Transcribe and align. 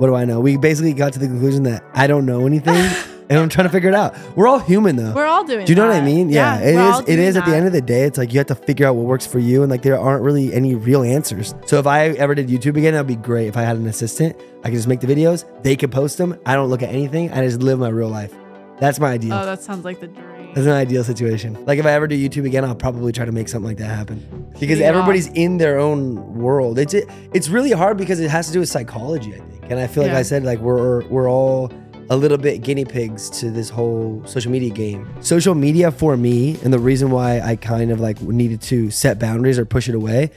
what 0.00 0.06
do 0.06 0.14
I 0.14 0.24
know? 0.24 0.40
We 0.40 0.56
basically 0.56 0.94
got 0.94 1.12
to 1.12 1.18
the 1.18 1.26
conclusion 1.26 1.64
that 1.64 1.84
I 1.92 2.06
don't 2.06 2.24
know 2.24 2.46
anything 2.46 2.74
and 3.30 3.38
I'm 3.38 3.48
trying 3.50 3.66
to 3.66 3.70
figure 3.70 3.90
it 3.90 3.94
out. 3.94 4.16
We're 4.34 4.48
all 4.48 4.58
human 4.58 4.96
though. 4.96 5.12
We're 5.12 5.26
all 5.26 5.44
doing 5.44 5.60
it. 5.60 5.66
do 5.66 5.72
you 5.72 5.76
know 5.76 5.86
what 5.86 5.94
I 5.94 6.00
mean? 6.00 6.30
Yeah, 6.30 6.58
it 6.58 6.74
we're 6.74 7.00
is. 7.02 7.08
It 7.08 7.18
is 7.18 7.36
at 7.36 7.44
the 7.44 7.54
end 7.54 7.66
of 7.66 7.72
the 7.72 7.82
day. 7.82 8.04
It's 8.04 8.16
like 8.16 8.32
you 8.32 8.38
have 8.38 8.46
to 8.46 8.54
figure 8.54 8.86
out 8.86 8.96
what 8.96 9.04
works 9.04 9.26
for 9.26 9.38
you, 9.38 9.62
and 9.62 9.70
like 9.70 9.82
there 9.82 9.98
aren't 9.98 10.22
really 10.22 10.52
any 10.54 10.74
real 10.74 11.02
answers. 11.02 11.54
So 11.66 11.78
if 11.78 11.86
I 11.86 12.08
ever 12.08 12.34
did 12.34 12.48
YouTube 12.48 12.76
again, 12.76 12.94
that'd 12.94 13.06
be 13.06 13.16
great. 13.16 13.46
If 13.46 13.56
I 13.58 13.62
had 13.62 13.76
an 13.76 13.86
assistant, 13.86 14.36
I 14.64 14.68
could 14.68 14.76
just 14.76 14.88
make 14.88 15.00
the 15.00 15.06
videos. 15.06 15.44
They 15.62 15.76
could 15.76 15.92
post 15.92 16.18
them. 16.18 16.38
I 16.44 16.54
don't 16.54 16.70
look 16.70 16.82
at 16.82 16.88
anything. 16.88 17.30
I 17.30 17.44
just 17.44 17.60
live 17.60 17.78
my 17.78 17.88
real 17.88 18.08
life. 18.08 18.34
That's 18.80 18.98
my 18.98 19.12
idea. 19.12 19.34
Oh, 19.34 19.44
that 19.44 19.62
sounds 19.62 19.84
like 19.84 20.00
the 20.00 20.08
dream. 20.08 20.29
That's 20.54 20.66
an 20.66 20.72
ideal 20.72 21.04
situation. 21.04 21.64
Like 21.64 21.78
if 21.78 21.86
I 21.86 21.92
ever 21.92 22.06
do 22.08 22.16
YouTube 22.16 22.44
again, 22.44 22.64
I'll 22.64 22.74
probably 22.74 23.12
try 23.12 23.24
to 23.24 23.32
make 23.32 23.48
something 23.48 23.68
like 23.68 23.78
that 23.78 23.86
happen 23.86 24.48
because 24.58 24.80
Yeah. 24.80 24.86
everybody's 24.86 25.28
in 25.28 25.58
their 25.58 25.78
own 25.78 26.34
world. 26.34 26.78
It's 26.78 26.92
it, 26.92 27.08
it's 27.32 27.48
really 27.48 27.70
hard 27.70 27.96
because 27.96 28.18
it 28.18 28.30
has 28.30 28.48
to 28.48 28.52
do 28.52 28.58
with 28.60 28.68
psychology, 28.68 29.32
I 29.34 29.38
think. 29.38 29.62
And 29.70 29.78
I 29.78 29.86
feel 29.86 30.02
like 30.02 30.12
Yeah. 30.12 30.18
I 30.18 30.22
said 30.22 30.42
like 30.44 30.58
we're 30.58 31.06
we're 31.08 31.30
all 31.30 31.72
a 32.10 32.16
little 32.16 32.36
bit 32.38 32.62
guinea 32.62 32.84
pigs 32.84 33.30
to 33.30 33.52
this 33.52 33.68
whole 33.70 34.20
social 34.26 34.50
media 34.50 34.70
game. 34.70 35.06
Social 35.20 35.54
media 35.54 35.92
for 35.92 36.16
me, 36.16 36.58
and 36.64 36.72
the 36.72 36.78
reason 36.80 37.12
why 37.12 37.40
I 37.40 37.54
kind 37.54 37.92
of 37.92 38.00
like 38.00 38.20
needed 38.20 38.60
to 38.62 38.90
set 38.90 39.20
boundaries 39.20 39.56
or 39.56 39.64
push 39.64 39.88
it 39.88 39.94
away, 39.94 40.32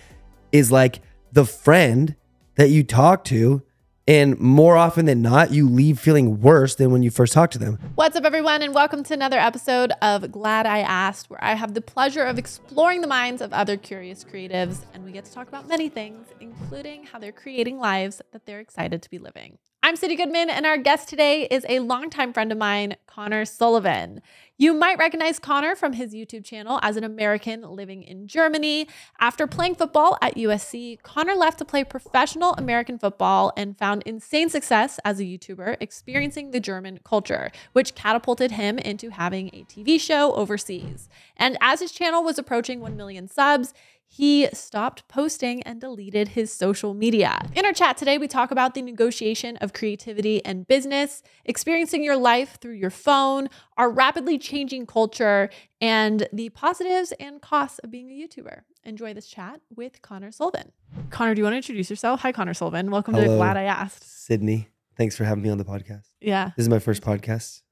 is 0.52 0.72
like 0.72 1.00
the 1.32 1.46
friend 1.46 2.16
that 2.58 2.70
you 2.70 2.84
talk 2.84 3.24
to. 3.26 3.64
And 4.06 4.38
more 4.38 4.76
often 4.76 5.06
than 5.06 5.22
not, 5.22 5.52
you 5.52 5.70
leave 5.70 5.98
feeling 5.98 6.42
worse 6.42 6.76
than 6.76 6.92
when 6.92 7.04
you 7.04 7.10
first 7.10 7.32
talked 7.32 7.54
to 7.54 7.60
them. 7.60 7.80
What's 7.96 8.18
up, 8.18 8.26
everyone, 8.26 8.62
and 8.62 8.76
welcome 8.76 9.02
to 9.04 9.14
another 9.14 9.40
episode 9.40 9.94
of 10.02 10.30
Glad 10.30 10.66
I 10.66 10.80
Asked, 10.80 11.30
where 11.30 11.42
I 11.42 11.54
have 11.54 11.74
the 11.74 11.80
pleasure 11.80 12.24
of 12.24 12.38
exploring 12.38 13.00
the 13.00 13.08
minds 13.08 13.42
of 13.42 13.54
other 13.54 13.78
curious 13.78 14.26
creatives, 14.26 14.80
and 14.94 15.06
we 15.06 15.14
get 15.14 15.24
to 15.24 15.32
talk 15.32 15.48
about 15.48 15.70
many 15.70 15.88
things, 15.88 16.28
including 16.42 17.06
how 17.06 17.18
they're 17.18 17.32
creating 17.32 17.80
lives 17.80 18.22
that 18.34 18.46
they're 18.46 18.60
excited 18.60 19.02
to 19.04 19.10
be 19.10 19.20
living. 19.20 19.58
I'm 19.86 19.98
Sydney 19.98 20.16
Goodman, 20.16 20.50
and 20.50 20.66
our 20.66 20.78
guest 20.78 21.10
today 21.10 21.46
is 21.52 21.66
a 21.68 21.80
longtime 21.80 22.32
friend 22.32 22.54
of 22.54 22.58
mine, 22.58 22.96
Conner 23.06 23.44
Sullivan. 23.44 24.22
You 24.58 24.74
might 24.74 24.98
recognize 24.98 25.40
Conner 25.40 25.76
from 25.76 25.92
his 25.92 26.14
YouTube 26.14 26.46
channel 26.46 26.80
as 26.82 26.96
an 26.96 27.04
American 27.04 27.64
living 27.64 28.02
in 28.02 28.30
Germany. 28.30 28.88
After 29.20 29.46
playing 29.46 29.76
football 29.76 30.18
at 30.22 30.38
USC, 30.38 31.02
Conner 31.02 31.36
left 31.36 31.58
to 31.58 31.66
play 31.66 31.84
professional 31.84 32.54
American 32.54 32.98
football 32.98 33.52
and 33.58 33.78
found 33.78 34.04
insane 34.06 34.48
success 34.48 35.02
as 35.04 35.20
a 35.20 35.26
YouTuber, 35.26 35.76
experiencing 35.82 36.52
the 36.52 36.62
German 36.62 37.02
culture, 37.04 37.52
which 37.74 37.94
catapulted 37.94 38.52
him 38.52 38.80
into 38.80 39.10
having 39.10 39.50
a 39.50 39.66
TV 39.66 40.00
show 40.00 40.34
overseas. 40.36 41.10
And 41.36 41.58
as 41.60 41.82
his 41.82 41.92
channel 41.92 42.24
was 42.24 42.40
approaching 42.40 42.80
1 42.80 42.96
million 42.96 43.28
subs, 43.28 43.74
he 44.14 44.48
stopped 44.54 45.08
posting 45.08 45.64
and 45.64 45.82
deleted 45.82 46.28
his 46.30 46.54
social 46.54 46.94
media. 46.94 47.40
In 47.56 47.66
our 47.66 47.74
chat 47.74 47.98
today, 47.98 48.20
we 48.20 48.28
talk 48.28 48.52
about 48.52 48.76
the 48.76 48.82
negotiation 48.84 49.58
of 49.58 49.74
creativity 49.74 50.46
and 50.46 50.68
business, 50.68 51.24
experiencing 51.46 52.04
your 52.04 52.16
life 52.16 52.60
through 52.62 52.76
your 52.76 52.92
phone, 52.92 53.50
our 53.76 53.90
rapidly 53.90 54.38
changing 54.38 54.86
culture, 54.86 55.50
and 55.82 56.28
the 56.32 56.50
positives 56.50 57.12
and 57.14 57.42
costs 57.42 57.80
of 57.80 57.90
being 57.90 58.08
a 58.08 58.14
YouTuber. 58.14 58.62
Enjoy 58.84 59.16
this 59.16 59.26
chat 59.26 59.62
with 59.76 60.04
Conner 60.04 60.32
Sullivan. 60.32 60.72
Conner, 61.10 61.34
do 61.34 61.40
you 61.40 61.46
want 61.46 61.54
to 61.54 61.58
introduce 61.58 61.90
yourself? 61.90 62.20
Hi, 62.22 62.32
Conner 62.32 62.54
Sullivan. 62.54 62.92
Welcome 62.92 63.16
to 63.16 63.26
Glad 63.26 63.58
I 63.58 63.64
Asked. 63.64 64.04
Sydney, 64.04 64.70
thanks 64.96 65.18
for 65.18 65.24
having 65.24 65.44
me 65.44 65.50
on 65.50 65.58
the 65.58 65.66
podcast. 65.66 66.10
Yeah. 66.22 66.52
This 66.56 66.66
is 66.66 66.70
my 66.70 66.78
first 66.78 67.02
podcast, 67.02 67.64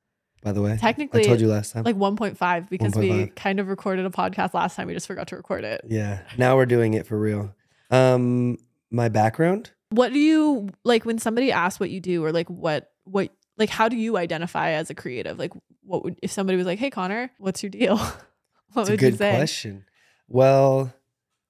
by 0.41 0.51
the 0.51 0.61
way. 0.61 0.77
Technically, 0.79 1.21
I 1.21 1.23
told 1.23 1.41
you 1.41 1.47
last 1.47 1.71
time. 1.73 1.83
Like 1.83 1.95
1.5 1.97 2.69
because 2.69 2.95
we 2.95 3.27
kind 3.27 3.59
of 3.59 3.67
recorded 3.67 4.05
a 4.05 4.09
podcast 4.09 4.53
last 4.53 4.75
time. 4.75 4.87
We 4.87 4.93
just 4.93 5.07
forgot 5.07 5.27
to 5.29 5.35
record 5.35 5.63
it. 5.63 5.81
yeah. 5.87 6.21
Now 6.37 6.55
we're 6.55 6.65
doing 6.65 6.93
it 6.93 7.05
for 7.07 7.19
real. 7.19 7.53
Um, 7.89 8.57
my 8.89 9.09
background. 9.09 9.71
What 9.89 10.13
do 10.13 10.19
you 10.19 10.69
like 10.83 11.05
when 11.05 11.17
somebody 11.19 11.51
asks 11.51 11.79
what 11.79 11.89
you 11.89 11.99
do 11.99 12.23
or 12.23 12.31
like 12.31 12.49
what 12.49 12.91
what 13.03 13.29
like 13.57 13.69
how 13.69 13.89
do 13.89 13.97
you 13.97 14.17
identify 14.17 14.71
as 14.71 14.89
a 14.89 14.95
creative? 14.95 15.37
Like 15.37 15.51
what 15.83 16.03
would 16.03 16.17
if 16.23 16.31
somebody 16.31 16.57
was 16.57 16.65
like, 16.65 16.79
"Hey 16.79 16.89
Conner, 16.89 17.29
what's 17.37 17.61
your 17.61 17.69
deal?" 17.69 17.97
what 18.73 18.81
It's 18.83 18.89
a 18.89 18.91
would 18.93 19.01
you 19.01 19.09
good 19.11 19.17
say? 19.17 19.35
question. 19.35 19.85
Well, 20.29 20.93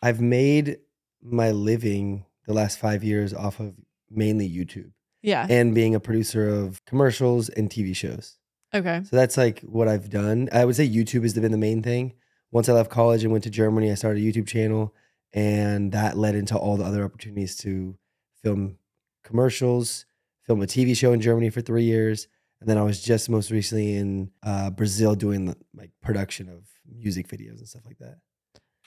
I've 0.02 0.22
made 0.22 0.78
my 1.22 1.52
living 1.52 2.26
the 2.48 2.54
last 2.54 2.80
five 2.80 3.04
years 3.04 3.32
off 3.34 3.60
of 3.60 3.76
mainly 4.10 4.50
YouTube 4.50 4.92
Yeah. 5.22 5.46
and 5.48 5.76
being 5.76 5.94
a 5.94 6.00
producer 6.00 6.50
of 6.50 6.84
commercials 6.86 7.48
and 7.50 7.70
TV 7.70 7.96
shows. 7.96 8.38
Okay. 8.74 9.02
So 9.04 9.16
that's 9.16 9.38
like 9.38 9.62
what 9.62 9.88
I've 9.88 10.10
done. 10.10 10.50
I 10.52 10.66
would 10.66 10.76
say 10.76 10.88
YouTube 10.88 11.24
has 11.24 11.34
been 11.34 11.52
the 11.52 11.58
main 11.58 11.84
thing. 11.84 12.14
Once 12.52 12.70
I 12.70 12.74
left 12.74 12.90
college 12.90 13.24
and 13.24 13.32
went 13.32 13.44
to 13.46 13.50
Germany, 13.50 13.92
I 13.92 13.96
started 13.96 14.22
a 14.22 14.26
YouTube 14.26 14.48
channel, 14.48 14.94
and 15.34 15.92
that 15.94 16.18
led 16.18 16.36
into 16.36 16.58
all 16.58 16.78
the 16.78 16.84
other 16.84 17.04
opportunities 17.04 17.56
to 17.58 17.98
film 18.44 18.78
commercials, 19.24 20.06
film 20.44 20.62
a 20.62 20.66
TV 20.66 20.96
show 20.96 21.14
in 21.14 21.22
Germany 21.22 21.50
for 21.50 21.62
three 21.62 21.84
years, 21.84 22.28
and 22.60 22.70
then 22.70 22.78
I 22.78 22.84
was 22.84 23.02
just 23.02 23.30
most 23.30 23.52
recently 23.52 23.96
in 23.96 24.32
uh, 24.44 24.70
Brazil 24.70 25.16
doing 25.16 25.56
like 25.74 25.92
production 26.02 26.50
of 26.50 26.68
music 26.94 27.28
videos 27.28 27.60
and 27.60 27.68
stuff 27.68 27.84
like 27.86 27.98
that. 28.00 28.18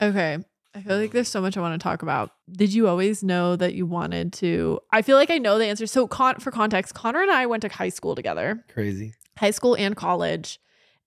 Okay. 0.00 0.38
I 0.76 0.82
feel 0.82 0.98
like 0.98 1.12
there's 1.12 1.28
so 1.28 1.40
much 1.40 1.56
I 1.56 1.60
want 1.60 1.80
to 1.80 1.82
talk 1.82 2.02
about. 2.02 2.32
Did 2.50 2.74
you 2.74 2.88
always 2.88 3.22
know 3.22 3.54
that 3.54 3.74
you 3.74 3.86
wanted 3.86 4.32
to? 4.34 4.80
I 4.90 5.02
feel 5.02 5.16
like 5.16 5.30
I 5.30 5.38
know 5.38 5.56
the 5.56 5.66
answer. 5.66 5.86
So, 5.86 6.08
con- 6.08 6.40
for 6.40 6.50
context, 6.50 6.94
Conner 6.94 7.22
and 7.22 7.30
I 7.30 7.46
went 7.46 7.62
to 7.62 7.68
high 7.68 7.90
school 7.90 8.16
together, 8.16 8.64
Crazy. 8.72 9.14
High 9.38 9.50
school 9.50 9.74
and 9.76 9.96
college. 9.96 10.60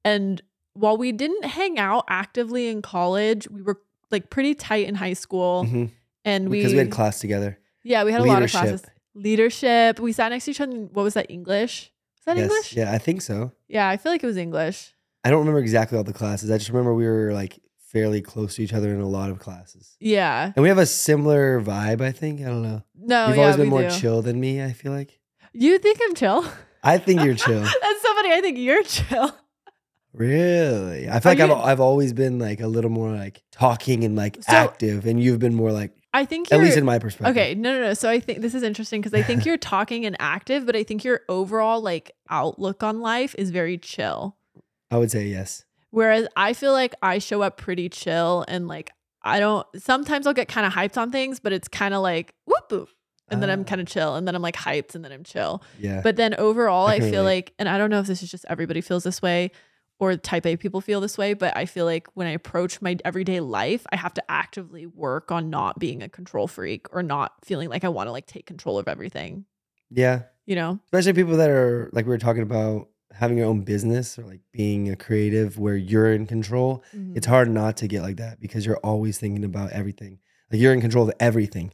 And 0.03 0.41
while 0.73 0.97
we 0.97 1.11
didn't 1.11 1.45
hang 1.45 1.77
out 1.79 2.05
actively 2.07 2.67
in 2.67 2.81
college, 2.81 3.49
we 3.49 3.61
were 3.61 3.81
like 4.11 4.29
pretty 4.29 4.53
tight 4.55 4.87
in 4.87 4.95
high 4.95 5.13
school. 5.13 5.65
Mhm. 5.65 5.89
And 6.23 6.49
we, 6.49 6.59
Because 6.59 6.73
we 6.73 6.79
had 6.79 6.91
class 6.91 7.19
together. 7.19 7.57
yeah, 7.83 8.03
we 8.03 8.11
had 8.11 8.21
a 8.21 8.25
lot 8.25 8.43
of 8.43 8.51
classes. 8.51 8.83
Leadership. 9.15 9.99
We 9.99 10.11
sat 10.11 10.29
next 10.29 10.45
to 10.45 10.51
each 10.51 10.61
other. 10.61 10.71
in- 10.71 10.89
What 10.93 11.03
was 11.03 11.13
that? 11.15 11.29
English? 11.31 11.91
Was 12.17 12.25
that 12.25 12.37
yes. 12.37 12.49
English? 12.51 12.73
Yeah, 12.75 12.91
I 12.93 12.97
think 12.97 13.21
so. 13.21 13.51
Yeah, 13.67 13.89
I 13.89 13.97
feel 13.97 14.11
like 14.11 14.23
it 14.23 14.27
was 14.27 14.37
English. 14.37 14.93
I 15.23 15.29
don't 15.29 15.39
remember 15.39 15.59
exactly 15.59 15.97
all 15.97 16.03
the 16.03 16.13
classes. 16.13 16.51
I 16.51 16.57
just 16.57 16.69
remember 16.69 16.93
we 16.93 17.05
were 17.07 17.33
like 17.33 17.59
fairly 17.79 18.21
close 18.21 18.55
to 18.55 18.63
each 18.63 18.73
other 18.73 18.93
in 18.93 19.01
a 19.01 19.07
lot 19.07 19.29
of 19.31 19.39
classes. 19.39 19.95
Yeah. 19.99 20.51
And 20.55 20.61
we 20.61 20.69
have 20.69 20.77
a 20.77 20.85
similar 20.85 21.59
vibe, 21.61 22.01
I 22.01 22.11
think. 22.11 22.41
I 22.41 22.45
don't 22.45 22.61
know. 22.61 22.83
No, 22.95 23.27
You've 23.29 23.37
yeah, 23.37 23.41
always 23.43 23.57
been 23.57 23.69
more 23.69 23.83
do. 23.83 23.89
chill 23.89 24.21
than 24.21 24.39
me, 24.39 24.61
I 24.63 24.73
feel 24.73 24.91
like. 24.91 25.19
You 25.53 25.79
think 25.79 25.99
I'm 26.03 26.13
chill? 26.13 26.45
I 26.83 26.97
think 26.97 27.21
you're 27.23 27.35
chill. 27.35 27.59
That's 27.81 28.01
so 28.01 28.13
funny. 28.15 28.31
I 28.33 28.41
think 28.41 28.57
you're 28.57 28.83
chill. 28.83 29.31
really? 30.13 31.09
I 31.09 31.19
feel 31.19 31.31
like 31.33 31.39
Are 31.39 31.51
I've, 31.51 31.63
I've 31.65 31.79
always 31.79 32.13
been 32.13 32.39
like 32.39 32.59
a 32.61 32.67
little 32.67 32.89
more 32.89 33.11
like 33.11 33.43
talking 33.51 34.03
and 34.03 34.15
like 34.15 34.37
So- 34.41 34.53
active, 34.53 35.05
and 35.05 35.21
you've 35.21 35.39
been 35.39 35.53
more 35.55 35.71
like, 35.71 35.91
I 36.13 36.25
think 36.25 36.51
at 36.51 36.55
you're 36.55 36.65
least 36.65 36.77
in 36.77 36.85
my 36.85 36.97
perspective. 36.99 37.35
Okay, 37.37 37.53
no, 37.53 37.73
no, 37.73 37.81
no. 37.87 37.93
So 37.93 38.09
I 38.09 38.19
think 38.19 38.41
this 38.41 38.55
is 38.55 38.63
interesting 38.63 39.01
because 39.01 39.13
I 39.13 39.21
think 39.21 39.45
you're 39.45 39.57
talking 39.75 40.05
and 40.05 40.15
active, 40.19 40.65
but 40.65 40.75
I 40.75 40.83
think 40.83 41.03
your 41.03 41.21
overall 41.29 41.81
like 41.81 42.11
outlook 42.29 42.81
on 42.81 43.01
life 43.01 43.35
is 43.37 43.51
very 43.51 43.77
chill. 43.77 44.35
I 44.89 44.97
would 44.97 45.11
say 45.11 45.27
yes. 45.27 45.65
Whereas 45.91 46.27
I 46.35 46.53
feel 46.53 46.71
like 46.73 46.95
I 47.01 47.19
show 47.19 47.41
up 47.41 47.57
pretty 47.57 47.89
chill 47.89 48.45
and 48.47 48.67
like 48.67 48.91
I 49.21 49.39
don't. 49.39 49.67
Sometimes 49.75 50.25
I'll 50.25 50.33
get 50.33 50.47
kind 50.47 50.65
of 50.65 50.73
hyped 50.73 50.97
on 50.97 51.11
things, 51.11 51.39
but 51.39 51.51
it's 51.53 51.67
kind 51.67 51.93
of 51.93 52.01
like 52.01 52.33
whoop 52.45 52.69
boop, 52.69 52.87
and 53.29 53.41
then 53.41 53.49
I'm 53.49 53.61
Ah. 53.61 53.65
kind 53.65 53.81
of 53.81 53.87
chill, 53.87 54.15
and 54.15 54.27
then 54.27 54.35
I'm 54.35 54.41
like 54.41 54.55
hyped, 54.55 54.95
and 54.95 55.03
then 55.03 55.11
I'm 55.11 55.23
chill. 55.23 55.63
Yeah. 55.79 56.01
But 56.01 56.15
then 56.15 56.35
overall, 56.35 56.87
I 56.87 56.95
I 56.95 56.99
feel 56.99 57.23
relate. 57.23 57.23
like, 57.23 57.53
and 57.59 57.69
I 57.69 57.77
don't 57.77 57.89
know 57.89 57.99
if 57.99 58.07
this 58.07 58.23
is 58.23 58.31
just 58.31 58.45
everybody 58.49 58.81
feels 58.81 59.03
this 59.03 59.21
way 59.21 59.51
or 59.99 60.15
type 60.15 60.45
A 60.45 60.55
people 60.55 60.79
feel 60.81 61.01
this 61.01 61.17
way, 61.17 61.33
but 61.33 61.55
I 61.57 61.65
feel 61.65 61.85
like 61.85 62.07
when 62.13 62.27
I 62.27 62.31
approach 62.31 62.81
my 62.81 62.97
everyday 63.03 63.39
life, 63.39 63.85
I 63.91 63.95
have 63.95 64.13
to 64.15 64.31
actively 64.31 64.85
work 64.85 65.31
on 65.31 65.49
not 65.49 65.79
being 65.79 66.03
a 66.03 66.09
control 66.09 66.47
freak 66.47 66.85
or 66.93 67.01
not 67.01 67.33
feeling 67.43 67.69
like 67.69 67.83
I 67.83 67.89
want 67.89 68.07
to 68.07 68.11
like 68.11 68.27
take 68.27 68.45
control 68.45 68.77
of 68.77 68.87
everything, 68.87 69.45
yeah. 69.89 70.23
you 70.45 70.55
know? 70.55 70.79
Especially 70.85 71.13
people 71.13 71.37
that 71.37 71.49
are 71.49 71.89
like 71.93 72.05
we 72.05 72.09
were 72.09 72.17
talking 72.19 72.43
about 72.43 72.89
having 73.11 73.37
your 73.37 73.47
own 73.47 73.61
business 73.61 74.19
or 74.19 74.23
like 74.23 74.41
being 74.51 74.89
a 74.91 74.95
creative 74.95 75.57
where 75.57 75.75
you're 75.75 76.13
in 76.13 76.27
control. 76.27 76.83
Mm-hmm. 76.95 77.17
It's 77.17 77.25
hard 77.25 77.49
not 77.49 77.77
to 77.77 77.87
get 77.87 78.03
like 78.03 78.17
that 78.17 78.39
because 78.39 78.65
you're 78.67 78.77
always 78.77 79.17
thinking 79.17 79.43
about 79.43 79.71
everything. 79.71 80.19
Like 80.51 80.61
you're 80.61 80.73
in 80.73 80.81
control 80.81 81.09
of 81.09 81.15
everything. 81.19 81.73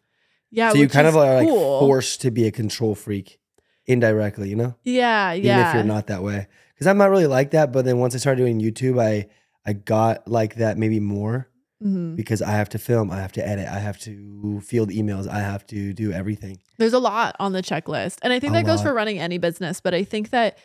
Yeah. 0.53 0.71
so 0.71 0.77
you 0.77 0.87
kind 0.87 1.07
of 1.07 1.15
are 1.17 1.35
like 1.39 1.47
cool. 1.47 1.79
forced 1.81 2.21
to 2.21 2.31
be 2.31 2.45
a 2.47 2.51
control 2.51 2.95
freak 2.95 3.39
indirectly, 3.85 4.49
you 4.49 4.55
know? 4.55 4.75
Yeah. 4.83 5.33
Even 5.33 5.45
Yeah. 5.45 5.55
Even 5.59 5.67
if 5.67 5.73
you're 5.75 5.83
not 5.95 6.07
that 6.07 6.23
way. 6.23 6.47
Because 6.73 6.87
I'm 6.87 6.97
not 6.97 7.09
really 7.09 7.27
like 7.27 7.51
that. 7.51 7.71
But 7.71 7.85
then 7.85 7.97
once 7.97 8.15
I 8.15 8.17
started 8.19 8.39
doing 8.41 8.59
YouTube, 8.61 9.01
I 9.01 9.27
I 9.65 9.73
got 9.73 10.27
like 10.27 10.55
that 10.55 10.77
maybe 10.77 10.99
more 10.99 11.47
Mhm. 11.83 12.15
because 12.15 12.41
I 12.41 12.51
have 12.51 12.69
to 12.69 12.77
film, 12.77 13.11
I 13.11 13.17
have 13.21 13.31
to 13.33 13.45
edit, 13.47 13.67
I 13.67 13.79
have 13.79 13.97
to 14.01 14.61
field 14.61 14.89
emails, 14.89 15.27
I 15.27 15.39
have 15.39 15.65
to 15.67 15.93
do 15.93 16.11
everything. 16.11 16.59
There's 16.77 16.93
a 16.93 16.99
lot 16.99 17.35
on 17.39 17.51
the 17.53 17.61
checklist. 17.61 18.19
And 18.21 18.31
I 18.33 18.39
think 18.39 18.51
A 18.53 18.55
that 18.57 18.65
goes 18.65 18.79
lot. 18.79 18.87
for 18.87 18.93
running 18.93 19.19
any 19.19 19.37
business, 19.37 19.81
but 19.81 19.93
I 19.93 20.03
think 20.03 20.29
that 20.31 20.57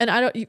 and 0.00 0.10
I 0.10 0.20
don't 0.20 0.34
you, 0.36 0.46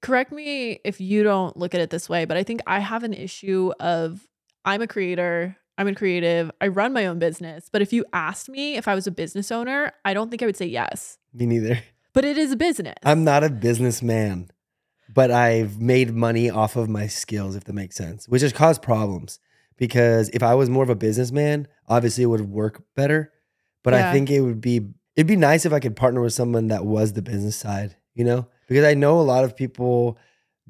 correct 0.00 0.32
me 0.32 0.80
if 0.84 1.00
you 1.00 1.22
don't 1.22 1.56
look 1.56 1.74
at 1.74 1.80
it 1.80 1.90
this 1.90 2.08
way, 2.08 2.24
but 2.24 2.36
I 2.36 2.42
think 2.42 2.62
I 2.66 2.78
have 2.80 3.04
an 3.04 3.12
issue 3.14 3.72
of 3.80 4.26
I'm 4.64 4.80
a 4.82 4.86
creator, 4.86 5.56
I'm 5.76 5.88
a 5.88 5.94
creative, 5.94 6.50
I 6.60 6.68
run 6.68 6.92
my 6.92 7.06
own 7.06 7.18
business, 7.18 7.68
but 7.70 7.82
if 7.82 7.92
you 7.92 8.04
asked 8.12 8.48
me 8.48 8.76
if 8.76 8.86
I 8.86 8.94
was 8.94 9.06
a 9.06 9.10
business 9.10 9.50
owner, 9.50 9.92
I 10.04 10.14
don't 10.14 10.30
think 10.30 10.42
I 10.42 10.46
would 10.46 10.56
say 10.56 10.66
yes. 10.66 11.18
Me 11.32 11.46
neither. 11.46 11.78
But 12.12 12.24
it 12.24 12.38
is 12.38 12.52
a 12.52 12.56
business. 12.56 12.94
I'm 13.04 13.24
not 13.24 13.42
a 13.42 13.50
businessman, 13.50 14.50
but 15.12 15.32
I've 15.32 15.80
made 15.80 16.14
money 16.14 16.48
off 16.48 16.76
of 16.76 16.88
my 16.88 17.08
skills, 17.08 17.56
if 17.56 17.64
that 17.64 17.72
makes 17.72 17.96
sense, 17.96 18.28
which 18.28 18.42
has 18.42 18.52
caused 18.52 18.82
problems. 18.82 19.40
Because 19.76 20.28
if 20.28 20.40
I 20.42 20.54
was 20.54 20.70
more 20.70 20.84
of 20.84 20.90
a 20.90 20.94
businessman, 20.94 21.66
obviously 21.88 22.22
it 22.22 22.28
would 22.28 22.48
work 22.48 22.84
better. 22.94 23.32
But 23.82 23.94
Yeah. 23.94 24.08
I 24.08 24.12
think 24.12 24.30
it 24.30 24.40
would 24.40 24.60
be 24.60 24.90
it'd 25.16 25.26
be 25.26 25.36
nice 25.36 25.64
if 25.66 25.72
I 25.72 25.80
could 25.80 25.96
partner 25.96 26.20
with 26.20 26.32
someone 26.32 26.68
that 26.68 26.84
was 26.84 27.12
the 27.12 27.22
business 27.22 27.56
side, 27.56 27.96
you 28.14 28.24
know? 28.24 28.46
Because 28.68 28.84
I 28.84 28.94
know 28.94 29.20
a 29.20 29.22
lot 29.22 29.44
of 29.44 29.56
people, 29.56 30.18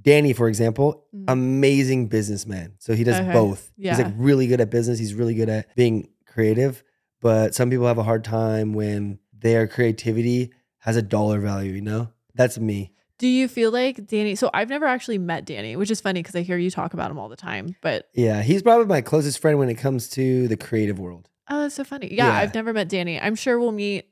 Danny, 0.04 0.32
for 0.32 0.48
example, 0.48 1.04
Mm. 1.14 1.24
amazing 1.28 2.06
businessman. 2.08 2.74
So 2.78 2.94
he 2.94 3.04
does 3.04 3.20
Okay. 3.20 3.32
both. 3.32 3.72
He's 3.76 3.98
like 3.98 4.12
really 4.16 4.46
good 4.46 4.60
at 4.60 4.70
business. 4.70 4.98
He's 4.98 5.14
really 5.14 5.34
good 5.34 5.48
at 5.48 5.74
being 5.76 6.08
creative. 6.26 6.82
But 7.20 7.54
some 7.54 7.70
people 7.70 7.86
have 7.86 7.98
a 7.98 8.02
hard 8.02 8.22
time 8.22 8.74
when 8.74 9.18
their 9.36 9.66
creativity 9.66 10.52
has 10.78 10.96
a 10.96 11.02
dollar 11.02 11.40
value, 11.40 11.72
you 11.72 11.80
know? 11.80 12.08
That's 12.34 12.58
me. 12.58 12.92
Do 13.18 13.26
you 13.28 13.48
feel 13.48 13.70
like 13.70 14.06
Danny? 14.06 14.34
So 14.34 14.50
I've 14.52 14.68
never 14.68 14.84
actually 14.86 15.18
met 15.18 15.44
Danny, 15.46 15.76
which 15.76 15.90
is 15.90 16.00
funny 16.00 16.20
because 16.20 16.34
I 16.34 16.42
hear 16.42 16.58
you 16.58 16.70
talk 16.70 16.92
about 16.92 17.10
him 17.10 17.18
all 17.18 17.28
the 17.28 17.36
time. 17.36 17.76
But 17.80 18.08
Yeah. 18.14 18.42
He's 18.42 18.62
probably 18.62 18.86
my 18.86 19.00
closest 19.00 19.38
friend 19.38 19.58
when 19.58 19.68
it 19.70 19.76
comes 19.76 20.08
to 20.10 20.46
the 20.48 20.56
creative 20.56 20.98
world. 20.98 21.28
oh, 21.48 21.60
that's 21.62 21.74
so 21.74 21.84
funny. 21.84 22.08
Yeah, 22.12 22.26
Yeah. 22.26 22.34
I've 22.38 22.54
never 22.54 22.72
met 22.72 22.88
Danny. 22.88 23.20
I'm 23.20 23.34
sure 23.34 23.58
we'll 23.60 23.70
meet 23.72 24.06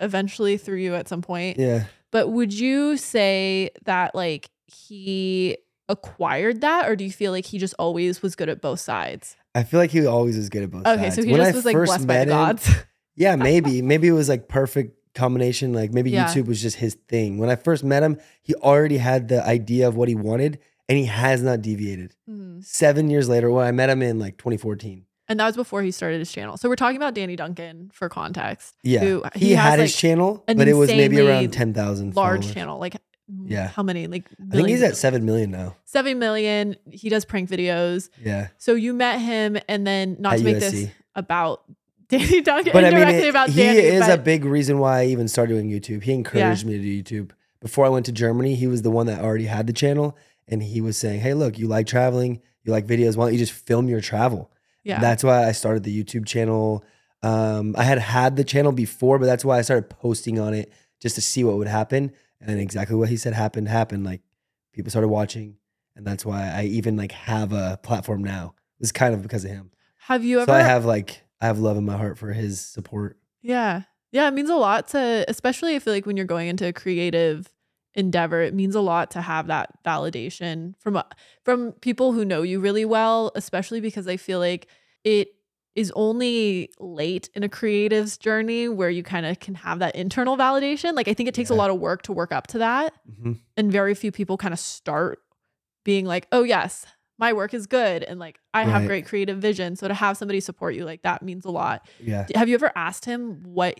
eventually 0.00 0.56
through 0.56 0.78
you 0.78 0.94
at 0.94 1.08
some 1.08 1.22
point. 1.22 1.58
Yeah. 1.58 1.84
But 2.10 2.28
would 2.28 2.52
you 2.52 2.96
say 2.96 3.70
that 3.84 4.14
like 4.14 4.50
he 4.66 5.56
acquired 5.88 6.60
that, 6.62 6.88
or 6.88 6.96
do 6.96 7.04
you 7.04 7.10
feel 7.12 7.32
like 7.32 7.46
he 7.46 7.58
just 7.58 7.74
always 7.78 8.22
was 8.22 8.34
good 8.36 8.48
at 8.48 8.60
both 8.60 8.80
sides? 8.80 9.36
I 9.54 9.62
feel 9.62 9.80
like 9.80 9.90
he 9.90 10.04
always 10.06 10.36
was 10.36 10.48
good 10.48 10.64
at 10.64 10.70
both 10.70 10.86
Okay, 10.86 11.04
sides. 11.04 11.14
so 11.16 11.22
he 11.22 11.32
When 11.32 11.40
just 11.40 11.52
I 11.52 11.56
was 11.56 11.64
like 11.64 11.74
blessed 11.76 12.06
by 12.06 12.14
the 12.24 12.26
met 12.26 12.28
him- 12.28 12.28
gods. 12.28 12.70
Yeah, 13.18 13.34
maybe. 13.36 13.80
maybe 13.92 14.08
it 14.08 14.12
was 14.12 14.28
like 14.28 14.46
perfect 14.46 14.94
combination. 15.14 15.72
Like 15.72 15.90
maybe 15.94 16.10
Yeah. 16.10 16.26
YouTube 16.26 16.46
was 16.48 16.60
just 16.60 16.76
his 16.76 16.94
thing. 17.08 17.38
When 17.38 17.48
I 17.48 17.56
first 17.56 17.82
met 17.82 18.02
him, 18.02 18.18
he 18.42 18.54
already 18.56 18.98
had 18.98 19.28
the 19.28 19.42
idea 19.46 19.88
of 19.88 19.96
what 19.96 20.08
he 20.08 20.14
wanted 20.14 20.58
and 20.86 20.98
he 20.98 21.06
has 21.06 21.40
not 21.40 21.62
deviated. 21.62 22.14
Mhm. 22.28 22.62
Seven 22.62 23.08
years 23.08 23.26
later, 23.26 23.50
when 23.50 23.66
I 23.66 23.72
met 23.72 23.88
him 23.88 24.02
in 24.02 24.18
like 24.18 24.36
2014. 24.36 25.06
And 25.28 25.40
that 25.40 25.46
was 25.46 25.56
before 25.56 25.80
he 25.82 25.90
started 25.92 26.18
his 26.18 26.30
channel. 26.30 26.58
So 26.58 26.68
we're 26.68 26.76
talking 26.76 26.98
about 26.98 27.14
Danny 27.14 27.36
Duncan 27.36 27.90
for 27.94 28.10
context. 28.10 28.74
Yeah. 28.82 29.00
Who- 29.00 29.22
he, 29.34 29.46
he 29.46 29.52
had 29.54 29.78
his 29.78 29.96
channel, 29.96 30.44
but 30.46 30.68
it 30.68 30.74
was 30.74 30.90
maybe 30.90 31.18
around 31.18 31.54
10,000 31.54 32.14
Large 32.14 32.40
followers. 32.40 32.54
channel. 32.54 32.78
Like 32.78 32.96
Yeah. 33.44 33.68
how 33.68 33.82
many? 33.82 34.06
Like 34.06 34.28
I 34.52 34.56
think 34.56 34.68
he's 34.68 34.82
at 34.82 34.96
7 34.96 35.24
million 35.24 35.50
now. 35.50 35.76
seven 35.84 36.18
million. 36.18 36.76
He 36.90 37.08
does 37.08 37.24
prank 37.24 37.48
videos. 37.50 38.08
Yeah. 38.24 38.48
So 38.58 38.74
you 38.74 38.92
met 38.94 39.20
him, 39.20 39.56
and 39.68 39.86
then 39.86 40.16
not 40.20 40.34
At 40.34 40.38
to 40.38 40.44
make 40.44 40.56
USC. 40.56 40.60
this 40.70 40.90
about 41.14 41.62
Danny 42.08 42.40
Duncan, 42.40 42.72
But 42.72 42.84
I 42.84 42.90
mean, 42.90 42.98
indirectly 42.98 43.26
it- 43.26 43.30
about 43.30 43.50
he 43.50 43.62
Danny. 43.62 43.78
is 43.80 44.08
a 44.08 44.16
big 44.16 44.44
reason 44.44 44.78
why 44.78 45.00
I 45.00 45.06
even 45.06 45.26
started 45.28 45.54
doing 45.54 45.68
YouTube. 45.70 46.02
He 46.04 46.12
encouraged 46.12 46.64
me 46.64 46.78
to 46.78 47.02
do 47.02 47.02
YouTube. 47.24 47.30
Before 47.60 47.84
I 47.84 47.88
went 47.88 48.06
to 48.06 48.12
Germany, 48.12 48.54
he 48.54 48.66
was 48.68 48.82
the 48.82 48.90
one 48.92 49.06
that 49.06 49.20
already 49.20 49.46
had 49.46 49.66
the 49.66 49.72
channel. 49.72 50.16
And 50.46 50.62
he 50.62 50.80
was 50.80 50.96
saying, 50.96 51.20
Hey, 51.20 51.34
look, 51.34 51.58
you 51.58 51.66
like 51.66 51.88
traveling, 51.88 52.40
you 52.62 52.70
like 52.70 52.86
videos. 52.86 53.16
Why 53.16 53.24
don't 53.24 53.32
you 53.32 53.38
just 53.40 53.52
film 53.52 53.88
your 53.88 54.00
travel? 54.00 54.52
yeah. 54.84 55.00
That's 55.00 55.24
why 55.24 55.48
I 55.48 55.50
started 55.52 55.82
the 55.82 56.04
YouTube 56.04 56.26
channel. 56.26 56.84
Um, 57.24 57.74
I 57.76 57.82
had 57.82 57.98
had 57.98 58.36
the 58.36 58.44
channel 58.44 58.70
before, 58.70 59.18
but 59.18 59.26
that's 59.26 59.44
why 59.44 59.58
I 59.58 59.62
started 59.62 59.88
posting 59.90 60.38
on 60.38 60.54
it 60.54 60.72
just 61.00 61.16
to 61.16 61.20
see 61.20 61.42
what 61.42 61.56
would 61.56 61.66
happen. 61.66 62.12
And 62.40 62.48
then 62.48 62.58
exactly 62.58 62.96
what 62.96 63.08
he 63.08 63.16
said 63.16 63.32
happened, 63.32 63.68
happened. 63.68 64.04
Like 64.04 64.22
people 64.72 64.90
started 64.90 65.08
watching. 65.08 65.56
And 65.94 66.06
that's 66.06 66.24
why 66.24 66.50
I 66.50 66.64
even 66.64 66.96
like 66.96 67.12
have 67.12 67.52
a 67.52 67.78
platform 67.82 68.22
now. 68.22 68.54
It's 68.80 68.92
kind 68.92 69.14
of 69.14 69.22
because 69.22 69.44
of 69.44 69.50
him. 69.50 69.70
have 70.00 70.24
you 70.24 70.40
ever? 70.40 70.50
So 70.50 70.54
I 70.54 70.62
have 70.62 70.84
like, 70.84 71.22
I 71.40 71.46
have 71.46 71.58
love 71.58 71.76
in 71.76 71.84
my 71.84 71.96
heart 71.96 72.18
for 72.18 72.32
his 72.32 72.60
support. 72.60 73.18
Yeah. 73.42 73.82
Yeah, 74.12 74.28
it 74.28 74.34
means 74.34 74.50
a 74.50 74.56
lot 74.56 74.88
to 74.88 75.24
especially 75.28 75.74
I 75.74 75.78
feel 75.78 75.92
like 75.92 76.06
when 76.06 76.16
you're 76.16 76.26
going 76.26 76.48
into 76.48 76.66
a 76.66 76.72
creative 76.72 77.52
endeavor, 77.94 78.40
it 78.42 78.54
means 78.54 78.74
a 78.74 78.80
lot 78.80 79.10
to 79.12 79.20
have 79.20 79.48
that 79.48 79.82
validation 79.84 80.74
from 80.78 80.96
uh, 80.96 81.02
from 81.44 81.72
people 81.72 82.12
who 82.12 82.24
know 82.24 82.42
you 82.42 82.60
really 82.60 82.84
well, 82.84 83.32
especially 83.34 83.80
because 83.80 84.06
I 84.06 84.16
feel 84.16 84.38
like 84.38 84.68
it 85.04 85.28
is 85.76 85.92
only 85.94 86.70
late 86.80 87.28
in 87.34 87.42
a 87.44 87.48
creative's 87.48 88.16
journey 88.18 88.68
where 88.68 88.90
you 88.90 89.02
kind 89.04 89.26
of 89.26 89.38
can 89.38 89.54
have 89.54 89.78
that 89.78 89.94
internal 89.94 90.36
validation. 90.36 90.94
Like 90.94 91.06
I 91.06 91.14
think 91.14 91.28
it 91.28 91.34
takes 91.34 91.50
a 91.50 91.54
lot 91.54 91.70
of 91.70 91.78
work 91.78 92.02
to 92.02 92.12
work 92.12 92.32
up 92.32 92.46
to 92.48 92.58
that, 92.58 92.94
Mhm. 93.08 93.38
and 93.56 93.70
very 93.70 93.94
few 93.94 94.10
people 94.10 94.36
kind 94.36 94.54
of 94.54 94.58
start 94.58 95.20
being 95.84 96.06
like, 96.06 96.26
"Oh 96.32 96.42
yes, 96.42 96.84
my 97.18 97.32
work 97.32 97.54
is 97.54 97.66
good," 97.66 98.02
and 98.02 98.18
like 98.18 98.40
I 98.54 98.64
have 98.64 98.86
great 98.86 99.06
creative 99.06 99.38
vision. 99.38 99.76
So 99.76 99.86
to 99.86 99.94
have 99.94 100.16
somebody 100.16 100.40
support 100.40 100.74
you 100.74 100.84
like 100.84 101.02
that 101.02 101.22
means 101.22 101.44
a 101.44 101.50
lot. 101.50 101.86
Yeah. 102.00 102.26
Have 102.34 102.48
you 102.48 102.54
ever 102.54 102.72
asked 102.74 103.04
him 103.04 103.42
what, 103.44 103.78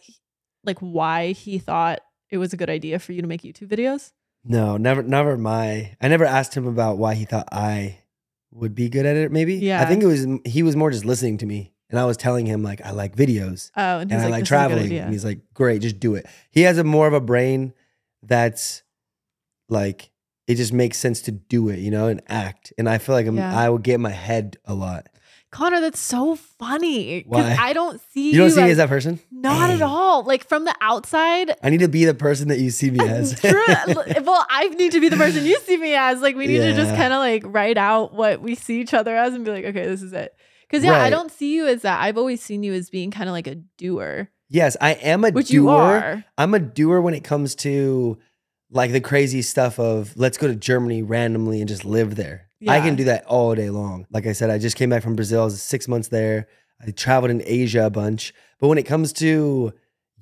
like, 0.64 0.78
why 0.80 1.32
he 1.32 1.58
thought 1.58 2.00
it 2.30 2.36
was 2.38 2.52
a 2.52 2.56
good 2.56 2.68
idea 2.70 2.98
for 2.98 3.12
you 3.12 3.22
to 3.22 3.28
make 3.28 3.40
YouTube 3.42 3.68
videos? 3.68 4.12
No, 4.44 4.76
never, 4.76 5.02
never 5.02 5.36
my. 5.38 5.96
I 6.00 6.08
never 6.08 6.24
asked 6.24 6.54
him 6.56 6.66
about 6.66 6.98
why 6.98 7.14
he 7.14 7.24
thought 7.24 7.48
I 7.50 8.00
would 8.52 8.74
be 8.74 8.88
good 8.88 9.06
at 9.06 9.16
it. 9.16 9.32
Maybe. 9.32 9.54
Yeah. 9.54 9.80
I 9.82 9.86
think 9.86 10.02
it 10.02 10.06
was 10.06 10.26
he 10.44 10.62
was 10.62 10.76
more 10.76 10.90
just 10.90 11.04
listening 11.04 11.38
to 11.38 11.46
me, 11.46 11.72
and 11.90 11.98
I 12.00 12.04
was 12.04 12.16
telling 12.16 12.46
him 12.46 12.62
like 12.62 12.80
I 12.84 12.90
like 12.90 13.14
videos 13.16 13.70
Oh, 13.76 13.98
and 14.00 14.10
and 14.12 14.20
I 14.20 14.24
like, 14.24 14.30
like 14.32 14.40
"This 14.40 14.48
is 14.48 14.52
a 14.52 14.54
good 14.54 14.68
traveling, 14.68 14.84
idea." 14.86 15.02
and 15.04 15.12
he's 15.12 15.24
like, 15.24 15.40
great, 15.54 15.82
just 15.82 16.00
do 16.00 16.14
it. 16.14 16.26
He 16.50 16.62
has 16.62 16.78
a 16.78 16.84
more 16.84 17.06
of 17.06 17.12
a 17.14 17.20
brain 17.20 17.72
that's 18.22 18.82
like 19.68 20.10
it 20.46 20.54
just 20.56 20.72
makes 20.72 20.96
sense 20.98 21.20
to 21.22 21.32
do 21.32 21.68
it, 21.70 21.80
you 21.80 21.90
know, 21.90 22.06
and 22.06 22.22
act. 22.28 22.72
And 22.78 22.88
I 22.88 22.98
feel 22.98 23.14
like 23.16 23.26
I'm, 23.26 23.36
Yeah. 23.36 23.56
I 23.58 23.68
would 23.68 23.82
get 23.82 23.94
in 23.96 24.00
my 24.00 24.10
head 24.10 24.58
a 24.64 24.74
lot. 24.74 25.08
Conner, 25.50 25.80
that's 25.80 25.98
so 26.00 26.34
funny 26.36 27.22
Why? 27.26 27.56
I 27.58 27.72
don't 27.72 28.00
see 28.12 28.30
You 28.32 28.38
don't 28.38 28.50
see 28.50 28.56
me 28.60 28.64
as- 28.66 28.72
as 28.72 28.76
that 28.78 28.88
person? 28.88 29.20
not 29.30 29.70
at 29.70 29.80
all. 29.82 30.22
Like 30.24 30.46
from 30.48 30.64
the 30.64 30.74
outside. 30.80 31.56
I 31.62 31.70
need 31.70 31.80
to 31.80 31.88
be 31.88 32.04
the 32.04 32.14
person 32.14 32.48
that 32.48 32.58
you 32.58 32.70
see 32.70 32.90
me 32.90 32.98
as. 33.08 33.40
True. 33.40 33.52
well, 34.22 34.44
I 34.50 34.68
need 34.76 34.92
to 34.92 35.00
be 35.00 35.08
the 35.08 35.16
person 35.16 35.44
you 35.44 35.58
see 35.60 35.76
me 35.78 35.94
as. 35.94 36.20
Like 36.20 36.36
we 36.36 36.46
need 36.46 36.58
to 36.58 36.74
just 36.74 36.94
kind 36.94 37.12
of 37.12 37.18
like 37.20 37.42
write 37.46 37.78
out 37.78 38.12
what 38.12 38.40
we 38.42 38.54
see 38.54 38.80
each 38.80 38.92
other 38.94 39.16
as 39.16 39.34
and 39.34 39.44
be 39.44 39.50
like, 39.50 39.64
okay, 39.64 39.86
this 39.86 40.02
is 40.02 40.12
it. 40.12 40.34
Because 40.68 40.84
yeah, 40.84 41.00
I 41.00 41.10
don't 41.10 41.30
see 41.30 41.54
you 41.54 41.66
as 41.66 41.82
that. 41.82 42.00
I've 42.02 42.18
always 42.18 42.42
seen 42.42 42.62
you 42.62 42.72
as 42.72 42.90
being 42.90 43.10
kind 43.10 43.28
of 43.28 43.32
like 43.32 43.46
a 43.46 43.54
doer, 43.54 44.28
yes, 44.48 44.76
I 44.80 44.92
am 44.92 45.24
a 45.24 45.30
which 45.30 45.48
doer. 45.48 45.54
you 45.54 45.68
are. 45.68 46.24
I'm 46.38 46.54
a 46.54 46.58
doer 46.58 47.00
when 47.00 47.14
it 47.14 47.22
comes 47.24 47.54
to 47.56 48.18
like 48.70 48.90
the 48.92 49.00
crazy 49.00 49.42
stuff 49.42 49.78
of 49.78 50.16
let's 50.16 50.38
go 50.38 50.48
to 50.48 50.56
Germany 50.56 51.02
randomly 51.02 51.60
and 51.60 51.68
just 51.68 51.84
live 51.84 52.16
there. 52.16 52.48
I 52.68 52.80
can 52.80 52.96
do 52.96 53.04
that 53.04 53.24
all 53.26 53.54
day 53.54 53.70
long. 53.70 54.06
Like 54.10 54.26
I 54.26 54.32
said, 54.32 54.50
I 54.50 54.58
just 54.58 54.76
came 54.76 54.90
back 54.90 55.02
from 55.04 55.14
Brazil. 55.14 55.42
I 55.42 55.44
was 55.44 55.62
six 55.62 55.86
months 55.86 56.08
there. 56.08 56.48
I 56.84 56.90
traveled 56.90 57.30
in 57.30 57.42
Asia 57.46 57.86
a 57.86 57.90
bunch. 57.90 58.34
But 58.58 58.66
when 58.68 58.78
it 58.78 58.84
comes 58.86 59.12
to 59.14 59.72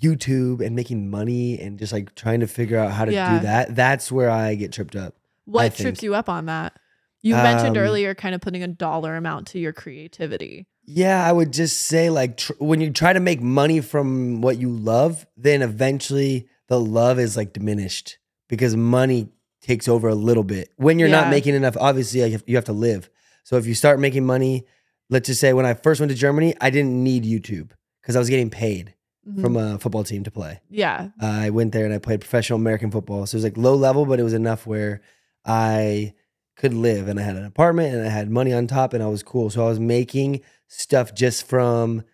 YouTube 0.02 0.61
and 0.61 0.76
making 0.76 1.08
money 1.11 1.58
and 1.58 1.79
just 1.79 1.93
like 1.93 2.14
trying 2.17 2.40
to 2.40 2.47
figure 2.47 2.79
out 2.79 2.93
how 2.93 3.05
to 3.06 3.12
Yeah. 3.12 3.38
do 3.38 3.47
that, 3.47 3.75
that's 3.75 4.12
where 4.12 4.29
I 4.29 4.56
get 4.56 4.73
tripped 4.73 4.97
up. 4.97 5.14
What 5.47 5.75
trips 5.75 6.02
you 6.02 6.14
up 6.14 6.29
on 6.29 6.47
that? 6.47 6.79
You 7.25 7.35
mentioned 7.35 7.76
Um, 7.76 7.82
earlier 7.82 8.15
kind 8.15 8.35
of 8.35 8.41
putting 8.41 8.62
a 8.62 8.69
dollar 8.69 9.17
amount 9.17 9.47
to 9.49 9.59
your 9.59 9.73
creativity. 9.73 10.67
Yeah, 10.85 11.26
I 11.26 11.32
would 11.32 11.53
just 11.53 11.81
say 11.82 12.11
like 12.11 12.37
tr- 12.37 12.53
when 12.59 12.81
you 12.81 12.91
try 12.91 13.12
to 13.15 13.21
make 13.21 13.41
money 13.41 13.81
from 13.81 14.41
what 14.43 14.59
you 14.59 14.69
love, 14.69 15.26
then 15.37 15.62
eventually 15.62 16.47
the 16.69 16.79
love 16.79 17.19
is 17.19 17.37
like 17.37 17.53
diminished 17.55 18.19
because 18.49 18.76
money 18.76 19.28
takes 19.62 19.88
over 19.88 20.09
a 20.09 20.14
little 20.14 20.45
bit. 20.45 20.69
When 20.76 20.99
you're 20.99 21.09
Yeah. 21.09 21.23
not 21.23 21.31
making 21.31 21.54
enough, 21.54 21.76
obviously 21.81 22.21
you 22.23 22.33
have, 22.33 22.45
you 22.47 22.57
have 22.57 22.66
to 22.66 22.75
live. 22.75 23.09
So 23.45 23.57
if 23.57 23.66
you 23.66 23.75
start 23.75 23.99
making 23.99 24.26
money, 24.26 24.66
let's 25.09 25.26
just 25.26 25.40
say 25.40 25.54
when 25.54 25.64
I 25.64 25.73
first 25.73 26.00
went 26.00 26.11
to 26.11 26.16
Germany, 26.16 26.54
I 26.61 26.69
didn't 26.69 27.02
need 27.02 27.25
YouTube 27.25 27.71
because 28.02 28.16
I 28.16 28.19
was 28.19 28.28
getting 28.28 28.50
paid 28.50 28.93
Mhm. 29.26 29.40
from 29.40 29.57
a 29.57 29.78
football 29.78 30.04
team 30.04 30.23
to 30.25 30.31
play. 30.31 30.61
yeah. 30.69 31.09
I 31.19 31.49
went 31.49 31.73
there 31.73 31.87
and 31.87 31.95
I 31.95 31.99
played 31.99 32.21
professional 32.21 32.59
American 32.59 32.90
football. 32.90 33.25
So 33.25 33.37
it 33.37 33.38
was 33.38 33.45
like 33.45 33.57
low 33.57 33.75
level, 33.75 34.04
but 34.04 34.21
it 34.21 34.23
was 34.23 34.35
enough 34.35 34.66
where 34.66 35.00
I 35.47 36.12
could 36.56 36.73
live 36.75 37.08
and 37.08 37.18
I 37.18 37.23
had 37.23 37.37
an 37.37 37.44
apartment 37.44 37.94
and 37.94 38.06
I 38.06 38.11
had 38.11 38.30
money 38.30 38.52
on 38.52 38.66
top 38.66 38.92
and 38.94 39.02
I 39.02 39.06
was 39.06 39.23
cool. 39.23 39.50
So 39.50 39.64
I 39.64 39.68
was 39.68 39.80
making 39.80 40.40
stuff 40.68 41.14
just 41.14 41.46
from 41.46 42.04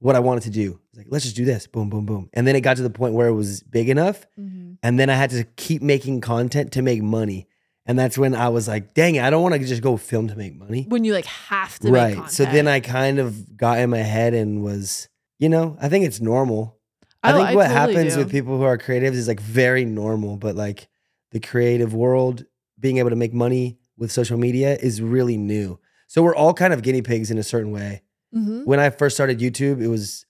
what 0.00 0.16
I 0.16 0.20
wanted 0.20 0.42
to 0.44 0.50
do. 0.50 0.80
Like, 0.94 1.06
let's 1.10 1.24
just 1.24 1.36
do 1.36 1.44
this. 1.44 1.66
Boom, 1.66 1.88
boom, 1.90 2.06
boom. 2.06 2.28
And 2.32 2.46
then 2.46 2.56
it 2.56 2.60
got 2.62 2.76
to 2.76 2.82
the 2.82 2.90
point 2.90 3.14
where 3.14 3.28
it 3.28 3.34
was 3.34 3.62
big 3.62 3.88
enough. 3.88 4.26
Mhm. 4.38 4.78
And 4.82 4.98
then 4.98 5.10
I 5.10 5.14
had 5.14 5.30
to 5.30 5.44
keep 5.56 5.82
making 5.82 6.20
content 6.20 6.72
to 6.72 6.82
make 6.82 7.02
money. 7.02 7.46
And 7.86 7.98
that's 7.98 8.18
when 8.18 8.34
I 8.34 8.48
was 8.50 8.68
like, 8.68 8.94
dang 8.94 9.14
it, 9.14 9.22
I 9.22 9.30
don't 9.30 9.42
want 9.42 9.54
to 9.54 9.60
just 9.64 9.82
go 9.82 9.96
film 9.96 10.28
to 10.28 10.36
make 10.36 10.54
money. 10.56 10.84
When 10.88 11.04
you 11.04 11.12
like 11.14 11.24
have 11.24 11.78
to 11.80 11.90
Right. 11.90 12.08
make 12.08 12.14
content. 12.16 12.32
So 12.34 12.44
then 12.44 12.68
I 12.68 12.80
kind 12.80 13.18
of 13.18 13.56
got 13.56 13.78
in 13.78 13.90
my 13.90 13.98
head 14.02 14.34
and 14.34 14.62
was, 14.62 15.08
you 15.38 15.48
know, 15.48 15.76
I 15.80 15.88
think 15.88 16.04
it's 16.04 16.20
normal. 16.20 16.76
I 17.22 17.32
Oh, 17.32 17.36
think 17.36 17.48
I 17.48 17.54
what 17.54 17.68
totally 17.68 17.94
happens 17.94 18.14
do. 18.14 18.18
with 18.20 18.30
people 18.30 18.56
who 18.58 18.64
are 18.64 18.76
creatives 18.78 19.14
is 19.14 19.26
like 19.26 19.40
very 19.40 19.84
normal, 19.84 20.36
but 20.36 20.54
like 20.54 20.88
the 21.32 21.40
creative 21.40 21.94
world, 21.94 22.44
being 22.78 22.98
able 22.98 23.10
to 23.10 23.16
make 23.16 23.32
money 23.34 23.78
with 23.96 24.12
social 24.12 24.38
media 24.38 24.76
is 24.80 25.02
really 25.02 25.36
new. 25.36 25.78
So 26.06 26.22
we're 26.22 26.34
all 26.34 26.54
kind 26.54 26.72
of 26.72 26.82
guinea 26.82 27.02
pigs 27.02 27.30
in 27.30 27.38
a 27.38 27.42
certain 27.42 27.70
way. 27.70 28.02
Mhm. 28.34 28.64
When 28.66 28.80
I 28.80 28.90
first 28.90 29.16
started 29.16 29.40
YouTube, 29.40 29.80
it 29.82 29.88
was 29.88 30.24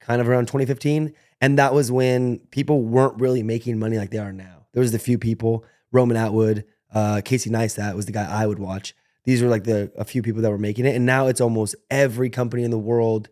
kind 0.00 0.20
of 0.20 0.28
around 0.28 0.46
2015. 0.46 1.12
And 1.40 1.58
that 1.58 1.74
was 1.74 1.90
when 1.90 2.38
people 2.50 2.82
weren't 2.82 3.20
really 3.20 3.42
making 3.42 3.78
money 3.78 3.98
like 3.98 4.10
they 4.10 4.18
are 4.18 4.32
now. 4.32 4.66
There 4.72 4.80
was 4.80 4.92
the 4.92 4.98
few 4.98 5.18
people, 5.18 5.64
Roman 5.92 6.16
Atwood, 6.16 6.64
uh, 6.92 7.20
Casey 7.24 7.50
Neistat 7.50 7.94
was 7.94 8.06
the 8.06 8.12
guy 8.12 8.24
I 8.30 8.46
would 8.46 8.58
watch. 8.58 8.94
These 9.24 9.42
were 9.42 9.48
like 9.48 9.64
the 9.64 9.90
a 9.96 10.04
few 10.04 10.22
people 10.22 10.42
that 10.42 10.50
were 10.50 10.58
making 10.58 10.84
it. 10.84 10.94
And 10.94 11.06
now 11.06 11.26
it's 11.26 11.40
almost 11.40 11.74
every 11.90 12.28
company 12.30 12.62
in 12.62 12.70
the 12.70 12.78
world 12.78 13.28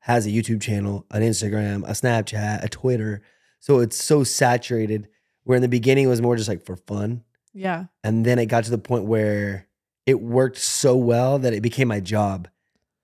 has 0.00 0.26
a 0.26 0.30
YouTube 0.30 0.60
channel, 0.60 1.06
an 1.10 1.22
Instagram, 1.22 1.82
a 1.84 1.92
Snapchat, 1.92 2.62
a 2.62 2.68
Twitter. 2.68 3.22
So 3.58 3.80
it's 3.80 3.96
so 3.96 4.22
saturated. 4.24 5.08
Where 5.44 5.56
in 5.56 5.62
the 5.62 5.68
beginning 5.68 6.04
it 6.04 6.08
was 6.08 6.22
more 6.22 6.36
just 6.36 6.48
like 6.48 6.64
for 6.64 6.76
fun. 6.76 7.22
Yeah. 7.52 7.86
And 8.04 8.24
then 8.24 8.38
it 8.38 8.46
got 8.46 8.64
to 8.64 8.70
the 8.70 8.78
point 8.78 9.04
where 9.04 9.66
it 10.06 10.20
worked 10.20 10.58
so 10.58 10.96
well 10.96 11.38
that 11.38 11.52
it 11.52 11.60
became 11.62 11.88
my 11.88 12.00
job. 12.00 12.48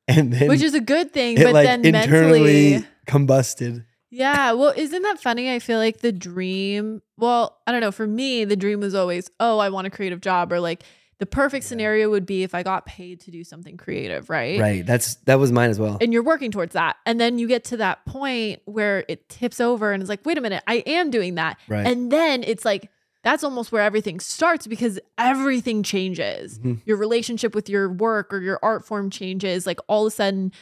And 0.09 0.33
then 0.33 0.47
Which 0.47 0.62
is 0.62 0.73
a 0.75 0.81
good 0.81 1.12
thing, 1.12 1.37
it 1.37 1.43
but 1.43 1.53
like 1.53 1.67
then 1.67 1.85
internally 1.85 2.71
mentally 2.75 2.88
combusted. 3.09 3.85
Yeah. 4.09 4.53
Well, 4.53 4.73
isn't 4.76 5.03
that 5.03 5.21
funny? 5.21 5.53
I 5.53 5.59
feel 5.59 5.81
like 5.81 5.99
the 5.99 6.12
dream, 6.12 7.03
well, 7.19 7.59
I 7.67 7.73
don't 7.73 7.81
know. 7.81 7.91
For 7.91 8.07
me, 8.07 8.45
the 8.45 8.55
dream 8.55 8.79
was 8.79 8.95
always, 8.95 9.29
oh, 9.41 9.59
I 9.59 9.69
want 9.71 9.88
a 9.88 9.91
creative 9.91 10.21
job, 10.21 10.53
or 10.53 10.61
like 10.61 10.85
the 11.19 11.26
perfect 11.26 11.65
Yeah. 11.65 11.69
scenario 11.71 12.09
would 12.11 12.25
be 12.25 12.45
if 12.45 12.55
I 12.55 12.62
got 12.62 12.87
paid 12.87 13.19
to 13.23 13.33
do 13.33 13.43
something 13.43 13.76
creative, 13.76 14.31
right? 14.31 14.61
Right. 14.61 14.87
That's 14.87 15.17
that 15.25 15.41
was 15.41 15.50
mine 15.50 15.71
as 15.71 15.81
well. 15.81 15.99
And 16.00 16.12
you're 16.12 16.23
working 16.23 16.53
towards 16.53 16.75
that. 16.75 16.95
And 17.05 17.19
then 17.19 17.41
you 17.41 17.49
get 17.49 17.65
to 17.65 17.76
that 17.79 18.07
point 18.07 18.61
where 18.65 19.05
it 19.09 19.29
tips 19.29 19.61
over 19.61 19.91
and 19.91 20.00
it's 20.00 20.09
like, 20.09 20.25
wait 20.25 20.38
a 20.38 20.41
minute, 20.41 20.62
I 20.69 20.85
am 20.87 21.11
doing 21.11 21.35
that. 21.35 21.59
Right. 21.67 21.85
And 21.85 22.12
then 22.12 22.45
it's 22.45 22.65
like, 22.65 22.91
that's 23.26 23.42
almost 23.42 23.73
where 23.73 23.83
everything 23.83 24.21
starts 24.21 24.68
because 24.68 25.00
everything 25.18 25.83
changes. 25.83 26.61
Mhm. 26.61 26.80
Your 26.87 26.97
relationship 26.97 27.56
with 27.56 27.68
your 27.68 27.92
work 27.92 28.33
or 28.33 28.40
your 28.40 28.61
art 28.62 28.85
form 28.87 29.11
changes. 29.11 29.66
Like 29.66 29.80
all 29.88 30.06
of 30.06 30.12
a 30.12 30.14
sudden, 30.14 30.52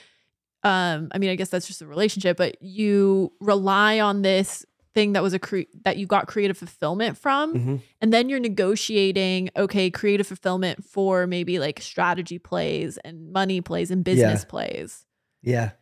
um, 0.62 1.09
I 1.12 1.18
mean, 1.18 1.28
I 1.28 1.35
guess 1.37 1.50
that's 1.50 1.66
just 1.66 1.83
a 1.83 1.87
relationship, 1.87 2.38
but 2.38 2.56
you 2.62 3.33
rely 3.38 4.00
on 4.00 4.23
this 4.23 4.64
thing 4.94 5.12
that 5.12 5.23
was 5.23 5.35
a 5.35 5.38
cre- 5.38 5.68
that 5.83 5.99
you 5.99 6.06
got 6.06 6.26
creative 6.26 6.56
fulfillment 6.56 7.18
from, 7.18 7.52
Mhm. 7.54 7.80
and 8.00 8.12
then 8.14 8.28
you're 8.30 8.40
negotiating, 8.40 9.50
okay, 9.56 9.90
creative 9.90 10.26
fulfillment 10.26 10.83
for 10.85 11.26
maybe 11.26 11.59
like 11.59 11.80
strategy 11.83 12.38
plays 12.38 12.97
and 13.04 13.30
money 13.30 13.61
plays 13.61 13.90
and 13.90 14.04
business 14.04 14.44
plays. 14.47 15.04
Yeah. 15.42 15.73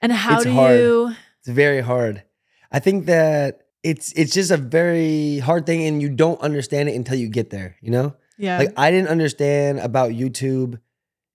And 0.00 0.12
how 0.12 0.36
It's 0.36 0.44
do 0.44 0.52
hard. 0.52 0.78
you? 0.80 1.12
It's 1.40 1.48
very 1.48 1.80
hard. 1.82 2.22
I 2.70 2.78
think 2.78 3.04
that 3.06 3.66
it's 3.82 4.12
it's 4.12 4.32
just 4.32 4.50
a 4.50 4.56
very 4.56 5.38
hard 5.38 5.66
thing 5.66 5.84
and 5.86 6.00
you 6.00 6.08
don't 6.08 6.40
understand 6.40 6.88
it 6.88 6.94
until 6.94 7.16
you 7.16 7.28
get 7.28 7.50
there, 7.50 7.76
you 7.80 7.90
know? 7.90 8.14
Yeah. 8.38 8.58
Like 8.58 8.72
I 8.76 8.90
didn't 8.90 9.08
understand 9.08 9.80
about 9.80 10.12
YouTube 10.12 10.78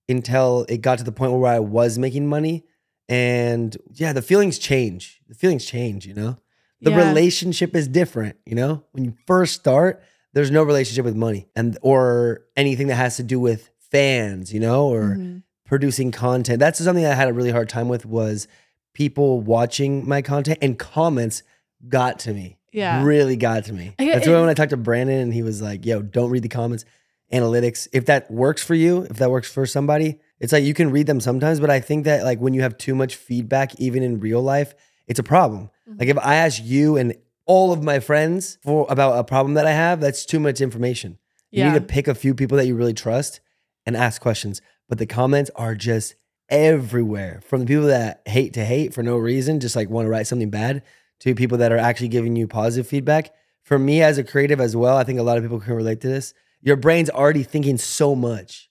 until 0.08 0.64
it 0.68 0.78
got 0.78 0.98
to 0.98 1.04
the 1.04 1.12
point 1.12 1.32
where 1.32 1.52
I 1.52 1.58
was 1.58 1.98
making 1.98 2.26
money. 2.26 2.64
And 3.08 3.76
yeah, 3.92 4.12
the 4.12 4.22
feelings 4.22 4.58
change. 4.58 5.20
The 5.28 5.34
feelings 5.34 5.64
change, 5.64 6.06
you 6.06 6.14
know? 6.14 6.38
The 6.80 6.90
Yeah. 6.90 7.08
relationship 7.08 7.74
is 7.74 7.88
different, 7.88 8.36
you 8.46 8.54
know? 8.54 8.84
When 8.92 9.04
you 9.04 9.14
first 9.26 9.54
start, 9.54 10.02
there's 10.34 10.50
no 10.50 10.62
relationship 10.62 11.04
with 11.04 11.16
money 11.16 11.48
and 11.56 11.76
or 11.82 12.42
anything 12.56 12.86
that 12.88 12.96
has 12.96 13.16
to 13.16 13.22
do 13.22 13.40
with 13.40 13.70
fans, 13.78 14.52
you 14.52 14.60
know, 14.60 14.86
or 14.88 15.16
Mhm. 15.16 15.42
producing 15.64 16.10
content. 16.10 16.58
That's 16.60 16.82
something 16.82 17.04
I 17.04 17.14
had 17.14 17.28
a 17.28 17.32
really 17.32 17.50
hard 17.50 17.68
time 17.68 17.88
with 17.88 18.04
was 18.06 18.46
people 18.94 19.40
watching 19.40 20.06
my 20.08 20.22
content 20.22 20.58
and 20.62 20.78
comments 20.78 21.42
got 21.86 22.20
to 22.20 22.32
me. 22.32 22.58
Yeah. 22.72 23.02
Really 23.04 23.36
got 23.36 23.64
to 23.66 23.72
me. 23.72 23.94
That's 23.98 24.26
it- 24.26 24.30
why 24.30 24.40
when 24.40 24.48
I 24.48 24.54
talked 24.54 24.70
to 24.70 24.76
Brandon 24.76 25.20
and 25.20 25.34
he 25.34 25.42
was 25.42 25.60
like, 25.62 25.84
yo, 25.86 26.02
don't 26.02 26.30
read 26.30 26.42
the 26.42 26.48
comments. 26.48 26.84
Analytics. 27.32 27.88
If 27.92 28.06
that 28.06 28.30
works 28.30 28.62
for 28.62 28.74
you, 28.74 29.02
if 29.02 29.18
that 29.18 29.30
works 29.30 29.50
for 29.50 29.66
somebody, 29.66 30.18
it's 30.40 30.52
like 30.52 30.64
you 30.64 30.72
can 30.74 30.90
read 30.90 31.06
them 31.06 31.20
sometimes, 31.20 31.60
but 31.60 31.68
I 31.68 31.78
think 31.80 32.04
that 32.04 32.24
like 32.24 32.38
when 32.40 32.54
you 32.54 32.62
have 32.62 32.78
too 32.78 32.94
much 32.94 33.16
feedback, 33.16 33.78
even 33.78 34.02
in 34.02 34.18
real 34.20 34.40
life, 34.40 34.74
it's 35.06 35.18
a 35.18 35.22
problem. 35.22 35.70
Mhm. 35.90 35.98
Like 36.00 36.08
if 36.08 36.18
I 36.18 36.36
ask 36.36 36.62
you 36.64 36.96
and 36.96 37.14
all 37.44 37.72
of 37.72 37.82
my 37.82 38.00
friends 38.00 38.58
for 38.62 38.86
about 38.88 39.18
a 39.18 39.24
problem 39.24 39.54
that 39.54 39.66
I 39.66 39.72
have, 39.72 40.00
that's 40.00 40.24
too 40.24 40.40
much 40.40 40.60
information. 40.60 41.18
You 41.50 41.60
yeah. 41.64 41.72
need 41.72 41.78
to 41.78 41.84
pick 41.84 42.08
a 42.08 42.14
few 42.14 42.34
people 42.34 42.56
that 42.58 42.66
you 42.66 42.74
really 42.74 42.94
trust 42.94 43.40
and 43.86 43.96
ask 43.96 44.20
questions. 44.22 44.60
But 44.88 44.98
the 44.98 45.06
comments 45.06 45.50
are 45.56 45.74
just 45.74 46.14
everywhere 46.50 47.40
from 47.46 47.60
the 47.60 47.66
people 47.66 47.86
that 47.86 48.22
hate 48.26 48.52
to 48.54 48.64
hate 48.64 48.94
for 48.94 49.02
no 49.02 49.16
reason, 49.16 49.60
just 49.60 49.76
like 49.76 49.88
want 49.90 50.06
to 50.06 50.10
write 50.10 50.26
something 50.26 50.50
bad, 50.50 50.82
to 51.20 51.34
people 51.34 51.58
that 51.58 51.72
are 51.72 51.78
actually 51.78 52.08
giving 52.08 52.36
you 52.36 52.46
positive 52.46 52.86
feedback. 52.86 53.32
For 53.62 53.78
me 53.78 54.02
as 54.02 54.18
a 54.18 54.24
creative 54.24 54.60
as 54.60 54.74
well, 54.74 54.96
I 54.96 55.04
think 55.04 55.18
a 55.18 55.22
lot 55.22 55.36
of 55.36 55.44
people 55.44 55.60
can 55.60 55.74
relate 55.74 56.00
to 56.02 56.08
this. 56.08 56.32
Your 56.62 56.76
brain's 56.76 57.10
already 57.10 57.42
thinking 57.42 57.76
so 57.76 58.14
much 58.14 58.70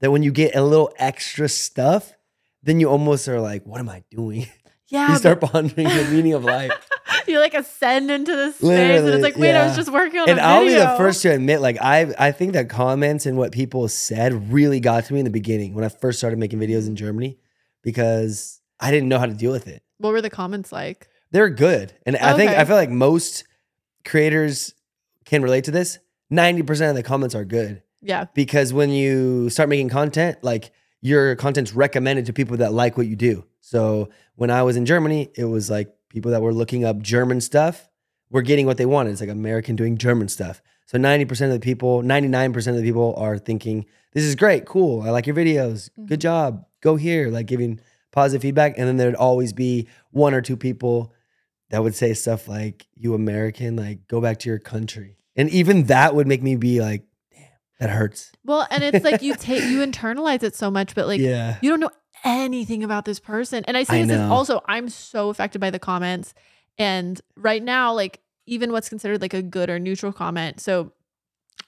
that 0.00 0.10
when 0.10 0.22
you 0.22 0.32
get 0.32 0.54
a 0.54 0.62
little 0.62 0.92
extra 0.98 1.48
stuff, 1.48 2.12
then 2.62 2.80
you 2.80 2.88
almost 2.88 3.28
are 3.28 3.40
like, 3.40 3.64
what 3.64 3.80
am 3.80 3.88
I 3.88 4.04
doing? 4.10 4.46
yeah. 4.88 5.12
you 5.12 5.18
start 5.18 5.40
pondering 5.42 5.88
the 5.88 6.08
meaning 6.10 6.32
of 6.32 6.44
life. 6.44 6.72
you 7.26 7.38
like 7.38 7.54
ascend 7.54 8.10
into 8.10 8.34
this 8.34 8.56
space 8.56 9.00
and 9.00 9.08
it's 9.08 9.22
like, 9.22 9.36
wait, 9.36 9.54
I 9.54 9.66
was 9.66 9.76
just 9.76 9.92
working 9.92 10.20
on 10.20 10.30
and 10.30 10.40
I'll 10.40 10.64
be 10.64 10.74
the 10.74 10.94
first 10.96 11.22
to 11.22 11.28
admit, 11.28 11.60
like 11.60 11.78
I, 11.80 12.14
I 12.18 12.32
think 12.32 12.54
that 12.54 12.68
comments 12.68 13.26
and 13.26 13.36
what 13.36 13.52
people 13.52 13.86
said 13.88 14.52
really 14.52 14.80
got 14.80 15.04
to 15.06 15.12
me 15.12 15.20
in 15.20 15.24
the 15.24 15.30
beginning 15.30 15.74
when 15.74 15.84
I 15.84 15.88
first 15.88 16.18
started 16.18 16.38
making 16.38 16.58
videos 16.58 16.86
in 16.86 16.96
Germany, 16.96 17.38
because 17.82 18.60
I 18.80 18.90
didn't 18.90 19.08
know 19.08 19.18
how 19.18 19.26
to 19.26 19.34
deal 19.34 19.52
with 19.52 19.68
it. 19.68 19.82
What 19.98 20.12
were 20.12 20.22
the 20.22 20.30
comments 20.30 20.72
like? 20.72 21.08
They're 21.30 21.50
good, 21.50 21.92
and 22.06 22.16
I 22.16 22.34
think 22.36 22.50
I 22.52 22.64
feel 22.64 22.76
like 22.76 22.90
most 22.90 23.44
creators 24.04 24.74
can 25.24 25.42
relate 25.42 25.64
to 25.64 25.70
this. 25.70 25.98
Ninety 26.30 26.62
percent 26.62 26.90
of 26.90 26.96
the 26.96 27.02
comments 27.02 27.34
are 27.34 27.44
good 27.44 27.82
Yeah. 28.02 28.26
because 28.34 28.72
when 28.72 28.90
you 28.90 29.50
start 29.50 29.68
making 29.68 29.88
content, 29.88 30.38
like 30.42 30.70
your 31.00 31.36
content's 31.36 31.72
recommended 31.74 32.26
to 32.26 32.32
people 32.32 32.56
that 32.58 32.72
like 32.72 32.96
what 32.96 33.06
you 33.06 33.16
do. 33.16 33.44
So 33.60 34.08
when 34.36 34.50
I 34.50 34.62
was 34.62 34.76
in 34.76 34.86
Germany, 34.86 35.28
it 35.36 35.44
was 35.44 35.70
like 35.70 35.94
people 36.08 36.30
that 36.32 36.42
were 36.42 36.52
looking 36.54 36.84
up 36.84 37.00
German 37.00 37.40
stuff 37.40 37.88
were 38.30 38.42
getting 38.42 38.66
what 38.66 38.76
they 38.78 38.86
wanted. 38.86 39.10
It's 39.12 39.20
like 39.20 39.30
American 39.30 39.76
doing 39.76 39.96
German 39.96 40.28
stuff. 40.28 40.62
So 40.86 40.98
90% 40.98 41.46
of 41.46 41.52
the 41.52 41.60
people, 41.60 42.02
99% 42.02 42.56
of 42.68 42.76
the 42.76 42.82
people 42.82 43.14
are 43.16 43.38
thinking, 43.38 43.84
this 44.12 44.24
is 44.24 44.34
great, 44.34 44.64
cool. 44.64 45.02
I 45.02 45.10
like 45.10 45.26
your 45.26 45.36
videos. 45.36 45.90
Good 46.06 46.18
Mhm. 46.18 46.22
job. 46.22 46.64
Go 46.80 46.96
here, 46.96 47.28
like 47.28 47.46
giving 47.46 47.78
positive 48.10 48.40
feedback. 48.42 48.74
And 48.78 48.88
then 48.88 48.96
there'd 48.96 49.14
always 49.14 49.52
be 49.52 49.86
one 50.12 50.32
or 50.34 50.40
two 50.40 50.56
people 50.56 51.12
that 51.70 51.82
would 51.82 51.94
say 51.94 52.14
stuff 52.14 52.48
like, 52.48 52.86
you 52.94 53.14
American, 53.14 53.76
like 53.76 54.06
go 54.08 54.20
back 54.20 54.38
to 54.40 54.48
your 54.48 54.58
country. 54.58 55.16
And 55.36 55.50
even 55.50 55.84
that 55.84 56.14
would 56.14 56.26
make 56.26 56.42
me 56.42 56.56
be 56.56 56.80
like, 56.80 57.04
damn, 57.32 57.46
that 57.80 57.90
hurts. 57.90 58.32
Well, 58.44 58.66
and 58.70 58.82
it's 58.82 59.04
like 59.04 59.22
you 59.22 59.34
take 59.34 59.64
you 59.64 59.80
internalize 59.86 60.42
it 60.42 60.54
so 60.54 60.70
much, 60.70 60.94
but 60.94 61.06
like 61.06 61.20
yeah. 61.20 61.58
you 61.62 61.70
don't 61.70 61.80
know 61.80 61.90
anything 62.24 62.82
about 62.82 63.04
this 63.04 63.20
person. 63.20 63.64
And 63.66 63.76
I 63.76 63.84
say 63.84 64.02
I 64.02 64.06
this 64.06 64.16
is 64.16 64.30
also 64.30 64.62
I'm 64.66 64.88
so 64.88 65.30
affected 65.30 65.60
by 65.60 65.70
the 65.70 65.78
comments. 65.78 66.34
And 66.78 67.20
right 67.36 67.62
now, 67.62 67.92
like 67.92 68.20
even 68.46 68.72
what's 68.72 68.88
considered 68.88 69.20
like 69.20 69.34
a 69.34 69.42
good 69.42 69.70
or 69.70 69.78
neutral 69.78 70.12
comment. 70.12 70.60
So 70.60 70.92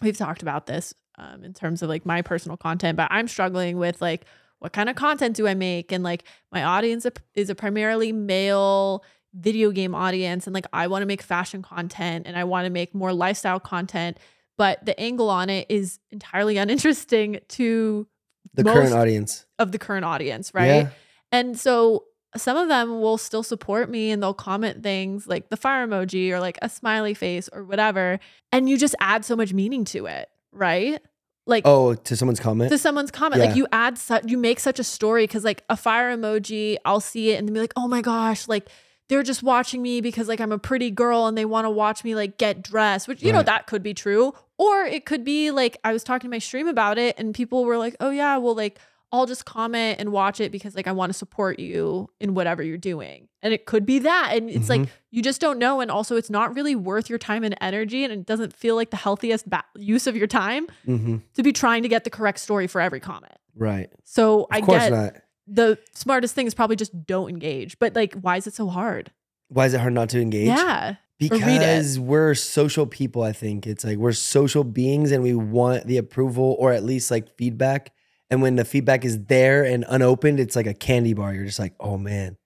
we've 0.00 0.16
talked 0.16 0.42
about 0.42 0.66
this 0.66 0.94
um, 1.18 1.44
in 1.44 1.52
terms 1.52 1.82
of 1.82 1.88
like 1.88 2.06
my 2.06 2.22
personal 2.22 2.56
content, 2.56 2.96
but 2.96 3.08
I'm 3.10 3.28
struggling 3.28 3.76
with 3.76 4.00
like 4.00 4.24
what 4.60 4.72
kind 4.72 4.88
of 4.88 4.96
content 4.96 5.36
do 5.36 5.46
I 5.46 5.54
make? 5.54 5.90
And 5.92 6.04
like 6.04 6.24
my 6.52 6.64
audience 6.64 7.06
is 7.34 7.50
a 7.50 7.54
primarily 7.54 8.12
male 8.12 9.04
video 9.34 9.70
game 9.70 9.94
audience. 9.94 10.46
And 10.46 10.54
like 10.54 10.66
I 10.72 10.86
want 10.88 11.02
to 11.02 11.06
make 11.06 11.22
fashion 11.22 11.62
content 11.62 12.26
and 12.26 12.36
I 12.36 12.44
want 12.44 12.66
to 12.66 12.70
make 12.70 12.94
more 12.94 13.12
lifestyle 13.12 13.60
content. 13.60 14.18
But 14.58 14.84
the 14.84 14.98
angle 15.00 15.30
on 15.30 15.48
it 15.50 15.66
is 15.70 15.98
entirely 16.10 16.56
uninteresting 16.64 17.40
to 17.50 18.06
The 18.54 18.64
current 18.64 18.92
audience. 18.92 19.46
of 19.58 19.72
the 19.72 19.78
current 19.78 20.04
audience, 20.04 20.52
right? 20.52 20.66
Yeah. 20.66 20.88
And 21.32 21.58
so 21.58 22.04
some 22.36 22.56
of 22.56 22.68
them 22.68 23.00
will 23.00 23.18
still 23.18 23.42
support 23.42 23.90
me 23.90 24.10
and 24.10 24.22
they'll 24.22 24.34
comment 24.34 24.82
things 24.82 25.26
like 25.26 25.48
the 25.48 25.56
fire 25.56 25.86
emoji 25.86 26.30
or 26.30 26.38
like 26.40 26.58
a 26.62 26.68
smiley 26.68 27.14
face 27.14 27.48
or 27.52 27.64
whatever. 27.64 28.20
And 28.52 28.68
you 28.68 28.76
just 28.78 28.94
add 29.00 29.24
so 29.24 29.34
much 29.34 29.52
meaning 29.52 29.84
to 29.86 30.06
it, 30.06 30.28
right? 30.52 31.00
Like 31.46 31.62
Oh, 31.66 31.94
to 31.94 32.16
someone's 32.16 32.38
comment? 32.38 32.70
to 32.70 32.78
someone's 32.78 33.10
comment, 33.10 33.40
Yeah. 33.40 33.48
like 33.48 33.56
you 33.56 33.66
add 33.72 33.98
such, 33.98 34.24
you 34.30 34.38
make 34.38 34.60
such 34.60 34.78
a 34.78 34.84
story 34.84 35.24
because 35.24 35.42
like 35.44 35.64
a 35.68 35.76
fire 35.76 36.16
emoji, 36.16 36.76
I'll 36.84 37.00
see 37.00 37.30
it 37.30 37.36
and 37.38 37.48
then 37.48 37.54
be 37.54 37.60
like, 37.60 37.72
oh 37.76 37.88
my 37.88 38.02
gosh, 38.02 38.46
like 38.46 38.68
they're 39.10 39.22
just 39.22 39.42
watching 39.42 39.82
me 39.82 40.00
because 40.00 40.26
like 40.28 40.40
I'm 40.40 40.52
a 40.52 40.58
pretty 40.58 40.90
girl 40.90 41.26
and 41.26 41.36
they 41.36 41.44
want 41.44 41.66
to 41.66 41.70
watch 41.70 42.02
me 42.04 42.14
like 42.14 42.38
get 42.38 42.62
dressed, 42.62 43.06
which 43.08 43.22
you 43.22 43.32
know 43.32 43.42
that 43.42 43.66
could 43.66 43.82
be 43.82 43.92
true, 43.92 44.32
or 44.56 44.84
it 44.84 45.04
could 45.04 45.24
be 45.24 45.50
like 45.50 45.76
I 45.84 45.92
was 45.92 46.02
talking 46.02 46.30
to 46.30 46.34
my 46.34 46.38
stream 46.38 46.66
about 46.68 46.96
it 46.96 47.16
and 47.18 47.34
people 47.34 47.66
were 47.66 47.76
like, 47.76 47.94
oh 48.00 48.08
yeah, 48.10 48.38
well 48.38 48.54
like 48.54 48.78
I'll 49.12 49.26
just 49.26 49.44
comment 49.44 49.96
and 49.98 50.12
watch 50.12 50.40
it 50.40 50.52
because 50.52 50.76
like 50.76 50.86
I 50.86 50.92
want 50.92 51.10
to 51.10 51.18
support 51.18 51.58
you 51.58 52.08
in 52.20 52.34
whatever 52.34 52.62
you're 52.62 52.78
doing, 52.78 53.26
and 53.42 53.52
it 53.52 53.66
could 53.66 53.84
be 53.84 53.98
that, 53.98 54.30
and 54.36 54.48
it's 54.48 54.68
like 54.68 54.82
Mhm. 54.82 54.88
you 55.10 55.20
just 55.20 55.40
don't 55.40 55.58
know, 55.58 55.80
and 55.80 55.90
also 55.90 56.14
it's 56.14 56.30
not 56.30 56.54
really 56.54 56.76
worth 56.76 57.10
your 57.10 57.18
time 57.18 57.42
and 57.42 57.56
energy, 57.60 58.04
and 58.04 58.12
it 58.12 58.24
doesn't 58.24 58.54
feel 58.54 58.76
like 58.76 58.90
the 58.90 58.96
healthiest 58.96 59.50
ba- 59.50 59.64
use 59.76 60.06
of 60.06 60.14
your 60.16 60.28
time 60.28 60.68
hmm 60.84 61.16
to 61.34 61.42
be 61.42 61.52
trying 61.52 61.82
to 61.82 61.88
get 61.88 62.04
the 62.04 62.10
correct 62.10 62.38
story 62.38 62.68
for 62.68 62.80
every 62.80 63.00
comment. 63.00 63.34
Right. 63.56 63.90
So 64.04 64.42
Of 64.42 64.46
I 64.52 64.60
get 64.60 64.92
not. 64.92 65.16
The 65.50 65.78
smartest 65.92 66.34
thing 66.34 66.46
is 66.46 66.54
probably 66.54 66.76
just 66.76 67.06
don't 67.06 67.28
engage. 67.28 67.78
But 67.78 67.94
like, 67.94 68.14
why 68.14 68.36
is 68.36 68.46
it 68.46 68.54
so 68.54 68.68
hard? 68.68 69.10
Why 69.48 69.66
is 69.66 69.74
it 69.74 69.80
hard 69.80 69.92
not 69.92 70.08
to 70.10 70.20
engage? 70.20 70.46
Yeah. 70.46 70.96
Because 71.18 71.98
we're 71.98 72.34
social 72.34 72.86
people, 72.86 73.22
I 73.22 73.32
think. 73.32 73.66
It's 73.66 73.84
like 73.84 73.98
we're 73.98 74.12
social 74.12 74.64
beings 74.64 75.12
and 75.12 75.22
we 75.22 75.34
want 75.34 75.86
the 75.86 75.98
approval 75.98 76.56
or 76.58 76.72
at 76.72 76.82
least 76.82 77.10
like 77.10 77.36
feedback. 77.36 77.92
And 78.30 78.40
when 78.40 78.56
the 78.56 78.64
feedback 78.64 79.04
is 79.04 79.24
there 79.24 79.64
and 79.64 79.84
unopened, 79.88 80.40
it's 80.40 80.56
like 80.56 80.66
a 80.66 80.72
candy 80.72 81.12
bar. 81.12 81.34
You're 81.34 81.44
just 81.44 81.58
like, 81.58 81.74
oh 81.80 81.98
man. 81.98 82.36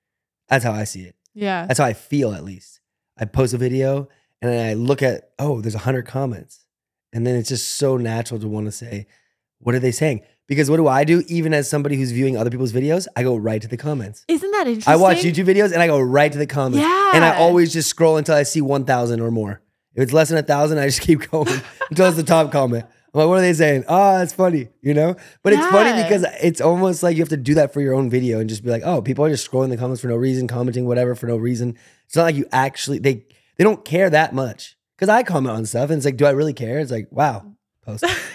That's 0.48 0.64
how 0.64 0.72
I 0.72 0.84
see 0.84 1.02
it. 1.02 1.14
Yeah. 1.34 1.66
That's 1.66 1.78
how 1.78 1.86
I 1.86 1.92
feel 1.92 2.32
at 2.32 2.44
least. 2.44 2.80
I 3.16 3.26
post 3.26 3.54
a 3.54 3.58
video 3.58 4.08
and 4.42 4.50
then 4.50 4.66
I 4.66 4.74
look 4.74 5.02
at, 5.02 5.30
oh, 5.38 5.60
there's 5.60 5.74
a 5.74 5.78
hundred 5.78 6.06
comments. 6.06 6.66
And 7.12 7.26
then 7.26 7.36
it's 7.36 7.48
just 7.48 7.72
so 7.72 7.96
natural 7.96 8.40
to 8.40 8.48
want 8.48 8.66
to 8.66 8.72
say, 8.72 9.06
what 9.58 9.74
are 9.74 9.80
they 9.80 9.92
saying? 9.92 10.22
Because 10.46 10.70
what 10.70 10.76
do 10.76 10.86
I 10.86 11.04
do? 11.04 11.22
Even 11.28 11.54
as 11.54 11.68
somebody 11.70 11.96
who's 11.96 12.12
viewing 12.12 12.36
other 12.36 12.50
people's 12.50 12.72
videos, 12.72 13.06
I 13.16 13.22
go 13.22 13.36
right 13.36 13.62
to 13.62 13.68
the 13.68 13.76
comments. 13.76 14.24
Isn't 14.28 14.50
that 14.50 14.66
interesting? 14.66 14.92
I 14.92 14.96
watch 14.96 15.18
YouTube 15.18 15.46
videos 15.46 15.72
and 15.72 15.80
I 15.80 15.86
go 15.86 15.98
right 15.98 16.30
to 16.30 16.38
the 16.38 16.46
comments. 16.46 16.86
Yeah. 16.86 17.12
And 17.14 17.24
I 17.24 17.36
always 17.36 17.72
just 17.72 17.88
scroll 17.88 18.18
until 18.18 18.34
I 18.34 18.42
see 18.42 18.60
1,000 18.60 19.20
or 19.20 19.30
more. 19.30 19.62
If 19.94 20.02
it's 20.02 20.12
less 20.12 20.28
than 20.28 20.38
a 20.38 20.42
thousand, 20.42 20.78
I 20.78 20.86
just 20.86 21.00
keep 21.02 21.30
going 21.30 21.60
until 21.88 22.06
it's 22.06 22.16
the 22.16 22.22
top 22.22 22.52
comment. 22.52 22.84
I'm 23.14 23.20
like, 23.20 23.28
what 23.28 23.38
are 23.38 23.42
they 23.42 23.52
saying? 23.52 23.84
Oh, 23.88 24.20
it's 24.20 24.32
funny, 24.32 24.68
you 24.82 24.92
know? 24.92 25.14
But 25.44 25.52
it's 25.52 25.66
funny 25.68 26.02
because 26.02 26.26
it's 26.42 26.60
almost 26.60 27.04
like 27.04 27.16
you 27.16 27.22
have 27.22 27.28
to 27.28 27.36
do 27.36 27.54
that 27.54 27.72
for 27.72 27.80
your 27.80 27.94
own 27.94 28.10
video 28.10 28.40
and 28.40 28.48
just 28.48 28.64
be 28.64 28.70
like, 28.70 28.82
oh, 28.84 29.02
people 29.02 29.24
are 29.24 29.30
just 29.30 29.48
scrolling 29.48 29.70
the 29.70 29.76
comments 29.76 30.02
for 30.02 30.08
no 30.08 30.16
reason, 30.16 30.48
commenting 30.48 30.84
whatever 30.84 31.14
for 31.14 31.28
no 31.28 31.36
reason. 31.36 31.78
It's 32.06 32.16
not 32.16 32.24
like 32.24 32.34
you 32.34 32.46
actually 32.50 32.98
they 32.98 33.24
they 33.56 33.62
don't 33.62 33.84
care 33.84 34.10
that 34.10 34.34
much. 34.34 34.76
Because 34.96 35.08
I 35.08 35.22
comment 35.22 35.56
on 35.56 35.66
stuff 35.66 35.90
and 35.90 35.96
it's 35.96 36.04
like, 36.04 36.16
do 36.16 36.26
I 36.26 36.30
really 36.30 36.52
care? 36.52 36.80
It's 36.80 36.90
like, 36.90 37.08
wow, 37.10 37.53
post. 37.84 38.04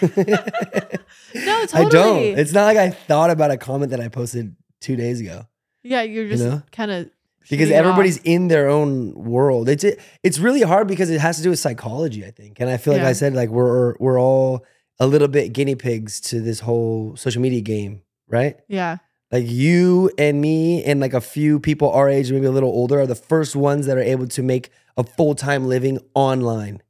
No, 1.34 1.66
totally. 1.66 1.74
I 1.86 1.88
don't. 1.88 2.22
It's 2.38 2.52
not 2.52 2.64
like 2.64 2.76
I 2.76 2.90
thought 2.90 3.30
about 3.30 3.50
a 3.50 3.56
comment 3.56 3.90
that 3.90 4.00
I 4.00 4.08
posted 4.08 4.54
two 4.80 4.96
days 4.96 5.20
ago. 5.20 5.46
yeah, 5.82 6.02
you're 6.02 6.28
just 6.28 6.42
know? 6.42 6.62
kind 6.72 6.90
of 6.90 7.10
because 7.48 7.70
everybody's 7.70 8.18
in 8.18 8.48
their 8.48 8.68
own 8.68 9.12
world. 9.14 9.68
It's 9.68 9.84
it, 9.84 10.00
it's 10.22 10.38
really 10.38 10.62
hard 10.62 10.88
because 10.88 11.10
it 11.10 11.20
has 11.20 11.36
to 11.38 11.42
do 11.42 11.50
with 11.50 11.58
psychology, 11.58 12.24
I 12.24 12.30
think. 12.30 12.60
And 12.60 12.68
I 12.70 12.76
feel 12.76 12.92
like 12.92 13.02
Yeah. 13.02 13.08
I 13.08 13.12
said 13.12 13.34
like 13.34 13.48
we're 13.50 13.94
we're 13.98 14.20
all 14.20 14.64
a 14.98 15.06
little 15.06 15.28
bit 15.28 15.52
guinea 15.52 15.74
pigs 15.76 16.20
to 16.20 16.40
this 16.40 16.60
whole 16.60 17.16
social 17.16 17.40
media 17.40 17.60
game, 17.62 18.02
right? 18.28 18.58
yeah, 18.68 18.98
Like 19.32 19.44
you 19.48 20.10
and 20.18 20.40
me 20.40 20.84
and 20.84 21.00
like 21.00 21.14
a 21.14 21.20
few 21.22 21.58
people 21.58 21.90
our 21.90 22.08
age, 22.08 22.30
maybe 22.30 22.46
a 22.46 22.50
little 22.50 22.68
older, 22.70 23.00
are 23.00 23.06
the 23.06 23.14
first 23.14 23.56
ones 23.56 23.86
that 23.86 23.96
are 23.96 24.02
able 24.02 24.26
to 24.28 24.42
make 24.42 24.70
a 24.98 25.04
full 25.04 25.34
time 25.34 25.66
living 25.66 25.98
online. 26.14 26.82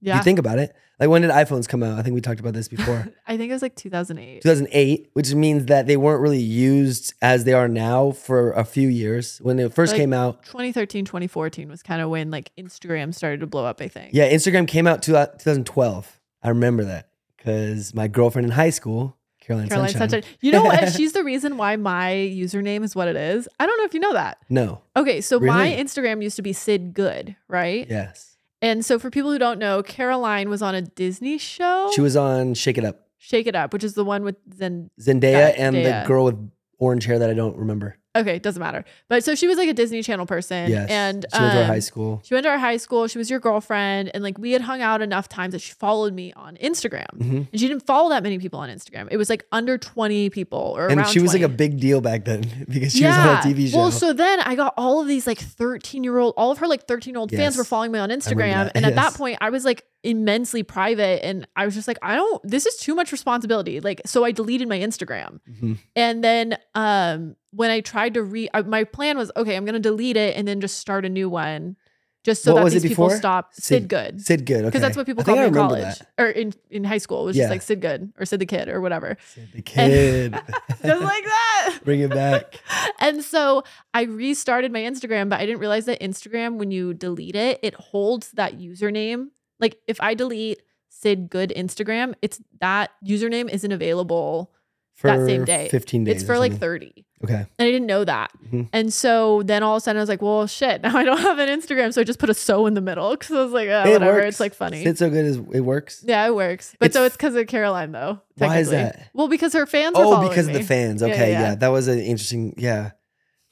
yeah. 0.00 0.16
You 0.16 0.22
think 0.22 0.38
about 0.38 0.58
it. 0.58 0.74
Like 1.00 1.08
when 1.08 1.22
did 1.22 1.30
iPhones 1.30 1.66
come 1.66 1.82
out? 1.82 1.98
I 1.98 2.02
think 2.02 2.14
we 2.14 2.20
talked 2.20 2.38
about 2.40 2.52
this 2.52 2.68
before. 2.76 3.08
I 3.26 3.36
think 3.38 3.50
it 3.50 3.54
was 3.54 3.62
like 3.62 3.74
2008. 3.74 4.42
2008, 4.42 5.10
which 5.14 5.34
means 5.34 5.66
that 5.66 5.86
they 5.86 5.96
weren't 5.96 6.20
really 6.20 6.38
used 6.38 7.14
as 7.22 7.44
they 7.44 7.54
are 7.54 7.68
now 7.68 8.10
for 8.12 8.52
a 8.52 8.64
few 8.64 8.88
years. 8.88 9.38
When 9.38 9.58
it 9.58 9.72
first 9.72 9.92
Like- 9.92 10.00
came 10.00 10.12
out, 10.12 10.44
2013, 10.44 11.04
2014 11.06 11.68
was 11.68 11.82
kind 11.82 12.00
of 12.02 12.10
when 12.10 12.30
like 12.30 12.50
Instagram 12.58 13.14
started 13.14 13.40
to 13.40 13.46
blow 13.46 13.64
up. 13.64 13.80
I 13.80 13.88
think. 13.88 14.10
Yeah, 14.12 14.30
Instagram 14.30 14.68
came 14.68 14.86
out 14.86 15.02
two, 15.02 15.16
uh, 15.16 15.26
2012. 15.26 16.20
I 16.42 16.48
remember 16.50 16.84
that 16.84 17.08
because 17.36 17.94
my 17.94 18.06
girlfriend 18.06 18.46
in 18.46 18.52
high 18.52 18.70
school, 18.70 19.16
Caroline, 19.40 19.68
Caroline 19.68 19.88
Sunshine. 19.90 20.10
Sunshine. 20.10 20.30
You 20.40 20.52
know 20.52 20.62
what? 20.64 20.92
She's 20.96 21.12
the 21.12 21.24
reason 21.24 21.56
why 21.56 21.76
my 21.76 22.12
username 22.12 22.84
is 22.84 22.94
what 22.94 23.08
it 23.08 23.16
is. 23.16 23.48
I 23.58 23.66
don't 23.66 23.78
know 23.78 23.84
if 23.84 23.94
you 23.94 24.00
know 24.00 24.12
that. 24.12 24.38
No. 24.50 24.82
Okay, 24.96 25.20
so 25.22 25.40
my 25.40 25.68
Instagram 25.70 26.22
used 26.22 26.36
to 26.36 26.42
be 26.42 26.52
Sid 26.52 26.92
Good, 26.94 27.36
right? 27.48 27.86
Yes. 27.88 28.29
And 28.62 28.84
so 28.84 28.98
for 28.98 29.10
people 29.10 29.30
who 29.32 29.38
don't 29.38 29.58
know, 29.58 29.82
Caroline 29.82 30.50
was 30.50 30.60
on 30.62 30.74
a 30.74 30.82
Disney 30.82 31.38
show, 31.38 31.90
She 31.94 32.00
was 32.00 32.16
on 32.16 32.54
Shake 32.54 32.78
It 32.78 32.84
Up. 32.84 33.06
Shake 33.18 33.46
It 33.46 33.54
Up, 33.54 33.72
which 33.72 33.84
is 33.84 33.94
the 33.94 34.04
one 34.04 34.22
with 34.22 34.36
Zen. 34.54 34.90
Zendaya 35.00 35.32
Yeah, 35.32 35.54
and 35.56 35.76
the 35.76 36.04
girl 36.06 36.24
with 36.24 36.50
orange 36.78 37.04
hair 37.04 37.18
that 37.18 37.30
I 37.30 37.34
don't 37.34 37.56
remember. 37.56 37.96
Okay, 38.16 38.34
it 38.36 38.42
doesn't 38.42 38.60
matter. 38.60 38.84
But 39.08 39.22
so 39.22 39.36
she 39.36 39.46
was 39.46 39.56
like 39.56 39.68
a 39.68 39.72
Disney 39.72 40.02
Channel 40.02 40.26
person, 40.26 40.68
yes. 40.68 40.90
and 40.90 41.24
she 41.32 41.40
went 41.40 41.52
to 41.52 41.58
our 41.58 41.62
um, 41.64 41.68
high 41.68 41.78
school. 41.78 42.20
She 42.24 42.34
went 42.34 42.44
to 42.44 42.50
our 42.50 42.58
high 42.58 42.76
school. 42.76 43.06
She 43.06 43.18
was 43.18 43.30
your 43.30 43.38
girlfriend, 43.38 44.10
and 44.12 44.24
like 44.24 44.36
we 44.36 44.50
had 44.50 44.62
hung 44.62 44.82
out 44.82 45.00
enough 45.00 45.28
times 45.28 45.52
that 45.52 45.60
she 45.60 45.74
followed 45.74 46.12
me 46.12 46.32
on 46.32 46.56
Instagram. 46.56 47.06
Mhm. 47.18 47.48
And 47.52 47.60
she 47.60 47.68
didn't 47.68 47.86
follow 47.86 48.10
that 48.10 48.24
many 48.24 48.38
people 48.38 48.58
on 48.58 48.68
Instagram. 48.68 49.06
It 49.12 49.16
was 49.16 49.30
like 49.30 49.46
under 49.52 49.78
20 49.78 50.28
people 50.30 50.74
or 50.76 50.88
And 50.88 51.06
she 51.06 51.20
was 51.20 51.32
like 51.32 51.42
a 51.42 51.48
big 51.48 51.78
deal 51.78 52.00
back 52.00 52.24
then 52.24 52.42
because 52.68 52.92
she 52.92 53.04
was 53.04 53.16
on 53.16 53.36
a 53.36 53.40
TV 53.40 53.70
show. 53.70 53.78
Well, 53.78 53.92
so 53.92 54.12
then 54.12 54.40
I 54.40 54.56
got 54.56 54.74
all 54.76 55.00
of 55.00 55.06
these 55.06 55.28
like 55.28 55.38
13 55.38 56.02
year 56.02 56.18
old, 56.18 56.34
all 56.36 56.50
of 56.50 56.58
her 56.58 56.66
like 56.66 56.88
13 56.88 57.14
year 57.14 57.20
old 57.20 57.30
fans 57.30 57.56
were 57.56 57.64
following 57.64 57.92
me 57.92 58.00
on 58.00 58.10
Instagram. 58.10 58.72
And 58.74 58.84
at 58.84 58.96
that 58.96 59.14
point, 59.14 59.38
I 59.40 59.50
was 59.50 59.64
like 59.64 59.84
immensely 60.02 60.62
private. 60.62 61.24
And 61.24 61.46
I 61.54 61.64
was 61.64 61.74
just 61.74 61.86
like, 61.86 61.98
I 62.02 62.16
don't, 62.16 62.42
this 62.42 62.66
is 62.66 62.76
too 62.76 62.94
much 62.94 63.12
responsibility. 63.12 63.80
Like, 63.80 64.00
so 64.06 64.24
I 64.24 64.32
deleted 64.32 64.66
my 64.68 64.78
Instagram. 64.78 65.38
Mhm. 65.48 65.78
And 65.94 66.24
then 66.24 66.58
um 66.74 67.36
when 67.52 67.70
I 67.70 67.80
tried 67.80 68.14
to 68.14 68.22
re, 68.22 68.48
uh, 68.54 68.62
my 68.62 68.84
plan 68.84 69.16
was, 69.18 69.30
okay, 69.36 69.56
I'm 69.56 69.64
going 69.64 69.74
to 69.74 69.80
delete 69.80 70.16
it 70.16 70.36
and 70.36 70.46
then 70.46 70.60
just 70.60 70.78
start 70.78 71.04
a 71.04 71.08
new 71.08 71.28
one 71.28 71.76
just 72.22 72.42
so 72.42 72.52
What 72.54 72.64
that 72.64 72.70
these 72.80 72.82
people 72.82 73.08
stop. 73.08 73.54
Sid, 73.54 73.64
Sid- 73.64 73.88
Good. 73.88 74.20
Sid 74.20 74.44
Good. 74.44 74.56
Okay. 74.56 74.64
Because 74.66 74.82
that's 74.82 74.96
what 74.96 75.06
people 75.06 75.22
I 75.22 75.24
call 75.24 75.36
me 75.36 75.44
in 75.44 75.54
college 75.54 75.98
that. 75.98 76.08
or 76.18 76.26
in, 76.28 76.52
in 76.70 76.84
high 76.84 76.98
school. 76.98 77.22
It 77.22 77.26
was 77.26 77.36
Yeah. 77.36 77.44
just 77.44 77.50
like 77.50 77.62
Sid 77.62 77.80
Good 77.80 78.12
or 78.18 78.26
Sid 78.26 78.40
the 78.40 78.46
Kid 78.46 78.68
or 78.68 78.80
whatever. 78.82 79.16
Sid 79.34 79.48
the 79.54 79.62
Kid. 79.62 80.32
Just 80.82 81.02
like 81.02 81.24
that. 81.24 81.78
Bring 81.84 82.00
it 82.00 82.10
back. 82.10 82.60
And 83.00 83.24
so 83.24 83.64
I 83.94 84.02
restarted 84.02 84.70
my 84.70 84.80
Instagram, 84.80 85.28
but 85.30 85.40
I 85.40 85.46
didn't 85.46 85.60
realize 85.60 85.86
that 85.86 86.00
Instagram, 86.00 86.56
when 86.58 86.70
you 86.70 86.92
delete 86.94 87.36
it, 87.36 87.58
it 87.62 87.74
holds 87.74 88.32
that 88.32 88.58
username. 88.58 89.28
Like 89.58 89.78
if 89.88 89.98
I 90.00 90.12
delete 90.14 90.60
Sid 90.90 91.30
Good 91.30 91.52
Instagram, 91.56 92.14
it's 92.20 92.38
that 92.60 92.90
username 93.02 93.48
isn't 93.48 93.72
available 93.72 94.52
For 94.94 95.06
that 95.08 95.24
same 95.26 95.44
day. 95.46 95.68
15 95.70 96.04
days. 96.04 96.16
It's 96.16 96.24
for 96.24 96.38
like 96.38 96.52
30. 96.58 97.06
Okay. 97.22 97.34
And 97.34 97.46
I 97.58 97.64
didn't 97.70 97.86
know 97.86 98.02
that. 98.04 98.30
Mhm. 98.50 98.68
And 98.72 98.92
so 98.92 99.42
then 99.44 99.62
all 99.62 99.76
of 99.76 99.78
a 99.78 99.80
sudden 99.82 99.98
I 99.98 100.02
was 100.02 100.08
like, 100.08 100.22
well, 100.22 100.46
shit, 100.46 100.80
now 100.82 100.96
I 100.96 101.04
don't 101.04 101.18
have 101.20 101.38
an 101.38 101.48
Instagram. 101.48 101.92
So 101.92 102.00
I 102.00 102.04
just 102.04 102.18
put 102.18 102.30
a 102.30 102.34
so 102.34 102.66
in 102.66 102.74
the 102.74 102.80
middle 102.80 103.10
because 103.10 103.30
I 103.36 103.42
was 103.42 103.52
like, 103.52 103.68
ah, 103.70 103.84
It 103.86 103.92
whatever. 103.92 104.12
works. 104.18 104.28
It's 104.28 104.40
like 104.40 104.54
funny. 104.54 104.82
It's 104.84 104.98
So 105.00 105.10
Good 105.10 105.46
it 105.54 105.60
works. 105.60 106.02
yeah, 106.06 106.26
it 106.26 106.34
works. 106.34 106.74
But 106.78 106.86
It's- 106.86 106.98
so 106.98 107.04
it's 107.04 107.16
because 107.16 107.34
of 107.34 107.46
Caroline, 107.46 107.92
though. 107.92 108.20
Why 108.38 108.58
is 108.58 108.70
that? 108.70 109.10
Well, 109.12 109.28
because 109.28 109.52
her 109.52 109.66
fans 109.66 109.96
are 109.96 110.04
Oh, 110.04 110.28
because 110.28 110.46
of 110.46 110.52
me. 110.54 110.58
the 110.60 110.64
fans. 110.64 111.02
Okay, 111.02 111.32
yeah, 111.32 111.40
yeah, 111.40 111.48
yeah. 111.50 111.54
that 111.56 111.68
was 111.68 111.88
an 111.88 111.98
interesting. 111.98 112.54
Yeah, 112.56 112.92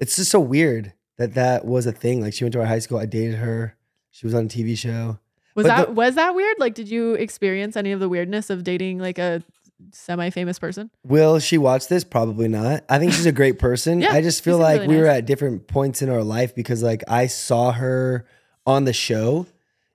it's 0.01 0.17
just 0.17 0.31
so 0.31 0.41
weird 0.41 0.95
that 1.19 1.35
that 1.35 1.67
was 1.67 1.85
a 1.87 1.93
thing. 1.93 2.23
Like 2.23 2.33
she 2.33 2.45
went 2.45 2.53
to 2.55 2.61
our 2.61 2.67
high 2.67 2.79
school. 2.79 2.99
I 2.99 3.05
dated 3.07 3.35
her. 3.37 3.77
She 4.11 4.27
was 4.27 4.35
on 4.35 4.47
a 4.47 4.49
TV 4.49 4.77
show. 4.79 5.19
Was 5.55 5.65
But 5.67 5.77
that 5.77 5.87
the- 5.89 5.93
was 5.93 6.15
that 6.15 6.35
weird? 6.35 6.57
Like, 6.59 6.75
did 6.75 6.89
you 6.89 7.15
experience 7.15 7.77
any 7.77 7.93
of 7.93 8.01
the 8.01 8.09
weirdness 8.09 8.49
of 8.49 8.63
dating 8.65 8.99
like 9.01 9.19
a 9.19 9.43
semi-famous 9.93 10.59
person? 10.59 10.91
Will 11.05 11.39
she 11.39 11.59
watch 11.59 11.89
this? 11.89 12.05
Probably 12.05 12.49
not. 12.49 12.85
I 12.89 12.99
think 12.99 13.13
she's 13.13 13.27
a 13.27 13.33
great 13.33 13.59
person. 13.69 14.01
Yeah, 14.01 14.13
I 14.13 14.23
just 14.23 14.43
feel 14.45 14.59
like 14.59 14.83
really 14.83 14.97
we 14.97 15.01
were 15.01 15.07
at 15.09 15.27
different 15.27 15.67
points 15.69 16.03
in 16.03 16.09
our 16.09 16.23
life 16.25 16.55
because 16.55 16.83
like 16.83 17.03
I 17.09 17.27
saw 17.27 17.73
her 17.73 18.27
on 18.67 18.85
the 18.85 18.93
show, 18.93 19.47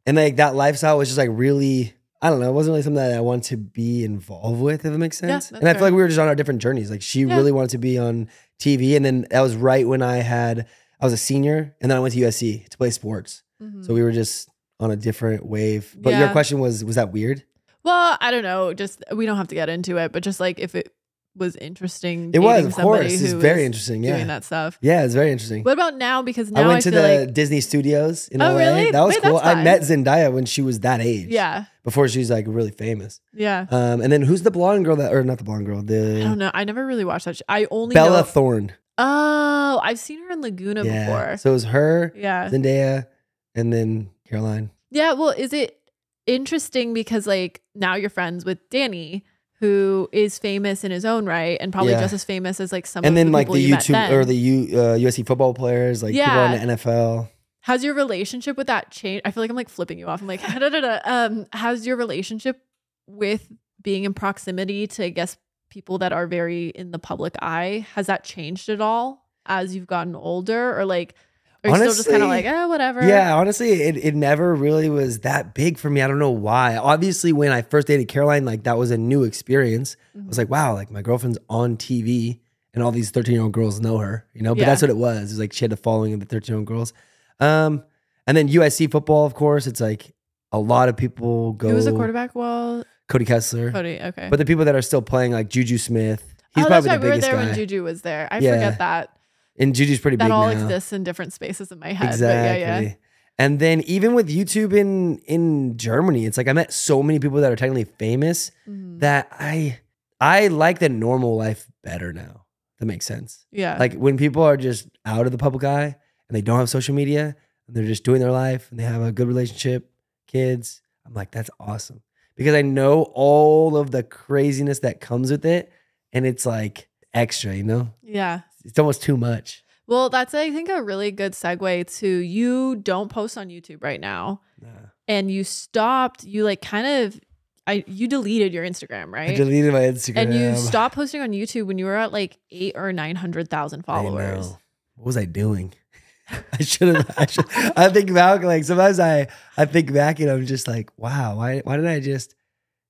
and 0.06 0.18
like 0.18 0.38
that 0.38 0.56
lifestyle 0.56 0.98
was 0.98 1.08
just 1.10 1.18
like 1.18 1.30
really. 1.32 1.94
I 2.22 2.30
don't 2.30 2.40
know. 2.40 2.50
It 2.50 2.54
wasn't 2.54 2.72
really 2.72 2.84
something 2.84 3.04
that 3.04 3.18
I 3.18 3.20
wanted 3.20 3.44
to 3.50 3.58
be 3.58 4.06
involved 4.06 4.62
with, 4.62 4.86
if 4.86 4.94
it 4.94 4.98
makes 4.98 5.18
sense. 5.18 5.50
that's 5.50 5.60
and 5.60 5.68
I 5.68 5.74
feel 5.74 5.80
fair. 5.80 5.88
like 5.88 5.94
we 5.94 6.02
were 6.02 6.08
just 6.08 6.22
on 6.22 6.30
our 6.30 6.36
different 6.36 6.62
journeys. 6.62 6.90
Like 6.90 7.02
she 7.02 7.24
Yeah. 7.24 7.36
really 7.36 7.52
wanted 7.52 7.72
to 7.72 7.78
be 7.80 7.98
on 7.98 8.30
TV, 8.62 8.96
and 8.96 9.04
then 9.04 9.28
that 9.30 9.42
was 9.42 9.58
right 9.58 9.86
when 9.86 10.02
I 10.02 10.18
had 10.20 10.66
I 11.02 11.06
was 11.06 11.12
a 11.12 11.18
senior, 11.18 11.76
and 11.82 11.92
then 11.92 11.98
I 11.98 12.00
went 12.00 12.14
to 12.14 12.22
USC 12.22 12.70
to 12.70 12.78
play 12.78 12.92
sports. 12.92 13.44
So 13.82 13.94
we 13.94 14.02
were 14.04 14.14
just 14.14 14.48
on 14.80 14.90
a 14.92 14.96
different 14.96 15.46
wave. 15.46 15.94
But 16.00 16.12
your 16.12 16.20
Mm-hmm. 16.24 16.32
Question 16.32 16.60
was, 16.60 16.84
was 16.86 16.96
that 16.96 17.12
weird? 17.12 17.44
Well, 17.84 18.18
I 18.22 18.32
don't 18.32 18.44
know. 18.44 18.74
Just 18.74 19.04
we 19.14 19.26
don't 19.26 19.38
have 19.38 19.48
to 19.50 19.56
get 19.56 19.70
into 19.70 19.98
it, 19.98 20.12
but 20.12 20.24
just 20.24 20.40
like 20.40 20.60
if 20.60 20.76
it 20.76 20.94
was 21.36 21.56
interesting, 21.56 22.30
It 22.32 22.40
was, 22.40 22.64
of 22.66 22.74
course. 22.76 23.12
It's 23.22 23.34
very 23.34 23.66
interesting. 23.66 24.04
doing 24.04 24.20
Yeah. 24.20 24.26
that 24.26 24.44
stuff. 24.44 24.78
Yeah, 24.82 25.04
it's 25.04 25.16
very 25.16 25.32
interesting. 25.32 25.64
What 25.64 25.74
about 25.74 25.96
now? 25.98 26.22
Because 26.22 26.52
now 26.52 26.62
I 26.62 26.64
I, 26.64 26.68
went 26.68 26.84
to 26.84 26.92
feel 26.92 27.02
the 27.02 27.20
like 27.26 27.34
Disney 27.34 27.60
Studios 27.60 28.28
in 28.28 28.40
Oh, 28.40 28.52
LA. 28.54 28.58
really? 28.60 28.92
That 28.92 29.02
was 29.02 29.16
Wait, 29.16 29.24
cool. 29.24 29.38
I 29.44 29.56
met 29.64 29.82
Zendaya 29.82 30.32
when 30.32 30.46
she 30.46 30.62
was 30.62 30.82
that 30.82 31.02
age. 31.02 31.30
yeah, 31.30 31.66
Before 31.84 32.08
she 32.08 32.20
was 32.20 32.30
like 32.30 32.46
really 32.48 32.70
famous. 32.70 33.20
yeah. 33.34 33.66
Um, 33.72 34.02
and 34.02 34.14
then 34.14 34.22
who's 34.22 34.44
the 34.44 34.52
blonde 34.52 34.86
girl 34.86 34.96
that, 34.98 35.12
or 35.12 35.24
not 35.24 35.40
the 35.40 35.44
blonde 35.44 35.66
girl, 35.66 35.80
I 35.80 35.82
don't 36.24 36.38
know. 36.38 36.52
I 36.54 36.66
never 36.66 36.86
really 36.86 37.04
watched 37.04 37.26
that. 37.26 37.38
Sh- 37.38 37.42
I 37.50 37.66
only 37.72 37.96
Bella 37.96 38.18
know. 38.20 38.24
Thorne. 38.24 38.74
oh, 39.00 39.80
I've 39.84 39.98
seen 40.00 40.20
her 40.24 40.32
in 40.34 40.42
Laguna 40.42 40.84
Yeah. 40.86 41.06
before. 41.08 41.38
So 41.38 41.50
it 41.50 41.54
was 41.54 41.64
her, 41.66 42.14
Yeah. 42.16 42.48
Zendaya, 42.50 43.08
and 43.56 43.74
then 43.74 44.10
Caroline. 44.30 44.70
Yeah, 44.92 45.14
well, 45.14 45.30
is 45.30 45.52
it 45.52 45.80
interesting 46.26 46.94
because 46.94 47.28
like 47.28 47.62
now 47.76 47.96
you're 47.96 48.10
friends 48.10 48.46
with 48.46 48.70
Danny, 48.70 49.24
who 49.60 50.10
is 50.12 50.38
famous 50.40 50.84
in 50.84 50.92
his 50.92 51.06
own 51.06 51.26
right 51.26 51.58
and 51.62 51.72
probably 51.72 51.94
Yeah. 51.94 52.02
just 52.02 52.14
as 52.14 52.24
famous 52.24 52.60
as 52.60 52.72
like 52.72 52.86
some 52.86 53.04
and 53.06 53.14
of 53.14 53.16
then 53.16 53.28
the 53.28 53.32
like 53.34 53.50
the 53.50 53.60
you 53.60 53.70
met 53.72 53.82
YouTube 53.84 53.92
then. 53.92 54.14
or 54.14 54.26
the 54.26 54.36
U, 54.36 54.80
uh, 54.80 54.96
USC 54.98 55.26
football 55.26 55.54
players, 55.54 56.04
like 56.04 56.14
Yeah. 56.14 56.26
people 56.30 56.62
in 56.62 56.68
the 56.68 56.74
NFL. 56.76 57.30
How's 57.62 57.84
your 57.84 57.94
relationship 57.94 58.58
with 58.58 58.68
that 58.68 58.92
change? 58.92 59.22
I 59.24 59.32
feel 59.32 59.42
like 59.42 59.50
I'm 59.50 59.56
like 59.56 59.70
flipping 59.70 59.98
you 59.98 60.08
off. 60.08 60.22
I'm 60.22 60.28
like, 60.28 60.42
da, 60.60 60.70
da, 60.70 60.82
da. 60.82 61.00
um, 61.06 61.46
how's 61.54 61.86
your 61.88 61.96
relationship 61.96 62.62
with 63.08 63.48
being 63.82 64.04
in 64.04 64.14
proximity 64.14 64.86
to 64.88 65.06
I 65.06 65.10
guess 65.10 65.38
people 65.70 65.98
that 66.00 66.12
are 66.14 66.28
very 66.28 66.68
in 66.70 66.92
the 66.92 67.00
public 67.00 67.36
eye? 67.42 67.86
Has 67.96 68.08
that 68.08 68.24
changed 68.26 68.68
at 68.70 68.82
all 68.82 69.26
as 69.46 69.76
you've 69.76 69.88
gotten 69.88 70.16
older, 70.16 70.78
or 70.78 70.86
like, 70.86 71.16
are 71.64 71.70
you 71.70 71.76
still 71.76 71.94
just 71.94 72.10
kind 72.10 72.24
of 72.24 72.30
Honestly, 72.30 72.50
like, 72.50 72.54
eh, 72.54 72.66
whatever? 72.66 73.08
Yeah, 73.08 73.36
honestly, 73.36 73.84
it, 73.84 73.98
it 73.98 74.16
never 74.16 74.54
really 74.54 74.90
was 74.90 75.20
that 75.20 75.54
big 75.54 75.78
for 75.78 75.90
me. 75.90 76.02
I 76.02 76.08
don't 76.08 76.20
know 76.20 76.32
why. 76.32 76.76
Obviously, 76.78 77.32
when 77.34 77.52
I 77.52 77.62
first 77.62 77.88
dated 77.88 78.08
Caroline, 78.08 78.46
like 78.46 78.64
that 78.64 78.78
was 78.78 78.92
a 78.92 78.98
new 78.98 79.24
experience. 79.24 79.96
I 80.16 80.28
was 80.28 80.38
like, 80.38 80.50
wow, 80.50 80.74
like 80.74 80.92
my 80.92 81.02
girlfriend's 81.02 81.38
on 81.50 81.78
TV 81.78 82.40
and 82.74 82.84
all 82.84 82.92
these 82.92 83.12
13 83.12 83.34
year 83.34 83.44
old 83.44 83.52
girls 83.54 83.80
know 83.80 83.98
her, 84.00 84.26
you 84.34 84.42
know? 84.42 84.54
But 84.56 84.62
Yeah. 84.62 84.66
that's 84.66 84.82
what 84.82 84.90
it 84.92 84.98
was. 84.98 85.18
It 85.18 85.22
was 85.24 85.40
like 85.40 85.54
she 85.54 85.64
had 85.64 85.72
the 85.72 85.78
following 85.78 86.14
of 86.14 86.20
the 86.20 86.26
13 86.26 86.54
year 86.54 86.58
old 86.58 86.68
girls. 86.68 86.92
Um, 87.40 87.84
and 88.28 88.36
then 88.36 88.48
USC 88.50 88.92
football, 88.92 89.26
of 89.26 89.34
course, 89.34 89.68
it's 89.68 89.80
like 89.82 90.14
a 90.52 90.60
lot 90.60 90.90
of 90.90 90.98
people 90.98 91.54
go. 91.54 91.70
Who 91.70 91.76
was 91.76 91.86
the 91.86 91.92
quarterback? 91.92 92.36
Well, 92.36 92.84
Cody 93.10 93.26
Kessler. 93.26 93.72
Cody. 93.72 94.00
Okay. 94.02 94.28
But 94.30 94.38
the 94.38 94.46
people 94.46 94.66
that 94.66 94.76
are 94.76 94.82
still 94.82 95.02
playing, 95.02 95.32
like 95.34 95.50
Juju 95.50 95.78
Smith, 95.78 96.34
he's 96.56 96.66
oh, 96.66 96.70
that's 96.70 96.86
probably 96.86 96.90
right. 96.90 97.00
the 97.02 97.06
We 97.08 97.12
were 97.12 97.18
there 97.20 97.36
guy. 97.36 97.46
when 97.46 97.56
Juju 97.56 97.84
was 97.84 98.02
there. 98.02 98.28
I 98.32 98.40
Yeah. 98.40 98.54
forget 98.54 98.78
that. 98.80 99.10
And 99.58 99.74
Juju's 99.76 100.00
pretty 100.00 100.18
That 100.18 100.26
big 100.26 100.30
That 100.32 100.36
all 100.36 100.48
now. 100.48 100.52
exists 100.64 100.94
in 100.94 101.04
different 101.04 101.34
spaces 101.34 101.72
in 101.72 101.80
my 101.80 101.94
head. 101.94 102.10
Exactly. 102.10 102.50
But 102.54 102.60
yeah, 102.60 102.80
yeah. 102.80 102.94
And 103.40 103.60
then 103.60 103.82
even 103.82 104.14
with 104.14 104.30
YouTube 104.30 104.74
in 104.74 105.18
in 105.26 105.78
Germany, 105.78 106.26
it's 106.26 106.38
like 106.38 106.48
I 106.48 106.54
met 106.54 106.72
so 106.72 107.02
many 107.02 107.20
people 107.20 107.40
that 107.42 107.52
are 107.52 107.56
technically 107.56 107.86
famous 108.00 108.52
Mhm. 108.68 109.00
that 109.00 109.28
I 109.32 109.80
I 110.22 110.48
like 110.48 110.80
the 110.80 110.90
normal 110.90 111.36
life 111.36 111.68
better 111.84 112.14
now. 112.14 112.46
That 112.80 112.86
makes 112.86 113.06
sense. 113.06 113.46
Yeah. 113.52 113.78
Like 113.80 113.94
when 113.96 114.18
people 114.18 114.44
are 114.44 114.58
just 114.58 114.88
out 115.06 115.26
of 115.26 115.32
the 115.32 115.38
public 115.38 115.64
eye 115.64 115.96
and 116.28 116.36
they 116.36 116.42
don't 116.42 116.60
have 116.60 116.70
social 116.70 116.94
media 116.96 117.36
and 117.68 117.76
they're 117.76 117.86
just 117.86 118.04
doing 118.04 118.20
their 118.22 118.32
life 118.32 118.68
and 118.72 118.80
they 118.80 118.84
have 118.84 119.02
a 119.02 119.12
good 119.12 119.28
relationship, 119.28 119.90
kids, 120.28 120.82
I'm 121.06 121.14
like 121.14 121.32
that's 121.32 121.50
awesome. 121.60 122.02
Because 122.36 122.56
I 122.56 122.62
know 122.62 123.12
all 123.14 123.78
of 123.78 123.92
the 123.92 124.04
craziness 124.04 124.80
that 124.80 125.02
comes 125.02 125.32
with 125.32 125.46
it 125.46 125.72
and 126.14 126.26
it's 126.26 126.46
like 126.46 126.88
extra, 127.14 127.54
you 127.56 127.64
know? 127.64 127.94
yeah. 128.02 128.42
It's 128.64 128.80
almost 128.80 129.02
too 129.02 129.18
much. 129.18 129.64
Well, 129.88 130.10
that's 130.10 130.34
I 130.34 130.50
think 130.52 130.70
a 130.70 130.82
really 130.82 131.12
good 131.12 131.34
segue 131.34 131.98
to 132.00 132.08
you 132.08 132.76
don't 132.78 133.10
post 133.10 133.38
on 133.38 133.50
YouTube 133.50 133.84
right 133.84 134.00
now. 134.00 134.42
Nah. 134.62 134.70
And 135.08 135.30
you 135.30 135.44
stopped, 135.44 136.24
you 136.24 136.44
like 136.46 136.62
kind 136.62 136.88
of 136.88 137.20
I 137.66 137.84
you 137.88 138.08
deleted 138.08 138.54
your 138.54 138.66
Instagram, 138.66 139.12
right? 139.12 139.32
I 139.32 139.36
deleted 139.36 139.72
my 139.72 139.82
Instagram. 139.82 140.18
and 140.18 140.34
you 140.34 140.56
stopped 140.56 140.96
posting 140.96 141.22
on 141.22 141.32
YouTube 141.32 141.66
when 141.66 141.78
you 141.78 141.86
were 141.86 141.96
at 141.96 142.12
like 142.12 142.40
eight 142.52 142.74
or 142.76 142.92
nine 142.92 143.16
hundred 143.16 143.50
thousand 143.50 143.84
followers. 143.84 144.50
What 144.96 145.06
was 145.06 145.18
I 145.18 145.26
doing? 145.26 145.74
I 146.54 146.64
should 146.64 146.96
have. 146.96 147.16
I 147.18 147.26
should. 147.26 147.46
I 147.76 147.90
think 147.90 148.14
back. 148.14 148.44
Like 148.44 148.64
sometimes 148.64 149.00
I, 149.00 149.28
I 149.58 149.66
think 149.66 149.94
back 149.94 150.20
and 150.20 150.30
I'm 150.30 150.46
just 150.46 150.68
like, 150.68 150.92
wow. 150.98 151.38
Why? 151.38 151.60
Why 151.60 151.78
did 151.78 151.86
I 151.86 152.00
just 152.00 152.36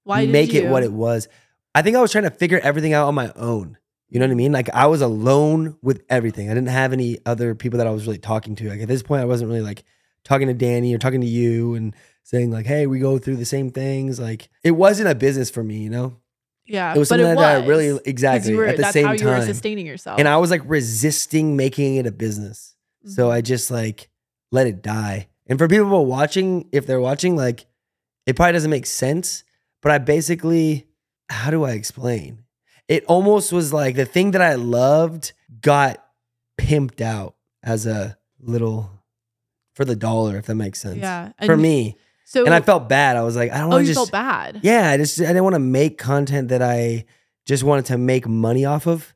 Why 0.03 0.25
did 0.25 0.31
make 0.31 0.53
it 0.53 0.69
what 0.69 0.83
it 0.83 0.91
was? 0.91 1.27
I 1.75 1.81
think 1.81 1.95
I 1.95 2.01
was 2.01 2.11
trying 2.11 2.25
to 2.25 2.31
figure 2.31 2.59
everything 2.59 2.93
out 2.93 3.07
on 3.07 3.15
my 3.15 3.31
own. 3.35 3.77
You 4.13 4.19
know 4.19 4.27
what 4.27 4.31
I 4.31 4.35
mean? 4.35 4.51
Like 4.51 4.69
I 4.73 4.85
was 4.85 5.01
alone 5.01 5.75
with 5.81 6.03
everything. 6.09 6.49
I 6.49 6.53
didn't 6.53 6.69
have 6.69 6.93
any 6.93 7.17
other 7.25 7.55
people 7.55 7.79
that 7.79 7.87
I 7.87 7.89
was 7.89 8.05
really 8.05 8.19
talking 8.19 8.55
to. 8.57 8.69
Like 8.69 8.81
at 8.81 8.87
this 8.87 9.01
point, 9.01 9.21
I 9.21 9.25
wasn't 9.25 9.49
really 9.49 9.61
like 9.61 9.83
talking 10.23 10.47
to 10.47 10.53
Danny 10.53 10.93
or 10.93 10.99
talking 10.99 11.21
to 11.21 11.27
you 11.27 11.73
and 11.75 11.95
saying 12.21 12.51
like, 12.51 12.65
"Hey, 12.67 12.85
we 12.87 12.99
go 12.99 13.17
through 13.17 13.37
the 13.37 13.45
same 13.45 13.71
things." 13.71 14.19
Like 14.19 14.49
it 14.63 14.71
wasn't 14.71 15.09
a 15.09 15.15
business 15.15 15.49
for 15.49 15.63
me. 15.63 15.77
You 15.79 15.89
know, 15.89 16.17
Yeah, 16.65 16.93
it 16.95 16.99
was 16.99 17.09
but 17.09 17.15
something 17.19 17.31
it 17.31 17.35
that 17.39 17.55
I 17.55 17.57
was, 17.59 17.67
really 17.67 17.89
'cause 17.89 18.01
exactly 18.05 18.51
you 18.51 18.57
were, 18.57 18.65
at 18.65 18.75
the 18.77 18.83
that's 18.83 18.93
same 18.93 19.05
how 19.07 19.11
you 19.13 19.25
were 19.25 19.31
time. 19.39 19.47
sustaining 19.47 19.87
yourself. 19.87 20.19
and 20.19 20.27
I 20.27 20.37
was 20.37 20.51
like 20.51 20.61
resisting 20.65 21.55
making 21.57 21.95
it 21.95 22.05
a 22.05 22.11
business. 22.11 22.75
So 23.05 23.29
Mhm. 23.29 23.33
I 23.33 23.41
just 23.41 23.71
like 23.71 24.09
let 24.51 24.67
it 24.67 24.81
die. 24.83 25.27
And 25.47 25.57
for 25.59 25.67
people 25.67 26.05
watching, 26.05 26.67
if 26.71 26.85
they're 26.85 27.01
watching, 27.01 27.35
like 27.35 27.65
it 28.27 28.35
probably 28.35 28.53
doesn't 28.53 28.69
make 28.69 28.85
sense, 28.85 29.43
but 29.81 29.91
I 29.91 29.97
basically, 29.97 30.85
how 31.29 31.49
do 31.51 31.63
I 31.63 31.71
explain? 31.71 32.43
It 32.87 33.05
almost 33.05 33.51
was 33.51 33.71
like 33.73 33.95
the 33.95 34.05
thing 34.05 34.31
that 34.31 34.41
I 34.41 34.55
loved 34.55 35.33
got 35.61 36.03
pimped 36.59 37.01
out 37.01 37.35
as 37.63 37.85
a 37.85 38.17
little 38.39 38.89
for 39.73 39.85
the 39.85 39.95
dollar, 39.95 40.37
if 40.37 40.45
that 40.45 40.55
makes 40.55 40.81
sense. 40.81 40.97
yeah, 40.97 41.31
For 41.45 41.57
me. 41.57 41.97
So 42.25 42.45
And 42.45 42.53
I 42.53 42.61
felt 42.61 42.89
bad. 42.89 43.15
I 43.15 43.21
was 43.21 43.35
like, 43.35 43.51
I 43.51 43.57
don't 43.59 43.67
oh, 43.67 43.75
want 43.75 43.83
you 43.83 43.93
to 43.93 43.99
just 43.99 44.11
felt 44.11 44.11
bad. 44.11 44.59
yeah, 44.63 44.89
I 44.89 44.97
just 44.97 45.19
I 45.19 45.25
didn't 45.25 45.43
want 45.43 45.55
to 45.55 45.59
make 45.59 45.97
content 45.97 46.49
that 46.49 46.61
I 46.61 47.05
just 47.45 47.63
wanted 47.63 47.85
to 47.85 47.97
make 47.97 48.27
money 48.27 48.65
off 48.65 48.87
of. 48.87 49.13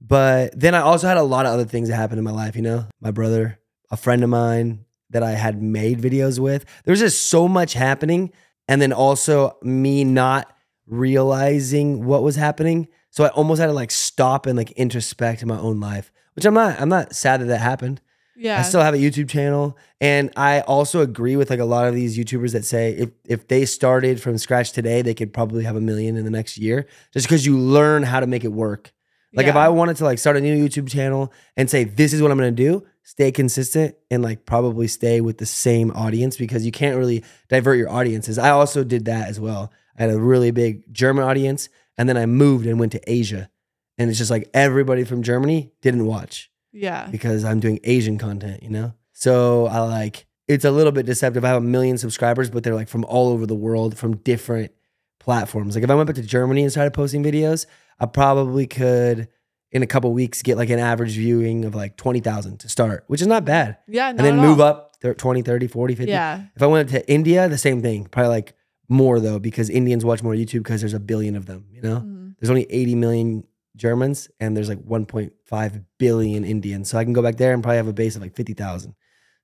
But 0.00 0.58
then 0.58 0.74
I 0.74 0.80
also 0.80 1.06
had 1.08 1.16
a 1.16 1.22
lot 1.22 1.46
of 1.46 1.52
other 1.52 1.64
things 1.64 1.88
that 1.88 1.96
happened 1.96 2.18
in 2.18 2.24
my 2.24 2.30
life, 2.30 2.56
you 2.56 2.62
know? 2.62 2.86
My 3.00 3.10
brother, 3.10 3.58
a 3.90 3.96
friend 3.96 4.22
of 4.24 4.30
mine 4.30 4.84
that 5.10 5.22
I 5.22 5.32
had 5.32 5.60
made 5.60 5.98
videos 6.00 6.38
with. 6.38 6.64
There 6.84 6.92
was 6.92 7.00
just 7.00 7.28
so 7.28 7.48
much 7.48 7.74
happening 7.74 8.32
and 8.68 8.80
then 8.80 8.92
also 8.92 9.56
me 9.62 10.04
not 10.04 10.54
realizing 10.86 12.04
what 12.04 12.22
was 12.22 12.36
happening. 12.36 12.88
So 13.10 13.24
I 13.24 13.28
almost 13.28 13.60
had 13.60 13.66
to 13.66 13.72
like 13.72 13.90
stop 13.90 14.46
and 14.46 14.56
like 14.56 14.72
introspect 14.72 15.42
in 15.42 15.48
my 15.48 15.58
own 15.58 15.80
life, 15.80 16.12
which 16.34 16.44
I'm 16.44 16.54
not 16.54 16.80
I'm 16.80 16.88
not 16.88 17.14
sad 17.14 17.40
that 17.40 17.46
that 17.46 17.60
happened. 17.60 18.00
Yeah, 18.36 18.58
I 18.58 18.62
still 18.62 18.80
have 18.80 18.94
a 18.94 18.98
YouTube 18.98 19.28
channel, 19.28 19.76
and 20.00 20.30
I 20.34 20.60
also 20.60 21.02
agree 21.02 21.36
with 21.36 21.50
like 21.50 21.58
a 21.58 21.64
lot 21.64 21.86
of 21.88 21.94
these 21.94 22.16
YouTubers 22.16 22.52
that 22.52 22.64
say 22.64 22.92
if 22.92 23.10
if 23.26 23.48
they 23.48 23.66
started 23.66 24.22
from 24.22 24.38
scratch 24.38 24.72
today, 24.72 25.02
they 25.02 25.12
could 25.12 25.34
probably 25.34 25.64
have 25.64 25.76
a 25.76 25.80
million 25.80 26.16
in 26.16 26.24
the 26.24 26.30
next 26.30 26.56
year, 26.56 26.86
just 27.12 27.26
because 27.26 27.44
you 27.44 27.58
learn 27.58 28.02
how 28.02 28.20
to 28.20 28.26
make 28.26 28.44
it 28.44 28.52
work. 28.52 28.92
Like 29.32 29.46
if 29.46 29.56
I 29.56 29.68
wanted 29.68 29.96
to 29.98 30.04
like 30.04 30.18
start 30.18 30.36
a 30.36 30.40
new 30.40 30.68
YouTube 30.68 30.90
channel 30.90 31.32
and 31.56 31.70
say 31.70 31.84
this 31.84 32.12
is 32.12 32.20
what 32.20 32.30
I'm 32.30 32.38
gonna 32.38 32.50
do, 32.50 32.84
stay 33.04 33.30
consistent 33.30 33.94
and 34.10 34.22
like 34.22 34.44
probably 34.44 34.88
stay 34.88 35.20
with 35.20 35.38
the 35.38 35.46
same 35.46 35.92
audience 35.92 36.36
because 36.36 36.66
you 36.66 36.72
can't 36.72 36.96
really 36.96 37.22
divert 37.48 37.78
your 37.78 37.90
audiences. 37.90 38.38
I 38.38 38.50
also 38.50 38.82
did 38.82 39.04
that 39.04 39.28
as 39.28 39.38
well. 39.38 39.70
I 39.96 40.02
had 40.02 40.10
a 40.10 40.18
really 40.18 40.50
big 40.50 40.92
German 40.92 41.24
audience, 41.24 41.68
and 42.00 42.08
then 42.08 42.16
I 42.16 42.24
moved 42.24 42.64
and 42.64 42.80
went 42.80 42.92
to 42.92 43.00
Asia, 43.06 43.50
and 43.98 44.08
it's 44.08 44.18
just 44.18 44.30
like 44.30 44.48
everybody 44.54 45.04
from 45.04 45.22
Germany 45.22 45.70
didn't 45.82 46.06
watch 46.06 46.50
yeah, 46.72 47.08
because 47.10 47.44
I'm 47.44 47.60
doing 47.60 47.78
Asian 47.84 48.16
content, 48.16 48.62
you 48.62 48.70
know? 48.70 48.94
So 49.12 49.66
I 49.66 49.80
like 49.80 50.26
it's 50.48 50.64
a 50.64 50.70
little 50.70 50.92
bit 50.92 51.04
deceptive. 51.04 51.44
I 51.44 51.48
have 51.48 51.58
a 51.58 51.66
million 51.66 51.98
subscribers, 51.98 52.48
but 52.48 52.64
they're 52.64 52.74
like 52.74 52.88
from 52.88 53.04
all 53.04 53.28
over 53.28 53.44
the 53.44 53.54
world 53.54 53.98
from 53.98 54.16
different 54.16 54.72
platforms. 55.18 55.74
Like 55.74 55.84
if 55.84 55.90
I 55.90 55.94
went 55.94 56.06
back 56.06 56.16
to 56.16 56.22
Germany 56.22 56.62
and 56.62 56.72
started 56.72 56.92
posting 56.94 57.22
videos, 57.22 57.66
I 57.98 58.06
probably 58.06 58.66
could 58.66 59.28
in 59.70 59.82
a 59.82 59.86
couple 59.86 60.10
weeks 60.14 60.40
get 60.40 60.56
like 60.56 60.70
an 60.70 60.78
average 60.78 61.12
viewing 61.12 61.66
of 61.66 61.74
like 61.74 61.98
20,000 61.98 62.60
to 62.60 62.68
start, 62.70 63.04
which 63.08 63.20
is 63.20 63.26
not 63.26 63.44
bad. 63.44 63.76
yeah, 63.86 64.08
and 64.08 64.18
then 64.18 64.38
move 64.38 64.58
up 64.58 64.96
thir- 65.02 65.12
20, 65.12 65.42
30, 65.42 65.66
40, 65.66 65.94
50. 65.94 66.10
Yeah, 66.10 66.44
If 66.56 66.62
I 66.62 66.66
went 66.66 66.88
to 66.88 67.08
India, 67.12 67.46
the 67.46 67.58
same 67.58 67.82
thing. 67.82 68.06
Probably 68.06 68.30
like 68.30 68.54
more 68.90 69.18
though 69.20 69.38
because 69.38 69.70
Indians 69.70 70.04
watch 70.04 70.22
more 70.22 70.34
YouTube 70.34 70.58
because 70.64 70.80
there's 70.82 70.92
a 70.94 71.00
billion 71.00 71.36
of 71.36 71.46
them, 71.46 71.64
you 71.72 71.80
know? 71.80 72.00
Mhm. 72.00 72.34
there's 72.38 72.50
only 72.50 72.66
80 72.70 72.94
million 72.94 73.44
Germans 73.76 74.28
and 74.40 74.56
there's 74.56 74.68
like 74.68 74.82
1.5 74.84 75.84
billion 75.98 76.44
Indians. 76.44 76.88
So 76.90 76.98
I 76.98 77.04
can 77.04 77.12
go 77.12 77.22
back 77.22 77.36
there 77.36 77.52
and 77.54 77.62
probably 77.62 77.76
have 77.76 77.86
a 77.88 77.92
base 77.92 78.16
of 78.16 78.22
like 78.22 78.34
50,000. 78.34 78.94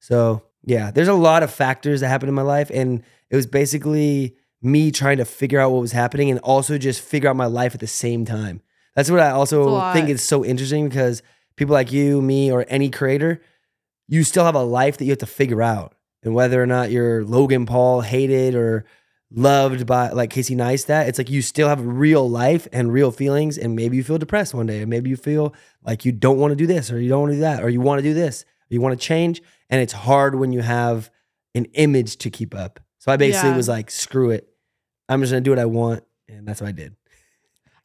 So 0.01 0.43
yeah, 0.65 0.91
there's 0.91 1.09
a 1.09 1.15
lot 1.15 1.43
of 1.43 1.51
factors 1.51 2.01
that 2.01 2.09
happened 2.09 2.29
in 2.29 2.35
my 2.35 2.43
life. 2.43 2.71
And 2.75 3.03
it 3.31 3.37
was 3.37 3.47
basically 3.47 4.35
me 4.63 4.91
trying 4.91 5.19
to 5.19 5.25
figure 5.25 5.61
out 5.61 5.71
what 5.71 5.81
was 5.81 5.93
happening 5.93 6.31
and 6.31 6.41
also 6.41 6.77
just 6.79 7.01
figure 7.01 7.29
out 7.31 7.37
my 7.37 7.47
life 7.47 7.75
at 7.75 7.81
the 7.81 7.87
same 7.87 8.25
time. 8.25 8.61
That's 8.95 9.11
what 9.11 9.21
I 9.21 9.31
also 9.31 9.93
think 9.93 10.09
is 10.09 10.23
so 10.23 10.45
interesting 10.45 10.89
because 10.89 11.23
people 11.57 11.75
like 11.75 11.93
you, 11.93 12.21
me, 12.23 12.51
or 12.51 12.65
any 12.69 12.89
creator, 12.91 13.41
you 14.09 14.25
still 14.25 14.45
have 14.45 14.55
a 14.55 14.63
life 14.63 14.97
that 14.97 15.05
you 15.05 15.11
have 15.13 15.19
to 15.19 15.27
figure 15.27 15.63
out. 15.63 15.95
And 16.23 16.35
whether 16.35 16.61
or 16.61 16.67
not 16.67 16.91
you're 16.91 17.23
Logan 17.25 17.67
Paul 17.67 18.01
hated 18.01 18.55
or 18.55 18.85
loved 19.31 19.87
by 19.87 20.11
like 20.11 20.31
Casey 20.31 20.55
Neistat, 20.55 21.09
it's 21.09 21.19
like 21.19 21.31
you 21.31 21.43
still 21.43 21.69
have 21.69 21.81
real 21.85 22.29
life 22.29 22.69
and 22.73 22.93
real 22.93 23.11
feelings, 23.11 23.59
and 23.59 23.75
maybe 23.75 23.97
you 23.97 24.05
feel 24.05 24.19
depressed 24.19 24.55
one 24.55 24.67
day, 24.67 24.81
and 24.81 24.91
maybe 24.91 25.11
you 25.11 25.17
feel 25.17 25.55
like 25.83 26.05
you 26.05 26.12
don't 26.12 26.39
want 26.39 26.53
to 26.53 26.57
do 26.57 26.67
this 26.67 26.91
or 26.91 27.01
you 27.01 27.09
don't 27.09 27.21
want 27.23 27.33
to 27.33 27.37
do 27.37 27.41
that, 27.43 27.62
or 27.62 27.69
you 27.69 27.81
want 27.81 27.99
to 27.99 28.03
do 28.03 28.15
this, 28.15 28.45
or 28.45 28.75
you 28.75 28.81
want 28.81 28.99
to 28.99 29.05
change, 29.05 29.43
and 29.71 29.81
it's 29.81 29.93
hard 29.93 30.37
when 30.37 30.53
you 30.53 30.61
have 30.62 31.11
an 31.55 31.65
image 31.75 32.17
to 32.19 32.31
keep 32.31 32.55
up. 32.55 32.81
So 32.99 33.11
I 33.12 33.17
basically 33.17 33.51
Yeah. 33.51 33.57
was 33.57 33.69
like, 33.69 33.91
screw 33.91 34.31
it, 34.31 34.49
I'm 35.09 35.21
just 35.21 35.33
gonna 35.33 35.41
do 35.41 35.51
what 35.51 35.59
I 35.59 35.65
want, 35.67 36.05
and 36.29 36.47
that's 36.47 36.61
what 36.61 36.69
I 36.69 36.73
did. 36.73 36.95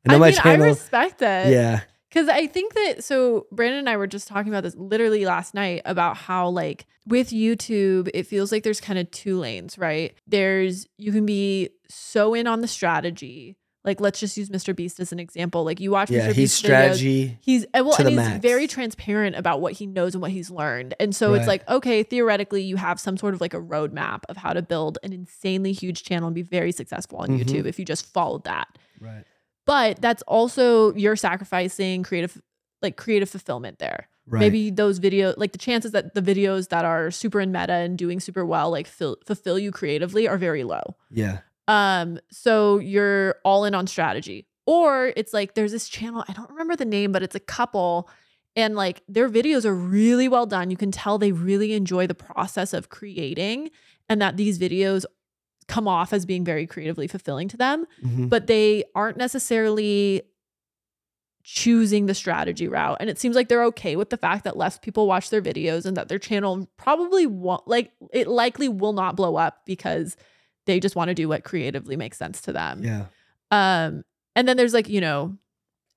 And 0.04 0.12
I 0.12 0.16
mean, 0.16 0.20
my 0.22 0.32
channel, 0.32 0.66
I 0.66 0.70
respect 0.70 1.22
it. 1.22 1.52
yeah, 1.52 1.82
Because 2.12 2.28
I 2.28 2.46
think 2.48 2.74
that 2.74 3.04
so 3.04 3.48
Brandon 3.52 3.80
and 3.80 3.90
I 3.90 3.96
were 3.98 4.08
just 4.08 4.28
talking 4.28 4.52
about 4.52 4.64
this 4.64 4.76
literally 4.76 5.26
last 5.26 5.54
night 5.54 5.82
about 5.86 6.18
how 6.18 6.50
like 6.50 6.86
with 7.08 7.30
YouTube, 7.30 8.10
it 8.14 8.24
feels 8.28 8.52
like 8.52 8.64
there's 8.64 8.82
kind 8.82 9.00
of 9.00 9.10
two 9.12 9.40
lanes, 9.40 9.78
right? 9.78 10.14
There's 10.28 10.88
you 10.98 11.12
can 11.12 11.26
be 11.26 11.70
so 11.90 12.34
in 12.34 12.48
on 12.48 12.62
the 12.62 12.68
strategy. 12.68 13.56
Like 13.84 14.00
let's 14.00 14.20
just 14.20 14.38
use 14.38 14.50
Mr. 14.50 14.76
Beast 14.76 15.00
as 15.00 15.12
an 15.12 15.20
example. 15.20 15.64
Like 15.64 15.80
you 15.80 15.90
watch 15.90 16.12
yeah, 16.12 16.28
Mr. 16.28 16.28
he's 16.28 16.36
Beast 16.36 16.56
videos, 16.64 16.66
strategy. 16.66 17.38
He's 17.42 17.66
well, 17.74 17.94
to 17.94 18.02
and 18.02 18.10
he's 18.10 18.16
max. 18.18 18.42
very 18.42 18.68
transparent 18.68 19.36
about 19.36 19.60
what 19.60 19.74
he 19.74 19.88
knows 19.88 20.14
and 20.14 20.22
what 20.22 20.30
he's 20.30 20.52
learned. 20.52 20.94
And 21.00 21.16
so 21.16 21.34
it's 21.34 21.48
like, 21.48 21.68
okay, 21.68 22.04
theoretically, 22.04 22.62
you 22.62 22.76
have 22.76 23.00
some 23.00 23.18
sort 23.18 23.34
of 23.34 23.42
like 23.42 23.56
a 23.56 23.60
roadmap 23.60 24.20
of 24.30 24.38
how 24.38 24.54
to 24.54 24.62
build 24.62 25.00
an 25.02 25.14
insanely 25.14 25.72
huge 25.72 26.04
channel 26.04 26.28
and 26.28 26.36
be 26.36 26.44
very 26.44 26.72
successful 26.72 27.18
on 27.20 27.30
Mhm. 27.30 27.40
YouTube 27.44 27.66
if 27.66 27.80
you 27.80 27.86
just 27.86 28.06
followed 28.14 28.44
that 28.44 28.68
Right. 29.00 29.24
But 29.72 30.02
that's 30.02 30.22
also 30.24 30.94
you're 30.96 31.16
sacrificing 31.16 32.04
creative 32.04 32.34
like 32.82 32.96
creative 32.98 33.30
fulfillment 33.30 33.80
there 33.80 34.08
Right. 34.28 34.40
maybe 34.42 34.70
those 34.70 35.00
video 35.00 35.34
like 35.38 35.52
the 35.52 35.58
chances 35.58 35.92
that 35.96 36.14
the 36.14 36.22
videos 36.22 36.70
that 36.70 36.86
are 36.86 37.10
super 37.12 37.40
in 37.42 37.52
meta 37.52 37.74
and 37.86 37.98
doing 37.98 38.20
super 38.20 38.46
well 38.46 38.70
like 38.70 38.88
fill, 38.88 39.18
fulfill 39.26 39.58
you 39.58 39.72
creatively 39.72 40.28
are 40.28 40.38
very 40.38 40.64
low 40.64 40.86
Yeah. 41.10 41.40
um 41.68 42.20
so 42.30 42.78
you're 42.80 43.36
all 43.44 43.66
in 43.66 43.74
on 43.74 43.88
strategy 43.88 44.46
or 44.68 45.12
it's 45.18 45.34
like 45.34 45.56
there's 45.56 45.72
this 45.78 45.90
channel 45.90 46.24
i 46.30 46.34
don't 46.34 46.50
remember 46.52 46.76
the 46.76 46.86
name 46.98 47.12
but 47.12 47.24
it's 47.24 47.36
a 47.36 47.40
couple 47.58 48.08
and 48.56 48.76
like 48.76 49.02
their 49.08 49.30
videos 49.30 49.66
are 49.66 49.76
really 49.76 50.28
well 50.28 50.46
done 50.46 50.70
you 50.70 50.78
can 50.78 50.92
tell 50.92 51.18
they 51.18 51.32
really 51.32 51.74
enjoy 51.74 52.06
the 52.06 52.20
process 52.30 52.74
of 52.74 52.90
creating 52.90 53.70
and 54.08 54.22
that 54.22 54.38
these 54.38 54.60
videos 54.60 55.04
come 55.74 55.88
off 55.88 56.12
as 56.14 56.26
being 56.26 56.44
very 56.46 56.66
creatively 56.68 57.08
fulfilling 57.08 57.48
to 57.48 57.58
them 57.58 57.86
Mhm. 58.04 58.30
but 58.30 58.48
they 58.48 58.84
aren't 58.94 59.18
necessarily 59.18 60.22
choosing 61.44 62.06
the 62.06 62.14
strategy 62.14 62.68
route. 62.68 62.98
And 63.00 63.10
it 63.10 63.18
seems 63.18 63.36
like 63.36 63.50
they're 63.50 63.64
okay 63.66 63.96
with 63.96 64.10
the 64.12 64.18
fact 64.18 64.44
that 64.44 64.58
less 64.58 64.78
people 64.78 65.08
watch 65.08 65.32
their 65.32 65.42
videos 65.42 65.86
and 65.88 65.98
that 65.98 66.08
their 66.08 66.20
channel 66.20 66.70
probably 66.78 67.26
won't, 67.26 67.68
like, 67.68 67.92
it 68.14 68.28
likely 68.28 68.70
will 68.70 68.94
not 68.94 69.16
blow 69.16 69.36
up 69.38 69.62
because 69.66 70.16
they 70.68 70.80
just 70.80 70.96
want 70.96 71.08
to 71.10 71.16
do 71.16 71.28
what 71.28 71.44
creatively 71.44 71.96
makes 71.98 72.18
sense 72.20 72.42
to 72.42 72.54
them. 72.54 72.84
Yeah. 72.84 73.06
Um, 73.50 74.04
and 74.36 74.48
then 74.48 74.56
there's 74.56 74.74
like, 74.74 74.88
you 74.88 75.02
know, 75.02 75.36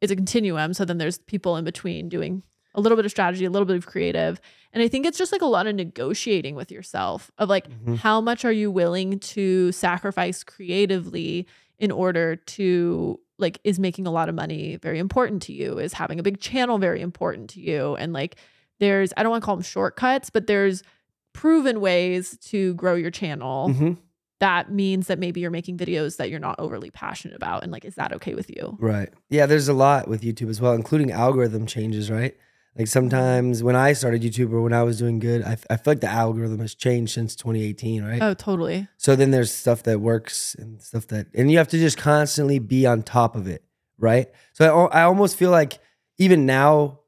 it's 0.00 0.10
a 0.10 0.16
continuum. 0.16 0.72
So 0.72 0.87
then 0.87 0.96
there's 0.96 1.18
people 1.18 1.58
in 1.58 1.64
between 1.64 2.08
doing 2.08 2.42
a 2.74 2.80
little 2.80 2.96
bit 2.96 3.04
of 3.04 3.10
strategy, 3.10 3.44
a 3.44 3.50
little 3.50 3.66
bit 3.66 3.76
of 3.76 3.87
creative. 3.87 4.40
And 4.72 4.82
I 4.82 4.88
think 4.88 5.06
it's 5.06 5.18
just 5.18 5.30
like 5.32 5.42
a 5.42 5.46
lot 5.46 5.66
of 5.66 5.74
negotiating 5.76 6.54
with 6.56 6.70
yourself 6.72 7.30
of 7.38 7.48
like, 7.48 7.68
Mhm. 7.68 7.98
how 7.98 8.20
much 8.20 8.44
are 8.44 8.52
you 8.52 8.70
willing 8.70 9.18
to 9.20 9.70
sacrifice 9.72 10.42
creatively 10.42 11.46
in 11.78 11.90
order 11.90 12.37
to 12.37 13.20
like 13.38 13.58
is 13.64 13.78
making 13.80 14.06
a 14.06 14.10
lot 14.10 14.28
of 14.28 14.34
money 14.34 14.76
very 14.76 14.98
important 14.98 15.42
to 15.42 15.52
you 15.52 15.76
is 15.78 15.92
having 15.92 16.20
a 16.20 16.22
big 16.22 16.38
channel 16.40 16.78
very 16.78 17.00
important 17.00 17.50
to 17.50 17.60
you 17.60 17.96
and 17.96 18.12
like 18.12 18.37
there's 18.78 19.12
i 19.16 19.22
don't 19.24 19.30
want 19.32 19.42
to 19.42 19.44
call 19.44 19.56
them 19.56 19.62
shortcuts 19.64 20.30
but 20.30 20.46
there's 20.46 20.84
proven 21.32 21.80
ways 21.80 22.38
to 22.38 22.74
grow 22.74 22.94
your 22.94 23.10
channel 23.10 23.70
Mhm. 23.70 23.96
that 24.38 24.70
means 24.72 25.08
that 25.08 25.18
maybe 25.18 25.40
you're 25.40 25.50
making 25.50 25.76
videos 25.76 26.16
that 26.18 26.30
you're 26.30 26.38
not 26.38 26.54
overly 26.60 26.90
passionate 26.92 27.37
about 27.37 27.64
and 27.64 27.72
like 27.72 27.84
is 27.84 27.96
that 27.96 28.12
okay 28.12 28.34
with 28.34 28.48
you 28.50 28.76
Right. 28.78 29.08
Yeah, 29.30 29.46
there's 29.46 29.66
a 29.68 29.74
lot 29.74 30.06
with 30.06 30.22
YouTube 30.22 30.48
as 30.48 30.60
well, 30.60 30.74
including 30.74 31.10
algorithm 31.10 31.66
changes, 31.66 32.10
right? 32.12 32.37
Like 32.76 32.88
sometimes 32.88 33.62
when 33.62 33.76
I 33.76 33.92
started 33.92 34.22
YouTube 34.22 34.52
or 34.52 34.60
when 34.62 34.72
I 34.72 34.82
was 34.82 34.98
doing 34.98 35.20
good, 35.20 35.42
I 35.42 35.54
feel 35.54 35.78
like 35.87 36.00
the 36.00 36.08
algorithm 36.10 36.58
has 36.58 36.74
changed 36.74 37.12
since 37.14 37.37
2018, 37.37 38.02
right? 38.04 38.20
Oh, 38.20 38.34
totally. 38.34 38.88
So 38.96 39.14
then 39.14 39.30
there's 39.30 39.52
stuff 39.52 39.84
that 39.84 40.00
works 40.00 40.56
and 40.58 40.82
stuff 40.82 41.06
that, 41.08 41.28
and 41.34 41.50
you 41.52 41.58
have 41.58 41.68
to 41.68 41.78
just 41.78 41.96
constantly 41.98 42.58
be 42.58 42.84
on 42.84 43.02
top 43.04 43.37
of 43.37 43.46
it, 43.46 43.62
right? 43.96 44.26
So 44.54 44.87
I, 44.88 45.00
I 45.00 45.02
almost 45.04 45.37
feel 45.37 45.50
like 45.50 45.78
even 46.18 46.46
now, 46.46 47.00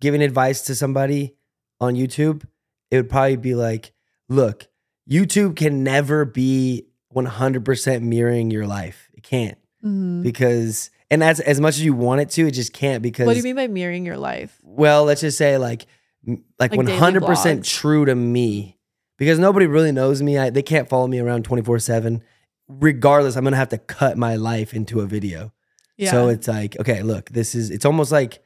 giving 0.00 0.22
advice 0.22 0.62
to 0.62 0.74
somebody 0.74 1.36
on 1.80 1.94
YouTube, 1.96 2.44
it 2.90 2.96
would 2.96 3.10
probably 3.10 3.36
be 3.36 3.54
like, 3.54 3.92
look, 4.30 4.68
YouTube 5.08 5.56
can 5.56 5.84
never 5.84 6.24
be 6.24 6.86
100% 7.14 8.02
mirroring 8.02 8.50
your 8.50 8.66
life. 8.66 9.10
It 9.12 9.22
can't 9.22 9.58
Mhm. 9.84 10.22
because, 10.22 10.90
and 11.10 11.20
that's 11.20 11.40
as 11.40 11.60
much 11.60 11.74
as 11.74 11.84
you 11.84 11.94
want 11.94 12.20
it 12.20 12.30
to, 12.30 12.46
it 12.46 12.52
just 12.52 12.72
can't 12.72 13.02
because, 13.02 13.26
What 13.26 13.32
do 13.32 13.38
you 13.38 13.44
mean 13.44 13.56
by 13.56 13.66
mirroring 13.66 14.06
your 14.06 14.16
life? 14.16 14.58
well, 14.62 15.04
let's 15.04 15.20
just 15.20 15.36
say 15.38 15.58
like, 15.58 15.86
like, 16.58 16.72
Like 16.72 16.72
100% 16.72 17.64
true 17.64 18.04
to 18.04 18.14
me 18.14 18.78
because 19.18 19.38
nobody 19.38 19.66
really 19.66 19.92
knows 19.92 20.22
me. 20.22 20.38
I, 20.38 20.50
they 20.50 20.62
can't 20.62 20.88
follow 20.88 21.06
me 21.06 21.18
around 21.18 21.44
24 21.44 21.78
7. 21.78 22.22
Regardless, 22.68 23.36
I'm 23.36 23.44
to 23.44 23.56
have 23.56 23.70
to 23.70 23.78
cut 23.78 24.16
my 24.16 24.36
life 24.36 24.72
into 24.74 25.00
a 25.00 25.06
video. 25.06 25.52
Yeah. 25.96 26.12
So 26.12 26.28
it's 26.28 26.46
like, 26.46 26.78
okay, 26.78 27.02
look, 27.02 27.28
this 27.30 27.54
is, 27.54 27.70
it's 27.70 27.84
almost 27.84 28.12
like 28.12 28.42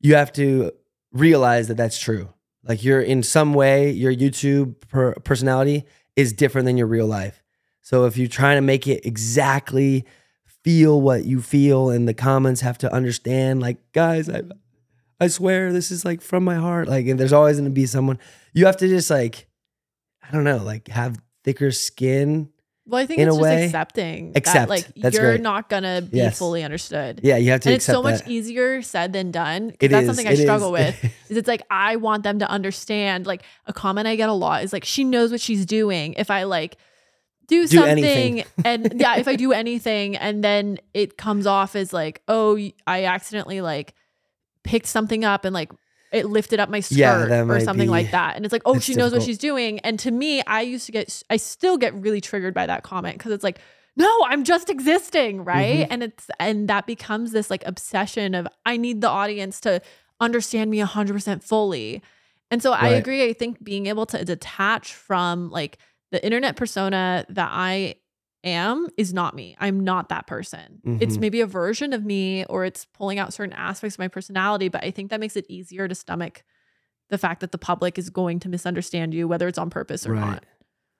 you 0.00 0.16
have 0.16 0.32
to 0.34 0.70
realize 1.12 1.68
that 1.68 1.76
that's 1.76 1.98
true. 1.98 2.28
Like 2.62 2.84
you're 2.84 3.00
in 3.00 3.22
some 3.22 3.54
way, 3.54 3.90
your 3.90 4.14
YouTube 4.14 4.80
per- 4.88 5.14
personality 5.14 5.84
is 6.16 6.32
different 6.32 6.66
than 6.66 6.76
your 6.76 6.86
real 6.86 7.06
life. 7.06 7.42
So 7.82 8.04
if 8.04 8.16
you're 8.16 8.28
trying 8.28 8.56
to 8.56 8.62
make 8.62 8.86
it 8.86 9.04
exactly 9.04 10.04
feel 10.64 11.00
what 11.00 11.24
you 11.24 11.40
feel 11.42 11.90
and 11.90 12.08
the 12.08 12.14
comments 12.14 12.62
have 12.62 12.78
to 12.78 12.92
understand, 12.92 13.60
like, 13.60 13.76
guys, 13.92 14.28
I, 14.28 14.42
I 15.20 15.28
swear 15.28 15.72
this 15.72 15.90
is 15.90 16.04
like 16.04 16.20
from 16.22 16.42
my 16.44 16.56
heart. 16.56 16.88
Like, 16.88 17.06
and 17.06 17.20
there's 17.20 17.32
always 17.32 17.56
going 17.56 17.66
to 17.66 17.70
be 17.70 17.86
someone, 17.86 18.18
you 18.52 18.66
have 18.66 18.76
to 18.78 18.88
just 18.88 19.10
like, 19.10 19.46
I 20.26 20.32
don't 20.32 20.44
know, 20.44 20.56
like 20.58 20.88
have 20.88 21.20
thicker 21.44 21.70
skin. 21.70 22.48
well, 22.86 23.00
I 23.02 23.06
think 23.06 23.20
in 23.20 23.28
it's 23.28 23.36
a 23.36 23.40
just 23.40 23.42
way, 23.42 23.64
accepting 23.66 24.32
accept. 24.34 24.54
that 24.56 24.68
like 24.70 24.86
That's 24.96 25.14
you're 25.14 25.32
great. 25.32 25.40
not 25.42 25.68
gonna 25.68 26.00
be 26.02 26.16
Yes. 26.18 26.38
fully 26.38 26.62
understood. 26.64 27.20
Yeah, 27.22 27.36
you 27.36 27.50
have 27.50 27.60
to 27.60 27.68
and 27.68 27.76
it's 27.76 27.84
so 27.84 28.02
much 28.02 28.26
easier 28.26 28.80
said 28.80 29.12
than 29.12 29.30
done. 29.30 29.74
It 29.80 29.88
that's 29.88 30.02
is, 30.02 30.06
something 30.08 30.26
I 30.26 30.32
it 30.32 30.38
struggle 30.38 30.74
is. 30.76 30.94
with. 31.02 31.12
Is 31.30 31.36
it's 31.36 31.48
like 31.48 31.62
I 31.70 31.96
want 31.96 32.22
them 32.22 32.38
to 32.38 32.48
understand. 32.48 33.26
Like 33.26 33.42
a 33.66 33.72
comment 33.74 34.06
I 34.06 34.16
get 34.16 34.28
a 34.30 34.32
lot 34.34 34.64
is 34.64 34.72
like 34.72 34.84
she 34.84 35.04
knows 35.04 35.30
what 35.30 35.40
she's 35.42 35.66
doing. 35.66 36.14
If 36.14 36.30
I 36.30 36.44
like 36.44 36.76
do, 37.46 37.66
Do 37.66 37.78
something 37.78 38.44
and 38.64 38.92
yeah, 39.00 39.16
if 39.16 39.28
I 39.28 39.36
do 39.36 39.52
anything 39.52 40.16
and 40.16 40.42
then 40.42 40.78
it 40.92 41.16
comes 41.18 41.46
off 41.46 41.76
as 41.76 41.92
like, 41.92 42.22
oh, 42.28 42.58
I 42.86 43.04
accidentally 43.04 43.60
like 43.60 43.94
picked 44.62 44.86
something 44.86 45.24
up 45.24 45.44
and 45.44 45.52
like 45.54 45.70
it 46.12 46.26
lifted 46.26 46.60
up 46.60 46.68
my 46.68 46.80
skirt 46.80 46.96
Yeah, 46.96 47.42
or 47.44 47.60
something 47.60 47.86
be- 47.86 47.90
like 47.90 48.12
that. 48.12 48.36
And 48.36 48.44
it's 48.44 48.52
like, 48.52 48.62
oh, 48.64 48.78
she 48.78 48.94
knows 48.94 49.12
what 49.12 49.22
she's 49.22 49.38
doing. 49.38 49.80
And 49.80 49.98
to 49.98 50.10
me, 50.10 50.42
I 50.46 50.60
used 50.62 50.86
to 50.86 50.92
get, 50.92 51.22
I 51.28 51.36
still 51.38 51.76
get 51.76 51.92
really 51.94 52.20
triggered 52.20 52.54
by 52.54 52.66
that 52.66 52.84
comment 52.84 53.18
because 53.18 53.32
it's 53.32 53.42
like, 53.42 53.58
no, 53.96 54.08
I'm 54.26 54.44
just 54.44 54.70
existing, 54.70 55.44
right? 55.44 55.80
Mhm. 55.80 55.88
And 55.90 56.02
it's, 56.04 56.30
and 56.38 56.68
that 56.68 56.86
becomes 56.86 57.32
this 57.32 57.50
like 57.50 57.64
obsession 57.66 58.34
of 58.34 58.46
I 58.64 58.76
need 58.76 59.00
the 59.00 59.08
audience 59.08 59.60
to 59.62 59.82
understand 60.20 60.70
me 60.70 60.78
100% 60.78 61.42
fully. 61.42 62.00
And 62.50 62.62
so 62.62 62.72
I 62.72 62.90
agree. 62.90 63.28
I 63.28 63.32
think 63.32 63.64
being 63.64 63.86
able 63.86 64.06
to 64.06 64.24
detach 64.24 64.94
from 64.94 65.50
like 65.50 65.78
the 66.14 66.24
internet 66.24 66.54
persona 66.56 67.26
that 67.28 67.50
I 67.52 67.96
am 68.44 68.86
is 68.96 69.12
not 69.12 69.34
me. 69.34 69.56
I'm 69.58 69.80
not 69.80 70.10
that 70.10 70.26
person. 70.28 70.80
It's 71.00 71.16
Mhm. 71.16 71.20
maybe 71.20 71.40
a 71.40 71.46
version 71.46 71.92
of 71.92 72.04
me 72.04 72.44
or 72.44 72.64
it's 72.64 72.84
pulling 72.84 73.18
out 73.18 73.32
certain 73.32 73.52
aspects 73.54 73.96
of 73.96 73.98
my 73.98 74.08
personality, 74.08 74.68
but 74.68 74.84
I 74.84 74.90
think 74.92 75.10
that 75.10 75.18
makes 75.18 75.34
it 75.36 75.44
easier 75.48 75.88
to 75.88 75.94
stomach 75.94 76.44
the 77.10 77.18
fact 77.18 77.40
that 77.40 77.52
the 77.52 77.58
public 77.58 77.98
is 77.98 78.10
going 78.10 78.38
to 78.40 78.48
misunderstand 78.48 79.12
you, 79.12 79.26
whether 79.26 79.48
it's 79.48 79.58
on 79.58 79.70
purpose 79.70 80.06
or 80.06 80.12
Right. 80.12 80.20
not. 80.20 80.46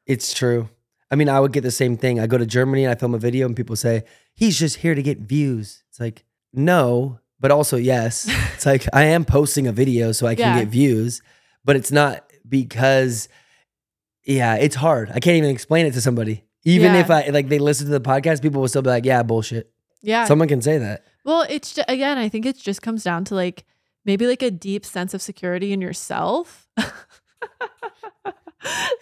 It's 0.06 0.34
true. 0.34 0.68
I 1.10 1.16
mean, 1.16 1.28
I 1.28 1.38
would 1.38 1.52
get 1.52 1.62
the 1.62 1.70
same 1.70 1.96
thing. 1.96 2.18
I 2.18 2.26
go 2.26 2.38
to 2.38 2.46
Germany 2.46 2.84
and 2.84 2.90
I 2.90 2.94
film 2.96 3.14
a 3.14 3.18
video 3.18 3.46
and 3.46 3.54
people 3.54 3.76
say, 3.76 4.02
he's 4.34 4.58
just 4.58 4.76
here 4.78 4.94
to 4.96 5.02
get 5.02 5.18
views. 5.18 5.84
It's 5.90 6.00
like, 6.00 6.24
no, 6.52 7.20
but 7.38 7.50
also 7.52 7.76
yes. 7.76 8.26
It's 8.54 8.66
like, 8.66 8.86
I 8.92 9.04
am 9.04 9.24
posting 9.24 9.66
a 9.66 9.72
video 9.72 10.12
so 10.12 10.26
I 10.26 10.34
can 10.34 10.46
Yeah. 10.54 10.60
get 10.60 10.68
views, 10.68 11.22
but 11.64 11.76
it's 11.76 11.92
not 11.92 12.30
because, 12.48 13.28
yeah, 14.24 14.54
it's 14.56 14.74
hard. 14.76 15.10
I 15.10 15.20
can't 15.20 15.36
even 15.36 15.50
explain 15.50 15.86
it 15.86 15.92
to 15.94 16.00
somebody. 16.00 16.44
Even 16.64 16.94
Yeah. 16.94 17.00
if 17.00 17.10
I, 17.10 17.26
like, 17.28 17.48
they 17.48 17.58
listen 17.58 17.86
to 17.86 17.92
the 17.92 18.00
podcast, 18.00 18.40
people 18.42 18.60
will 18.60 18.68
still 18.68 18.82
be 18.82 18.88
like, 18.90 19.04
yeah, 19.04 19.22
bullshit. 19.22 19.70
Yeah. 20.02 20.24
Someone 20.24 20.48
can 20.48 20.62
say 20.62 20.78
that. 20.78 21.04
Well, 21.24 21.46
it's 21.48 21.74
ju- 21.74 21.82
again, 21.88 22.18
I 22.18 22.28
think 22.28 22.46
it 22.46 22.56
just 22.58 22.82
comes 22.82 23.02
down 23.04 23.24
to 23.26 23.34
like 23.34 23.64
maybe 24.04 24.26
like 24.26 24.42
a 24.42 24.50
deep 24.50 24.84
sense 24.84 25.14
of 25.14 25.22
security 25.22 25.72
in 25.72 25.80
yourself. 25.80 26.68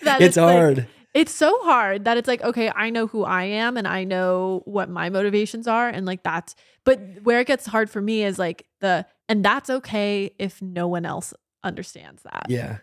that 0.02 0.20
it's 0.20 0.37
like- 0.37 0.56
hard. 0.56 0.87
it's 1.14 1.32
so 1.32 1.56
hard 1.62 2.04
that 2.04 2.16
it's 2.16 2.28
like, 2.28 2.42
okay, 2.42 2.70
I 2.74 2.90
know 2.90 3.06
who 3.06 3.24
I 3.24 3.44
am 3.44 3.76
and 3.76 3.87
I 3.87 4.04
know 4.04 4.62
what 4.64 4.88
my 4.90 5.11
motivations 5.11 5.66
are. 5.68 5.88
And 5.88 6.06
like 6.06 6.22
that's, 6.22 6.54
but 6.85 7.00
where 7.22 7.40
it 7.40 7.46
gets 7.46 7.66
hard 7.66 7.90
for 7.90 8.00
me 8.00 8.24
is 8.24 8.38
like 8.38 8.66
the, 8.80 9.06
and 9.28 9.44
that's 9.44 9.70
okay 9.70 10.30
if 10.38 10.61
no 10.62 10.88
one 10.88 11.04
else 11.06 11.32
understands 11.64 12.22
that. 12.24 12.46
yeah. 12.48 12.78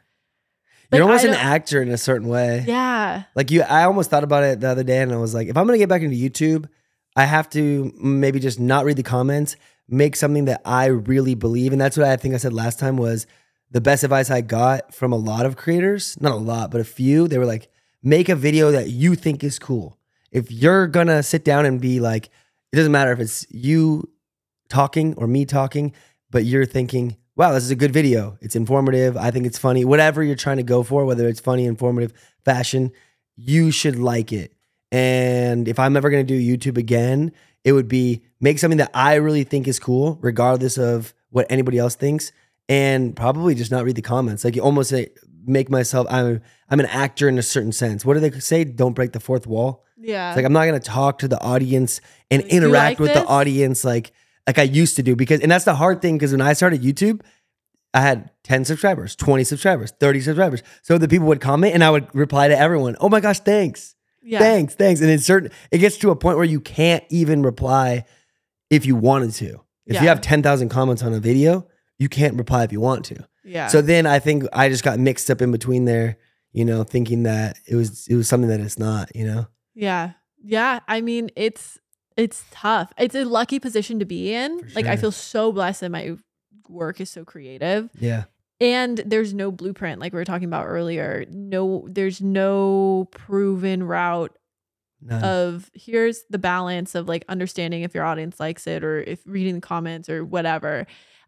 Like, 0.92 0.98
You're 1.00 1.08
almost 1.08 1.26
an 1.26 1.36
actor 1.36 1.82
in 1.82 1.90
a 1.90 1.98
certain 1.98 2.28
way. 2.28 2.64
Yeah. 2.68 3.24
Like 3.36 3.52
you, 3.52 3.62
I 3.62 3.84
almost 3.84 4.10
thought 4.10 4.24
about 4.24 4.44
it 4.44 4.60
the 4.60 4.70
other 4.70 4.84
day, 4.84 5.02
and 5.02 5.14
I 5.14 5.18
was 5.18 5.34
like, 5.36 5.48
if 5.48 5.56
I'm 5.56 5.68
gonna 5.68 5.78
get 5.78 5.90
back 5.90 6.02
into 6.02 6.16
YouTube, 6.16 6.68
I 7.16 7.26
have 7.26 7.50
to 7.52 7.94
maybe 8.02 8.40
just 8.40 8.60
not 8.60 8.86
read 8.86 8.98
the 8.98 9.04
comments, 9.04 9.56
make 9.88 10.16
something 10.16 10.46
that 10.46 10.62
I 10.66 10.88
really 10.88 11.36
believe, 11.36 11.74
and 11.74 11.82
that's 11.82 11.98
what 11.98 12.08
I 12.08 12.16
think 12.16 12.34
I 12.34 12.38
said 12.38 12.54
last 12.54 12.80
time 12.80 12.98
was 12.98 13.28
the 13.70 13.82
best 13.82 14.04
advice 14.04 14.32
I 14.32 14.42
got 14.42 14.94
from 14.94 15.12
a 15.14 15.18
lot 15.18 15.46
of 15.46 15.56
creators, 15.56 16.20
not 16.20 16.32
a 16.32 16.36
lot, 16.36 16.72
but 16.72 16.82
a 16.82 16.86
few. 16.86 17.28
They 17.28 17.38
were 17.38 17.46
like, 17.46 17.70
make 18.02 18.28
a 18.30 18.36
video 18.36 18.72
that 18.72 18.90
you 18.90 19.14
think 19.14 19.44
is 19.44 19.60
cool. 19.60 19.98
If 20.32 20.52
you're 20.52 20.88
gonna 20.88 21.22
sit 21.22 21.46
down 21.46 21.66
and 21.68 21.80
be 21.80 22.00
like, 22.00 22.30
it 22.72 22.76
doesn't 22.76 22.92
matter 22.92 23.12
if 23.12 23.20
it's 23.20 23.46
you 23.52 24.10
talking 24.70 25.14
or 25.16 25.28
me 25.28 25.46
talking, 25.46 25.94
but 26.32 26.46
you're 26.46 26.66
thinking, 26.66 27.16
wow, 27.40 27.54
this 27.54 27.64
is 27.64 27.72
a 27.72 27.76
good 27.76 27.94
video. 27.94 28.38
It's 28.42 28.58
informative. 28.58 29.16
I 29.16 29.32
think 29.32 29.46
it's 29.46 29.58
funny. 29.58 29.86
Whatever 29.86 30.22
you're 30.22 30.36
trying 30.36 30.58
to 30.58 30.64
go 30.64 30.84
for, 30.84 31.06
whether 31.06 31.26
it's 31.30 31.40
funny, 31.40 31.66
informative, 31.66 32.12
fashion, 32.44 32.92
you 33.38 33.72
should 33.72 33.98
like 33.98 34.34
it. 34.34 34.54
And 34.92 35.66
if 35.70 35.80
I'm 35.80 35.96
ever 35.96 36.10
going 36.10 36.28
to 36.28 36.38
do 36.40 36.58
YouTube 36.58 36.78
again, 36.78 37.32
it 37.64 37.72
would 37.72 37.88
be 37.88 38.24
make 38.42 38.60
something 38.60 38.80
that 38.80 38.92
I 38.94 39.16
really 39.16 39.46
think 39.46 39.70
is 39.70 39.80
cool, 39.80 40.20
regardless 40.22 40.78
of 40.78 41.14
what 41.30 41.48
anybody 41.50 41.78
else 41.78 41.96
thinks, 41.96 42.34
and 42.68 43.16
probably 43.16 43.56
just 43.56 43.72
not 43.72 43.86
read 43.86 43.96
the 43.96 44.02
comments. 44.02 44.44
Like 44.44 44.58
you 44.58 44.62
almost 44.62 44.90
say, 44.90 45.08
make 45.46 45.70
myself. 45.70 46.08
I'm 46.10 46.42
I'm 46.70 46.82
an 46.82 46.88
actor 46.88 47.30
in 47.30 47.38
a 47.40 47.42
certain 47.42 47.72
sense. 47.72 48.04
What 48.04 48.16
do 48.16 48.20
they 48.20 48.38
say? 48.42 48.66
Don't 48.66 48.94
break 48.94 49.14
the 49.14 49.22
fourth 49.22 49.48
wall. 49.48 49.86
Yeah. 49.98 50.32
It's 50.32 50.36
like 50.36 50.46
I'm 50.46 50.54
not 50.54 50.66
gonna 50.66 50.82
talk 50.82 51.20
to 51.20 51.30
the 51.30 51.40
audience 51.40 52.02
and 52.30 52.42
Like, 52.42 52.50
"Do 52.50 52.56
you 52.56 52.62
interact 52.64 52.90
like 52.92 53.00
with 53.00 53.14
this?" 53.14 53.24
the 53.24 53.30
audience 53.30 53.86
like 53.86 54.12
like 54.48 54.58
I 54.60 54.64
used 54.64 54.96
to 54.98 55.04
do 55.04 55.16
because 55.16 55.42
and 55.42 55.52
that's 55.52 55.66
the 55.66 55.76
hard 55.76 56.02
thing 56.02 56.18
because 56.18 56.32
when 56.32 56.42
I 56.42 56.54
started 56.54 56.82
YouTube, 56.82 57.22
I 57.94 58.02
had 58.02 58.30
10 58.44 58.66
subscribers, 58.66 59.16
20 59.16 59.44
subscribers, 59.44 59.92
30 60.00 60.22
subscribers. 60.22 60.64
So 60.84 60.98
the 60.98 61.08
people 61.08 61.28
would 61.28 61.42
comment 61.42 61.74
and 61.74 61.84
I 61.84 61.90
would 61.90 62.14
reply 62.16 62.48
to 62.48 62.58
everyone, 62.58 62.96
oh 63.00 63.10
my 63.10 63.20
gosh, 63.20 63.40
thanks. 63.40 63.96
yeah. 64.22 64.40
Thanks, 64.40 64.76
thanks. 64.76 65.02
And 65.02 65.10
it's 65.10 65.26
certain 65.26 65.52
it 65.72 65.80
gets 65.80 65.98
to 66.00 66.12
a 66.12 66.16
point 66.16 66.38
where 66.38 66.46
you 66.46 66.60
can't 66.62 67.04
even 67.10 67.42
reply 67.42 68.06
if 68.70 68.86
you 68.86 68.96
wanted 68.96 69.32
to. 69.34 69.62
If 69.88 69.96
Yeah. 69.96 70.02
you 70.04 70.08
have 70.10 70.22
10,000 70.22 70.70
comments 70.70 71.02
on 71.02 71.14
a 71.14 71.20
video, 71.20 71.68
you 71.98 72.10
can't 72.10 72.36
reply 72.36 72.64
if 72.64 72.72
you 72.72 72.80
want 72.80 73.06
to. 73.06 73.26
Yeah. 73.44 73.68
So 73.68 73.82
then 73.82 74.06
I 74.06 74.20
think 74.20 74.44
I 74.54 74.70
just 74.70 74.84
got 74.84 75.00
mixed 75.00 75.32
up 75.32 75.42
in 75.42 75.52
between 75.52 75.86
there, 75.86 76.18
you 76.52 76.64
know, 76.66 76.84
thinking 76.84 77.24
that 77.24 77.58
it 77.68 77.76
was 77.76 78.08
it 78.08 78.16
was 78.16 78.28
something 78.28 78.50
that 78.50 78.60
it's 78.60 78.78
not, 78.78 79.16
you 79.16 79.26
know. 79.26 79.48
Yeah. 79.74 80.12
Yeah. 80.44 80.82
I 80.88 81.02
mean, 81.02 81.32
it's 81.36 81.80
it's 82.20 82.44
tough. 82.52 82.92
It's 82.98 83.16
a 83.16 83.24
lucky 83.24 83.60
position 83.60 84.00
to 84.00 84.06
be 84.06 84.34
in. 84.34 84.60
For 84.60 84.76
Like 84.76 84.86
I 84.86 84.96
feel 84.96 85.12
so 85.12 85.52
blessed 85.52 85.82
that 85.82 85.92
my 85.92 86.18
work 86.68 87.02
is 87.02 87.10
so 87.10 87.24
creative. 87.24 87.90
Yeah. 88.00 88.26
And 88.62 88.98
there's 89.06 89.34
no 89.34 89.52
blueprint 89.52 90.02
like 90.02 90.12
we 90.12 90.20
were 90.20 90.26
talking 90.26 90.48
about 90.48 90.66
earlier. 90.66 91.26
No 91.32 91.88
there's 91.90 92.22
no 92.22 93.08
proven 93.12 93.84
route 93.84 94.36
None. 95.02 95.24
of 95.24 95.72
here's 95.74 96.24
the 96.30 96.38
balance 96.38 96.94
of 96.94 97.08
like 97.08 97.24
understanding 97.30 97.84
if 97.84 97.96
your 97.96 98.04
audience 98.04 98.40
likes 98.40 98.68
it 98.68 98.84
or 98.84 99.00
if 99.00 99.22
reading 99.26 99.56
the 99.56 99.62
comments 99.62 100.10
or 100.10 100.26
whatever. 100.26 100.88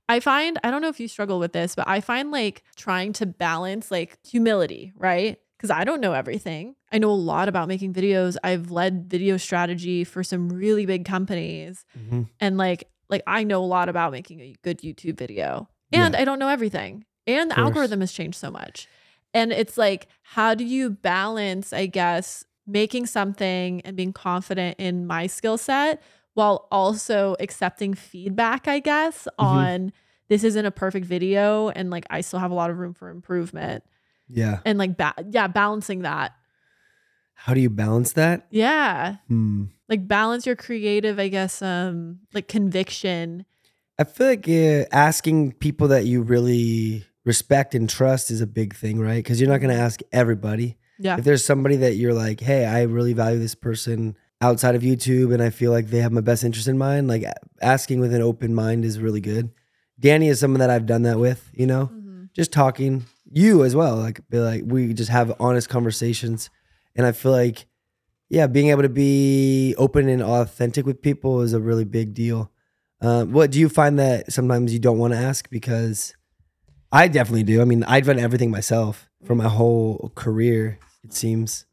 I 0.09 0.19
find, 0.19 0.59
I 0.61 0.71
don't 0.71 0.81
know 0.81 0.89
if 0.89 0.99
you 0.99 1.07
struggle 1.07 1.39
with 1.39 1.53
this, 1.53 1.73
but 1.73 1.87
I 1.87 2.01
find 2.01 2.31
like 2.31 2.63
trying 2.75 3.13
to 3.13 3.25
balance 3.25 3.91
like 3.91 4.17
humility, 4.27 4.91
right? 4.97 5.39
Because 5.61 5.69
I 5.77 5.83
don't 5.83 6.01
know 6.01 6.13
everything. 6.13 6.73
I 6.91 6.97
know 6.97 7.11
a 7.11 7.13
lot 7.13 7.47
about 7.47 7.67
making 7.67 7.93
videos. 7.93 8.35
I've 8.43 8.71
led 8.71 9.07
video 9.11 9.37
strategy 9.37 10.03
for 10.03 10.23
some 10.23 10.49
really 10.49 10.87
big 10.87 11.05
companies 11.05 11.85
Mhm. 11.95 12.29
and 12.39 12.57
like 12.57 12.87
like 13.09 13.21
I 13.27 13.43
know 13.43 13.61
a 13.63 13.65
lot 13.67 13.87
about 13.89 14.11
making 14.11 14.39
a 14.39 14.55
good 14.63 14.79
YouTube 14.79 15.17
video. 15.19 15.69
And 15.93 16.15
I 16.15 16.23
don't 16.25 16.39
know 16.39 16.47
everything. 16.47 17.05
And 17.27 17.51
the 17.51 17.59
algorithm 17.59 17.99
has 17.99 18.11
changed 18.11 18.37
so 18.39 18.49
much. 18.49 18.87
And 19.35 19.51
it's 19.51 19.77
like 19.77 20.07
how 20.23 20.55
do 20.55 20.63
you 20.65 20.89
balance, 20.89 21.73
I 21.73 21.85
guess, 21.85 22.43
making 22.65 23.05
something 23.05 23.81
and 23.81 23.95
being 23.95 24.13
confident 24.13 24.77
in 24.79 25.05
my 25.05 25.27
skill 25.27 25.57
set 25.59 26.01
while 26.33 26.67
also 26.71 27.35
accepting 27.39 27.93
feedback, 27.93 28.67
I 28.67 28.79
guess, 28.79 29.27
Mm-hmm. 29.39 29.45
on 29.45 29.93
this 30.29 30.43
isn't 30.45 30.65
a 30.65 30.71
perfect 30.71 31.05
video 31.05 31.69
and 31.69 31.89
like 31.91 32.05
I 32.09 32.21
still 32.21 32.39
have 32.39 32.51
a 32.51 32.55
lot 32.55 32.71
of 32.71 32.79
room 32.79 32.93
for 32.93 33.09
improvement 33.09 33.83
Yeah. 34.33 34.59
and 34.65 34.77
like 34.77 34.97
ba- 34.97 35.13
yeah, 35.29 35.47
balancing 35.47 36.01
that. 36.03 36.33
How 37.33 37.53
do 37.53 37.59
you 37.59 37.69
balance 37.69 38.13
that? 38.13 38.45
Yeah. 38.51 39.15
Hmm. 39.27 39.65
Like 39.89 40.07
balance 40.07 40.45
your 40.45 40.55
creative, 40.55 41.19
I 41.19 41.27
guess 41.27 41.61
um 41.61 42.19
like 42.33 42.47
conviction. 42.47 43.45
I 43.99 44.03
feel 44.03 44.27
like 44.27 44.47
uh, 44.47 44.85
asking 44.91 45.53
people 45.53 45.87
that 45.89 46.05
you 46.05 46.21
really 46.21 47.05
respect 47.25 47.75
and 47.75 47.87
trust 47.89 48.31
is 48.31 48.41
a 48.41 48.47
big 48.47 48.75
thing, 48.75 48.99
right? 48.99 49.17
Because 49.23 49.39
you're 49.39 49.49
not 49.49 49.59
going 49.61 49.75
to 49.75 49.79
ask 49.79 49.99
everybody. 50.11 50.77
Yeah. 50.97 51.17
If 51.17 51.23
there's 51.23 51.45
somebody 51.45 51.75
that 51.77 51.95
you're 51.95 52.13
like, 52.13 52.39
hey, 52.39 52.65
I 52.65 52.83
really 52.83 53.13
value 53.13 53.37
this 53.37 53.53
person 53.53 54.17
outside 54.39 54.73
of 54.73 54.81
YouTube 54.81 55.31
and 55.33 55.41
I 55.43 55.51
feel 55.51 55.71
like 55.71 55.87
they 55.87 55.99
have 55.99 56.11
my 56.11 56.21
best 56.21 56.43
interest 56.43 56.67
in 56.67 56.79
mind, 56.79 57.07
like 57.07 57.25
asking 57.61 57.99
with 57.99 58.11
an 58.13 58.23
open 58.23 58.55
mind 58.55 58.85
is 58.85 58.97
really 58.99 59.21
good. 59.21 59.51
Danny 59.99 60.29
is 60.29 60.39
someone 60.39 60.61
that 60.61 60.71
I've 60.71 60.87
done 60.87 61.03
that 61.03 61.19
with, 61.19 61.47
you 61.53 61.67
know, 61.67 61.91
Mhm. 61.93 62.29
just 62.33 62.51
talking. 62.51 63.05
You 63.33 63.63
as 63.63 63.75
well, 63.75 63.95
like 63.95 64.27
be 64.29 64.39
like 64.39 64.63
we 64.65 64.93
just 64.93 65.09
have 65.09 65.33
honest 65.39 65.69
conversations, 65.69 66.49
and 66.95 67.05
I 67.05 67.13
feel 67.13 67.31
like, 67.31 67.65
yeah, 68.29 68.47
being 68.47 68.67
able 68.67 68.81
to 68.81 68.89
be 68.89 69.73
open 69.77 70.09
and 70.09 70.21
authentic 70.21 70.85
with 70.85 71.01
people 71.01 71.41
is 71.41 71.53
a 71.53 71.59
really 71.59 71.85
big 71.85 72.13
deal. 72.13 72.51
Um, 72.99 73.31
what 73.31 73.51
do 73.51 73.59
you 73.59 73.69
find 73.69 73.97
that 73.99 74.31
sometimes 74.33 74.73
you 74.73 74.79
don't 74.79 74.99
want 74.99 75.13
to 75.13 75.19
ask 75.19 75.49
because 75.49 76.13
I 76.91 77.07
definitely 77.07 77.43
do. 77.43 77.61
I 77.61 77.65
mean, 77.65 77.83
I've 77.85 78.05
done 78.05 78.19
everything 78.19 78.51
myself 78.51 79.09
for 79.23 79.33
my 79.33 79.47
whole 79.47 80.11
career. 80.13 80.77
It 81.03 81.13
seems 81.13 81.65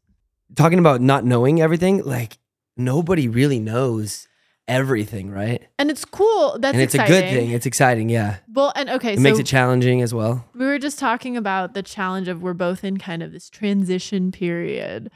talking 0.55 0.79
about 0.79 1.01
not 1.01 1.25
knowing 1.25 1.61
everything, 1.61 2.03
like 2.03 2.37
nobody 2.77 3.27
really 3.27 3.59
knows 3.59 4.28
everything, 4.69 5.29
right? 5.31 5.61
And 5.77 5.89
it's 5.91 6.05
cool. 6.05 6.57
That's 6.59 6.73
and 6.73 6.81
it's 6.81 6.95
exciting. 6.95 7.15
a 7.15 7.19
good 7.21 7.29
thing. 7.29 7.49
It's 7.51 7.65
exciting, 7.65 8.09
yeah. 8.09 8.37
Well, 8.53 8.71
and 8.75 8.89
okay, 8.89 9.13
It 9.13 9.17
so 9.17 9.21
makes 9.23 9.39
it 9.39 9.45
challenging 9.45 10.01
as 10.01 10.13
well. 10.13 10.45
we 10.53 10.65
were 10.65 10.79
just 10.79 10.99
talking 10.99 11.35
about 11.35 11.73
the 11.73 11.83
challenge 11.83 12.27
of 12.27 12.41
we're 12.41 12.53
both 12.53 12.83
in 12.83 12.97
kind 12.97 13.21
of 13.23 13.31
this 13.31 13.49
transition 13.49 14.31
period. 14.31 15.11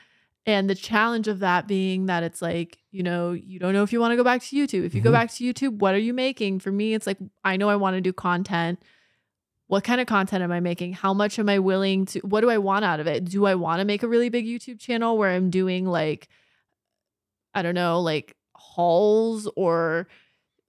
And 0.46 0.70
the 0.70 0.76
challenge 0.76 1.30
of 1.30 1.40
that 1.40 1.68
being 1.68 2.08
that 2.08 2.22
it's 2.24 2.42
like, 2.42 2.78
you 2.92 3.02
know, 3.02 3.32
you 3.32 3.60
don't 3.60 3.72
know 3.74 3.84
if 3.84 3.94
you 3.94 4.02
want 4.02 4.12
to 4.12 4.18
go 4.18 4.26
back 4.26 4.42
to 4.42 4.56
YouTube. 4.56 4.84
If 4.84 4.94
you 4.94 5.00
go 5.00 5.10
Mhm. 5.10 5.14
back 5.14 5.32
to 5.32 5.44
YouTube, 5.44 5.78
what 5.80 5.96
are 5.96 6.00
you 6.00 6.14
making? 6.14 6.60
For 6.60 6.70
me, 6.72 6.94
it's 6.94 7.08
like, 7.08 7.18
I 7.46 7.56
know 7.56 7.70
I 7.70 7.78
want 7.78 7.96
to 7.96 8.02
do 8.02 8.12
content. 8.12 8.80
What 9.68 9.86
kind 9.86 10.02
of 10.02 10.08
content 10.08 10.44
am 10.44 10.52
I 10.52 10.60
making? 10.60 10.94
How 10.94 11.14
much 11.14 11.40
am 11.40 11.48
I 11.48 11.60
willing 11.60 12.06
to, 12.08 12.20
what 12.20 12.42
do 12.42 12.50
I 12.50 12.58
want 12.58 12.84
out 12.84 13.00
of 13.00 13.08
it? 13.08 13.24
Do 13.24 13.46
I 13.46 13.56
want 13.56 13.80
to 13.80 13.86
make 13.86 14.04
a 14.04 14.08
really 14.08 14.28
big 14.28 14.46
YouTube 14.46 14.80
channel 14.80 15.18
where 15.18 15.30
I'm 15.32 15.50
doing 15.50 15.86
like, 15.86 16.28
I 17.56 17.62
don't 17.62 17.74
know, 17.76 18.02
like 18.02 18.36
hauls 18.76 19.50
or 19.56 20.08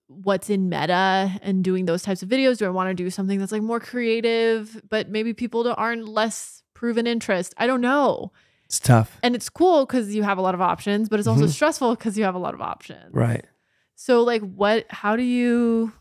what's 0.08 0.50
in 0.50 0.68
meta 0.68 1.30
and 1.42 1.64
doing 1.64 1.86
those 1.86 2.02
types 2.02 2.22
of 2.22 2.28
videos? 2.28 2.58
Do 2.58 2.66
I 2.66 2.70
want 2.70 2.88
to 2.90 2.94
do 2.94 3.10
something 3.10 3.38
that's 3.38 3.52
like 3.52 3.62
more 3.62 3.80
creative, 3.80 4.80
but 4.88 5.08
maybe 5.08 5.32
people 5.32 5.62
don't- 5.64 5.78
aren't 5.78 6.06
less 6.08 6.62
proven 6.74 7.06
interest? 7.06 7.54
I 7.56 7.66
don't 7.66 7.80
know. 7.80 8.30
It's 8.66 8.78
tough. 8.80 9.18
And 9.22 9.34
it's 9.34 9.48
cool 9.48 9.86
because 9.86 10.14
you 10.14 10.22
have 10.22 10.38
a 10.38 10.42
lot 10.42 10.54
of 10.54 10.60
options, 10.60 11.08
but 11.08 11.18
it's 11.18 11.28
also 11.28 11.46
Mhm. 11.46 11.50
stressful 11.50 11.94
because 11.96 12.16
you 12.18 12.24
have 12.24 12.34
a 12.34 12.38
lot 12.38 12.54
of 12.54 12.60
options. 12.60 13.12
Right. 13.12 13.44
So 13.94 14.22
like 14.22 14.42
what 14.42 14.86
how 14.90 15.16
do 15.16 15.22
you 15.22 15.92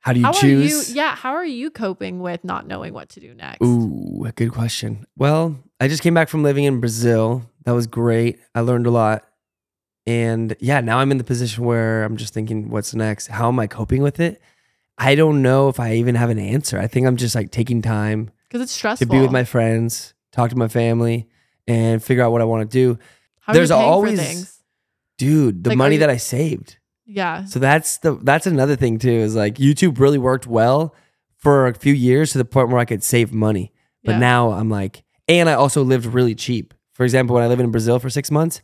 How 0.00 0.12
do 0.12 0.20
you 0.20 0.26
how 0.26 0.32
choose? 0.32 0.88
are 0.88 0.90
you 0.92 0.96
yeah, 0.96 1.14
how 1.16 1.32
are 1.32 1.44
you 1.44 1.70
coping 1.70 2.20
with 2.20 2.44
not 2.44 2.66
knowing 2.66 2.92
what 2.94 3.08
to 3.10 3.20
do 3.20 3.34
next? 3.34 3.62
Ooh, 3.64 4.24
a 4.26 4.32
good 4.32 4.52
question. 4.52 5.06
Well, 5.16 5.56
I 5.80 5.88
just 5.88 6.02
came 6.02 6.14
back 6.14 6.28
from 6.28 6.42
living 6.42 6.64
in 6.64 6.80
Brazil. 6.80 7.42
That 7.64 7.72
was 7.72 7.86
great. 7.86 8.38
I 8.54 8.60
learned 8.60 8.86
a 8.86 8.90
lot. 8.90 9.24
And 10.10 10.56
yeah, 10.60 10.80
now 10.80 10.98
I'm 10.98 11.10
in 11.12 11.18
the 11.18 11.24
position 11.24 11.64
where 11.64 12.02
I'm 12.04 12.16
just 12.16 12.34
thinking, 12.34 12.68
what's 12.70 12.94
next? 12.94 13.28
How 13.28 13.48
am 13.48 13.58
I 13.60 13.66
coping 13.66 14.02
with 14.02 14.18
it? 14.20 14.40
I 14.98 15.14
don't 15.14 15.40
know 15.42 15.68
if 15.68 15.78
I 15.78 15.94
even 15.94 16.14
have 16.16 16.30
an 16.30 16.38
answer. 16.38 16.78
I 16.78 16.86
think 16.86 17.06
I'm 17.06 17.16
just 17.16 17.34
like 17.34 17.50
taking 17.50 17.80
time 17.80 18.30
Because 18.48 18.62
it's 18.62 18.72
stressful 18.72 19.06
to 19.06 19.10
be 19.12 19.20
with 19.20 19.30
my 19.30 19.44
friends, 19.44 20.14
talk 20.32 20.50
to 20.50 20.56
my 20.56 20.68
family, 20.68 21.28
and 21.66 22.02
figure 22.02 22.22
out 22.24 22.32
what 22.32 22.40
I 22.40 22.44
want 22.44 22.68
to 22.68 22.72
do. 22.74 22.98
how 23.40 23.52
are 23.52 23.54
there's 23.54 23.70
always- 23.70 24.18
for 24.18 24.24
things? 24.26 24.56
Dude, 25.16 25.64
the 25.64 25.70
Like, 25.70 25.78
money 25.78 25.94
you- 25.96 26.00
that 26.00 26.10
I 26.10 26.16
saved. 26.16 26.76
Yeah. 27.06 27.44
So 27.44 27.58
that's 27.58 27.98
the 27.98 28.12
that's 28.22 28.46
another 28.46 28.76
thing 28.76 28.98
too. 28.98 29.10
Is 29.10 29.34
like 29.34 29.56
YouTube 29.56 29.98
really 29.98 30.18
worked 30.18 30.46
well 30.46 30.94
for 31.36 31.66
a 31.66 31.74
few 31.74 31.92
years 31.94 32.32
to 32.32 32.38
the 32.38 32.44
point 32.44 32.68
where 32.70 32.78
I 32.78 32.84
could 32.84 33.02
save 33.02 33.32
money. 33.32 33.72
But 34.04 34.12
Yeah. 34.12 34.18
now 34.18 34.52
I'm 34.52 34.70
like, 34.70 35.02
and 35.28 35.48
I 35.48 35.54
also 35.54 35.82
lived 35.82 36.06
really 36.06 36.34
cheap. 36.34 36.72
For 36.92 37.04
example, 37.04 37.34
when 37.34 37.42
I 37.44 37.48
lived 37.48 37.60
in 37.62 37.70
Brazil 37.70 37.98
for 37.98 38.10
six 38.10 38.30
months, 38.30 38.60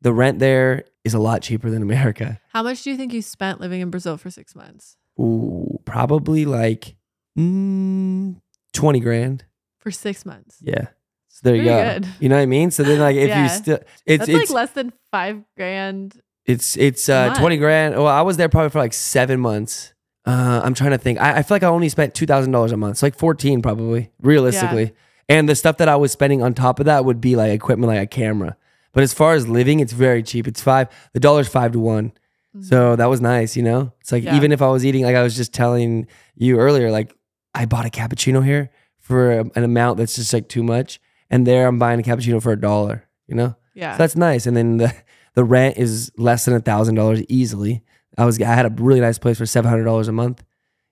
the 0.00 0.12
rent 0.12 0.38
there 0.38 0.84
is 1.04 1.14
a 1.14 1.18
lot 1.18 1.42
cheaper 1.42 1.70
than 1.70 1.82
America. 1.88 2.40
How 2.52 2.62
much 2.62 2.82
do 2.82 2.90
you 2.90 2.96
think 2.96 3.12
you 3.12 3.22
spent 3.22 3.60
living 3.60 3.80
in 3.80 3.90
Brazil 3.90 4.16
for 4.16 4.30
six 4.30 4.54
months? 4.54 4.96
Ooh, 5.20 5.80
probably 5.84 6.44
like 6.44 6.94
mm, 7.38 8.40
twenty 8.72 9.00
grand. 9.00 9.44
For 9.78 9.90
six 9.90 10.26
months. 10.26 10.58
Yeah. 10.60 10.88
So 11.28 11.40
there 11.44 11.54
you 11.56 11.64
go. 11.64 11.82
good. 11.94 12.08
You 12.20 12.28
know 12.28 12.36
what 12.36 12.42
I 12.42 12.46
mean? 12.46 12.70
So 12.70 12.82
then 12.82 12.98
like 12.98 13.16
if 13.16 13.28
Yeah. 13.28 13.42
you 13.44 13.48
still 13.48 13.78
it's 14.06 14.26
That's 14.26 14.28
it's 14.28 14.50
like 14.50 14.54
less 14.54 14.70
than 14.72 14.92
five 15.10 15.42
grand. 15.56 16.20
It's 16.44 16.76
it's 16.76 17.08
uh, 17.08 17.26
month. 17.28 17.38
twenty 17.38 17.56
grand. 17.58 17.94
Well, 17.94 18.06
I 18.06 18.22
was 18.22 18.36
there 18.36 18.48
probably 18.48 18.70
for 18.70 18.78
like 18.78 18.92
seven 18.92 19.38
months. 19.40 19.94
Uh, 20.24 20.60
I'm 20.62 20.74
trying 20.74 20.90
to 20.90 20.98
think. 20.98 21.18
I, 21.20 21.38
I 21.38 21.42
feel 21.42 21.54
like 21.54 21.62
I 21.62 21.68
only 21.68 21.88
spent 21.88 22.14
two 22.14 22.26
thousand 22.26 22.52
dollars 22.52 22.72
a 22.72 22.76
month. 22.76 22.92
It's 22.94 23.02
like 23.02 23.16
fourteen 23.16 23.62
probably, 23.62 24.10
realistically. 24.20 24.92
And 25.28 25.48
the 25.48 25.54
stuff 25.54 25.76
that 25.78 25.88
I 25.88 25.96
was 25.96 26.10
spending 26.10 26.42
on 26.42 26.54
top 26.54 26.80
of 26.80 26.86
that 26.86 27.04
would 27.04 27.20
be 27.20 27.36
like 27.36 27.52
equipment, 27.52 27.88
like 27.92 28.02
a 28.02 28.06
camera. 28.06 28.56
But 28.92 29.02
as 29.02 29.12
far 29.12 29.34
as 29.34 29.46
living, 29.48 29.80
it's 29.80 29.92
very 29.92 30.22
cheap. 30.22 30.46
It's 30.48 30.62
five. 30.62 30.88
The 31.12 31.20
dollar's 31.20 31.48
five 31.48 31.72
to 31.72 31.78
one. 31.78 32.12
So 32.60 32.96
that 32.96 33.06
was 33.06 33.20
nice. 33.20 33.56
You 33.56 33.62
know, 33.62 33.92
it's 34.00 34.10
like 34.10 34.22
Mm-hmm. 34.24 34.32
Yeah. 34.32 34.36
even 34.36 34.52
if 34.52 34.62
I 34.62 34.68
was 34.68 34.84
eating, 34.84 35.04
like 35.04 35.14
I 35.14 35.22
was 35.22 35.36
just 35.36 35.52
telling 35.54 36.08
you 36.34 36.58
earlier, 36.58 36.90
like 36.90 37.14
I 37.54 37.66
bought 37.66 37.86
a 37.86 37.90
cappuccino 37.90 38.44
here 38.44 38.70
for 38.98 39.30
an 39.30 39.62
amount 39.64 39.98
that's 39.98 40.16
just 40.16 40.32
like 40.32 40.48
too 40.48 40.62
much, 40.64 41.00
and 41.30 41.46
there 41.46 41.68
I'm 41.68 41.78
buying 41.78 42.00
a 42.00 42.02
cappuccino 42.02 42.42
for 42.42 42.50
a 42.52 42.60
dollar. 42.60 43.04
You 43.28 43.36
know. 43.36 43.54
yeah. 43.74 43.92
So 43.92 43.98
that's 43.98 44.16
nice. 44.16 44.46
And 44.46 44.56
then 44.56 44.78
the 44.78 44.92
the 45.34 45.44
rent 45.44 45.76
is 45.76 46.10
less 46.16 46.46
than 46.46 46.54
a 46.54 46.60
thousand 46.60 46.96
dollars 46.96 47.22
easily. 47.28 47.82
I 48.16 48.24
was 48.24 48.40
I 48.42 48.46
had 48.54 48.66
a 48.66 48.70
really 48.82 49.00
nice 49.00 49.18
place 49.18 49.38
for 49.38 49.46
seven 49.46 49.70
hundred 49.70 49.84
dollars 49.84 50.08
a 50.08 50.12
month. 50.12 50.42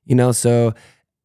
You 0.05 0.15
know, 0.15 0.31
so 0.31 0.73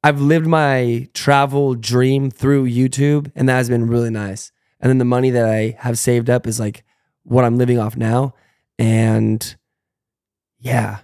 I've 0.04 0.20
lived 0.22 0.48
my 0.48 1.08
travel 1.14 1.76
dream 1.76 2.32
through 2.32 2.68
YouTube, 2.68 3.32
and 3.36 3.48
that 3.48 3.58
has 3.58 3.70
been 3.70 3.86
really 3.86 4.10
nice. 4.10 4.52
And 4.82 4.90
then 4.90 4.98
the 4.98 5.06
money 5.06 5.30
that 5.30 5.46
I 5.46 5.76
have 5.80 5.98
saved 5.98 6.30
up 6.30 6.48
is 6.48 6.60
like 6.60 6.84
what 7.24 7.46
I'm 7.46 7.58
living 7.58 7.80
off 7.80 7.96
now. 7.96 8.34
And 8.80 9.56
yeah, 10.60 11.00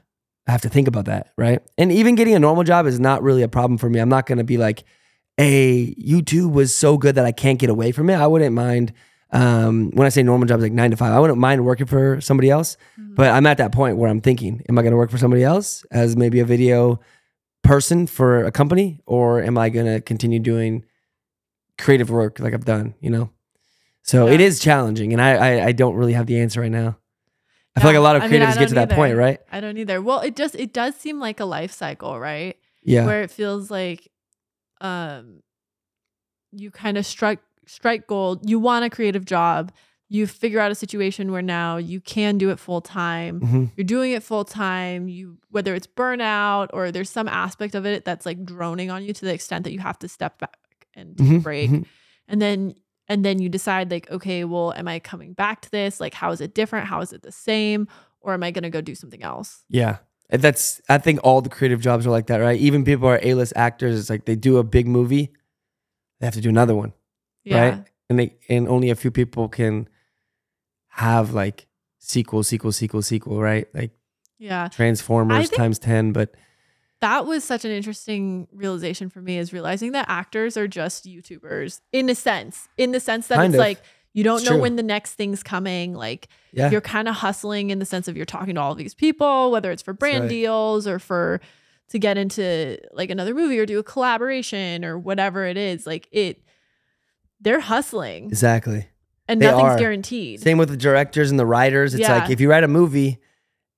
I 0.48 0.52
have 0.52 0.62
to 0.62 0.70
think 0.70 0.88
about 0.88 1.06
that, 1.06 1.32
right? 1.38 1.62
And 1.78 1.92
even 1.92 2.16
getting 2.16 2.34
a 2.34 2.40
normal 2.40 2.63
job 2.63 2.88
is 2.88 3.00
not 3.00 3.22
really 3.22 3.44
a 3.44 3.48
problem 3.48 3.78
for 3.78 3.90
me. 3.90 4.00
I'm 4.00 4.10
not 4.10 4.26
gonna 4.26 4.44
be 4.44 4.58
like, 4.58 4.84
hey, 5.38 5.94
YouTube 5.96 6.52
was 6.52 6.76
so 6.76 6.98
good 6.98 7.16
that 7.16 7.26
I 7.26 7.32
can't 7.32 7.60
get 7.60 7.70
away 7.70 7.92
from 7.92 8.10
it. 8.10 8.16
I 8.16 8.28
wouldn't 8.28 8.56
mind 8.56 8.94
um, 9.32 9.92
when 9.92 10.06
I 10.06 10.10
say 10.10 10.24
normal 10.24 10.48
jobs, 10.48 10.63
like 10.63 10.72
nine 10.72 10.92
to 10.92 10.98
five, 10.98 11.12
I 11.13 11.20
wouldn't 11.20 11.38
mind 11.40 11.66
working 11.66 11.86
for 11.86 12.22
somebody 12.22 12.50
else. 12.50 12.78
Mhm. 13.00 13.16
But 13.16 13.32
I'm 13.32 13.46
at 13.46 13.58
that 13.58 13.74
point 13.74 13.98
where 13.98 14.10
I'm 14.10 14.22
thinking, 14.22 14.63
am 14.70 14.80
I 14.80 14.82
going 14.82 14.92
to 14.92 14.98
work 14.98 15.12
for 15.12 15.18
somebody 15.18 15.44
else 15.44 15.86
as 15.92 16.16
maybe 16.16 16.40
a 16.40 16.46
video 16.46 17.00
person 17.62 18.08
for 18.08 18.46
a 18.46 18.52
company, 18.52 19.02
or 19.06 19.42
am 19.42 19.58
I 19.58 19.68
going 19.70 19.86
to 19.86 20.00
continue 20.00 20.40
doing 20.40 20.86
creative 21.78 22.10
work 22.10 22.40
like 22.40 22.54
I've 22.54 22.63
done? 22.63 22.94
You 23.02 23.10
know, 23.10 23.30
so 24.08 24.28
it 24.28 24.39
Yeah. 24.39 24.48
is 24.48 24.60
challenging, 24.60 25.13
and 25.13 25.22
I, 25.22 25.36
I 25.36 25.65
I 25.67 25.72
don't 25.74 25.96
really 25.96 26.13
have 26.13 26.26
the 26.26 26.39
answer 26.39 26.62
right 26.62 26.72
now. 26.72 26.98
I 27.76 27.80
feel 27.82 27.89
like 27.89 27.98
a 27.98 28.02
lot 28.02 28.15
of 28.15 28.24
I 28.24 28.28
mean, 28.28 28.41
I 28.41 28.46
creatives 28.48 28.60
get 28.60 28.70
to 28.70 28.76
that 28.76 28.89
point, 28.89 29.15
right? 29.15 29.39
I 29.52 29.60
don't 29.60 29.78
either. 29.78 30.02
Well, 30.02 30.22
it 30.22 30.36
just 30.36 30.56
it 30.56 30.74
does 30.74 30.96
seem 30.96 31.20
like 31.20 31.39
a 31.39 31.46
life 31.46 31.72
cycle, 31.72 32.20
right? 32.20 32.58
Yeah, 32.82 33.06
Where 33.06 33.22
it 33.22 33.30
feels 33.30 33.70
like 33.70 34.10
um 34.82 35.41
you 36.52 36.72
kind 36.72 36.98
of 36.98 37.06
strike 37.06 37.39
strike 37.65 38.08
gold. 38.08 38.50
You 38.50 38.60
want 38.60 38.86
a 38.86 38.89
creative 38.89 39.26
job. 39.26 39.72
You 40.10 40.26
figure 40.26 40.62
out 40.62 40.72
a 40.72 40.76
situation 40.76 41.32
where 41.34 41.41
now 41.41 41.76
you 41.78 42.00
can 42.00 42.38
do 42.38 42.50
it 42.50 42.60
full 42.60 42.80
time. 42.82 43.41
hmm 43.41 43.65
You're 43.76 43.84
doing 43.86 44.13
it 44.13 44.24
full 44.24 44.46
time. 44.46 45.10
You 45.10 45.38
whether 45.52 45.76
it's 45.76 45.88
burnout 45.88 46.70
or 46.74 46.91
there's 46.91 47.10
some 47.10 47.28
aspect 47.28 47.76
of 47.76 47.86
it 47.86 48.06
that's 48.06 48.26
like 48.26 48.46
droning 48.46 48.89
on 48.89 49.04
you 49.04 49.13
to 49.13 49.26
the 49.26 49.34
extent 49.34 49.65
that 49.65 49.74
you 49.74 49.80
have 49.80 50.00
to 50.00 50.08
step 50.08 50.39
back 50.39 50.58
and 50.95 51.18
take 51.18 51.28
a 51.28 51.32
Mhm, 51.32 51.43
break. 51.43 51.70
mhm. 51.70 51.86
And 52.30 52.41
then 52.41 52.76
and 53.08 53.24
then 53.24 53.39
you 53.39 53.49
decide 53.49 53.89
like, 53.91 54.10
okay, 54.12 54.43
well, 54.43 54.74
am 54.74 54.88
I 54.88 54.99
coming 54.99 55.34
back 55.34 55.62
to 55.62 55.72
this? 55.72 55.99
Like, 55.99 56.14
how 56.14 56.32
is 56.32 56.41
it 56.41 56.53
different? 56.53 56.88
How 56.88 57.01
is 57.01 57.14
it 57.14 57.22
the 57.22 57.32
same? 57.32 57.88
Or 58.22 58.34
am 58.34 58.43
I 58.43 58.51
gonna 58.51 58.70
go 58.70 58.82
do 58.82 58.95
something 58.95 59.24
else? 59.24 59.64
yeah. 59.70 59.97
And 60.30 60.41
That's 60.41 60.82
I 60.89 60.97
think 60.97 61.22
all 61.24 61.39
the 61.41 61.47
creative 61.49 61.80
jobs 61.80 62.05
are 62.05 62.10
like 62.10 62.28
that, 62.28 62.39
right? 62.39 62.60
Even 62.60 62.84
people 62.84 63.08
are 63.08 63.18
A-list 63.24 63.53
actors. 63.55 63.97
It's 63.97 64.10
like 64.10 64.26
they 64.26 64.36
do 64.36 64.58
a 64.58 64.64
big 64.64 64.86
movie, 64.86 65.32
they 66.20 66.26
have 66.28 66.34
to 66.34 66.41
do 66.41 66.49
another 66.49 66.76
one. 66.76 66.91
Yeah. 67.45 67.62
right? 67.70 67.86
And 68.10 68.20
they 68.20 68.36
and 68.49 68.68
only 68.68 68.89
a 68.89 68.95
few 68.95 69.10
people 69.10 69.47
can 69.47 69.88
have 70.89 71.34
like 71.34 71.68
sequel, 71.99 72.43
sequel, 72.43 72.72
sequel, 72.74 73.01
sequel, 73.01 73.39
right? 73.41 73.68
Like 73.74 73.91
Yeah. 74.38 74.68
Transformers 74.68 75.47
think- 75.49 75.58
times 75.58 75.80
ten. 75.80 76.12
But 76.12 76.36
That 77.02 77.26
was 77.28 77.43
such 77.43 77.64
an 77.64 77.72
interesting 77.72 78.48
realization 78.52 79.10
for 79.10 79.22
me 79.22 79.38
is 79.38 79.54
realizing 79.54 79.91
that 79.91 80.06
actors 80.10 80.58
are 80.58 80.68
just 80.68 81.06
YouTubers 81.06 81.82
in 81.91 82.10
a 82.10 82.16
sense, 82.16 82.68
in 82.78 82.91
the 82.91 83.00
sense 83.00 83.28
that 83.28 83.36
Kind 83.36 83.54
it's 83.54 83.60
of. 83.60 83.66
like 83.68 83.82
you 84.14 84.24
don't 84.24 84.38
It's 84.39 84.45
know 84.50 84.54
true. 84.56 84.62
when 84.64 84.78
the 84.78 84.84
next 84.84 85.14
thing's 85.14 85.43
coming. 85.43 85.93
Like 85.93 86.28
yeah, 86.52 86.72
you're 86.72 86.82
kind 86.82 87.08
of 87.08 87.14
hustling 87.16 87.70
in 87.70 87.78
the 87.78 87.86
sense 87.86 88.08
of 88.08 88.18
you're 88.18 88.26
talking 88.26 88.56
to 88.56 88.62
all 88.62 88.72
of 88.72 88.78
these 88.80 88.95
people, 88.95 89.52
whether 89.52 89.72
it's 89.72 89.84
for 89.84 89.93
brand 89.93 90.24
right. 90.24 90.30
deals 90.30 90.88
or 90.88 90.98
for 90.98 91.39
to 91.89 92.00
get 92.00 92.18
into 92.18 92.78
like 92.93 93.12
another 93.12 93.36
movie 93.36 93.60
or 93.60 93.66
do 93.68 93.78
a 93.80 93.84
collaboration 93.84 94.84
or 94.84 94.98
whatever 94.98 95.45
it 95.45 95.56
is. 95.56 95.86
Like 95.86 96.08
it, 96.12 96.41
they're 97.39 97.60
hustling 97.60 98.26
Exactly. 98.26 98.88
and 99.28 99.39
They 99.41 99.45
nothing's 99.45 99.74
are. 99.74 99.78
guaranteed. 99.78 100.41
Same 100.41 100.58
with 100.58 100.70
the 100.70 100.78
directors 100.78 101.30
and 101.30 101.39
the 101.39 101.45
writers. 101.45 101.93
It's 101.93 102.02
Yeah. 102.02 102.18
like 102.18 102.32
if 102.32 102.41
you 102.41 102.50
write 102.50 102.64
a 102.64 102.68
movie, 102.68 103.20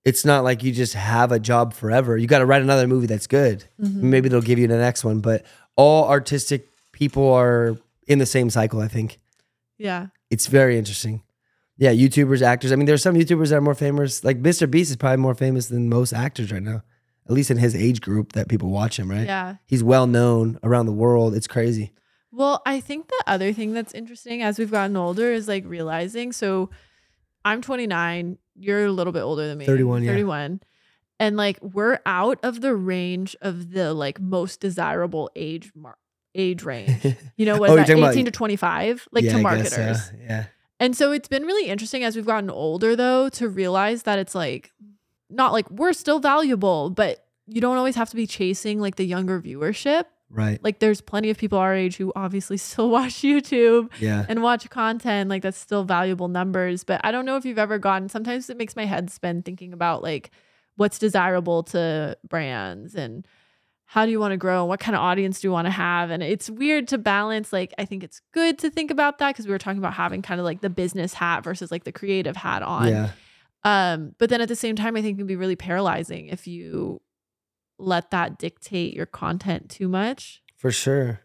it's 0.05 0.23
not 0.25 0.43
like 0.43 0.63
you 0.63 0.71
just 0.71 0.93
have 0.93 1.31
a 1.31 1.39
job 1.39 1.73
forever. 1.73 2.17
You 2.17 2.27
got 2.27 2.39
to 2.39 2.45
write 2.45 2.61
another 2.61 2.87
movie 2.87 3.07
that's 3.07 3.27
good. 3.27 3.65
Mhm. 3.81 3.95
Maybe 3.95 4.29
they'll 4.29 4.41
give 4.41 4.59
you 4.59 4.67
the 4.67 4.77
next 4.77 5.03
one, 5.03 5.19
but 5.19 5.45
all 5.75 6.07
artistic 6.09 6.67
people 6.91 7.31
are 7.31 7.77
in 8.07 8.19
the 8.19 8.25
same 8.25 8.49
cycle, 8.49 8.79
I 8.81 8.87
think. 8.87 9.17
Yeah. 9.77 10.07
It's 10.29 10.47
very 10.47 10.77
interesting. 10.77 11.23
Yeah, 11.77 11.91
YouTubers, 11.91 12.41
actors. 12.41 12.71
I 12.71 12.75
mean, 12.75 12.85
there's 12.85 13.01
some 13.01 13.15
YouTubers 13.15 13.49
that 13.49 13.55
are 13.55 13.61
more 13.61 13.75
famous. 13.75 14.23
Like 14.23 14.41
Mr. 14.41 14.69
Beast 14.69 14.89
is 14.89 14.97
probably 14.97 15.17
more 15.17 15.35
famous 15.35 15.67
than 15.67 15.87
most 15.89 16.11
actors 16.11 16.51
right 16.51 16.61
now, 16.63 16.81
at 17.25 17.31
least 17.31 17.51
in 17.51 17.57
his 17.57 17.73
age 17.75 18.01
group 18.01 18.33
that 18.33 18.49
people 18.49 18.69
watch 18.69 18.99
him, 18.99 19.09
right? 19.09 19.25
Yeah. 19.25 19.55
He's 19.65 19.83
well 19.83 20.05
known 20.07 20.59
around 20.63 20.87
the 20.87 20.91
world. 20.91 21.33
It's 21.35 21.47
crazy. 21.47 21.91
Well, 22.31 22.61
I 22.65 22.79
think 22.81 23.07
the 23.07 23.23
other 23.27 23.53
thing 23.53 23.73
that's 23.73 23.93
interesting 23.93 24.41
as 24.43 24.59
we've 24.59 24.69
gotten 24.71 24.97
older 24.97 25.31
is 25.31 25.47
like 25.47 25.63
realizing. 25.65 26.31
So 26.33 26.69
I'm 27.45 27.61
29. 27.61 28.37
You're 28.60 28.86
a 28.86 28.91
little 28.91 29.14
bit 29.14 29.22
older 29.22 29.47
than 29.47 29.57
me. 29.57 29.66
31, 29.66 30.03
yeah. 30.03 30.12
31. 30.12 30.62
And 31.20 31.36
like 31.38 31.60
we're 31.62 31.99
out 32.05 32.39
of 32.43 32.62
the 32.62 32.76
range 32.76 33.36
of 33.41 33.72
the 33.72 33.93
like 33.93 34.20
most 34.22 34.60
desirable 34.60 35.30
age 35.36 35.72
mar- 35.76 35.97
age 36.36 36.64
range. 36.64 37.16
You 37.38 37.45
know, 37.45 37.57
what 37.57 37.70
Oh, 37.70 37.74
is 37.74 37.78
that? 37.80 37.88
talking 37.88 38.03
about- 38.03 38.14
18 38.14 38.26
to 38.26 38.32
25, 38.32 39.07
like 39.12 39.24
Yeah, 39.24 39.32
to 39.34 39.38
I 39.38 39.41
marketers. 39.41 39.76
guess, 39.76 40.10
uh, 40.12 40.16
yeah. 40.22 40.45
And 40.80 40.95
so 40.95 41.12
it's 41.12 41.28
been 41.28 41.43
really 41.43 41.70
interesting 41.70 42.03
as 42.03 42.16
we've 42.16 42.26
gotten 42.26 42.49
older 42.49 42.95
though 42.95 43.30
to 43.30 43.49
realize 43.49 44.03
that 44.03 44.20
it's 44.20 44.36
like 44.36 44.72
not 45.30 45.51
like 45.53 45.70
we're 45.70 45.93
still 45.93 46.20
valuable, 46.20 46.89
but 46.89 47.26
you 47.47 47.60
don't 47.62 47.78
always 47.78 47.95
have 47.95 48.10
to 48.12 48.16
be 48.16 48.28
chasing 48.28 48.80
like 48.80 48.95
the 48.95 49.05
younger 49.05 49.41
viewership. 49.41 50.05
Right. 50.32 50.63
Like 50.63 50.80
there's 50.80 51.01
plenty 51.01 51.30
of 51.32 51.38
people 51.38 51.57
our 51.57 51.73
age 51.73 51.97
who 51.97 52.11
obviously 52.15 52.57
still 52.69 52.89
watch 52.89 53.13
YouTube 53.15 53.89
Yeah. 53.99 54.25
and 54.30 54.43
watch 54.43 54.69
content 54.69 55.30
like 55.30 55.41
that's 55.41 55.57
still 55.57 55.84
valuable 55.84 56.27
numbers, 56.27 56.84
but 56.84 57.01
I 57.03 57.11
don't 57.11 57.25
know 57.25 57.36
if 57.36 57.45
you've 57.45 57.57
ever 57.59 57.80
gotten 57.80 58.09
sometimes 58.09 58.49
it 58.49 58.57
makes 58.57 58.75
my 58.75 58.86
head 58.86 59.09
spin 59.09 59.41
thinking 59.41 59.73
about 59.73 60.03
like 60.03 60.32
what's 60.75 60.99
desirable 60.99 61.63
to 61.63 62.17
brands 62.27 62.95
and 62.95 63.25
how 63.86 64.05
do 64.05 64.11
you 64.11 64.19
want 64.19 64.32
to 64.34 64.38
grow 64.38 64.59
and 64.61 64.69
what 64.69 64.80
kind 64.80 64.95
of 64.95 65.01
audience 65.01 65.41
do 65.41 65.47
you 65.47 65.51
want 65.51 65.65
to 65.65 65.71
have 65.71 66.11
and 66.11 66.21
it's 66.23 66.47
weird 66.49 66.88
to 66.88 66.97
balance 66.97 67.51
like 67.51 67.73
i 67.80 67.84
think 67.84 68.03
it's 68.03 68.21
good 68.34 68.57
to 68.59 68.69
think 68.69 68.91
about 68.91 69.17
that 69.17 69.30
because 69.34 69.45
we 69.47 69.51
were 69.51 69.57
talking 69.57 69.80
about 69.80 69.93
having 69.95 70.21
kind 70.21 70.39
of 70.39 70.45
like 70.45 70.61
the 70.61 70.69
business 70.69 71.13
hat 71.13 71.43
versus 71.43 71.71
like 71.71 71.84
the 71.86 71.91
creative 71.91 72.36
hat 72.38 72.61
on 72.61 72.88
Yeah. 72.88 73.09
um 73.65 74.13
but 74.19 74.30
then 74.30 74.41
at 74.41 74.47
the 74.47 74.55
same 74.55 74.75
time 74.75 74.95
i 74.95 75.01
think 75.01 75.15
it 75.15 75.17
can 75.17 75.27
be 75.27 75.36
really 75.36 75.55
paralyzing 75.55 76.27
if 76.27 76.47
you 76.47 77.01
let 77.80 78.11
that 78.11 78.38
dictate 78.38 78.93
your 78.93 79.05
content 79.05 79.69
too 79.69 79.88
much 79.88 80.41
For 80.57 80.71
sure. 80.71 81.21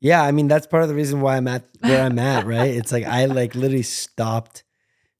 Yeah, 0.00 0.22
I 0.22 0.32
mean 0.32 0.48
that's 0.48 0.66
part 0.66 0.82
of 0.82 0.88
the 0.88 0.94
reason 0.94 1.20
why 1.20 1.36
I'm 1.36 1.48
at 1.48 1.64
where 1.80 2.02
I'm 2.02 2.18
at, 2.18 2.46
right? 2.46 2.74
It's 2.74 2.92
like 2.92 3.04
I 3.04 3.24
like 3.26 3.54
literally 3.54 3.82
stopped 3.82 4.64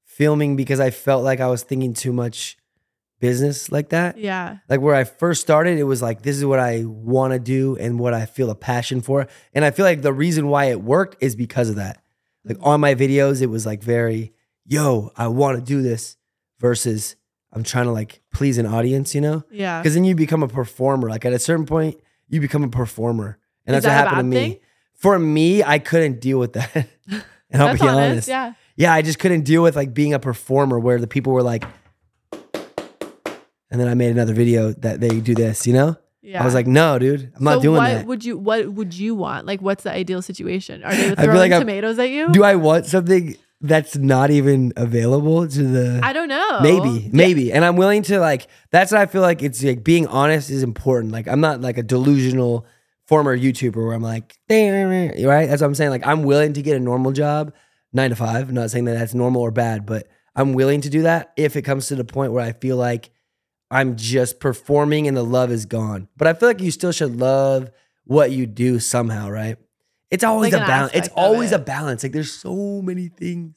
filming 0.03 0.55
because 0.55 0.79
I 0.79 0.91
felt 0.91 1.23
like 1.23 1.39
I 1.39 1.47
was 1.47 1.63
thinking 1.63 1.93
too 1.93 2.13
much 2.13 2.57
business 3.19 3.71
like 3.71 3.89
that. 3.89 4.17
yeah 4.17 4.57
Like 4.69 4.81
where 4.81 4.95
I 4.95 5.03
first 5.03 5.41
started, 5.41 5.79
it 5.79 5.83
was 5.83 6.01
like 6.01 6.21
this 6.21 6.37
is 6.37 6.45
what 6.45 6.59
I 6.59 6.83
want 6.85 7.33
to 7.33 7.39
do 7.39 7.75
and 7.77 7.99
what 7.99 8.13
I 8.13 8.25
feel 8.25 8.49
a 8.49 8.55
passion 8.55 9.01
for. 9.01 9.27
And 9.53 9.65
I 9.65 9.71
feel 9.71 9.85
like 9.85 10.01
the 10.01 10.13
reason 10.13 10.47
why 10.47 10.65
it 10.65 10.81
worked 10.81 11.17
is 11.21 11.35
because 11.35 11.69
of 11.69 11.77
that. 11.77 12.01
Like 12.43 12.57
mm-hmm. 12.57 12.67
on 12.67 12.81
my 12.81 12.95
videos, 12.95 13.41
it 13.41 13.47
was 13.47 13.65
like 13.65 13.81
very, 13.81 14.33
yo, 14.65 15.11
I 15.15 15.27
want 15.27 15.57
to 15.57 15.63
do 15.63 15.81
this 15.81 16.17
versus 16.59 17.15
I'm 17.55 17.63
trying 17.63 17.85
to 17.85 17.91
like 17.91 18.21
please 18.33 18.57
an 18.57 18.65
audience, 18.65 19.15
you 19.15 19.21
know? 19.21 19.43
yeah 19.49 19.79
Because 19.81 19.93
then 19.95 20.03
you 20.03 20.13
become 20.13 20.43
a 20.43 20.47
performer. 20.47 21.09
Like 21.09 21.23
at 21.25 21.33
a 21.33 21.39
certain 21.39 21.65
point, 21.65 21.95
you 22.27 22.41
become 22.41 22.63
a 22.63 22.67
performer. 22.69 23.37
And 23.65 23.75
Is 23.75 23.83
that's 23.83 23.91
what 23.91 23.97
that 23.97 24.07
a 24.07 24.09
happened 24.15 24.31
to 24.33 24.37
me. 24.39 24.49
thing? 24.49 24.59
For 24.95 25.17
me, 25.17 25.63
I 25.63 25.79
couldn't 25.79 26.19
deal 26.19 26.37
with 26.37 26.53
that. 26.53 26.75
and 27.07 27.23
I'll 27.53 27.67
that's 27.67 27.81
be 27.81 27.87
honest, 27.87 28.11
honest. 28.11 28.27
yeah 28.27 28.53
Yeah, 28.75 28.93
I 28.93 29.01
just 29.01 29.19
couldn't 29.19 29.43
deal 29.43 29.63
with 29.63 29.75
like 29.75 29.93
being 29.93 30.13
a 30.13 30.19
performer 30.19 30.77
where 30.79 30.99
the 30.99 31.07
people 31.07 31.31
were 31.33 31.43
like, 31.43 31.63
and 33.71 33.79
then 33.81 33.87
I 33.87 33.93
made 33.93 34.11
another 34.11 34.33
video 34.33 34.71
that 34.73 34.99
they 35.01 35.19
do 35.19 35.33
this, 35.35 35.65
you 35.67 35.73
know? 35.73 35.95
yeah 36.21 36.41
I 36.41 36.45
was 36.45 36.53
like, 36.53 36.65
no, 36.67 36.97
dude, 36.99 37.31
I'm 37.35 37.43
not 37.43 37.55
so 37.57 37.61
doing 37.61 37.77
what 37.77 37.87
that. 37.89 38.05
would 38.07 38.25
you 38.25 38.37
what 38.37 38.67
would 38.73 38.93
you 38.93 39.13
want? 39.15 39.45
Like 39.45 39.61
what's 39.61 39.83
the 39.83 39.91
ideal 39.91 40.21
situation? 40.21 40.83
Are 40.83 40.93
they 40.95 41.13
throwing 41.23 41.37
like 41.37 41.51
I'm- 41.51 41.61
tomatoes 41.61 41.99
at 41.99 42.09
you? 42.09 42.31
Do 42.31 42.43
I 42.43 42.55
want 42.55 42.85
something 42.87 43.35
that's 43.61 43.95
not 43.95 44.31
even 44.31 44.73
available 44.75 45.47
to 45.47 45.63
the 45.63 45.99
I 46.03 46.13
don't 46.13 46.27
know. 46.27 46.59
maybe, 46.61 46.89
Yeah. 47.05 47.09
maybe. 47.13 47.51
And 47.53 47.63
I'm 47.65 47.77
willing 47.77 48.03
to 48.03 48.19
like 48.19 48.47
that's 48.71 48.91
what 48.91 49.01
I 49.01 49.05
feel 49.05 49.21
like 49.21 49.41
it's 49.41 49.63
like 49.63 49.83
being 49.83 50.07
honest 50.07 50.49
is 50.49 50.61
important. 50.63 51.13
Like 51.13 51.27
I'm 51.27 51.39
not 51.41 51.61
like 51.61 51.77
a 51.77 51.83
delusional 51.83 52.65
former 53.07 53.37
YouTuber 53.37 53.75
where 53.75 53.93
I'm 53.93 54.01
like, 54.01 54.37
damn, 54.49 54.89
right? 55.25 55.47
That's 55.47 55.61
what 55.61 55.67
I'm 55.67 55.75
saying. 55.75 55.91
Like 55.91 56.05
I'm 56.05 56.23
willing 56.23 56.53
to 56.53 56.61
get 56.61 56.75
a 56.75 56.79
normal 56.79 57.11
job, 57.11 57.53
nine 57.93 58.09
to 58.09 58.15
five. 58.15 58.49
I'm 58.49 58.55
not 58.55 58.71
saying 58.71 58.85
that 58.85 58.97
that's 58.97 59.13
normal 59.13 59.41
or 59.41 59.51
bad, 59.51 59.85
but 59.85 60.07
I'm 60.35 60.53
willing 60.53 60.81
to 60.81 60.89
do 60.89 61.03
that 61.03 61.31
if 61.37 61.55
it 61.55 61.61
comes 61.61 61.87
to 61.87 61.95
the 61.95 62.03
point 62.03 62.33
where 62.33 62.43
I 62.43 62.51
feel 62.51 62.77
like 62.77 63.09
I'm 63.71 63.95
just 63.95 64.39
performing 64.39 65.07
and 65.07 65.15
the 65.15 65.23
love 65.23 65.49
is 65.51 65.65
gone. 65.65 66.07
But 66.17 66.27
I 66.27 66.33
feel 66.33 66.49
like 66.49 66.61
you 66.61 66.71
still 66.71 66.91
should 66.91 67.15
love 67.15 67.71
what 68.03 68.31
you 68.31 68.45
do 68.45 68.79
somehow, 68.79 69.29
right? 69.29 69.57
It's 70.11 70.23
always 70.23 70.53
Like 70.53 70.61
a 70.63 70.65
balance. 70.65 70.91
It's 70.93 71.09
always 71.15 71.51
a 71.51 71.59
balance. 71.59 72.03
Like 72.03 72.11
there's 72.13 72.31
so 72.31 72.81
many 72.81 73.07
things, 73.07 73.55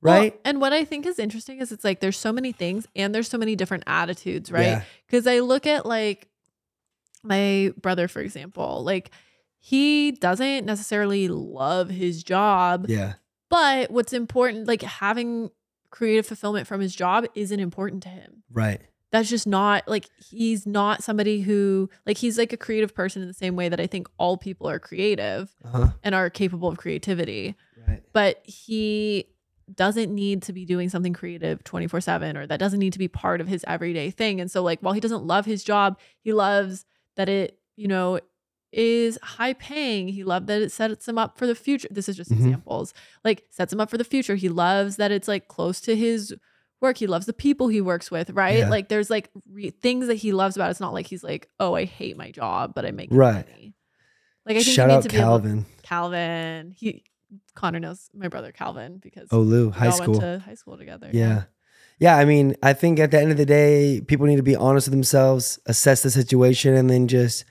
Well, 0.00 0.18
right? 0.18 0.40
and 0.44 0.60
what 0.60 0.72
I 0.72 0.84
think 0.84 1.06
is 1.06 1.18
interesting 1.18 1.60
is 1.60 1.72
it's 1.72 1.84
like 1.84 2.00
there's 2.00 2.16
so 2.18 2.32
many 2.32 2.52
things 2.52 2.86
and 2.96 3.14
there's 3.14 3.28
so 3.28 3.38
many 3.38 3.54
different 3.54 3.84
attitudes, 3.86 4.50
right? 4.50 4.62
Yeah. 4.66 4.82
Because 5.06 5.26
I 5.26 5.40
look 5.40 5.66
at 5.66 5.84
like 5.86 6.28
my 7.22 7.72
brother, 7.80 8.08
for 8.08 8.20
example, 8.20 8.82
like 8.84 9.10
he 9.58 10.12
doesn't 10.12 10.66
necessarily 10.66 11.28
love 11.28 11.88
his 11.90 12.22
job, 12.22 12.86
Yeah. 12.88 13.14
but 13.50 13.90
what's 13.90 14.12
important, 14.12 14.66
like 14.68 14.82
having 14.82 15.50
creative 15.90 16.26
fulfillment 16.26 16.66
from 16.66 16.80
his 16.80 16.94
job 16.94 17.24
isn't 17.34 17.60
important 17.60 18.02
to 18.02 18.08
him. 18.08 18.42
Right. 18.52 18.80
That's 19.14 19.30
just 19.30 19.46
not 19.46 19.86
like 19.86 20.08
he's 20.30 20.66
not 20.66 21.02
somebody 21.04 21.40
who 21.40 21.88
like 22.04 22.18
he's 22.18 22.36
like 22.36 22.52
a 22.52 22.56
creative 22.56 22.94
person 22.94 23.22
in 23.22 23.28
the 23.28 23.34
same 23.34 23.54
way 23.54 23.68
that 23.68 23.78
I 23.80 23.86
think 23.86 24.08
all 24.18 24.36
people 24.36 24.68
are 24.68 24.78
creative 24.80 25.54
Uh-huh. 25.64 25.90
and 26.02 26.14
are 26.14 26.28
capable 26.30 26.68
of 26.68 26.76
creativity. 26.78 27.54
Right. 27.86 28.02
But 28.12 28.42
he 28.44 29.26
doesn't 29.74 30.12
need 30.12 30.42
to 30.42 30.52
be 30.52 30.64
doing 30.66 30.88
something 30.90 31.12
creative 31.12 31.62
24/7 31.64 32.36
or 32.36 32.46
that 32.46 32.58
doesn't 32.58 32.80
need 32.80 32.92
to 32.92 32.98
be 32.98 33.08
part 33.08 33.40
of 33.40 33.46
his 33.48 33.64
everyday 33.68 34.10
thing. 34.10 34.40
And 34.40 34.50
so 34.50 34.62
like 34.62 34.80
while 34.80 34.94
he 34.94 35.00
doesn't 35.00 35.24
love 35.24 35.46
his 35.46 35.62
job, 35.64 35.98
he 36.20 36.32
loves 36.32 36.84
that 37.16 37.28
it, 37.28 37.58
you 37.76 37.86
know, 37.88 38.18
is 38.72 39.16
high 39.22 39.52
paying. 39.52 40.08
He 40.08 40.24
loved 40.24 40.48
that 40.48 40.60
it 40.60 40.72
sets 40.72 41.06
him 41.06 41.16
up 41.18 41.38
for 41.38 41.46
the 41.46 41.54
future. 41.54 41.86
This 41.90 42.08
is 42.08 42.16
just 42.16 42.30
Mhm. 42.32 42.38
examples. 42.38 42.92
Like 43.24 43.44
sets 43.50 43.72
him 43.72 43.80
up 43.80 43.88
for 43.90 43.96
the 43.98 44.04
future. 44.04 44.34
He 44.34 44.48
loves 44.48 44.96
that 44.96 45.12
it's 45.12 45.28
like 45.28 45.46
close 45.46 45.80
to 45.82 45.94
his 45.94 46.34
work. 46.80 46.96
He 46.98 47.06
loves 47.06 47.26
the 47.26 47.32
people 47.32 47.68
he 47.68 47.80
works 47.80 48.10
with, 48.10 48.30
right? 48.30 48.58
Yeah. 48.58 48.68
Like 48.68 48.88
there's 48.88 49.10
like 49.10 49.30
re- 49.50 49.70
things 49.70 50.06
that 50.08 50.16
he 50.16 50.32
loves 50.32 50.56
about 50.56 50.68
it. 50.68 50.70
It's 50.72 50.80
not 50.80 50.92
like 50.92 51.06
he's 51.06 51.24
like, 51.24 51.48
"Oh, 51.60 51.74
I 51.74 51.84
hate 51.84 52.16
my 52.16 52.30
job, 52.30 52.72
but 52.74 52.84
I 52.84 52.90
make 52.90 53.08
Right. 53.12 53.48
money." 53.48 53.74
Like 54.46 54.56
I 54.56 54.62
think 54.62 54.74
Shout 54.76 54.88
you 54.88 54.92
need 54.92 54.96
out 54.98 55.02
to 55.04 55.08
Calvin. 55.08 55.66
Calvin. 55.82 56.74
He 56.76 57.04
Conner 57.54 57.80
knows 57.80 58.08
my 58.14 58.28
brother 58.28 58.52
Calvin 58.52 58.98
because 58.98 59.28
Oh, 59.32 59.40
Lou, 59.40 59.66
we 59.68 59.72
high 59.72 59.86
all 59.86 59.92
school. 59.92 60.18
went 60.18 60.20
to 60.20 60.38
high 60.44 60.54
school 60.54 60.76
together. 60.76 61.08
Yeah. 61.12 61.44
Yeah. 61.98 62.16
I 62.16 62.24
mean, 62.24 62.54
I 62.62 62.72
think 62.74 63.00
at 63.00 63.10
the 63.10 63.20
end 63.20 63.30
of 63.30 63.36
the 63.38 63.46
day, 63.46 64.00
people 64.06 64.26
need 64.26 64.36
to 64.36 64.42
be 64.42 64.54
honest 64.56 64.86
with 64.88 64.92
themselves, 64.92 65.58
assess 65.66 66.02
the 66.02 66.10
situation, 66.10 66.74
and 66.74 66.90
then 66.90 67.08
just 67.08 67.44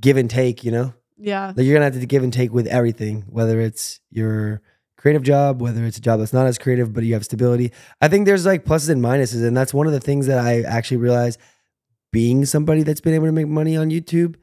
give 0.00 0.16
and 0.16 0.30
take, 0.30 0.64
you 0.64 0.70
know? 0.72 0.94
Yeah. 1.18 1.52
Like 1.54 1.66
you're 1.66 1.74
gonna 1.74 1.84
have 1.84 2.00
to 2.00 2.06
give 2.06 2.22
and 2.24 2.32
take 2.32 2.52
with 2.52 2.66
everything, 2.66 3.24
whether 3.28 3.60
it's 3.60 4.00
your 4.10 4.62
creative 5.00 5.22
job, 5.22 5.62
whether 5.62 5.82
it's 5.86 5.96
a 5.96 6.00
job 6.00 6.20
that's 6.20 6.32
not 6.34 6.46
as 6.46 6.58
creative, 6.58 6.92
but 6.92 7.02
you 7.04 7.14
have 7.14 7.24
stability. 7.24 7.72
I 8.02 8.08
think 8.08 8.26
there's 8.26 8.44
like 8.44 8.64
pluses 8.66 8.90
and 8.90 9.02
minuses. 9.02 9.42
And 9.46 9.56
that's 9.56 9.72
one 9.72 9.86
of 9.86 9.94
the 9.94 10.00
things 10.00 10.26
that 10.26 10.38
I 10.38 10.60
actually 10.62 10.98
realized 10.98 11.40
being 12.12 12.44
somebody 12.44 12.82
that's 12.82 13.00
been 13.00 13.14
able 13.14 13.26
to 13.26 13.32
make 13.32 13.46
money 13.46 13.76
on 13.76 13.88
YouTube 13.90 14.34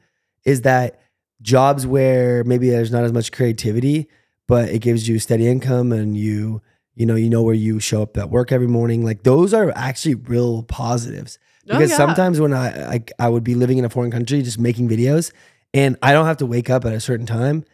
is 0.44 0.62
that 0.62 1.00
jobs 1.42 1.86
where 1.86 2.42
maybe 2.42 2.68
there's 2.70 2.90
not 2.90 3.04
as 3.04 3.12
much 3.12 3.30
creativity, 3.30 4.08
but 4.48 4.68
it 4.68 4.80
gives 4.80 5.08
you 5.08 5.20
steady 5.20 5.46
income 5.46 5.92
and 5.92 6.16
you, 6.16 6.60
you 6.94 7.06
know, 7.06 7.14
you 7.14 7.30
know 7.30 7.42
where 7.44 7.54
you 7.54 7.78
show 7.78 8.02
up 8.02 8.16
at 8.16 8.28
work 8.30 8.50
every 8.50 8.66
morning. 8.66 9.04
Like 9.04 9.22
those 9.22 9.54
are 9.54 9.70
actually 9.76 10.16
real 10.16 10.64
positives. 10.64 11.38
Oh, 11.68 11.74
Because 11.74 11.90
yeah. 11.90 11.96
sometimes 11.98 12.40
when 12.40 12.52
I 12.52 12.88
like 12.88 13.12
I 13.20 13.28
would 13.28 13.44
be 13.44 13.54
living 13.54 13.78
in 13.78 13.84
a 13.84 13.90
foreign 13.90 14.10
country 14.10 14.42
just 14.42 14.58
making 14.58 14.88
videos 14.88 15.30
and 15.72 15.96
I 16.02 16.12
don't 16.12 16.26
have 16.26 16.38
to 16.38 16.46
wake 16.46 16.68
up 16.68 16.84
at 16.84 16.92
a 16.94 17.00
certain 17.00 17.26
time 17.26 17.64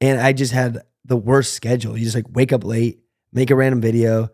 and 0.00 0.20
I 0.20 0.34
just 0.34 0.52
had 0.52 0.82
the 1.04 1.16
worst 1.16 1.54
schedule. 1.54 1.96
You 1.96 2.04
just 2.04 2.16
like 2.16 2.26
wake 2.30 2.52
up 2.52 2.64
late, 2.64 3.00
make 3.32 3.50
a 3.50 3.56
random 3.56 3.80
video, 3.80 4.28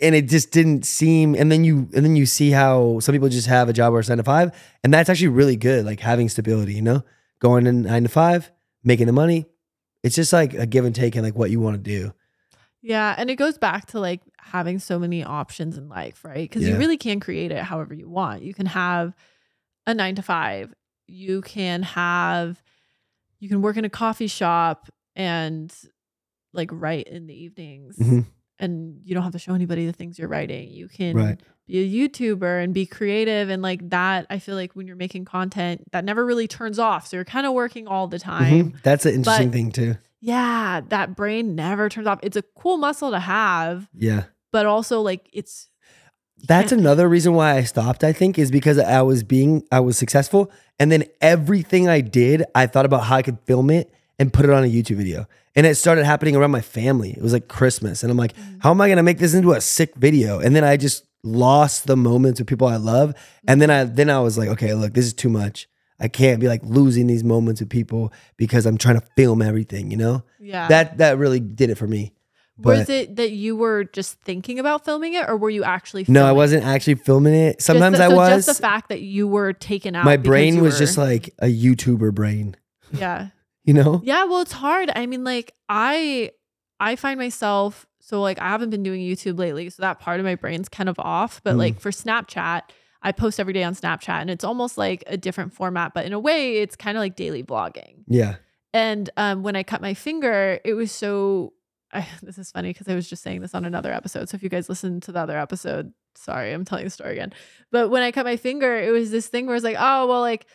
and 0.00 0.14
it 0.14 0.28
just 0.28 0.50
didn't 0.50 0.84
seem 0.84 1.34
and 1.34 1.50
then 1.50 1.64
you 1.64 1.88
and 1.94 2.04
then 2.04 2.16
you 2.16 2.26
see 2.26 2.50
how 2.50 3.00
some 3.00 3.12
people 3.12 3.28
just 3.28 3.46
have 3.46 3.68
a 3.68 3.72
job 3.72 3.92
where 3.92 4.00
it's 4.00 4.08
nine 4.08 4.18
to 4.18 4.24
five, 4.24 4.52
and 4.82 4.92
that's 4.92 5.08
actually 5.08 5.28
really 5.28 5.56
good, 5.56 5.84
like 5.84 6.00
having 6.00 6.28
stability, 6.28 6.74
you 6.74 6.82
know? 6.82 7.02
Going 7.40 7.66
in 7.66 7.82
nine 7.82 8.04
to 8.04 8.08
five, 8.08 8.50
making 8.82 9.06
the 9.06 9.12
money. 9.12 9.46
It's 10.02 10.14
just 10.14 10.32
like 10.32 10.54
a 10.54 10.66
give 10.66 10.84
and 10.84 10.94
take 10.94 11.16
and 11.16 11.24
like 11.24 11.34
what 11.34 11.50
you 11.50 11.60
want 11.60 11.76
to 11.76 11.82
do. 11.82 12.12
Yeah, 12.82 13.14
and 13.16 13.30
it 13.30 13.36
goes 13.36 13.56
back 13.56 13.86
to 13.86 14.00
like 14.00 14.20
having 14.38 14.78
so 14.78 14.98
many 14.98 15.24
options 15.24 15.78
in 15.78 15.88
life, 15.88 16.24
right? 16.24 16.48
Because 16.48 16.68
you 16.68 16.76
really 16.76 16.98
can 16.98 17.18
create 17.18 17.50
it 17.50 17.62
however 17.62 17.94
you 17.94 18.08
want. 18.08 18.42
You 18.42 18.52
can 18.52 18.66
have 18.66 19.14
a 19.86 19.94
9 19.94 20.16
to 20.16 20.22
5 20.22 20.74
you 21.06 21.40
can 21.42 21.82
have 21.82 22.62
you 23.40 23.48
can 23.48 23.62
work 23.62 23.76
in 23.76 23.84
a 23.84 23.90
coffee 23.90 24.26
shop 24.26 24.88
and 25.14 25.74
like 26.54 26.70
write 26.72 27.08
in 27.08 27.26
the 27.26 27.34
evenings 27.34 27.96
Mhm. 27.98 28.26
and 28.58 29.00
you 29.04 29.14
don't 29.14 29.22
have 29.24 29.32
to 29.32 29.38
show 29.38 29.54
anybody 29.54 29.86
the 29.86 29.92
things 29.92 30.18
you're 30.18 30.28
writing. 30.28 30.70
You 30.70 30.88
can 30.88 31.16
Right. 31.16 31.40
be 31.66 31.78
a 31.78 32.08
YouTuber 32.08 32.62
and 32.62 32.72
be 32.72 32.86
creative 32.86 33.48
and 33.50 33.62
like 33.62 33.90
that. 33.90 34.26
I 34.30 34.38
feel 34.38 34.54
like 34.54 34.74
when 34.74 34.86
you're 34.86 34.96
making 34.96 35.24
content, 35.24 35.82
that 35.92 36.04
never 36.04 36.24
really 36.24 36.46
turns 36.46 36.78
off. 36.78 37.06
So 37.06 37.16
you're 37.16 37.24
kind 37.24 37.46
of 37.46 37.52
working 37.52 37.86
all 37.88 38.06
the 38.06 38.18
time. 38.18 38.72
Mhm. 38.72 38.82
That's 38.82 39.04
an 39.06 39.14
interesting 39.14 39.48
But- 39.48 39.52
thing 39.54 39.72
too. 39.72 39.96
Yeah, 40.20 40.80
that 40.88 41.16
brain 41.16 41.54
never 41.54 41.88
turns 41.90 42.06
off. 42.06 42.18
It's 42.22 42.36
a 42.36 42.42
cool 42.56 42.78
muscle 42.78 43.10
to 43.10 43.18
have, 43.18 43.88
Yeah. 43.94 44.24
but 44.52 44.64
also 44.66 45.00
like 45.02 45.28
it's 45.32 45.68
That's 46.46 46.72
another 46.72 47.08
reason 47.08 47.32
why 47.32 47.56
I 47.56 47.62
stopped, 47.62 48.04
I 48.04 48.12
think, 48.12 48.38
is 48.38 48.50
because 48.50 48.78
I 48.78 49.00
was 49.02 49.22
being 49.22 49.62
I 49.72 49.80
was 49.80 49.96
successful. 49.96 50.50
And 50.78 50.90
then 50.92 51.04
everything 51.22 51.88
I 51.88 52.00
did, 52.02 52.42
I 52.54 52.66
thought 52.66 52.84
about 52.84 53.04
how 53.04 53.16
I 53.16 53.22
could 53.22 53.38
film 53.46 53.70
it 53.70 53.90
and 54.18 54.32
put 54.32 54.44
it 54.44 54.50
on 54.50 54.64
a 54.64 54.68
YouTube 54.68 54.96
video. 54.96 55.26
And 55.56 55.66
it 55.66 55.76
started 55.76 56.04
happening 56.04 56.34
around 56.36 56.50
my 56.50 56.60
family. 56.60 57.10
It 57.12 57.22
was 57.22 57.32
like 57.32 57.46
Christmas. 57.48 58.02
And 58.02 58.10
I'm 58.10 58.16
like, 58.18 58.34
Mm. 58.36 58.58
how 58.62 58.70
am 58.70 58.80
I 58.80 58.88
gonna 58.88 59.02
make 59.02 59.18
this 59.18 59.34
into 59.34 59.52
a 59.52 59.60
sick 59.60 59.94
video? 59.96 60.38
And 60.40 60.54
then 60.56 60.64
I 60.64 60.76
just 60.76 61.04
lost 61.22 61.86
the 61.86 61.96
moments 61.96 62.40
with 62.40 62.48
people 62.48 62.66
I 62.66 62.76
love. 62.76 63.14
And 63.46 63.60
then 63.62 63.70
I 63.70 63.84
then 63.84 64.10
I 64.10 64.20
was 64.20 64.36
like, 64.36 64.48
okay, 64.50 64.74
look, 64.74 64.94
this 64.94 65.06
is 65.06 65.14
too 65.14 65.28
much. 65.30 65.68
I 66.00 66.08
can't 66.08 66.40
be 66.40 66.48
like 66.48 66.60
losing 66.64 67.06
these 67.06 67.22
moments 67.22 67.60
with 67.60 67.70
people 67.70 68.12
because 68.36 68.66
I'm 68.66 68.76
trying 68.78 68.98
to 69.00 69.06
film 69.16 69.40
everything, 69.40 69.90
you 69.92 69.96
know? 69.96 70.24
yeah. 70.40 70.66
That 70.68 70.98
that 70.98 71.18
really 71.18 71.40
did 71.40 71.70
it 71.70 71.76
for 71.76 71.86
me. 71.86 72.12
was 72.58 72.88
it 72.88 73.16
that 73.16 73.30
you 73.32 73.56
were 73.56 73.84
just 73.84 74.20
thinking 74.22 74.58
about 74.58 74.84
filming 74.84 75.14
it 75.14 75.28
or 75.28 75.36
were 75.36 75.50
you 75.50 75.62
actually 75.64 76.04
filming? 76.04 76.20
No, 76.22 76.28
I 76.28 76.32
wasn't 76.32 76.64
actually 76.64 76.96
filming 76.96 77.34
it. 77.34 77.62
Sometimes 77.62 77.98
the- 77.98 78.04
I 78.04 78.08
so 78.08 78.16
was. 78.16 78.44
just 78.46 78.58
the 78.58 78.62
fact 78.62 78.88
that 78.90 79.00
you 79.02 79.26
were 79.28 79.52
taken 79.52 79.94
out. 79.96 80.04
my 80.04 80.16
brain 80.16 80.60
was 80.60 80.74
were- 80.74 80.78
just 80.80 80.98
like 80.98 81.30
a 81.40 81.46
YouTuber 81.46 82.12
brain, 82.14 82.56
yeah. 82.92 83.28
You 83.64 83.74
know? 83.74 84.00
Yeah, 84.04 84.24
well, 84.24 84.40
it's 84.40 84.52
hard. 84.52 84.90
I 84.94 85.06
mean, 85.06 85.24
like 85.24 85.52
I 85.68 86.30
I 86.80 86.96
find 86.96 87.18
myself 87.18 87.86
so 88.00 88.20
like 88.20 88.40
I 88.40 88.48
haven't 88.48 88.70
been 88.70 88.82
doing 88.82 89.00
YouTube 89.00 89.38
lately, 89.38 89.70
so 89.70 89.82
that 89.82 90.00
part 90.00 90.20
of 90.20 90.24
my 90.26 90.34
brain's 90.34 90.68
kind 90.68 90.88
of 90.88 90.98
off. 90.98 91.40
But 91.44 91.54
Mm. 91.54 91.58
like 91.58 91.80
for 91.80 91.90
Snapchat, 91.90 92.62
I 93.02 93.12
post 93.12 93.38
every 93.40 93.52
day 93.52 93.62
on 93.64 93.74
Snapchat 93.74 94.20
and 94.20 94.30
it's 94.30 94.44
almost 94.44 94.76
like 94.78 95.04
a 95.06 95.16
different 95.16 95.52
format, 95.52 95.92
but 95.94 96.04
in 96.06 96.12
a 96.12 96.18
way 96.18 96.58
it's 96.58 96.76
kind 96.76 96.96
of 96.96 97.00
like 97.00 97.16
daily 97.16 97.42
vlogging. 97.42 98.04
Yeah. 98.06 98.36
And 98.72 99.08
um 99.16 99.42
when 99.42 99.56
I 99.56 99.62
cut 99.62 99.80
my 99.80 99.94
finger, 99.94 100.58
it 100.64 100.74
was 100.74 100.90
so 100.92 101.52
I, 101.92 102.06
this 102.22 102.38
is 102.38 102.50
funny 102.50 102.70
because 102.70 102.88
I 102.88 102.94
was 102.94 103.08
just 103.08 103.22
saying 103.22 103.40
this 103.40 103.54
on 103.54 103.64
another 103.64 103.92
episode. 103.92 104.28
So 104.28 104.34
if 104.36 104.42
you 104.42 104.48
guys 104.48 104.68
listen 104.68 105.00
to 105.02 105.12
the 105.12 105.20
other 105.20 105.38
episode, 105.38 105.92
sorry, 106.16 106.52
I'm 106.52 106.64
telling 106.64 106.84
the 106.84 106.90
story 106.90 107.12
again. 107.12 107.32
But 107.70 107.88
when 107.88 108.02
I 108.02 108.10
cut 108.10 108.26
my 108.26 108.36
finger, 108.36 108.76
it 108.76 108.90
was 108.90 109.10
this 109.10 109.28
thing 109.28 109.46
where 109.46 109.54
it's 109.56 109.64
like, 109.64 109.76
oh 109.78 110.06
well, 110.06 110.20
like 110.20 110.46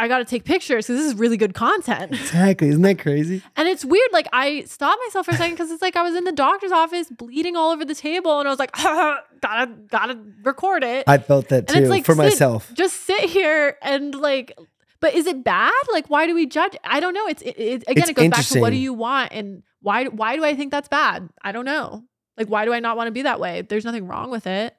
I 0.00 0.08
got 0.08 0.18
to 0.18 0.24
take 0.24 0.44
pictures 0.44 0.86
because 0.86 0.98
this 0.98 1.12
is 1.12 1.18
really 1.18 1.36
good 1.36 1.54
content. 1.54 2.12
Exactly. 2.30 2.68
Isn't 2.68 2.82
that 2.82 2.98
crazy? 2.98 3.42
And 3.56 3.68
it's 3.68 3.84
weird. 3.84 4.08
Like 4.12 4.26
I 4.32 4.62
stopped 4.62 5.00
myself 5.06 5.26
for 5.26 5.32
a 5.32 5.36
second 5.36 5.54
because 5.54 5.70
it's 5.70 5.82
like 5.82 5.96
I 5.96 6.02
was 6.02 6.14
in 6.14 6.24
the 6.24 6.32
doctor's 6.32 6.72
office 6.72 7.08
bleeding 7.10 7.56
all 7.56 7.70
over 7.70 7.84
the 7.84 7.94
table, 7.94 8.38
and 8.38 8.48
I 8.48 8.50
was 8.50 8.58
like, 8.58 8.72
gotta 9.40 9.66
gotta 9.88 10.18
record 10.42 10.84
it. 10.84 11.04
I 11.06 11.18
felt 11.18 11.48
that 11.48 11.68
too 11.68 11.86
like, 11.86 12.04
for 12.04 12.14
sit- 12.14 12.22
myself. 12.22 12.72
Just 12.74 13.04
sit 13.04 13.20
here 13.30 13.76
and 13.82 14.14
like. 14.14 14.56
But 15.00 15.14
is 15.14 15.26
it 15.26 15.42
bad? 15.42 15.72
Like, 15.92 16.08
why 16.10 16.26
do 16.26 16.34
we 16.34 16.46
judge? 16.46 16.76
I 16.84 17.00
don't 17.00 17.14
know. 17.14 17.26
It's 17.26 17.42
it, 17.42 17.58
it, 17.58 17.82
again, 17.88 18.02
It's 18.02 18.10
it 18.10 18.16
goes 18.16 18.28
back 18.28 18.44
to 18.46 18.60
what 18.60 18.70
do 18.70 18.76
you 18.76 18.92
want 18.92 19.32
and 19.32 19.62
why 19.82 20.04
why 20.06 20.36
do 20.36 20.44
I 20.44 20.54
think 20.54 20.70
that's 20.70 20.88
bad? 20.88 21.28
I 21.42 21.52
don't 21.52 21.64
know. 21.64 22.04
Like, 22.36 22.48
why 22.48 22.64
do 22.64 22.72
I 22.72 22.80
not 22.80 22.96
want 22.96 23.08
to 23.08 23.12
be 23.12 23.22
that 23.22 23.40
way? 23.40 23.62
There's 23.62 23.84
nothing 23.84 24.06
wrong 24.06 24.30
with 24.30 24.46
it. 24.46 24.74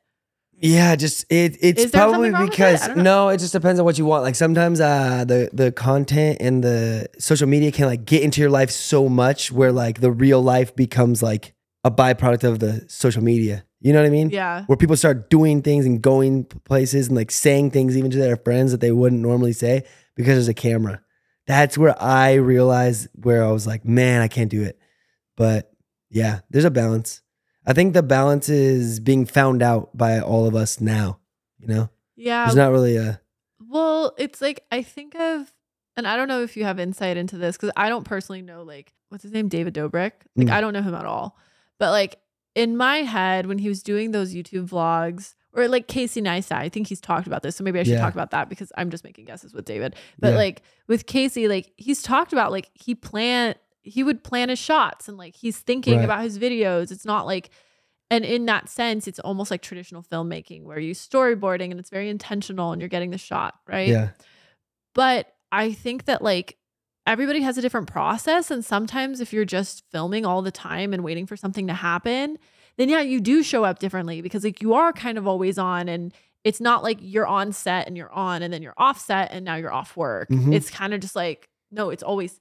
Yeah, 0.62 0.96
just 0.96 1.26
it 1.30 1.58
it's 1.60 1.90
probably 1.92 2.14
something 2.14 2.34
wrong 2.34 2.42
with 2.44 2.50
it? 2.50 2.52
because 2.52 2.84
I 2.84 2.88
don't 2.88 2.98
know. 2.98 3.26
no, 3.26 3.30
it 3.30 3.40
just 3.40 3.52
depends 3.52 3.80
on 3.80 3.86
what 3.86 3.98
you 3.98 4.06
want. 4.06 4.24
Like 4.24 4.36
sometimes 4.36 4.80
uh 4.80 5.26
the 5.26 5.50
the 5.52 5.72
content 5.72 6.38
and 6.40 6.64
the 6.64 7.08
social 7.18 7.48
media 7.48 7.72
can 7.72 7.88
like 7.88 8.06
get 8.06 8.22
into 8.22 8.42
your 8.42 8.52
life 8.52 8.70
so 8.70 9.10
much 9.10 9.52
where 9.52 9.72
like 9.72 10.02
the 10.02 10.12
real 10.12 10.42
life 10.42 10.76
becomes 10.76 11.24
like 11.24 11.56
a 11.84 11.90
byproduct 11.90 12.44
of 12.44 12.60
the 12.60 12.86
social 12.88 13.24
media. 13.24 13.66
You 13.80 13.92
know 13.92 14.00
what 14.02 14.06
I 14.06 14.12
mean? 14.12 14.30
Yeah. 14.30 14.66
Where 14.68 14.78
people 14.78 14.96
start 14.96 15.32
doing 15.32 15.64
things 15.64 15.88
and 15.88 16.00
going 16.00 16.46
places 16.46 17.08
and 17.08 17.18
like 17.18 17.32
saying 17.32 17.72
things 17.72 17.98
even 17.98 18.12
to 18.12 18.18
their 18.18 18.38
friends 18.38 18.72
that 18.72 18.82
they 18.82 18.92
wouldn't 18.92 19.22
normally 19.22 19.54
say 19.54 19.84
because 20.16 20.36
there's 20.36 20.48
a 20.48 20.54
camera. 20.54 21.02
That's 21.48 21.76
where 21.76 22.00
I 22.02 22.34
realized 22.34 23.08
where 23.16 23.44
I 23.44 23.52
was 23.52 23.66
like, 23.66 23.84
man, 23.84 24.22
I 24.22 24.28
can't 24.28 24.52
do 24.52 24.62
it. 24.62 24.78
But 25.36 25.72
yeah, 26.12 26.42
there's 26.52 26.66
a 26.66 26.70
balance. 26.72 27.21
I 27.66 27.74
think 27.74 27.94
the 27.94 28.04
balance 28.04 28.50
is 28.50 29.00
being 29.00 29.26
found 29.26 29.62
out 29.62 29.96
by 29.96 30.20
all 30.20 30.46
of 30.48 30.56
us 30.56 30.82
now. 30.82 31.20
You 31.60 31.68
know, 31.68 31.90
Yeah. 32.16 32.46
there's 32.46 32.56
not 32.56 32.72
really 32.72 32.98
a 32.98 33.22
Well, 33.70 34.14
it's 34.18 34.42
like 34.42 34.66
I 34.72 34.82
think 34.82 35.16
of, 35.16 35.54
and 35.96 36.08
I 36.08 36.16
don't 36.18 36.28
know 36.28 36.42
if 36.42 36.58
you 36.58 36.64
have 36.64 36.80
insight 36.80 37.18
into 37.18 37.38
this 37.38 37.56
because 37.58 37.72
I 37.78 37.88
don't 37.90 38.04
personally 38.04 38.42
know 38.42 38.64
like 38.64 38.94
what's 39.10 39.24
his 39.24 39.32
name, 39.32 39.48
David 39.48 39.74
Dobrik. 39.76 40.12
Like 40.36 40.48
Mm. 40.48 40.52
I 40.52 40.62
don't 40.62 40.74
know 40.74 40.82
him 40.82 40.96
at 40.96 41.06
all, 41.06 41.38
but 41.80 41.92
like 41.92 42.18
in 42.56 42.76
my 42.76 42.98
head 42.98 43.46
when 43.46 43.60
he 43.60 43.70
was 43.70 43.82
doing 43.84 44.12
those 44.12 44.34
YouTube 44.34 44.68
vlogs 44.70 45.36
or 45.54 45.68
like 45.68 45.88
Casey 45.88 46.22
Neistat, 46.22 46.58
I 46.58 46.70
think 46.70 46.88
he's 46.88 47.00
talked 47.02 47.28
about 47.28 47.44
this, 47.44 47.56
so 47.56 47.64
maybe 47.64 47.80
I 47.80 47.84
should 47.84 47.94
Yeah. 47.94 48.02
talk 48.02 48.14
about 48.14 48.32
that 48.32 48.50
because 48.50 48.72
I'm 48.78 48.90
just 48.90 49.04
making 49.04 49.26
guesses 49.26 49.54
with 49.54 49.66
David. 49.66 49.96
But 50.20 50.32
Yeah. 50.32 50.38
like 50.38 50.62
with 50.88 51.06
Casey, 51.06 51.48
like 51.48 51.72
he's 51.78 52.02
talked 52.02 52.34
about 52.34 52.52
like 52.52 52.70
he 52.74 52.96
plan 52.96 53.56
he 53.84 54.04
would 54.04 54.24
plan 54.24 54.50
his 54.50 54.60
shots 54.60 55.08
and 55.08 55.18
like 55.18 55.36
he's 55.36 55.58
thinking 55.58 55.98
Right. 55.98 56.06
about 56.06 56.22
his 56.24 56.38
videos. 56.40 56.92
It's 56.92 57.06
not 57.06 57.26
like 57.26 57.50
and 58.10 58.26
in 58.26 58.46
that 58.48 58.68
sense, 58.68 59.08
it's 59.08 59.20
almost 59.20 59.50
like 59.52 59.62
traditional 59.62 60.04
filmmaking 60.04 60.64
where 60.64 60.78
you 60.80 60.94
storyboarding 60.94 61.72
and 61.72 61.80
it's 61.80 61.90
very 61.90 62.10
intentional 62.10 62.74
and 62.74 62.82
you're 62.82 62.90
getting 62.90 63.10
the 63.12 63.18
shot, 63.18 63.56
right? 63.68 63.88
yeah, 63.88 64.10
But 64.94 65.34
I 65.52 65.72
think 65.72 66.06
that 66.06 66.22
like 66.22 66.58
everybody 67.08 67.42
has 67.42 67.58
a 67.58 67.62
different 67.62 67.88
process. 67.88 68.52
And 68.52 68.64
sometimes 68.64 69.22
if 69.22 69.34
you're 69.34 69.46
just 69.46 69.84
filming 69.92 70.26
all 70.26 70.42
the 70.42 70.52
time 70.52 70.94
and 70.94 71.04
waiting 71.04 71.26
for 71.26 71.36
something 71.38 71.68
to 71.68 71.74
happen, 71.74 72.38
then 72.78 72.90
yeah, 72.90 73.02
you 73.02 73.20
do 73.22 73.44
show 73.44 73.64
up 73.64 73.80
differently 73.80 74.22
because 74.22 74.44
like 74.44 74.62
you 74.62 74.74
are 74.74 74.94
kind 74.94 75.18
of 75.18 75.28
always 75.28 75.58
on 75.58 75.88
and 75.90 76.14
it's 76.44 76.60
not 76.62 76.84
like 76.84 76.98
you're 77.02 77.28
on 77.28 77.52
set 77.54 77.88
and 77.88 77.96
you're 77.96 78.12
on 78.12 78.42
and 78.42 78.54
then 78.54 78.62
you're 78.62 78.74
off 78.78 79.00
set 79.00 79.32
and 79.32 79.46
now 79.46 79.56
you're 79.56 79.74
off 79.74 79.96
work. 79.96 80.28
Mhm. 80.30 80.54
It's 80.54 80.70
kind 80.70 80.94
of 80.94 81.00
just 81.00 81.16
like, 81.16 81.48
no, 81.72 81.90
it's 81.92 82.04
always, 82.04 82.40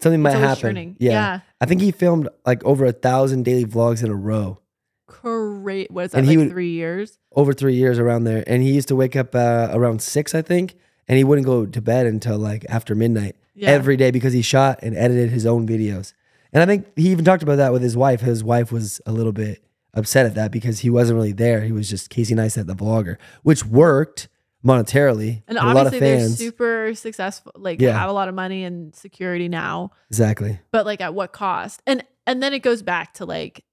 something 0.00 0.22
might 0.22 0.32
happen. 0.36 0.96
Yeah. 0.98 1.10
yeah. 1.12 1.40
I 1.60 1.66
think 1.66 1.80
he 1.80 1.90
filmed 1.90 2.28
like 2.46 2.64
over 2.64 2.84
a 2.86 2.92
thousand 2.92 3.44
daily 3.44 3.64
vlogs 3.64 4.02
in 4.02 4.10
a 4.10 4.14
row 4.14 4.60
Great. 5.08 5.90
What 5.90 6.06
is 6.06 6.10
that? 6.12 6.18
And 6.18 6.26
like 6.26 6.30
he 6.32 6.36
would- 6.36 6.50
three 6.50 6.70
years? 6.70 7.18
over 7.34 7.52
three 7.52 7.74
years 7.74 7.98
around 7.98 8.24
there. 8.24 8.42
And 8.46 8.62
he 8.62 8.72
used 8.72 8.88
to 8.88 8.96
wake 8.96 9.14
up 9.14 9.34
uh, 9.34 9.68
around 9.70 10.02
six, 10.02 10.34
I 10.34 10.42
think, 10.42 10.74
and 11.06 11.16
he 11.16 11.24
wouldn't 11.24 11.46
go 11.46 11.66
to 11.66 11.80
bed 11.80 12.06
until 12.06 12.36
like 12.36 12.66
after 12.68 12.94
midnight. 12.94 13.36
Yeah. 13.54 13.70
every 13.70 13.96
day 13.96 14.12
because 14.12 14.32
he 14.32 14.42
shot 14.42 14.78
and 14.84 14.96
edited 14.96 15.30
his 15.30 15.44
own 15.44 15.66
videos. 15.66 16.12
And 16.52 16.62
I 16.62 16.66
think 16.66 16.86
he 16.96 17.08
even 17.10 17.24
talked 17.24 17.42
about 17.42 17.56
that 17.56 17.72
with 17.72 17.82
his 17.82 17.96
wife. 17.96 18.20
His 18.20 18.44
wife 18.44 18.70
was 18.70 19.00
a 19.04 19.10
little 19.10 19.32
bit 19.32 19.64
upset 19.94 20.26
at 20.26 20.36
that 20.36 20.52
because 20.52 20.78
he 20.80 20.90
wasn't 20.90 21.16
really 21.16 21.32
there. 21.32 21.62
He 21.62 21.72
was 21.72 21.90
just 21.90 22.08
Casey 22.08 22.36
Neistat, 22.36 22.66
the 22.66 22.76
vlogger, 22.76 23.16
which 23.42 23.64
worked 23.64 24.28
monetarily. 24.64 25.42
and 25.48 25.56
with 25.56 25.62
a 25.62 25.66
lot 25.66 25.76
of 25.86 25.86
obviously 25.94 26.00
they're 26.00 26.28
super 26.28 26.94
successful, 26.94 27.52
like 27.56 27.80
Yeah. 27.80 27.98
have 27.98 28.10
a 28.10 28.12
lot 28.12 28.28
of 28.28 28.34
money 28.34 28.64
and 28.64 28.94
security 28.94 29.48
now. 29.48 29.90
exactly. 30.10 30.58
but 30.72 30.84
like 30.86 31.00
at 31.00 31.14
what 31.14 31.32
cost 31.32 31.82
and 31.86 32.04
and 32.26 32.42
then 32.42 32.52
it 32.52 32.60
goes 32.60 32.82
back 32.82 33.14
to 33.14 33.24
like 33.24 33.64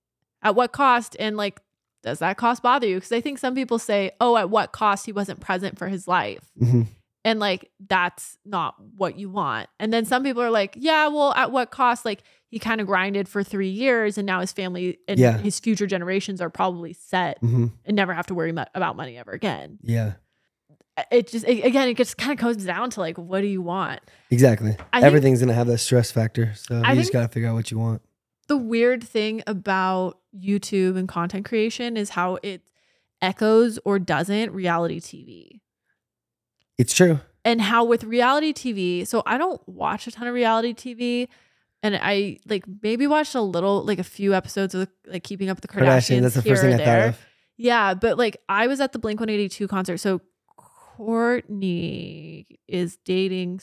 at 0.41 0.55
what 0.55 0.71
cost 0.71 1.15
and 1.19 1.36
like 1.38 1.61
does 2.03 2.19
that 2.19 2.38
cost 2.38 2.61
bother 2.61 2.86
you 2.88 2.95
because 2.97 3.11
i 3.11 3.19
think 3.19 3.39
some 3.39 3.55
people 3.55 3.79
say 3.79 4.11
oh 4.21 4.38
at 4.38 4.49
what 4.49 4.71
cost 4.71 5.05
he 5.07 5.11
wasn't 5.11 5.39
present 5.39 5.77
for 5.77 5.88
his 5.88 6.07
life 6.07 6.51
hmm 6.59 6.83
and 7.25 7.39
like 7.39 7.71
that's 7.89 8.38
not 8.45 8.75
what 8.95 9.17
you 9.17 9.27
want 9.27 9.67
and 9.79 9.91
then 9.91 10.05
some 10.05 10.23
people 10.23 10.43
are 10.43 10.51
like 10.51 10.75
yeah 10.79 11.07
well 11.07 11.33
at 11.33 11.51
what 11.51 11.71
cost 11.71 12.05
like 12.05 12.21
he 12.47 12.59
kind 12.59 12.79
of 12.79 12.86
grinded 12.86 13.27
for 13.27 13.43
three 13.43 13.69
years 13.69 14.17
and 14.19 14.27
now 14.27 14.39
his 14.39 14.51
family 14.51 14.99
and 15.07 15.19
Yeah. 15.19 15.39
his 15.39 15.59
future 15.59 15.88
generations 15.88 16.39
are 16.39 16.51
probably 16.51 16.93
set 16.93 17.39
hmm 17.39 17.67
and 17.83 17.95
never 17.95 18.13
have 18.13 18.27
to 18.27 18.36
worry 18.36 18.51
about 18.75 18.95
money 18.95 19.17
ever 19.17 19.31
again 19.31 19.79
Yeah, 19.81 20.13
it 21.12 21.28
just 21.28 21.46
it, 21.46 21.64
again 21.66 21.89
it 21.89 21.98
just 21.98 22.18
kind 22.18 22.32
of 22.32 22.38
comes 22.38 22.64
down 22.64 22.89
to 22.91 23.00
like 23.00 23.18
what 23.18 23.41
do 23.41 23.48
you 23.48 23.62
want 23.62 24.00
exactly. 24.32 24.72
I 24.93 25.00
think- 25.00 25.06
Everything's 25.06 25.39
gonna 25.41 25.54
have 25.54 25.68
that 25.68 25.80
stress 25.80 26.12
factor, 26.12 26.54
so 26.56 26.82
I 26.84 26.93
you 26.93 27.02
just 27.02 27.12
gotta 27.14 27.28
figure 27.28 27.50
out 27.50 27.56
what 27.56 27.72
you 27.72 27.78
want. 27.80 28.02
the 28.48 28.58
weird 28.58 29.04
thing 29.04 29.41
about 29.48 30.20
YouTube 30.38 30.98
and 30.98 31.08
content 31.08 31.46
creation 31.46 31.98
is 31.98 32.12
how 32.12 32.38
it 32.43 32.62
echoes 33.22 33.80
or 33.86 33.98
doesn't 34.00 34.52
reality 34.52 35.00
TV. 35.00 35.62
It's 36.78 36.93
true. 36.93 37.20
And 37.43 37.62
how 37.62 37.84
with 37.86 38.04
reality 38.04 38.54
TV, 38.54 39.06
so 39.08 39.22
I 39.26 39.38
don't 39.38 39.62
watch 39.68 40.08
a 40.08 40.12
ton 40.12 40.28
of 40.28 40.34
reality 40.34 40.74
TV 40.74 41.28
and 41.84 41.98
I 42.02 42.39
like 42.48 42.66
maybe 42.82 43.06
watched 43.08 43.36
a 43.36 43.41
little 43.41 43.84
like 43.84 44.00
a 44.00 44.04
few 44.04 44.34
episodes 44.34 44.74
of 44.74 44.88
like 45.08 45.24
keeping 45.24 45.50
up 45.50 45.58
with 45.58 45.62
the 45.62 45.68
Kardashians. 45.68 46.18
Kardashian. 46.18 46.22
That's 46.24 46.36
the 46.36 46.41
first 46.41 46.62
thing 46.62 46.74
I 46.74 46.78
thought 46.78 46.86
there. 46.86 47.08
of. 47.10 47.20
Yeah, 47.58 47.93
but 47.93 48.18
like 48.18 48.38
I 48.50 48.68
was 48.68 48.82
at 48.82 48.91
the 48.91 49.00
Blink 49.00 49.20
182 49.20 49.68
concert. 49.68 49.98
So 49.98 50.22
Kourtney 50.98 52.46
is 52.68 52.98
dating 53.06 53.62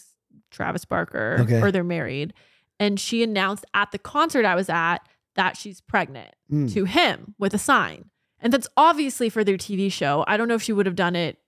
Travis 0.50 0.84
Barker 0.84 1.38
Okay. 1.40 1.60
or 1.60 1.70
they're 1.72 1.84
married. 1.84 2.32
And 2.78 2.98
she 2.98 3.22
announced 3.22 3.64
at 3.74 3.92
the 3.92 3.98
concert 3.98 4.44
I 4.44 4.54
was 4.54 4.68
at 4.68 4.98
that 5.36 5.56
she's 5.56 5.80
pregnant 5.80 6.34
Mm. 6.50 6.72
to 6.74 6.84
him 6.84 7.34
with 7.38 7.54
a 7.54 7.58
sign. 7.58 8.10
And 8.40 8.52
that's 8.52 8.68
obviously 8.76 9.28
for 9.28 9.44
their 9.44 9.56
TV 9.56 9.90
show. 9.90 10.24
I 10.26 10.36
don't 10.36 10.48
know 10.48 10.54
if 10.54 10.62
she 10.62 10.72
would 10.72 10.86
have 10.86 10.96
done 10.96 11.16
it 11.16 11.38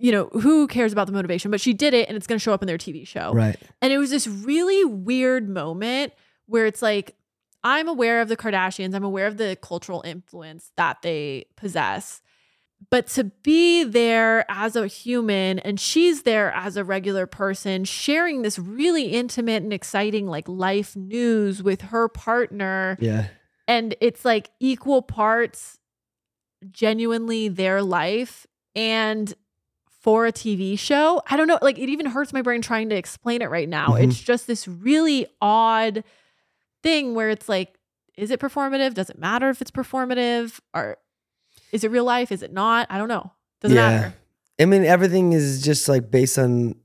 you 0.00 0.10
know, 0.10 0.26
who 0.32 0.66
cares 0.66 0.92
about 0.92 1.06
the 1.06 1.12
motivation? 1.12 1.52
But 1.52 1.60
she 1.60 1.72
did 1.72 1.94
it 1.94 2.08
and 2.08 2.16
it's 2.16 2.26
going 2.26 2.36
to 2.36 2.42
show 2.42 2.52
up 2.52 2.62
in 2.62 2.66
their 2.66 2.76
TV 2.76 3.06
show. 3.06 3.32
Right. 3.32 3.56
And 3.80 3.92
it 3.92 3.96
was 3.98 4.10
this 4.10 4.26
really 4.26 4.84
weird 4.84 5.48
moment 5.48 6.12
where 6.46 6.66
it's 6.66 6.82
like, 6.82 7.14
I'm 7.62 7.86
aware 7.86 8.20
of 8.20 8.28
the 8.28 8.36
Kardashians, 8.36 8.92
I'm 8.92 9.04
aware 9.04 9.28
of 9.28 9.36
the 9.36 9.56
cultural 9.62 10.02
influence 10.04 10.72
that 10.76 11.00
they 11.02 11.46
possess. 11.56 12.22
But 12.90 13.06
to 13.08 13.24
be 13.24 13.82
there 13.84 14.44
as 14.48 14.76
a 14.76 14.86
human 14.86 15.58
and 15.60 15.80
she's 15.80 16.22
there 16.22 16.52
as 16.52 16.76
a 16.76 16.84
regular 16.84 17.26
person, 17.26 17.84
sharing 17.84 18.42
this 18.42 18.58
really 18.58 19.06
intimate 19.06 19.62
and 19.62 19.72
exciting, 19.72 20.26
like 20.26 20.48
life 20.48 20.94
news 20.94 21.62
with 21.62 21.80
her 21.80 22.08
partner. 22.08 22.96
Yeah. 23.00 23.28
And 23.66 23.96
it's 24.00 24.24
like 24.24 24.50
equal 24.60 25.02
parts 25.02 25.78
genuinely 26.70 27.48
their 27.48 27.82
life 27.82 28.46
and 28.74 29.32
for 30.00 30.26
a 30.26 30.32
TV 30.32 30.78
show. 30.78 31.22
I 31.28 31.36
don't 31.36 31.46
know, 31.48 31.58
like 31.62 31.78
it 31.78 31.88
even 31.88 32.06
hurts 32.06 32.32
my 32.32 32.42
brain 32.42 32.60
trying 32.60 32.90
to 32.90 32.96
explain 32.96 33.40
it 33.40 33.48
right 33.50 33.68
now. 33.68 33.88
Mhm. 33.88 34.04
It's 34.04 34.20
just 34.20 34.46
this 34.46 34.68
really 34.68 35.26
odd 35.40 36.04
thing 36.82 37.14
where 37.14 37.30
it's 37.30 37.48
like, 37.48 37.78
is 38.16 38.30
it 38.30 38.38
performative? 38.38 38.94
Does 38.94 39.08
it 39.10 39.18
matter 39.18 39.48
if 39.48 39.62
it's 39.62 39.70
performative? 39.70 40.60
Or 40.74 40.98
is 41.74 41.84
it 41.84 41.90
real 41.90 42.04
life? 42.04 42.30
Is 42.32 42.42
it 42.42 42.52
not? 42.52 42.86
I 42.88 42.98
don't 42.98 43.08
know. 43.08 43.32
Doesn't 43.60 43.76
Yeah. 43.76 43.90
matter. 43.90 44.14
I 44.60 44.64
mean, 44.66 44.84
everything 44.84 45.32
is 45.32 45.60
just 45.62 45.88
like 45.88 46.10
based 46.10 46.38
on 46.38 46.76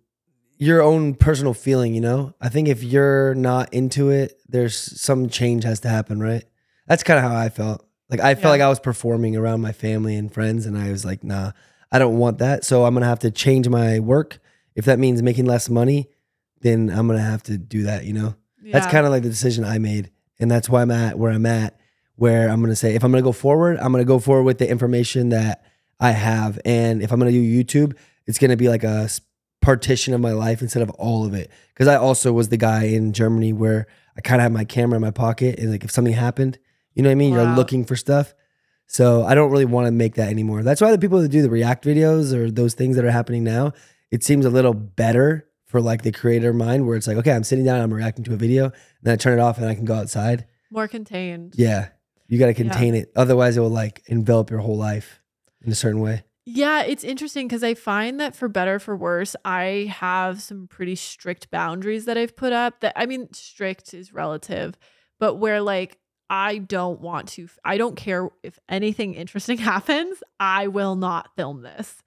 your 0.57 0.81
own 0.81 1.13
personal 1.13 1.53
feeling, 1.53 1.93
you 1.93 2.01
know? 2.01 2.33
I 2.41 2.49
think 2.49 2.67
if 2.67 2.83
you're 2.83 3.33
not 3.35 3.73
into 3.73 4.09
it, 4.09 4.41
there's 4.49 4.75
some 4.99 5.29
change 5.29 5.63
has 5.63 5.79
to 5.81 5.89
happen, 5.89 6.19
right? 6.19 6.43
That's 6.87 7.03
kind 7.03 7.23
of 7.23 7.31
how 7.31 7.37
I 7.37 7.49
felt. 7.49 7.85
Like 8.09 8.19
I 8.19 8.33
felt 8.33 8.45
Yeah. 8.45 8.49
like 8.49 8.61
I 8.61 8.69
was 8.69 8.79
performing 8.79 9.37
around 9.37 9.61
my 9.61 9.71
family 9.71 10.15
and 10.15 10.33
friends 10.33 10.65
and 10.65 10.75
I 10.77 10.89
was 10.91 11.05
like, 11.05 11.23
"Nah, 11.23 11.51
I 11.91 11.99
don't 11.99 12.17
want 12.17 12.39
that." 12.39 12.65
So 12.65 12.85
I'm 12.85 12.93
going 12.95 13.03
to 13.03 13.07
have 13.07 13.19
to 13.19 13.31
change 13.31 13.69
my 13.69 13.99
work. 13.99 14.39
If 14.75 14.85
that 14.85 14.97
means 14.99 15.21
making 15.21 15.45
less 15.45 15.69
money, 15.69 16.09
then 16.61 16.89
I'm 16.89 17.05
going 17.07 17.19
to 17.19 17.23
have 17.25 17.43
to 17.43 17.57
do 17.57 17.83
that, 17.83 18.05
you 18.05 18.13
know? 18.13 18.35
That's 18.71 18.87
kind 18.87 19.05
of 19.05 19.11
like 19.11 19.23
the 19.23 19.29
decision 19.29 19.63
I 19.63 19.77
made. 19.77 20.09
And 20.39 20.49
that's 20.49 20.67
why 20.69 20.81
I'm 20.81 20.91
at 20.91 21.17
where 21.19 21.31
I'm 21.31 21.45
at, 21.45 21.78
where 22.19 22.49
I'm 22.49 22.59
going 22.59 22.69
to 22.69 22.75
say, 22.75 22.95
if 22.95 23.03
I'm 23.03 23.11
going 23.11 23.23
to 23.23 23.27
go 23.27 23.31
forward, 23.31 23.77
I'm 23.77 23.91
going 23.91 24.03
to 24.03 24.07
go 24.07 24.19
forward 24.19 24.43
with 24.43 24.57
the 24.57 24.69
information 24.69 25.29
that 25.29 25.63
I 25.99 26.11
have. 26.11 26.59
And 26.65 27.01
if 27.01 27.11
I'm 27.11 27.19
going 27.19 27.31
to 27.31 27.39
do 27.39 27.63
YouTube, 27.63 27.95
it's 28.27 28.37
going 28.37 28.51
to 28.51 28.57
be 28.57 28.67
like 28.67 28.83
a 28.83 29.09
partition 29.61 30.13
of 30.13 30.21
my 30.21 30.33
life 30.33 30.61
instead 30.61 30.83
of 30.83 30.89
all 30.91 31.25
of 31.25 31.33
it. 31.33 31.49
Cause 31.75 31.87
I 31.87 31.95
also 31.95 32.33
was 32.33 32.49
the 32.49 32.57
guy 32.57 32.83
in 32.83 33.13
Germany 33.13 33.53
where 33.53 33.87
I 34.17 34.21
kind 34.21 34.41
of 34.41 34.43
had 34.43 34.51
my 34.51 34.65
camera 34.65 34.97
in 34.97 35.01
my 35.01 35.11
pocket. 35.11 35.59
And 35.59 35.71
like 35.71 35.83
if 35.83 35.91
something 35.91 36.13
happened, 36.13 36.59
you 36.93 37.03
know 37.03 37.09
what 37.09 37.13
I 37.13 37.15
mean? 37.15 37.33
You're 37.33 37.55
looking 37.55 37.85
for 37.85 37.95
stuff. 37.95 38.33
So 38.87 39.23
I 39.23 39.35
don't 39.35 39.51
really 39.51 39.65
want 39.65 39.87
to 39.87 39.91
make 39.91 40.15
that 40.15 40.29
anymore. 40.29 40.63
That's 40.63 40.81
why 40.81 40.91
the 40.91 40.97
people 40.97 41.21
that 41.21 41.29
do 41.29 41.41
the 41.41 41.49
react 41.49 41.85
videos 41.85 42.33
or 42.33 42.51
those 42.51 42.73
things 42.73 42.95
that 42.95 43.05
are 43.05 43.11
happening 43.11 43.43
now, 43.43 43.73
it 44.11 44.23
seems 44.23 44.45
a 44.45 44.49
little 44.49 44.73
better 44.73 45.47
for 45.65 45.79
like 45.79 46.01
the 46.01 46.11
creator 46.11 46.51
mind 46.51 46.87
where 46.87 46.97
it's 46.97 47.07
like, 47.07 47.17
okay, 47.17 47.31
I'm 47.31 47.43
sitting 47.43 47.63
down, 47.63 47.79
I'm 47.79 47.93
reacting 47.93 48.25
to 48.25 48.33
a 48.33 48.37
video, 48.37 48.71
then 49.03 49.13
I 49.13 49.15
turn 49.15 49.37
it 49.37 49.41
off 49.41 49.57
and 49.59 49.67
I 49.67 49.75
can 49.75 49.85
go 49.85 49.93
outside. 49.93 50.45
More 50.71 50.87
contained. 50.87 51.53
Yeah. 51.55 51.89
You 52.29 52.37
got 52.37 52.45
to 52.45 52.53
contain 52.53 52.93
it. 52.93 53.11
Otherwise, 53.15 53.57
it 53.57 53.59
will 53.59 53.69
like 53.69 54.03
envelop 54.05 54.51
your 54.51 54.59
whole 54.59 54.77
life 54.77 55.19
in 55.65 55.71
a 55.71 55.75
certain 55.75 55.99
way. 55.99 56.23
Yeah, 56.45 56.83
it's 56.83 57.03
interesting 57.03 57.47
because 57.47 57.63
I 57.63 57.73
find 57.73 58.19
that 58.19 58.35
for 58.35 58.47
better 58.47 58.75
or 58.75 58.79
for 58.79 58.95
worse, 58.95 59.35
I 59.43 59.93
have 59.95 60.41
some 60.41 60.67
pretty 60.67 60.95
strict 60.95 61.51
boundaries 61.51 62.05
that 62.05 62.17
I've 62.17 62.35
put 62.35 62.53
up. 62.53 62.81
That 62.81 62.93
I 62.95 63.07
mean, 63.07 63.33
strict 63.33 63.93
is 63.93 64.13
relative, 64.13 64.77
but 65.19 65.35
where 65.35 65.59
like 65.59 65.97
I 66.29 66.59
don't 66.59 67.01
want 67.01 67.29
to, 67.29 67.49
I 67.65 67.77
don't 67.77 67.95
care 67.95 68.29
if 68.43 68.59
anything 68.69 69.15
interesting 69.15 69.57
happens, 69.59 70.21
I 70.39 70.67
will 70.67 70.95
not 70.95 71.35
film 71.35 71.63
this. 71.63 72.03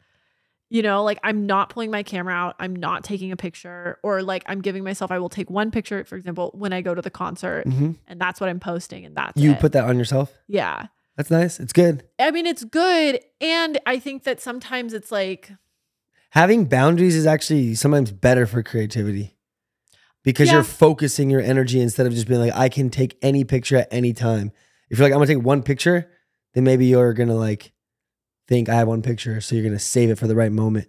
You 0.72 0.82
know, 0.82 1.04
like 1.04 1.18
I'm 1.22 1.46
not 1.46 1.68
pulling 1.68 1.90
my 1.90 2.02
camera 2.02 2.32
out, 2.32 2.56
I'm 2.58 2.74
not 2.74 3.04
taking 3.04 3.30
a 3.30 3.36
picture, 3.36 3.98
or 4.02 4.22
like 4.22 4.42
I'm 4.46 4.62
giving 4.62 4.82
myself, 4.84 5.10
I 5.10 5.18
will 5.18 5.28
take 5.28 5.50
one 5.50 5.70
picture, 5.70 6.02
for 6.04 6.16
example, 6.16 6.50
when 6.54 6.72
I 6.72 6.80
go 6.80 6.94
to 6.94 7.02
the 7.02 7.10
concert, 7.10 7.66
Mhm. 7.66 7.96
and 8.08 8.18
that's 8.20 8.40
what 8.40 8.48
I'm 8.48 8.58
posting, 8.60 9.04
and 9.04 9.14
that's 9.14 9.40
You 9.40 9.52
it. 9.52 9.60
put 9.60 9.72
that 9.72 9.84
on 9.84 9.98
yourself. 9.98 10.32
yeah. 10.48 10.86
That's 11.18 11.30
nice. 11.30 11.60
It's 11.60 11.74
good. 11.74 12.04
I 12.18 12.30
mean, 12.30 12.46
it's 12.46 12.64
good. 12.64 13.20
And 13.38 13.78
I 13.84 13.98
think 13.98 14.24
that 14.24 14.40
sometimes 14.40 14.94
it's 14.94 15.12
like, 15.12 15.52
Having 16.30 16.64
boundaries 16.64 17.14
is 17.14 17.26
actually 17.26 17.74
sometimes 17.74 18.10
better 18.10 18.46
for 18.46 18.62
creativity 18.62 19.36
because 20.24 20.48
Yeah. 20.48 20.54
you're 20.54 20.62
focusing 20.64 21.28
your 21.28 21.42
energy 21.42 21.80
instead 21.82 22.06
of 22.06 22.14
just 22.14 22.26
being 22.28 22.40
like, 22.40 22.54
I 22.56 22.70
can 22.70 22.88
take 22.88 23.18
any 23.20 23.44
picture 23.44 23.76
at 23.76 23.88
any 23.92 24.14
time. 24.14 24.52
If 24.88 24.98
you're 24.98 25.04
like, 25.06 25.12
I'm 25.12 25.18
gonna 25.18 25.26
take 25.38 25.44
one 25.44 25.62
picture, 25.62 26.10
then 26.54 26.64
maybe 26.64 26.86
you're 26.86 27.12
gonna 27.12 27.34
like 27.36 27.72
think 28.48 28.68
I 28.68 28.74
have 28.74 28.88
one 28.88 29.02
picture, 29.02 29.40
so 29.40 29.54
you're 29.54 29.64
gonna 29.64 29.78
save 29.78 30.10
it 30.10 30.18
for 30.18 30.26
the 30.26 30.34
right 30.36 30.52
moment. 30.52 30.88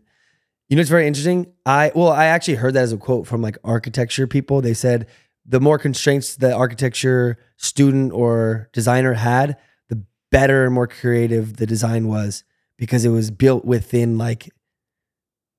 You 0.70 0.76
know, 0.76 0.82
it's 0.82 0.89
very 0.89 1.08
interesting. 1.08 1.54
I 1.66 1.91
well, 1.95 2.10
I 2.10 2.26
actually 2.26 2.56
heard 2.56 2.74
that 2.74 2.84
as 2.84 2.93
a 2.93 2.97
quote 2.97 3.28
from 3.28 3.41
like 3.41 3.58
architecture 3.64 4.28
people. 4.28 4.62
They 4.62 4.74
said 4.74 5.08
the 5.45 5.60
more 5.60 5.78
constraints 5.78 6.36
the 6.36 6.54
architecture 6.54 7.38
student 7.58 8.12
or 8.14 8.70
designer 8.74 9.14
had, 9.14 9.58
the 9.89 10.04
better 10.32 10.66
and 10.66 10.74
more 10.74 10.88
creative 10.88 11.58
the 11.58 11.66
design 11.68 12.08
was 12.08 12.43
because 12.78 13.04
it 13.06 13.10
was 13.10 13.30
built 13.30 13.66
within 13.66 14.18
like 14.18 14.49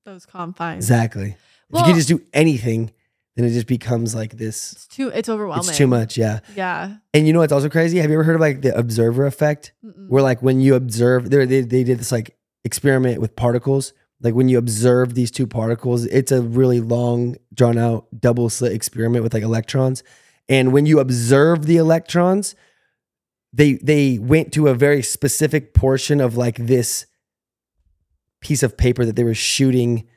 those 0.05 0.25
confines. 0.25 0.83
exactly. 0.83 1.29
if 1.29 1.37
you 1.69 1.75
Well- 1.77 1.85
can 1.85 1.95
just 1.95 2.07
do 2.07 2.21
anything, 2.33 2.91
then 3.35 3.45
it 3.45 3.51
just 3.51 3.67
becomes 3.67 4.15
like 4.15 4.37
this. 4.37 4.71
It's 4.71 4.87
too. 4.87 5.09
It's 5.09 5.27
overwhelming. 5.27 5.67
It's 5.67 5.77
too 5.77 5.87
much, 5.87 6.17
yeah. 6.17 6.39
Yeah. 6.55 6.95
And 7.13 7.27
you 7.27 7.33
know 7.33 7.39
what's 7.39 7.51
also 7.51 7.69
crazy? 7.69 7.97
Have 7.97 8.09
you 8.09 8.15
ever 8.15 8.23
heard 8.23 8.35
of 8.35 8.41
like 8.41 8.61
the 8.61 8.75
observer 8.77 9.25
effect? 9.25 9.73
Mm-mm. 9.83 10.07
Where 10.09 10.23
like 10.23 10.41
when 10.41 10.61
you 10.61 10.75
observe, 10.75 11.29
they 11.29 11.45
they 11.45 11.61
they 11.61 11.83
did 11.83 11.99
this 11.99 12.11
like 12.11 12.37
experiment 12.63 13.19
with 13.19 13.35
particles. 13.35 13.93
Like 14.21 14.33
when 14.33 14.47
you 14.47 14.57
observe 14.57 15.13
these 15.13 15.31
two 15.31 15.45
particles, 15.45 16.05
it's 16.05 16.31
a 16.31 16.41
really 16.41 16.79
long, 16.79 17.35
drawn 17.53 17.77
out 17.77 18.07
double 18.17 18.49
slit 18.49 18.71
experiment 18.71 19.23
with 19.23 19.33
like 19.33 19.43
electrons. 19.43 20.03
And 20.47 20.71
when 20.71 20.85
you 20.85 20.99
observe 20.99 21.65
the 21.65 21.77
electrons, 21.77 22.55
they 23.51 23.73
they 23.73 24.17
went 24.17 24.53
to 24.53 24.69
a 24.69 24.73
very 24.73 25.01
specific 25.01 25.73
portion 25.73 26.21
of 26.21 26.37
like 26.37 26.55
this 26.55 27.05
piece 28.39 28.63
of 28.63 28.77
paper 28.77 29.03
that 29.03 29.15
they 29.15 29.23
were 29.23 29.33
shooting 29.33 30.07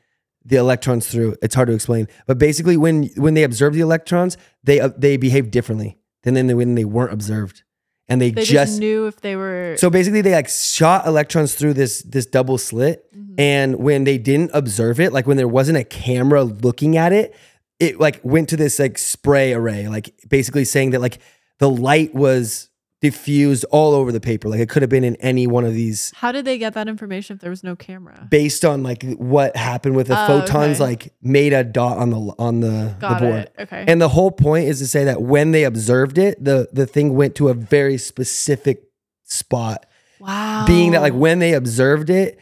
the 0.45 0.55
electrons 0.57 1.07
through. 1.07 1.35
It's 1.41 1.55
hard 1.55 1.67
to 1.67 1.73
explain, 1.73 2.07
but 2.27 2.37
basically, 2.37 2.77
when 2.77 3.05
when 3.15 3.33
they 3.33 3.43
observe 3.43 3.73
the 3.73 3.81
electrons, 3.81 4.37
they 4.63 4.79
uh, 4.79 4.89
they 4.97 5.17
behave 5.17 5.51
differently 5.51 5.97
than 6.23 6.33
then 6.33 6.55
when 6.57 6.75
they 6.75 6.85
weren't 6.85 7.13
observed, 7.13 7.63
and 8.07 8.21
they, 8.21 8.31
They 8.31 8.41
just, 8.41 8.51
just 8.51 8.79
knew 8.79 9.07
if 9.07 9.21
they 9.21 9.35
were. 9.35 9.75
so 9.77 9.89
basically, 9.89 10.21
they 10.21 10.33
like 10.33 10.49
shot 10.49 11.05
electrons 11.05 11.55
through 11.55 11.73
this 11.73 12.01
this 12.03 12.25
double 12.25 12.57
slit, 12.57 13.05
Mhm. 13.15 13.35
and 13.37 13.75
when 13.77 14.03
they 14.05 14.17
didn't 14.17 14.51
observe 14.53 14.99
it, 14.99 15.13
like 15.13 15.27
when 15.27 15.37
there 15.37 15.47
wasn't 15.47 15.77
a 15.77 15.83
camera 15.83 16.43
looking 16.43 16.97
at 16.97 17.13
it, 17.13 17.35
it 17.79 17.99
like 17.99 18.19
went 18.23 18.49
to 18.49 18.57
this 18.57 18.79
like 18.79 18.97
spray 18.97 19.53
array, 19.53 19.87
like 19.87 20.13
basically 20.27 20.65
saying 20.65 20.91
that 20.91 21.01
like 21.01 21.19
the 21.59 21.69
light 21.69 22.15
was 22.15 22.68
diffused 23.01 23.63
all 23.71 23.93
over 23.93 24.11
the 24.11 24.19
paper, 24.19 24.49
like 24.49 24.59
it 24.59 24.67
could 24.69 24.81
have 24.81 24.89
been 24.89 25.03
in 25.05 25.15
any 25.17 25.47
one 25.47 25.63
of 25.63 25.73
these 25.73 26.11
How 26.15 26.31
did 26.31 26.43
they 26.45 26.57
get 26.57 26.73
that 26.73 26.87
information 26.87 27.35
if 27.35 27.41
there 27.41 27.49
was 27.49 27.63
no 27.63 27.75
camera? 27.75 28.27
based 28.29 28.65
on 28.65 28.83
like 28.83 29.03
what 29.15 29.55
happened 29.55 29.95
with 29.95 30.07
the 30.07 30.21
Oh, 30.21 30.27
photons, 30.41 30.77
okay. 30.81 30.83
like 30.89 31.13
made 31.21 31.53
a 31.53 31.63
dot 31.63 31.97
on 31.97 32.09
the 32.09 32.17
on 32.37 32.59
the, 32.59 32.95
Got 32.99 33.19
the 33.21 33.25
board. 33.27 33.39
it. 33.43 33.53
Okay. 33.59 33.85
And 33.87 34.01
the 34.01 34.09
whole 34.09 34.31
point 34.31 34.67
is 34.67 34.79
to 34.79 34.87
say 34.87 35.05
that 35.05 35.21
when 35.21 35.51
they 35.51 35.63
observed 35.63 36.17
it, 36.17 36.43
the 36.43 36.67
the 36.73 36.85
thing 36.85 37.15
went 37.15 37.35
to 37.35 37.47
a 37.49 37.53
very 37.53 37.97
specific 37.97 38.83
spot. 39.23 39.85
wow. 40.19 40.65
Being 40.67 40.91
that 40.91 41.01
like 41.01 41.13
when 41.13 41.39
they 41.39 41.53
observed 41.53 42.09
it, 42.09 42.37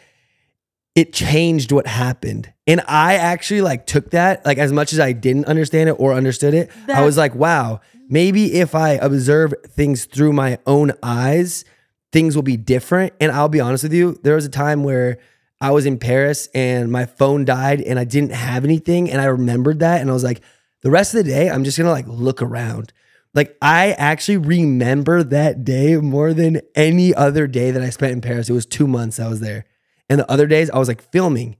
it 0.98 1.14
changed 1.14 1.72
what 1.72 1.86
happened. 1.86 2.52
And 2.66 2.82
I 2.88 3.18
actually 3.18 3.62
like 3.62 3.86
took 3.86 4.10
that, 4.12 4.44
like 4.48 4.58
as 4.58 4.74
much 4.74 4.94
as 4.94 5.00
I 5.00 5.12
didn't 5.12 5.46
understand 5.46 5.90
it 5.90 5.96
or 6.00 6.16
understood 6.16 6.56
it, 6.56 6.72
I 6.92 7.06
was 7.06 7.16
like, 7.16 7.36
wow, 7.36 7.82
maybe 8.10 8.56
if 8.56 8.74
I 8.74 8.94
observe 8.94 9.54
things 9.68 10.06
through 10.06 10.34
my 10.34 10.58
own 10.66 10.94
eyes, 11.04 11.66
things 12.12 12.36
will 12.36 12.42
be 12.42 12.58
different. 12.58 13.14
And 13.20 13.32
I'll 13.32 13.48
be 13.48 13.60
honest 13.60 13.84
with 13.84 13.94
you, 13.94 14.20
there 14.24 14.34
was 14.34 14.46
a 14.46 14.50
time 14.50 14.84
where 14.84 15.20
I 15.62 15.70
was 15.70 15.86
in 15.86 16.00
Paris 16.00 16.50
and 16.56 16.92
my 16.92 17.06
phone 17.06 17.46
died 17.46 17.80
and 17.80 18.00
I 18.00 18.04
didn't 18.04 18.32
have 18.32 18.66
anything. 18.66 19.12
And 19.12 19.22
I 19.22 19.26
remembered 19.26 19.82
that. 19.82 20.02
And 20.02 20.10
I 20.10 20.14
was 20.14 20.24
like, 20.24 20.42
the 20.82 20.90
rest 20.90 21.14
of 21.14 21.24
the 21.24 21.32
day, 21.32 21.48
I'm 21.48 21.64
just 21.64 21.78
gonna 21.78 21.92
like 21.92 22.08
look 22.08 22.42
around. 22.42 22.92
Like 23.36 23.56
I 23.62 23.92
actually 23.92 24.38
remember 24.38 25.22
that 25.22 25.64
day 25.64 25.98
more 25.98 26.34
than 26.34 26.62
any 26.74 27.14
other 27.14 27.46
day 27.46 27.70
that 27.70 27.84
I 27.84 27.92
spent 27.92 28.14
in 28.14 28.22
Paris. 28.22 28.50
It 28.50 28.54
was 28.54 28.66
two 28.66 28.88
months 28.88 29.20
I 29.20 29.28
was 29.28 29.42
there. 29.42 29.66
And 30.10 30.20
the 30.20 30.32
other 30.32 30.48
days 30.48 30.70
I 30.70 30.78
was 30.80 30.88
like 30.88 31.02
filming. 31.02 31.58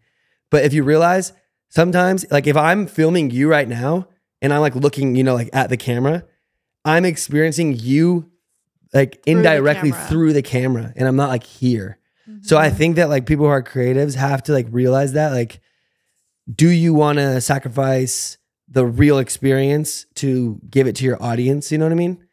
But 0.50 0.64
if 0.64 0.74
you 0.74 0.84
realize 0.84 1.34
sometimes, 1.70 2.26
like 2.32 2.48
if 2.48 2.56
I'm 2.58 2.88
filming 2.88 3.30
you 3.30 3.50
right 3.50 3.68
now 3.68 4.08
and 4.42 4.54
I'm 4.54 4.62
like 4.62 4.76
looking, 4.76 5.16
you 5.16 5.24
know, 5.24 5.36
like 5.36 5.50
at 5.54 5.70
the 5.70 5.78
camera, 5.78 6.24
I'm 6.86 7.06
experiencing 7.06 7.78
you 7.78 8.32
like 8.94 9.24
Through 9.24 9.38
indirectly 9.40 9.92
camera. 9.92 10.08
through 10.08 10.34
the 10.34 10.42
camera 10.42 10.94
and 10.96 11.08
I'm 11.08 11.16
not 11.18 11.30
like 11.30 11.44
here. 11.44 12.00
So 12.42 12.56
Mm-hmm. 12.58 12.66
I 12.66 12.70
think 12.70 12.96
that 12.98 13.10
like 13.10 13.26
people 13.26 13.46
who 13.46 13.52
are 13.52 13.64
creatives 13.64 14.16
have 14.16 14.44
to 14.44 14.54
like 14.54 14.68
realize 14.70 15.14
that 15.14 15.32
like 15.32 15.62
do 16.54 16.70
you 16.70 16.94
want 16.94 17.18
to 17.20 17.42
sacrifice 17.42 18.38
the 18.70 18.86
real 18.86 19.18
experience 19.18 20.06
to 20.16 20.60
give 20.70 20.88
it 20.88 20.96
to 20.98 21.06
your 21.06 21.22
audience, 21.22 21.72
you 21.72 21.78
know 21.78 21.86
what 21.86 21.92
I 21.92 21.96
mean? 21.96 22.27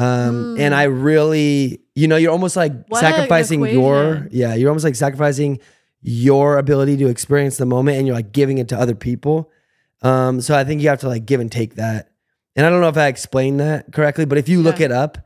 Um 0.00 0.56
and 0.58 0.72
Mm. 0.74 0.78
I 0.78 0.84
really 0.84 1.80
you 1.94 2.08
know 2.08 2.16
you're 2.16 2.32
almost 2.32 2.56
like 2.56 2.72
What 2.88 3.00
sacrificing 3.00 3.60
your 3.66 4.28
yeah, 4.30 4.54
you're 4.54 4.70
almost 4.70 4.84
like 4.84 4.96
sacrificing 4.96 5.60
your 6.02 6.56
ability 6.58 6.96
to 6.96 7.08
experience 7.08 7.58
the 7.58 7.66
moment 7.66 7.98
and 7.98 8.06
you're 8.06 8.16
like 8.16 8.32
giving 8.32 8.58
it 8.58 8.68
to 8.68 8.76
other 8.78 8.94
people. 8.94 9.50
Um, 10.02 10.40
so 10.40 10.56
I 10.56 10.64
think 10.64 10.80
you 10.80 10.88
have 10.88 11.00
to 11.00 11.08
like 11.08 11.26
give 11.26 11.40
and 11.40 11.52
take 11.52 11.74
that. 11.74 12.10
And 12.56 12.64
I 12.66 12.70
don't 12.70 12.80
know 12.80 12.88
if 12.88 12.96
I 12.96 13.08
explained 13.08 13.60
that 13.60 13.92
correctly, 13.92 14.24
but 14.24 14.38
if 14.38 14.48
you 14.48 14.62
look 14.62 14.80
it 14.80 14.90
up, 14.90 15.18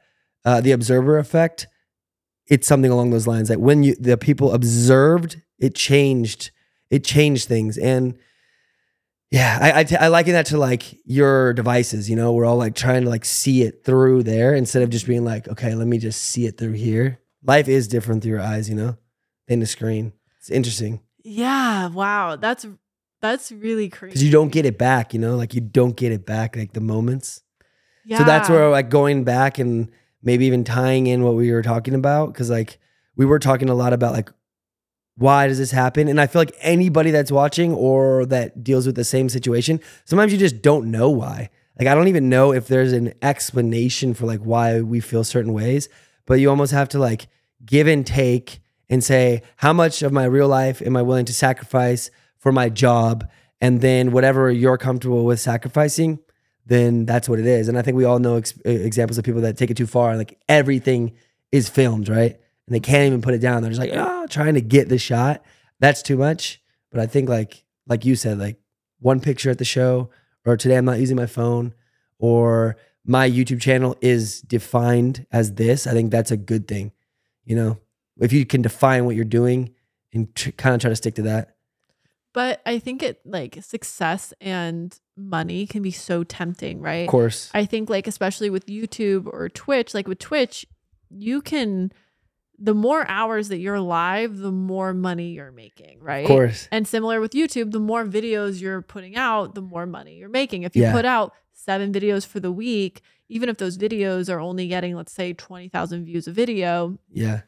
uh, 0.45 0.61
the 0.61 0.73
observer 0.73 1.19
effect, 1.19 1.69
it's 2.49 2.67
something 2.67 2.91
along 2.91 3.11
those 3.11 3.27
lines 3.27 3.49
that 3.49 3.61
when 3.61 3.83
you 3.85 3.95
the 3.95 4.17
people 4.19 4.53
observed, 4.53 5.41
it 5.59 5.75
changed, 5.75 6.51
it 6.91 7.05
changed 7.05 7.49
things. 7.49 7.79
And 7.79 8.19
yeah, 9.35 9.59
I 9.61 9.81
I, 9.81 9.85
t- 9.85 9.97
I 9.97 10.09
liken 10.09 10.33
that 10.35 10.47
to 10.47 10.59
like 10.59 10.99
your 11.05 11.53
devices. 11.55 12.09
You 12.09 12.17
know, 12.17 12.33
we're 12.33 12.45
all 12.45 12.57
like 12.57 12.75
trying 12.75 13.03
to 13.05 13.11
like 13.11 13.25
see 13.25 13.63
it 13.63 13.85
through 13.85 14.23
there 14.23 14.55
instead 14.55 14.83
of 14.83 14.91
just 14.91 15.07
being 15.07 15.25
like, 15.25 15.49
okay, 15.49 15.75
let 15.75 15.87
me 15.87 15.99
just 15.99 16.23
see 16.23 16.47
it 16.47 16.57
through 16.59 16.73
here. 16.73 17.21
Life 17.43 17.69
is 17.69 17.89
different 17.89 18.23
through 18.23 18.33
your 18.33 18.41
eyes, 18.41 18.69
you 18.69 18.75
know, 18.75 18.97
than 19.49 19.61
the 19.61 19.67
screen. 19.67 20.13
It's 20.39 20.51
interesting 20.51 21.01
Yeah. 21.23 21.89
Wow. 21.89 22.37
That's 22.37 22.67
that's 23.21 23.51
really 23.51 23.89
crazy. 23.89 24.11
because 24.11 24.23
you 24.23 24.31
don't 24.31 24.53
get 24.53 24.67
it 24.67 24.77
back. 24.79 25.15
You 25.15 25.21
know, 25.21 25.37
like 25.37 25.55
you 25.55 25.61
don't 25.63 25.97
get 25.97 26.13
it 26.13 26.27
back, 26.27 26.57
like 26.57 26.73
the 26.75 26.81
moments. 26.81 27.43
Yeah. 28.05 28.19
So 28.19 28.25
that's 28.25 28.49
where 28.51 28.69
like 28.69 28.91
going 28.91 29.25
back 29.25 29.59
and 29.59 29.91
maybe 30.23 30.45
even 30.47 30.65
tying 30.65 31.07
in 31.07 31.23
what 31.23 31.35
we 31.35 31.51
were 31.53 31.63
talking 31.63 31.95
about 31.95 32.33
because 32.33 32.51
like 32.51 32.79
we 33.17 33.25
were 33.25 33.39
talking 33.39 33.69
a 33.71 33.75
lot 33.75 33.93
about 33.93 34.13
like 34.13 34.31
why 35.17 35.47
does 35.47 35.59
this 35.59 35.71
happen? 35.71 36.09
And 36.09 36.21
I 36.21 36.27
feel 36.27 36.41
like 36.41 36.57
anybody 36.61 37.11
that's 37.11 37.31
watching 37.31 37.73
or 37.73 38.27
that 38.27 38.65
deals 38.65 38.87
with 38.87 38.97
the 38.97 39.05
same 39.05 39.29
situation, 39.29 39.81
sometimes 40.05 40.33
you 40.33 40.39
just 40.39 40.63
don't 40.63 40.91
know 40.91 41.11
why. 41.11 41.51
Like 41.79 41.89
I 41.89 41.95
don't 41.95 42.09
even 42.09 42.29
know 42.29 42.53
if 42.53 42.67
there's 42.69 42.93
an 42.93 43.15
explanation 43.23 44.15
for 44.15 44.27
like 44.27 44.41
why 44.41 44.81
we 44.81 45.01
feel 45.01 45.25
certain 45.25 45.53
ways, 45.53 45.89
but 46.27 46.35
you 46.35 46.51
almost 46.51 46.73
have 46.73 46.89
to 46.91 46.99
like 46.99 47.29
give 47.65 47.87
and 47.87 48.07
take 48.07 48.61
and 48.89 49.03
say 49.03 49.43
how 49.57 49.73
much 49.73 50.03
of 50.03 50.13
my 50.13 50.25
real 50.25 50.49
life 50.49 50.83
am 50.83 50.97
I 50.97 51.03
willing 51.03 51.25
to 51.27 51.35
sacrifice 51.35 52.11
for 52.39 52.53
my 52.53 52.69
job 52.69 53.29
and 53.61 53.81
then 53.81 54.13
whatever 54.13 54.51
you're 54.51 54.79
comfortable 54.79 55.25
with 55.25 55.41
sacrificing 55.41 56.19
then 56.67 57.05
that's 57.05 57.29
what 57.29 57.39
it 57.39 57.47
is. 57.47 57.69
And 57.69 57.79
I 57.79 57.83
think 57.83 57.97
we 57.97 58.05
all 58.05 58.19
know 58.19 58.37
ex- 58.37 58.55
examples 58.65 59.19
of 59.19 59.25
people 59.25 59.43
that 59.43 59.57
take 59.57 59.71
it 59.71 59.77
too 59.77 59.87
far. 59.87 60.17
Like 60.17 60.39
everything 60.49 61.13
is 61.53 61.69
filmed, 61.69 62.09
right? 62.09 62.39
And 62.67 62.75
they 62.75 62.81
can't 62.81 63.07
even 63.07 63.23
put 63.23 63.35
it 63.35 63.41
down. 63.41 63.63
They're 63.63 63.71
just 63.71 63.81
like, 63.81 63.93
oh, 63.93 64.27
trying 64.29 64.55
to 64.55 64.61
get 64.61 64.89
the 64.89 64.99
shot. 64.99 65.45
That's 65.81 66.03
too 66.03 66.17
much. 66.17 66.63
But 66.91 67.01
I 67.01 67.07
think 67.07 67.29
like 67.29 67.65
like 67.87 68.05
you 68.05 68.17
said, 68.17 68.39
like 68.39 68.59
one 69.01 69.21
picture 69.21 69.51
at 69.51 69.59
the 69.59 69.65
show, 69.65 70.11
or 70.47 70.57
today 70.57 70.77
I'm 70.77 70.85
not 70.85 71.01
using 71.01 71.17
my 71.17 71.27
phone, 71.27 71.75
or 72.19 72.77
my 73.05 73.29
YouTube 73.29 73.61
channel 73.61 73.97
is 74.01 74.41
defined 74.41 75.27
as 75.31 75.55
this. 75.55 75.87
I 75.87 75.93
think 75.93 76.11
that's 76.11 76.31
a 76.31 76.37
good 76.37 76.67
thing. 76.67 76.93
You 77.45 77.57
know, 77.57 77.79
if 78.19 78.33
you 78.33 78.47
can 78.47 78.63
define 78.63 79.05
what 79.05 79.17
you're 79.17 79.25
doing 79.25 79.75
and 80.13 80.35
tr- 80.35 80.51
kind 80.51 80.75
of 80.75 80.81
try 80.81 80.91
to 80.91 80.97
stick 80.97 81.17
to 81.17 81.23
that. 81.23 81.57
But 82.33 82.61
I 82.67 82.79
think 82.79 83.03
it 83.03 83.21
like 83.25 83.63
success 83.63 84.33
and 84.41 84.99
money 85.17 85.67
can 85.67 85.83
be 85.83 85.93
so 85.93 86.25
tempting, 86.25 86.81
right? 86.81 87.05
Of 87.05 87.09
course. 87.09 87.51
I 87.55 87.65
think 87.65 87.89
like 87.89 88.07
especially 88.07 88.51
with 88.51 88.67
YouTube 88.67 89.27
or 89.27 89.49
Twitch, 89.49 89.95
like 89.95 90.09
with 90.09 90.19
Twitch, 90.19 90.67
you 91.11 91.41
can 91.43 91.93
the 92.59 92.75
more 92.75 93.05
hours 93.09 93.49
that 93.49 93.59
you're 93.59 93.81
live, 93.81 94.39
the 94.39 94.53
more 94.53 94.95
money 94.95 95.31
you're 95.33 95.51
making, 95.53 96.01
right? 96.01 96.25
Of 96.25 96.29
course. 96.29 96.69
And 96.71 96.87
similar 96.87 97.21
with 97.21 97.33
YouTube, 97.33 97.73
the 97.73 97.81
more 97.81 98.05
videos 98.05 98.61
you're 98.61 98.81
putting 98.83 99.17
out, 99.17 99.55
the 99.55 99.61
more 99.63 99.87
money 99.87 100.17
you're 100.19 100.29
making. 100.29 100.63
If 100.63 100.77
you 100.77 100.83
Yeah. 100.83 100.93
put 100.93 101.05
out 101.05 101.33
7 101.53 101.93
videos 101.93 102.25
for 102.27 102.39
the 102.41 102.53
week, 102.53 103.01
even 103.29 103.49
if 103.49 103.57
those 103.57 103.77
videos 103.77 104.33
are 104.33 104.39
only 104.39 104.69
getting 104.69 104.95
let's 104.95 105.13
say 105.13 105.33
20,000 105.33 106.05
views 106.05 106.29
a 106.29 106.33
video, 106.33 106.99
Yeah. 107.11 107.41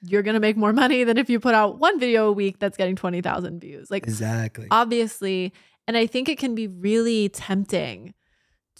you're 0.00 0.22
going 0.22 0.34
to 0.34 0.40
make 0.40 0.56
more 0.56 0.72
money 0.72 1.04
than 1.04 1.18
if 1.18 1.28
you 1.28 1.40
put 1.40 1.54
out 1.54 1.78
one 1.78 1.98
video 1.98 2.28
a 2.28 2.32
week 2.32 2.58
that's 2.58 2.76
getting 2.76 2.94
20,000 2.96 3.60
views. 3.60 3.90
Like 3.90 4.04
Exactly. 4.04 4.68
obviously 4.70 5.52
and 5.86 5.98
i 5.98 6.06
think 6.06 6.30
it 6.30 6.38
can 6.38 6.54
be 6.54 6.66
really 6.66 7.28
tempting 7.28 8.14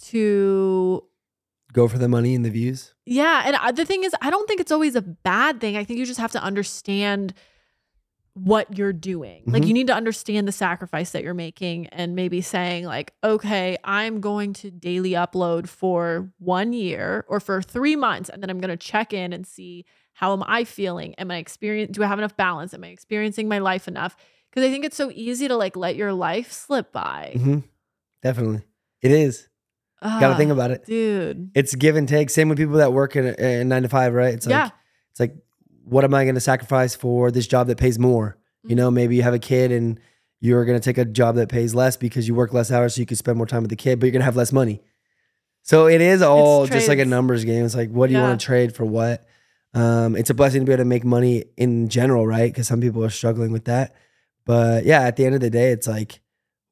to 0.03 1.03
Go 1.73 1.87
for 1.87 1.97
the 1.99 2.07
money 2.07 2.33
and 2.33 2.43
the 2.43 2.49
views. 2.49 2.94
Yeah 3.05 3.43
and 3.45 3.55
I- 3.55 3.71
the 3.71 3.85
thing 3.85 4.03
is 4.03 4.13
i 4.21 4.29
don't 4.29 4.47
think 4.47 4.59
it's 4.59 4.71
always 4.71 4.95
a 4.95 5.01
bad 5.01 5.61
thing. 5.61 5.77
I 5.77 5.83
think 5.83 5.99
you 5.99 6.05
just 6.05 6.19
have 6.19 6.31
to 6.33 6.41
understand 6.41 7.33
what 8.33 8.77
you're 8.77 8.91
doing. 8.91 9.43
Like 9.45 9.63
Mhm. 9.63 9.67
you 9.67 9.73
need 9.73 9.87
to 9.87 9.93
understand 9.95 10.45
the 10.45 10.51
sacrifice 10.51 11.11
that 11.11 11.23
you're 11.23 11.33
making 11.33 11.87
and 11.87 12.15
maybe 12.15 12.41
saying 12.41 12.83
like 12.83 13.13
okay 13.23 13.77
i'm 13.85 14.19
going 14.19 14.51
to 14.53 14.69
daily 14.69 15.11
upload 15.11 15.69
for 15.69 16.29
one 16.37 16.73
year 16.73 17.23
or 17.29 17.39
for 17.39 17.61
three 17.61 17.95
months 17.95 18.29
and 18.29 18.43
then 18.43 18.49
i'm 18.49 18.59
going 18.59 18.69
to 18.77 18.87
check 18.91 19.13
in 19.13 19.31
and 19.31 19.47
see 19.47 19.85
how 20.15 20.33
am 20.33 20.43
i 20.47 20.63
feeling? 20.65 21.13
Am 21.15 21.31
i 21.31 21.37
experience 21.37 21.95
do 21.95 22.03
i 22.03 22.07
have 22.07 22.19
enough 22.19 22.35
balance? 22.35 22.73
Am 22.73 22.83
i 22.83 22.87
experiencing 22.87 23.47
my 23.47 23.59
life 23.59 23.87
enough? 23.87 24.17
Because 24.49 24.67
i 24.67 24.71
think 24.71 24.83
it's 24.83 24.97
so 24.97 25.09
easy 25.13 25.47
to 25.47 25.55
like 25.55 25.77
let 25.77 25.95
your 25.95 26.11
life 26.11 26.51
slip 26.51 26.91
by. 26.91 27.31
Hmm 27.37 27.59
Definitely. 28.21 28.63
It 29.01 29.11
is. 29.11 29.47
Got 30.19 30.29
to 30.29 30.35
think 30.35 30.51
about 30.51 30.71
it. 30.71 30.85
dude 30.85 31.51
It's 31.55 31.73
give 31.75 31.95
and 31.95 32.07
take. 32.07 32.29
Same 32.29 32.49
with 32.49 32.57
people 32.57 32.75
that 32.77 32.93
work 32.93 33.15
in, 33.15 33.25
in 33.35 33.67
nine 33.69 33.83
to 33.83 33.89
five, 33.89 34.13
right? 34.13 34.33
It's 34.33 34.45
like, 34.45 34.51
yeah 34.53 34.69
it's 35.11 35.19
like, 35.19 35.35
what 35.85 36.03
am 36.03 36.13
I 36.13 36.23
going 36.25 36.35
to 36.35 36.41
sacrifice 36.41 36.95
for 36.95 37.31
this 37.31 37.47
job 37.47 37.67
that 37.67 37.77
pays 37.77 37.97
more? 37.99 38.37
You 38.63 38.69
Mm-hmm. 38.69 38.77
know, 38.77 38.91
maybe 38.91 39.15
you 39.15 39.23
have 39.23 39.33
a 39.33 39.39
kid 39.39 39.71
and 39.71 39.99
you're 40.41 40.65
going 40.65 40.79
to 40.79 40.83
take 40.83 40.97
a 40.97 41.05
job 41.05 41.35
that 41.35 41.49
pays 41.49 41.73
less 41.75 41.95
because 41.97 42.27
you 42.27 42.35
work 42.35 42.53
less 42.53 42.71
hours 42.71 42.95
so 42.95 42.99
you 43.01 43.05
can 43.05 43.15
spend 43.17 43.37
more 43.37 43.45
time 43.47 43.61
with 43.61 43.69
the 43.69 43.75
kid, 43.75 43.99
but 43.99 44.07
you're 44.07 44.11
going 44.11 44.21
to 44.21 44.25
have 44.25 44.35
less 44.35 44.51
money. 44.51 44.81
So 45.63 45.87
it 45.87 46.01
is 46.01 46.21
all 46.21 46.67
just 46.67 46.87
like 46.87 46.99
a 46.99 47.05
numbers 47.05 47.43
game. 47.45 47.65
It's 47.65 47.75
like, 47.75 47.89
what 47.89 48.07
do 48.07 48.13
you 48.13 48.19
Yeah. 48.19 48.27
want 48.27 48.39
to 48.39 48.45
trade 48.45 48.75
for 48.75 48.85
what? 48.85 49.25
Um, 49.73 50.15
it's 50.15 50.29
a 50.29 50.33
blessing 50.33 50.61
to 50.61 50.65
be 50.65 50.73
able 50.73 50.81
to 50.83 50.85
make 50.85 51.03
money 51.03 51.45
in 51.57 51.89
general, 51.89 52.25
right? 52.27 52.51
Because 52.51 52.67
some 52.67 52.81
people 52.81 53.03
are 53.03 53.09
struggling 53.09 53.51
with 53.51 53.65
that. 53.65 53.95
But 54.45 54.85
yeah, 54.85 55.01
at 55.01 55.15
the 55.15 55.25
end 55.25 55.35
of 55.35 55.41
the 55.41 55.49
day, 55.49 55.71
it's 55.71 55.87
like, 55.87 56.19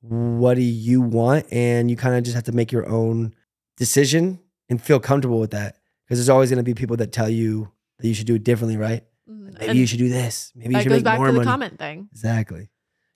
what 0.08 0.56
do 0.56 0.62
you 0.62 1.02
want? 1.02 1.46
And 1.52 1.90
you 1.90 1.96
kind 1.98 2.16
of 2.16 2.24
just 2.24 2.36
have 2.36 2.44
to 2.46 2.52
make 2.52 2.72
your 2.72 2.88
own 2.88 3.34
decision 3.78 4.40
and 4.70 4.82
feel 4.82 5.00
comfortable 5.00 5.40
with 5.40 5.52
that. 5.52 5.78
Because 6.06 6.20
there's 6.20 6.30
always 6.30 6.50
going 6.50 6.58
to 6.58 6.64
be 6.64 6.74
people 6.74 6.98
that 6.98 7.12
tell 7.12 7.30
you 7.30 7.72
that 8.00 8.08
you 8.08 8.14
should 8.14 8.28
do 8.28 8.36
it 8.36 8.44
differently, 8.44 8.78
right? 8.78 9.04
Mhm. 9.30 9.54
Maybe 9.54 9.66
And 9.68 9.80
you 9.80 9.88
should 9.88 10.00
do 10.00 10.10
this. 10.10 10.52
Maybe 10.56 10.70
you 10.70 10.74
that 10.74 10.84
should 10.84 10.90
goes 10.90 10.98
make 10.98 11.04
back 11.06 11.18
more 11.18 11.28
to 11.28 11.32
the 11.32 11.38
money. 11.40 11.46
comment 11.50 11.80
thing 11.80 12.10
Exactly. 12.12 12.70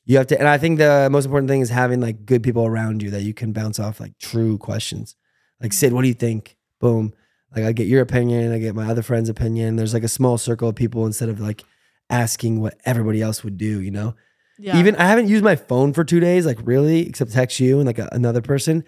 You 0.06 0.18
have 0.18 0.28
to, 0.28 0.40
and 0.40 0.48
I 0.48 0.58
think 0.58 0.78
the 0.78 1.10
most 1.12 1.26
important 1.26 1.50
thing 1.50 1.60
is 1.60 1.70
having 1.70 2.00
like 2.00 2.26
good 2.26 2.42
people 2.42 2.66
around 2.66 3.04
you 3.04 3.10
that 3.12 3.24
you 3.24 3.34
can 3.34 3.52
bounce 3.52 3.78
off 3.78 4.00
like 4.00 4.18
true 4.20 4.58
questions. 4.58 5.16
Like 5.62 5.74
Sid, 5.74 5.92
what 5.92 6.04
do 6.04 6.08
you 6.08 6.14
think? 6.14 6.56
Boom. 6.80 7.14
Like 7.54 7.66
I 7.66 7.74
get 7.74 7.88
your 7.88 8.02
opinion, 8.02 8.54
I 8.54 8.60
get 8.60 8.74
my 8.76 8.90
other 8.90 9.02
friend's 9.02 9.28
opinion. 9.28 9.76
There's 9.76 9.94
like 9.94 10.04
a 10.04 10.08
small 10.08 10.38
circle 10.38 10.70
of 10.70 10.76
people 10.76 11.06
instead 11.06 11.28
of 11.28 11.42
like 11.42 11.66
asking 12.10 12.62
what 12.62 12.80
everybody 12.86 13.22
else 13.22 13.44
would 13.44 13.58
do. 13.58 13.82
You 13.82 13.92
know. 13.92 14.16
Yeah 14.60 14.78
Even 14.80 14.96
I 14.96 15.06
haven't 15.08 15.28
used 15.28 15.44
my 15.44 15.56
phone 15.56 15.94
for 15.94 16.04
two 16.04 16.20
days, 16.20 16.46
like 16.46 16.60
really, 16.64 17.08
except 17.08 17.32
text 17.32 17.60
you 17.60 17.78
and 17.80 17.86
like 17.88 18.00
a, 18.00 18.10
another 18.12 18.42
person. 18.42 18.84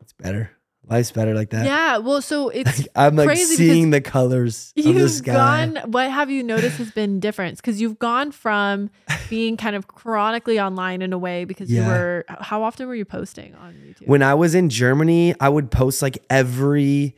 It's 0.00 0.12
better. 0.12 0.50
Life's 0.88 1.10
better 1.10 1.34
like 1.34 1.50
that. 1.50 1.66
yeah 1.66 1.98
well 1.98 2.22
so 2.22 2.48
it's 2.54 2.78
Like, 2.78 2.88
I'm 2.94 3.16
like 3.16 3.36
seeing 3.36 3.90
the 3.90 4.00
colors 4.00 4.72
of 4.76 4.84
the 4.84 4.90
You've 4.92 5.10
sky. 5.10 5.32
gone. 5.66 5.90
What 5.90 6.10
have 6.12 6.30
you 6.30 6.44
noticed 6.44 6.78
has 6.78 6.92
been 6.92 7.18
different? 7.18 7.56
Because 7.56 7.80
you've 7.80 7.98
gone 7.98 8.30
from 8.30 8.90
being 9.28 9.56
kind 9.56 9.74
of 9.74 9.88
chronically 9.88 10.60
online 10.60 11.02
in 11.02 11.12
a 11.12 11.18
way 11.18 11.44
because 11.44 11.72
you 11.72 11.82
were. 11.82 12.24
How 12.28 12.62
often 12.62 12.86
were 12.86 12.94
you 12.94 13.04
posting 13.04 13.54
on 13.56 13.72
YouTube? 13.74 14.06
When 14.06 14.22
I 14.22 14.34
was 14.34 14.54
in 14.54 14.68
Germany, 14.70 15.34
I 15.40 15.48
would 15.48 15.72
post 15.72 16.02
like 16.02 16.18
every 16.30 17.16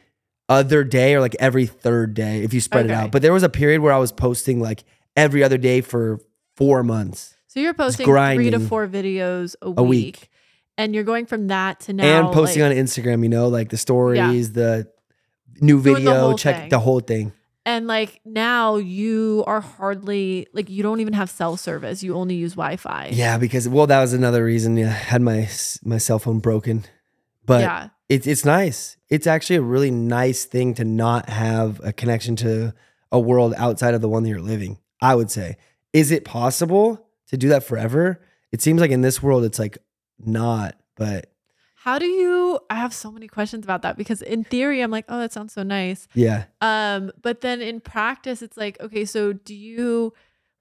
other 0.48 0.82
day 0.82 1.14
or 1.14 1.20
like 1.20 1.36
every 1.38 1.66
third 1.66 2.14
day 2.14 2.42
if 2.42 2.54
you 2.54 2.62
spread 2.62 2.86
it 2.86 2.90
out. 2.90 3.12
But 3.12 3.20
there 3.20 3.34
was 3.34 3.42
a 3.42 3.50
period 3.50 3.82
where 3.82 3.92
I 3.92 3.98
was 3.98 4.12
posting 4.12 4.60
like 4.60 4.82
every 5.14 5.44
other 5.44 5.58
day 5.58 5.82
for 5.82 6.20
four 6.56 6.82
months 6.82 7.34
so 7.48 7.60
you're 7.60 7.74
posting 7.74 8.06
three 8.06 8.50
to 8.50 8.60
four 8.60 8.86
videos 8.86 9.56
a, 9.60 9.66
A 9.66 9.82
week, 9.82 10.20
week. 10.20 10.30
and 10.76 10.94
you're 10.94 11.04
going 11.04 11.26
from 11.26 11.48
that 11.48 11.80
to 11.80 11.92
now 11.92 12.26
and 12.26 12.32
posting 12.32 12.62
like- 12.62 12.70
on 12.72 12.76
Instagram, 12.76 13.22
you 13.24 13.28
know, 13.28 13.48
like 13.48 13.70
the 13.70 13.76
stories, 13.76 14.52
the 14.52 14.88
new 15.60 15.82
Doing 15.82 15.94
the 15.94 16.00
video, 16.00 16.36
check 16.36 16.56
thing. 16.56 16.68
the 16.68 16.78
whole 16.78 17.00
thing. 17.00 17.32
and 17.66 17.86
like 17.86 18.20
now 18.24 18.76
you 18.76 19.42
are 19.46 19.60
hardly 19.60 20.46
like 20.54 20.70
you 20.70 20.82
don't 20.82 21.00
even 21.00 21.14
have 21.14 21.28
cell 21.28 21.56
service. 21.56 22.02
You 22.02 22.14
only 22.14 22.36
use 22.36 22.52
Wi-Fi. 22.52 23.10
Yeah, 23.12 23.36
because 23.38 23.68
well, 23.68 23.86
that 23.88 24.00
was 24.00 24.12
another 24.12 24.44
reason. 24.44 24.76
Yeah, 24.76 24.88
I 24.88 24.92
had 24.92 25.20
my 25.22 25.48
my 25.84 25.98
cell 25.98 26.18
phone 26.18 26.38
broken, 26.38 26.84
but 27.44 27.60
yeah. 27.62 27.88
it's 28.08 28.26
it's 28.26 28.44
nice. 28.44 28.96
It's 29.08 29.26
actually 29.26 29.56
a 29.56 29.62
really 29.62 29.90
nice 29.90 30.44
thing 30.44 30.74
to 30.74 30.84
not 30.84 31.28
have 31.28 31.80
a 31.82 31.92
connection 31.92 32.36
to 32.36 32.72
a 33.10 33.18
world 33.18 33.54
outside 33.56 33.94
of 33.94 34.00
the 34.02 34.08
one 34.08 34.22
that 34.22 34.28
you're 34.28 34.40
living. 34.40 34.78
I 35.00 35.14
would 35.14 35.30
say, 35.30 35.56
is 35.92 36.10
it 36.10 36.24
possible 36.24 37.07
to 37.28 37.36
do 37.36 37.48
that 37.50 37.64
forever? 37.64 38.20
It 38.52 38.60
seems 38.62 38.80
like 38.80 38.90
in 38.90 39.00
this 39.02 39.22
world, 39.22 39.44
it's 39.44 39.58
like 39.58 39.78
not. 40.18 40.74
But 40.96 41.32
How 41.76 41.98
do 41.98 42.06
you? 42.06 42.58
I 42.70 42.74
have 42.76 42.92
so 42.92 43.10
many 43.12 43.28
questions 43.28 43.64
about 43.64 43.82
that 43.82 43.96
because 43.96 44.20
in 44.22 44.44
theory, 44.44 44.80
I'm 44.80 44.90
like, 44.90 45.04
oh, 45.08 45.18
that 45.20 45.32
sounds 45.32 45.52
so 45.52 45.62
nice. 45.62 46.08
yeah, 46.14 46.44
Um, 46.60 47.12
but 47.22 47.40
then 47.40 47.60
in 47.60 47.80
practice, 47.80 48.42
it's 48.42 48.56
like, 48.56 48.80
okay, 48.80 49.04
so 49.04 49.32
do 49.32 49.54
you 49.54 50.12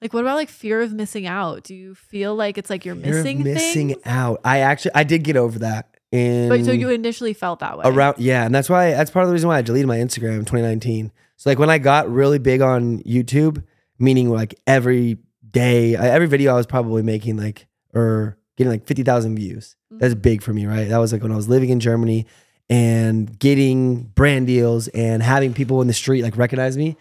like 0.02 0.14
what 0.14 0.22
about 0.22 0.36
like 0.36 0.50
fear 0.50 0.82
of 0.82 0.94
missing 0.94 1.26
out? 1.26 1.64
Do 1.64 1.74
you 1.74 1.96
feel 1.96 2.36
like 2.36 2.58
it's 2.60 2.70
like 2.70 2.86
you're 2.86 2.96
Fear 2.96 3.14
missing 3.16 3.44
missing 3.44 3.88
things? 3.90 4.02
out. 4.06 4.42
I 4.46 4.60
actually 4.60 4.92
I 4.94 5.04
did 5.04 5.24
get 5.24 5.38
over 5.38 5.60
that. 5.60 5.90
And 6.12 6.50
But 6.50 6.64
so 6.66 6.72
you 6.72 6.90
initially 6.90 7.34
felt 7.34 7.60
that 7.60 7.78
way. 7.78 7.84
around 7.86 8.16
yeah 8.20 8.46
and 8.46 8.56
that's 8.56 8.70
why 8.70 8.92
that's 8.92 9.12
part 9.12 9.24
of 9.24 9.28
the 9.30 9.34
reason 9.34 9.50
why 9.50 9.58
i 9.58 9.62
deleted 9.62 9.88
my 9.88 9.98
instagram 9.98 10.36
in 10.40 10.46
2019 10.46 11.12
so 11.36 11.50
like 11.50 11.60
when 11.60 11.70
i 11.70 11.78
got 11.80 12.10
really 12.10 12.40
big 12.40 12.62
on 12.62 13.00
youtube 13.00 13.62
meaning 14.00 14.30
like 14.30 14.56
every 14.66 15.18
day. 15.52 15.96
Every 15.96 16.28
video 16.28 16.52
I 16.54 16.56
was 16.56 16.66
probably 16.66 17.04
making 17.04 17.38
like 17.38 17.68
or 17.94 18.38
getting 18.58 18.72
like 18.72 18.86
fifty 18.88 19.04
thousand 19.04 19.36
views. 19.36 19.76
That's 19.92 20.14
Mm-hmm. 20.14 20.22
big 20.22 20.42
for 20.44 20.54
me, 20.54 20.66
right? 20.66 20.90
That 20.90 20.98
was 20.98 21.14
like 21.14 21.24
when 21.24 21.32
I 21.32 21.36
was 21.36 21.48
living 21.48 21.70
in 21.70 21.80
Germany 21.80 22.26
and 22.70 23.38
getting 23.40 24.04
brand 24.04 24.48
deals 24.48 24.88
and 24.90 25.24
having 25.24 25.54
people 25.54 25.82
in 25.82 25.88
the 25.88 25.94
street 25.94 26.22
like 26.24 26.36
recognize 26.38 26.76
me. 26.78 26.98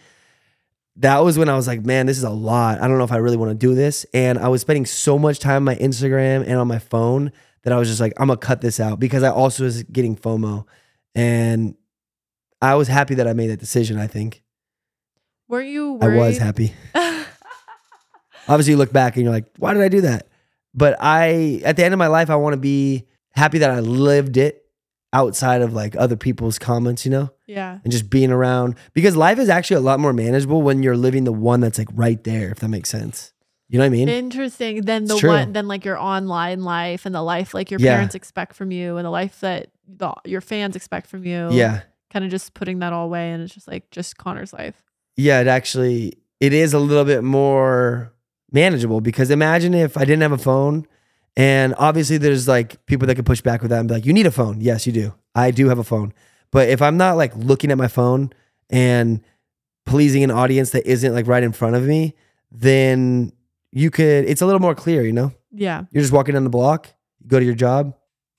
That 0.98 1.18
was 1.18 1.36
when 1.38 1.48
I 1.50 1.56
was 1.56 1.66
like, 1.66 1.84
man, 1.84 2.06
this 2.06 2.16
is 2.16 2.24
a 2.24 2.30
lot. 2.30 2.80
I 2.80 2.88
don't 2.88 2.96
know 2.96 3.04
if 3.04 3.12
I 3.12 3.16
really 3.18 3.36
want 3.36 3.50
to 3.50 3.54
do 3.54 3.74
this. 3.74 4.06
And 4.14 4.38
I 4.38 4.48
was 4.48 4.62
spending 4.62 4.86
so 4.86 5.18
much 5.18 5.40
time 5.40 5.56
on 5.56 5.64
my 5.64 5.74
Instagram 5.76 6.42
and 6.46 6.54
on 6.56 6.66
my 6.68 6.78
phone 6.78 7.32
that 7.64 7.72
I 7.72 7.76
was 7.76 7.88
just 7.88 8.00
like, 8.00 8.14
I'm 8.18 8.28
gonna 8.28 8.38
cut 8.38 8.60
this 8.62 8.80
out 8.80 8.98
because 8.98 9.22
I 9.22 9.28
also 9.30 9.64
was 9.64 9.82
getting 9.82 10.16
FOMO. 10.16 10.64
And 11.14 11.74
I 12.62 12.76
was 12.76 12.88
happy 12.88 13.16
that 13.16 13.26
I 13.28 13.32
made 13.34 13.48
that 13.48 13.58
decision, 13.60 13.98
I 13.98 14.06
think. 14.06 14.42
Were 15.48 15.60
you 15.60 15.98
I 16.00 16.08
was 16.16 16.38
happy. 16.38 16.72
Obviously, 18.48 18.72
you 18.72 18.76
look 18.76 18.92
back 18.92 19.16
and 19.16 19.24
you're 19.24 19.32
like, 19.32 19.46
why 19.58 19.74
did 19.74 19.82
I 19.82 19.88
do 19.88 20.02
that? 20.02 20.28
But 20.74 20.96
I, 21.00 21.62
at 21.64 21.76
the 21.76 21.84
end 21.84 21.94
of 21.94 21.98
my 21.98 22.06
life, 22.06 22.30
I 22.30 22.36
want 22.36 22.52
to 22.54 22.60
be 22.60 23.06
happy 23.32 23.58
that 23.58 23.70
I 23.70 23.80
lived 23.80 24.36
it 24.36 24.62
outside 25.12 25.62
of 25.62 25.72
like 25.72 25.96
other 25.96 26.16
people's 26.16 26.58
comments, 26.58 27.04
you 27.06 27.10
know, 27.10 27.30
yeah. 27.46 27.78
and 27.82 27.90
just 27.90 28.10
being 28.10 28.30
around 28.30 28.74
because 28.92 29.16
life 29.16 29.38
is 29.38 29.48
actually 29.48 29.76
a 29.76 29.80
lot 29.80 29.98
more 30.00 30.12
manageable 30.12 30.60
when 30.60 30.82
you're 30.82 30.96
living 30.96 31.24
the 31.24 31.32
one 31.32 31.60
that's 31.60 31.78
like 31.78 31.88
right 31.92 32.22
there, 32.24 32.50
if 32.50 32.58
that 32.58 32.68
makes 32.68 32.90
sense. 32.90 33.32
You 33.68 33.78
know 33.78 33.84
what 33.84 33.86
I 33.86 33.90
mean? 33.90 34.08
Interesting. 34.08 34.82
Then 34.82 35.06
the 35.06 35.18
one, 35.18 35.52
then 35.52 35.66
like 35.66 35.84
your 35.84 35.98
online 35.98 36.62
life 36.62 37.06
and 37.06 37.14
the 37.14 37.22
life 37.22 37.52
like 37.54 37.70
your 37.70 37.80
Yeah. 37.80 37.94
parents 37.94 38.14
expect 38.14 38.54
from 38.54 38.70
you 38.70 38.96
and 38.96 39.04
the 39.06 39.10
life 39.10 39.40
that 39.40 39.70
the, 39.88 40.12
your 40.24 40.40
fans 40.40 40.76
expect 40.76 41.06
from 41.08 41.24
you. 41.24 41.48
yeah. 41.52 41.80
Kind 42.10 42.24
of 42.24 42.30
just 42.30 42.54
putting 42.54 42.78
that 42.80 42.92
all 42.92 43.06
away 43.06 43.30
and 43.32 43.42
it's 43.42 43.52
just 43.54 43.66
like 43.66 43.90
just 43.90 44.16
Conner's 44.18 44.52
life. 44.52 44.76
Yeah. 45.16 45.40
It 45.40 45.46
actually, 45.48 46.18
it 46.40 46.52
is 46.52 46.74
a 46.74 46.78
little 46.78 47.04
bit 47.04 47.24
more 47.24 48.12
manageable 48.52 49.00
because 49.00 49.30
imagine 49.30 49.74
if 49.74 49.96
I 49.96 50.00
didn't 50.00 50.22
have 50.22 50.32
a 50.32 50.38
phone 50.38 50.86
and 51.36 51.74
obviously 51.78 52.16
there's 52.18 52.48
like 52.48 52.84
people 52.86 53.06
that 53.06 53.14
could 53.14 53.26
push 53.26 53.40
back 53.40 53.60
with 53.60 53.70
that 53.70 53.80
and 53.80 53.88
be 53.88 53.94
like, 53.94 54.06
you 54.06 54.12
need 54.12 54.26
a 54.26 54.30
phone. 54.30 54.60
Yes, 54.60 54.86
you 54.86 54.92
do. 54.92 55.14
I 55.34 55.50
do 55.50 55.68
have 55.68 55.78
a 55.78 55.84
phone. 55.84 56.14
But 56.50 56.68
if 56.68 56.80
I'm 56.80 56.96
not 56.96 57.16
like 57.16 57.36
looking 57.36 57.70
at 57.70 57.78
my 57.78 57.88
phone 57.88 58.30
and 58.70 59.20
pleasing 59.84 60.24
an 60.24 60.30
audience 60.30 60.70
that 60.70 60.86
isn't 60.86 61.12
like 61.12 61.26
right 61.26 61.42
in 61.42 61.52
front 61.52 61.76
of 61.76 61.84
me, 61.84 62.14
then 62.50 63.32
you 63.72 63.90
could, 63.90 64.24
it's 64.24 64.40
a 64.40 64.46
little 64.46 64.60
more 64.60 64.74
clear, 64.74 65.04
you 65.04 65.12
know? 65.12 65.32
Yeah. 65.52 65.84
You're 65.90 66.02
just 66.02 66.12
walking 66.12 66.34
down 66.34 66.44
the 66.44 66.50
block, 66.50 66.88
go 67.26 67.38
to 67.38 67.44
your 67.44 67.54
job, 67.54 67.94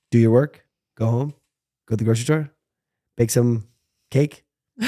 do 0.10 0.18
your 0.18 0.32
work, 0.32 0.66
go 0.96 1.06
home, 1.06 1.34
go 1.86 1.94
to 1.94 1.98
the 1.98 2.04
grocery 2.04 2.24
store, 2.24 2.52
bake 3.16 3.30
some 3.30 3.68
cake, 4.10 4.44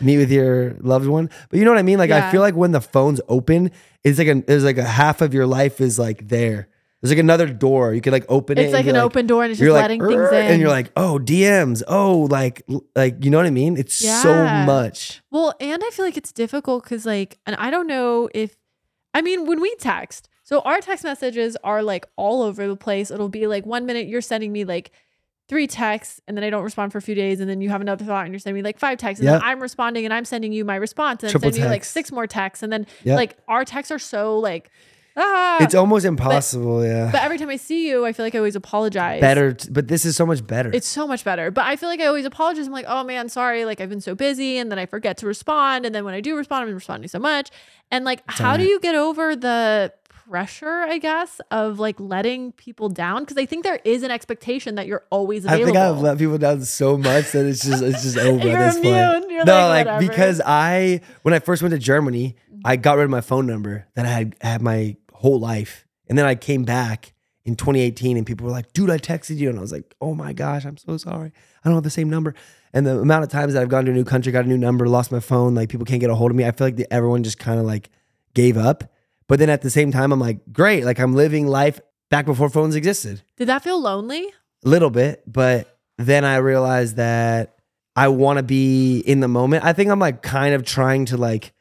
meet 0.00 0.18
with 0.18 0.30
your 0.30 0.74
loved 0.80 1.06
one. 1.06 1.30
But 1.50 1.58
you 1.58 1.64
know 1.64 1.70
what 1.70 1.78
I 1.78 1.82
mean? 1.82 1.98
Like 1.98 2.10
I 2.10 2.30
feel 2.30 2.40
like 2.40 2.54
when 2.54 2.72
the 2.72 2.80
phone's 2.80 3.20
open, 3.28 3.70
it's 4.04 4.18
like 4.18 4.28
a 4.28 4.34
there's 4.46 4.64
like 4.64 4.78
a 4.78 4.84
half 4.84 5.20
of 5.20 5.34
your 5.34 5.46
life 5.46 5.80
is 5.80 5.98
like 5.98 6.28
there. 6.28 6.68
There's 7.00 7.10
like 7.10 7.18
another 7.18 7.48
door. 7.48 7.92
You 7.94 8.00
could 8.00 8.12
like 8.12 8.26
open 8.28 8.58
it. 8.58 8.62
it's 8.62 8.72
like 8.72 8.86
an 8.86 8.94
open 8.94 9.26
door 9.26 9.42
and 9.42 9.50
it's 9.50 9.58
just 9.58 9.64
you're 9.64 9.72
like, 9.72 9.82
letting 9.82 10.06
things 10.06 10.30
in. 10.30 10.52
and 10.52 10.60
you're 10.60 10.70
like, 10.70 10.92
oh 10.96 11.18
DMs, 11.20 11.82
oh 11.88 12.28
like 12.30 12.62
like 12.94 13.24
you 13.24 13.30
know 13.30 13.38
what 13.38 13.46
I 13.46 13.50
mean? 13.50 13.76
It's 13.76 13.94
so 13.94 14.46
much. 14.66 15.20
Well, 15.30 15.52
and 15.58 15.82
I 15.84 15.90
feel 15.90 16.04
like 16.04 16.16
it's 16.16 16.32
difficult 16.32 16.84
because, 16.84 17.04
like, 17.04 17.38
and 17.44 17.56
I 17.56 17.70
don't 17.70 17.88
know 17.88 18.28
if, 18.32 18.56
I 19.14 19.20
mean, 19.20 19.46
when 19.46 19.60
we 19.60 19.74
text, 19.76 20.28
so 20.44 20.60
our 20.60 20.80
text 20.80 21.02
messages 21.02 21.56
are 21.64 21.82
like 21.82 22.06
all 22.16 22.42
over 22.42 22.68
the 22.68 22.76
place. 22.76 23.10
It'll 23.10 23.28
be 23.28 23.48
like 23.48 23.66
one 23.66 23.84
minute 23.84 24.06
you're 24.06 24.20
sending 24.20 24.52
me 24.52 24.64
like 24.64 24.92
three 25.52 25.66
texts 25.66 26.18
and 26.26 26.34
then 26.34 26.42
I 26.44 26.48
don't 26.48 26.62
respond 26.64 26.92
for 26.92 26.98
a 26.98 27.02
few 27.02 27.14
days. 27.14 27.38
And 27.38 27.50
then 27.50 27.60
you 27.60 27.68
have 27.68 27.82
another 27.82 28.06
thought 28.06 28.24
and 28.24 28.32
you're 28.32 28.38
sending 28.38 28.62
me 28.62 28.66
like 28.66 28.78
five 28.78 28.96
texts. 28.96 29.20
And 29.20 29.26
Yep. 29.30 29.40
then 29.42 29.48
I'm 29.50 29.60
responding 29.60 30.06
and 30.06 30.14
I'm 30.14 30.24
sending 30.24 30.50
you 30.50 30.64
my 30.64 30.76
response 30.76 31.22
and 31.22 31.30
Triple 31.30 31.48
I'm 31.48 31.52
sending 31.52 31.68
you 31.68 31.70
like 31.70 31.84
six 31.84 32.10
more 32.10 32.26
texts. 32.26 32.62
And 32.62 32.72
then 32.72 32.86
Yep. 33.04 33.16
like 33.16 33.36
our 33.48 33.62
texts 33.66 33.90
are 33.92 33.98
so 33.98 34.38
like, 34.38 34.70
ah. 35.14 35.58
it's 35.62 35.74
almost 35.74 36.06
impossible. 36.06 36.82
yeah, 36.86 37.10
but 37.12 37.20
every 37.20 37.36
time 37.36 37.50
I 37.50 37.56
see 37.56 37.86
you, 37.86 38.06
I 38.06 38.14
feel 38.14 38.24
like 38.24 38.34
I 38.34 38.38
always 38.38 38.56
apologize. 38.56 39.20
better. 39.20 39.52
t- 39.52 39.68
but 39.70 39.88
this 39.88 40.06
is 40.06 40.16
so 40.16 40.24
much 40.24 40.46
better. 40.46 40.70
It's 40.72 40.88
so 40.88 41.06
much 41.06 41.22
better. 41.22 41.50
But 41.50 41.66
I 41.66 41.76
feel 41.76 41.90
like 41.90 42.00
I 42.00 42.06
always 42.06 42.24
apologize. 42.24 42.66
I'm 42.66 42.72
like, 42.72 42.86
oh 42.88 43.04
man, 43.04 43.28
sorry. 43.28 43.66
Like 43.66 43.82
I've 43.82 43.90
been 43.90 44.00
so 44.00 44.14
busy 44.14 44.56
and 44.56 44.70
then 44.72 44.78
I 44.78 44.86
forget 44.86 45.18
to 45.18 45.26
respond. 45.26 45.84
And 45.84 45.94
then 45.94 46.06
when 46.06 46.14
I 46.14 46.22
do 46.22 46.34
respond, 46.34 46.66
I'm 46.66 46.74
responding 46.74 47.08
so 47.08 47.18
much. 47.18 47.50
And 47.90 48.06
like, 48.06 48.22
how 48.26 48.56
do 48.56 48.64
you 48.64 48.80
get 48.80 48.94
over 48.94 49.36
the 49.36 49.92
pressure, 50.32 50.86
I 50.88 50.96
guess, 50.96 51.42
of 51.50 51.78
like 51.78 52.00
letting 52.00 52.52
people 52.52 52.88
down? 52.88 53.20
Because 53.20 53.36
I 53.36 53.44
think 53.44 53.64
there 53.64 53.80
is 53.84 54.02
an 54.02 54.10
expectation 54.10 54.76
that 54.76 54.86
you're 54.86 55.04
always 55.10 55.44
available. 55.44 55.62
I 55.62 55.66
think 55.66 55.76
I've 55.76 55.98
let 55.98 56.16
people 56.16 56.38
down 56.38 56.62
so 56.62 56.96
much 56.96 57.32
that 57.32 57.44
it's 57.44 57.62
just 57.62 57.82
it's 57.82 58.02
just 58.02 58.16
over 58.30 58.48
You're 58.48 58.56
at 58.56 58.72
this 58.72 58.74
point. 58.76 59.30
You're 59.30 59.44
no, 59.44 59.68
like, 59.68 59.86
like, 59.86 60.00
because 60.00 60.40
I 60.44 61.02
when 61.20 61.34
I 61.34 61.38
first 61.38 61.60
went 61.60 61.72
to 61.72 61.78
Germany, 61.78 62.36
mm-hmm. 62.50 62.60
I 62.64 62.76
got 62.76 62.96
rid 62.96 63.04
of 63.04 63.10
my 63.10 63.20
phone 63.20 63.46
number 63.46 63.86
that 63.94 64.06
I 64.06 64.08
had 64.08 64.34
had 64.40 64.62
my 64.62 64.96
whole 65.12 65.38
life, 65.38 65.86
and 66.08 66.16
then 66.16 66.24
I 66.24 66.34
came 66.34 66.64
back 66.64 67.12
in 67.44 67.54
2018, 67.54 68.16
and 68.16 68.26
people 68.26 68.46
were 68.46 68.52
like, 68.52 68.72
"Dude, 68.72 68.88
I 68.88 68.96
texted 68.96 69.36
you," 69.36 69.50
and 69.50 69.58
I 69.58 69.60
was 69.60 69.72
like, 69.72 69.94
"Oh 70.00 70.14
my 70.14 70.32
gosh, 70.32 70.64
I'm 70.64 70.78
so 70.78 70.96
sorry. 70.96 71.30
I 71.62 71.68
don't 71.68 71.74
have 71.74 71.84
the 71.84 71.90
same 71.90 72.08
number." 72.08 72.34
And 72.72 72.86
the 72.86 73.00
amount 73.00 73.24
of 73.24 73.28
times 73.28 73.52
that 73.52 73.60
I've 73.60 73.68
gone 73.68 73.84
to 73.84 73.90
a 73.90 73.94
new 73.94 74.04
country, 74.04 74.32
got 74.32 74.46
a 74.46 74.48
new 74.48 74.56
number, 74.56 74.88
lost 74.88 75.12
my 75.12 75.20
phone, 75.20 75.54
like 75.54 75.68
people 75.68 75.84
can't 75.84 76.00
get 76.00 76.08
a 76.08 76.14
hold 76.14 76.30
of 76.30 76.38
me. 76.38 76.46
I 76.46 76.52
feel 76.52 76.68
like 76.68 76.76
the, 76.76 76.90
everyone 76.90 77.22
just 77.22 77.38
kind 77.38 77.60
of 77.60 77.66
like 77.66 77.90
gave 78.32 78.56
up. 78.56 78.91
But 79.32 79.38
then 79.38 79.48
at 79.48 79.62
the 79.62 79.70
same 79.70 79.90
time, 79.90 80.12
I'm 80.12 80.20
like, 80.20 80.40
great, 80.52 80.84
like 80.84 80.98
I'm 81.00 81.14
living 81.14 81.46
life 81.46 81.80
back 82.10 82.26
before 82.26 82.50
phones 82.50 82.74
existed 82.74 83.22
Did 83.38 83.48
that 83.48 83.62
feel 83.64 83.80
lonely? 83.80 84.26
a 84.62 84.68
little 84.68 84.90
bit, 84.90 85.22
but 85.26 85.78
then 85.96 86.22
I 86.26 86.36
realized 86.36 86.96
that 86.96 87.56
I 87.96 88.08
want 88.08 88.36
to 88.36 88.42
be 88.42 88.98
in 88.98 89.20
the 89.20 89.28
moment. 89.28 89.64
I 89.64 89.72
think 89.72 89.90
I'm 89.90 89.98
like 89.98 90.20
kind 90.20 90.54
of 90.54 90.64
trying 90.66 91.06
to 91.06 91.16
like 91.16 91.54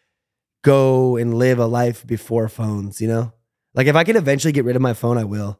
go 0.65 1.15
and 1.15 1.33
live 1.33 1.59
a 1.59 1.65
life 1.65 2.05
before 2.05 2.49
phones, 2.49 2.99
you 2.99 3.07
know? 3.07 3.31
Like 3.73 3.87
if 3.87 3.95
I 3.95 4.03
could 4.03 4.17
eventually 4.17 4.51
get 4.51 4.65
rid 4.65 4.75
of 4.75 4.81
my 4.81 4.93
phone, 4.93 5.17
I 5.17 5.23
will. 5.23 5.57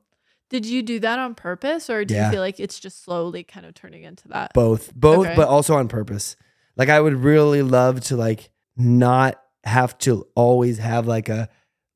Did 0.50 0.66
you 0.66 0.84
do 0.84 1.00
that 1.00 1.18
on 1.18 1.34
purpose 1.34 1.90
or 1.90 2.04
do 2.04 2.14
Yeah. 2.14 2.26
you 2.26 2.32
feel 2.34 2.42
like 2.42 2.60
it's 2.60 2.78
just 2.78 3.06
slowly 3.06 3.46
kind 3.46 3.66
of 3.66 3.74
turning 3.74 4.04
into 4.04 4.28
that? 4.28 4.52
Both, 4.54 4.94
both, 4.94 5.28
Okay. 5.28 5.36
but 5.38 5.48
also 5.48 5.76
on 5.76 5.88
purpose. 5.88 6.36
Like 6.76 6.90
I 6.90 7.00
would 7.00 7.14
really 7.16 7.62
love 7.62 8.02
to 8.02 8.18
like 8.18 8.50
not 8.76 9.42
have 9.64 9.98
to 10.00 10.28
always 10.36 10.78
have 10.80 11.08
like 11.08 11.30
a 11.30 11.48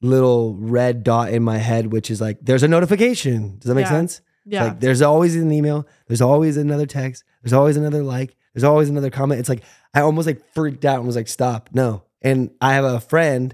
little 0.05 0.55
red 0.55 1.03
dot 1.03 1.29
in 1.31 1.43
my 1.43 1.57
head, 1.57 1.91
which 1.91 2.09
is 2.11 2.21
like 2.21 2.37
there's 2.41 2.63
a 2.63 2.67
notification. 2.67 3.57
Does 3.59 3.67
that 3.69 3.75
make 3.75 3.85
Yeah. 3.85 3.89
sense? 3.91 4.21
Yeah. 4.45 4.63
Like 4.65 4.79
there's 4.79 5.01
always 5.01 5.35
an 5.35 5.51
email, 5.51 5.87
there's 6.07 6.21
always 6.21 6.57
another 6.57 6.85
text, 6.85 7.23
there's 7.43 7.53
always 7.53 7.77
another 7.77 8.03
like, 8.03 8.35
there's 8.53 8.63
always 8.63 8.89
another 8.89 9.09
comment. 9.09 9.39
It's 9.39 9.49
like 9.49 9.63
I 9.93 10.01
almost 10.01 10.27
like 10.27 10.41
freaked 10.53 10.85
out 10.85 10.97
and 10.97 11.07
was 11.07 11.15
like, 11.15 11.27
stop, 11.27 11.69
no. 11.73 12.03
And 12.21 12.51
I 12.61 12.73
have 12.73 12.85
a 12.85 12.99
friend 12.99 13.53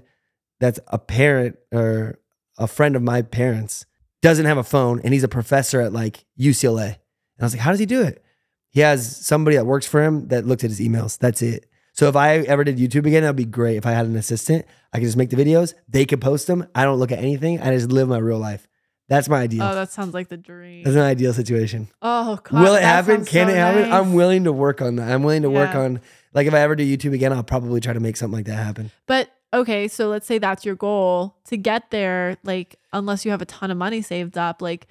that's 0.60 0.78
a 0.88 0.98
parent 0.98 1.56
or 1.72 2.18
a 2.58 2.66
friend 2.66 2.94
of 2.96 3.02
my 3.02 3.22
parents 3.22 3.86
doesn't 4.20 4.44
have 4.46 4.58
a 4.58 4.62
phone 4.64 5.00
and 5.02 5.12
he's 5.12 5.24
a 5.24 5.28
professor 5.28 5.80
at 5.80 5.92
like 5.92 6.24
UCLA. 6.38 6.84
And 6.86 6.96
I 7.40 7.44
was 7.44 7.54
like, 7.54 7.60
how 7.62 7.70
does 7.70 7.80
he 7.80 7.86
do 7.86 8.02
it? 8.02 8.22
He 8.68 8.80
has 8.80 9.16
somebody 9.26 9.56
that 9.56 9.66
works 9.66 9.86
for 9.86 10.02
him 10.02 10.28
that 10.28 10.46
looks 10.46 10.62
at 10.64 10.70
his 10.70 10.80
emails. 10.80 11.18
That's 11.18 11.42
it. 11.42 11.66
So 11.92 12.08
if 12.08 12.16
I 12.16 12.38
ever 12.38 12.64
did 12.64 12.78
YouTube 12.78 13.06
again, 13.06 13.22
that'd 13.22 13.36
be 13.36 13.44
great. 13.44 13.76
If 13.76 13.86
I 13.86 13.92
had 13.92 14.06
an 14.06 14.16
assistant, 14.16 14.64
I 14.92 14.98
could 14.98 15.04
just 15.04 15.16
make 15.16 15.30
the 15.30 15.36
videos. 15.36 15.74
They 15.88 16.06
could 16.06 16.20
post 16.20 16.46
them. 16.46 16.66
I 16.74 16.84
don't 16.84 16.98
look 16.98 17.12
at 17.12 17.18
anything. 17.18 17.60
I 17.60 17.74
just 17.74 17.92
live 17.92 18.08
my 18.08 18.18
real 18.18 18.38
life. 18.38 18.66
That's 19.08 19.28
my 19.28 19.40
ideal. 19.40 19.64
oh, 19.64 19.74
that 19.74 19.90
sounds 19.90 20.14
like 20.14 20.28
the 20.28 20.38
dream. 20.38 20.84
That's 20.84 20.96
an 20.96 21.02
ideal 21.02 21.34
situation. 21.34 21.88
Oh, 22.00 22.38
God. 22.42 22.62
Will 22.62 22.74
it 22.74 22.82
happen? 22.82 23.26
Can 23.26 23.48
so 23.48 23.52
it 23.52 23.56
happen? 23.56 23.82
nice. 23.82 23.92
I'm 23.92 24.14
willing 24.14 24.44
to 24.44 24.52
work 24.52 24.80
on 24.80 24.96
that. 24.96 25.10
I'm 25.10 25.22
willing 25.22 25.42
to 25.42 25.50
work 25.50 25.74
on 25.74 26.00
like 26.34 26.46
if 26.46 26.54
I 26.54 26.60
ever 26.60 26.74
do 26.74 26.84
YouTube 26.84 27.12
again, 27.12 27.32
I'll 27.32 27.42
probably 27.42 27.80
try 27.80 27.92
to 27.92 28.00
make 28.00 28.16
something 28.16 28.36
like 28.36 28.46
that 28.46 28.56
happen. 28.56 28.90
But 29.06 29.30
okay, 29.52 29.88
so 29.88 30.08
let's 30.08 30.26
say 30.26 30.38
that's 30.38 30.64
your 30.64 30.76
goal 30.76 31.36
to 31.46 31.56
get 31.56 31.90
there. 31.90 32.38
Like, 32.42 32.76
unless 32.92 33.24
you 33.24 33.30
have 33.32 33.42
a 33.42 33.46
ton 33.46 33.70
of 33.70 33.76
money 33.76 34.02
saved 34.02 34.38
up, 34.38 34.62
like 34.62 34.86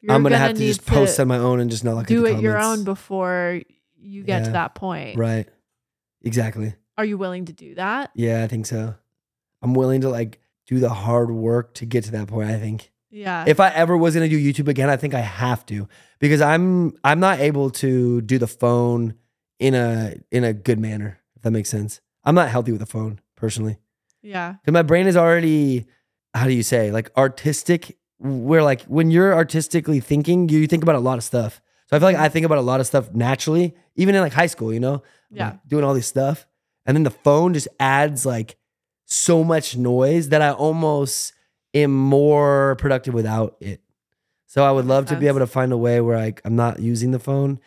you're 0.00 0.12
I'm 0.12 0.22
gonna, 0.22 0.36
have 0.36 0.56
to 0.56 0.58
just 0.58 0.84
post 0.84 1.18
on 1.18 1.28
my 1.28 1.38
own 1.38 1.60
and 1.60 1.70
just 1.70 1.84
not 1.84 1.94
look 1.94 2.06
do 2.06 2.26
at 2.26 2.32
the 2.32 2.38
it 2.38 2.42
your 2.42 2.58
own 2.60 2.84
before 2.84 3.62
you 3.96 4.22
get 4.22 4.44
to 4.44 4.50
that 4.52 4.74
point. 4.74 5.16
Right. 5.16 5.48
Exactly. 6.24 6.74
Are 6.98 7.04
you 7.04 7.18
willing 7.18 7.46
to 7.46 7.52
do 7.52 7.74
that? 7.76 8.10
Yeah, 8.14 8.42
I 8.44 8.48
think 8.48 8.66
so. 8.66 8.94
I'm 9.62 9.74
willing 9.74 10.00
to 10.02 10.08
like 10.08 10.40
do 10.66 10.78
the 10.78 10.90
hard 10.90 11.30
work 11.30 11.74
to 11.74 11.86
get 11.86 12.04
to 12.04 12.12
that 12.12 12.28
point, 12.28 12.50
I 12.50 12.58
think. 12.58 12.90
Yeah. 13.10 13.44
If 13.46 13.60
I 13.60 13.68
ever 13.70 13.96
was 13.96 14.14
gonna 14.14 14.28
do 14.28 14.38
YouTube 14.40 14.68
again, 14.68 14.88
I 14.88 14.96
think 14.96 15.14
I 15.14 15.20
have 15.20 15.64
to 15.66 15.88
because 16.18 16.40
I'm 16.40 16.94
I'm 17.04 17.20
not 17.20 17.40
able 17.40 17.70
to 17.70 18.20
do 18.22 18.38
the 18.38 18.46
phone 18.46 19.14
in 19.58 19.74
a 19.74 20.14
in 20.30 20.44
a 20.44 20.52
good 20.52 20.78
manner, 20.78 21.18
if 21.36 21.42
that 21.42 21.50
makes 21.50 21.68
sense. 21.70 22.00
I'm 22.24 22.34
not 22.34 22.48
healthy 22.48 22.72
with 22.72 22.80
the 22.80 22.86
phone 22.86 23.20
personally. 23.36 23.78
yeah. 24.22 24.52
Because 24.52 24.72
my 24.72 24.82
brain 24.82 25.06
is 25.06 25.16
already, 25.16 25.86
how 26.34 26.44
do 26.46 26.52
you 26.52 26.62
say, 26.62 26.90
like 26.92 27.10
artistic. 27.16 27.98
Where 28.18 28.62
like 28.62 28.82
when 28.82 29.10
you're 29.10 29.34
artistically 29.34 29.98
thinking, 29.98 30.48
you 30.48 30.66
think 30.68 30.82
about 30.84 30.94
a 30.94 31.00
lot 31.00 31.18
of 31.18 31.24
stuff. 31.24 31.60
So 31.92 31.96
I 31.96 32.00
feel 32.00 32.08
like 32.08 32.16
I 32.16 32.30
think 32.30 32.46
about 32.46 32.56
a 32.56 32.62
lot 32.62 32.80
of 32.80 32.86
stuff 32.86 33.12
naturally, 33.12 33.74
even 33.96 34.14
in 34.14 34.22
like 34.22 34.32
high 34.32 34.46
school, 34.46 34.72
you 34.72 34.80
know, 34.80 35.02
Yeah. 35.30 35.50
like, 35.50 35.68
doing 35.68 35.84
all 35.84 35.92
this 35.92 36.06
stuff, 36.06 36.46
and 36.86 36.96
then 36.96 37.02
the 37.04 37.10
phone 37.10 37.52
just 37.52 37.68
adds 37.78 38.24
like 38.24 38.56
so 39.04 39.44
much 39.44 39.76
noise 39.76 40.30
that 40.30 40.40
I 40.40 40.52
almost 40.52 41.34
am 41.74 41.94
more 41.94 42.76
productive 42.76 43.12
without 43.12 43.56
it. 43.60 43.82
So 44.46 44.64
I 44.64 44.70
would 44.72 44.86
love 44.86 45.04
to 45.06 45.16
be 45.16 45.26
able 45.28 45.40
to 45.40 45.46
find 45.46 45.70
a 45.70 45.76
way 45.76 46.00
where 46.00 46.16
like 46.16 46.40
I'm 46.46 46.56
not 46.56 46.80
using 46.80 47.10
the 47.10 47.18
phone, 47.18 47.60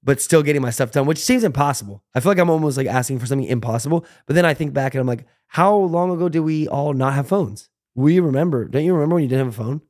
but 0.00 0.20
still 0.22 0.44
getting 0.44 0.62
my 0.62 0.70
stuff 0.70 0.92
done, 0.92 1.06
which 1.06 1.18
seems 1.18 1.42
impossible. 1.42 2.04
I 2.14 2.20
feel 2.20 2.30
like 2.30 2.38
I'm 2.38 2.50
almost 2.50 2.76
like 2.76 2.86
asking 2.86 3.18
for 3.18 3.26
something 3.26 3.48
impossible. 3.48 4.06
But 4.26 4.34
then 4.36 4.44
I 4.44 4.54
think 4.54 4.74
back 4.74 4.94
and 4.94 5.00
I'm 5.00 5.08
like, 5.08 5.26
how 5.48 5.74
long 5.76 6.12
ago 6.12 6.28
did 6.28 6.40
we 6.40 6.68
all 6.68 6.92
not 6.94 7.14
have 7.14 7.26
phones? 7.26 7.68
We 7.96 8.20
remember. 8.20 8.66
Don't 8.68 8.84
you 8.84 8.94
remember 8.94 9.14
when 9.14 9.24
you 9.24 9.28
didn't 9.28 9.46
have 9.46 9.54
a 9.60 9.64
phone? 9.64 9.80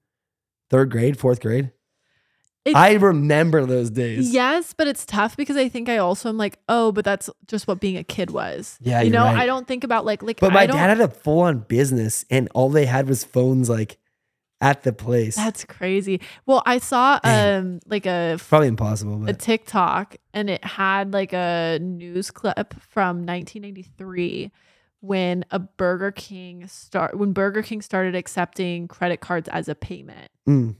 Third 0.70 0.90
grade, 0.90 1.18
fourth 1.18 1.40
grade. 1.40 1.72
It's- 2.66 2.74
I 2.76 2.94
remember 2.94 3.64
those 3.64 3.90
days. 3.90 4.32
Yes, 4.32 4.74
but 4.76 4.86
it's 4.88 5.06
tough 5.06 5.36
because 5.36 5.56
I 5.56 5.68
think 5.68 5.88
I 5.88 5.98
also 5.98 6.28
am 6.28 6.36
like, 6.36 6.58
oh, 6.68 6.92
but 6.92 7.04
that's 7.04 7.30
just 7.46 7.66
what 7.68 7.80
being 7.80 7.96
a 7.96 8.04
kid 8.04 8.30
was. 8.30 8.76
Yeah, 8.80 9.02
you 9.02 9.10
know, 9.10 9.24
right. 9.24 9.36
I 9.38 9.46
don't 9.46 9.66
think 9.68 9.84
about 9.84 10.04
like 10.04 10.22
like. 10.22 10.40
But 10.40 10.52
my 10.52 10.66
dad 10.66 10.98
had 10.98 11.00
a 11.00 11.08
full 11.08 11.40
on 11.42 11.60
business, 11.60 12.24
and 12.30 12.48
all 12.54 12.68
they 12.68 12.86
had 12.86 13.08
was 13.08 13.22
phones 13.24 13.68
like 13.70 13.98
at 14.60 14.82
the 14.84 14.92
place. 14.92 15.36
That's 15.36 15.64
crazy. 15.64 16.20
Well, 16.46 16.62
I 16.66 16.78
saw 16.78 17.20
um 17.24 17.78
like 17.86 18.06
a 18.06 18.38
Probably 18.48 18.68
impossible, 18.68 19.16
but. 19.18 19.30
a 19.30 19.34
TikTok 19.34 20.16
and 20.34 20.48
it 20.50 20.64
had 20.64 21.12
like 21.12 21.32
a 21.34 21.78
news 21.80 22.30
clip 22.30 22.74
from 22.80 23.24
1993 23.26 24.50
when 25.00 25.44
a 25.50 25.58
Burger 25.58 26.10
King 26.10 26.66
start 26.68 27.16
when 27.18 27.32
Burger 27.32 27.62
King 27.62 27.82
started 27.82 28.14
accepting 28.16 28.88
credit 28.88 29.20
cards 29.20 29.48
as 29.48 29.68
a 29.68 29.74
payment 29.74 30.30
Mm. 30.48 30.74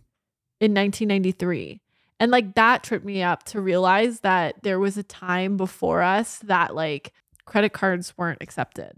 In 0.60 0.72
1993. 0.74 1.80
And 2.18 2.30
like 2.30 2.54
that 2.54 2.82
tripped 2.82 3.04
me 3.04 3.22
up 3.22 3.42
to 3.44 3.60
realize 3.60 4.20
that 4.20 4.62
there 4.62 4.78
was 4.78 4.96
a 4.96 5.02
time 5.02 5.56
before 5.56 6.02
us 6.02 6.38
that 6.44 6.74
like 6.74 7.12
credit 7.44 7.72
cards 7.72 8.14
weren't 8.16 8.38
accepted. 8.40 8.92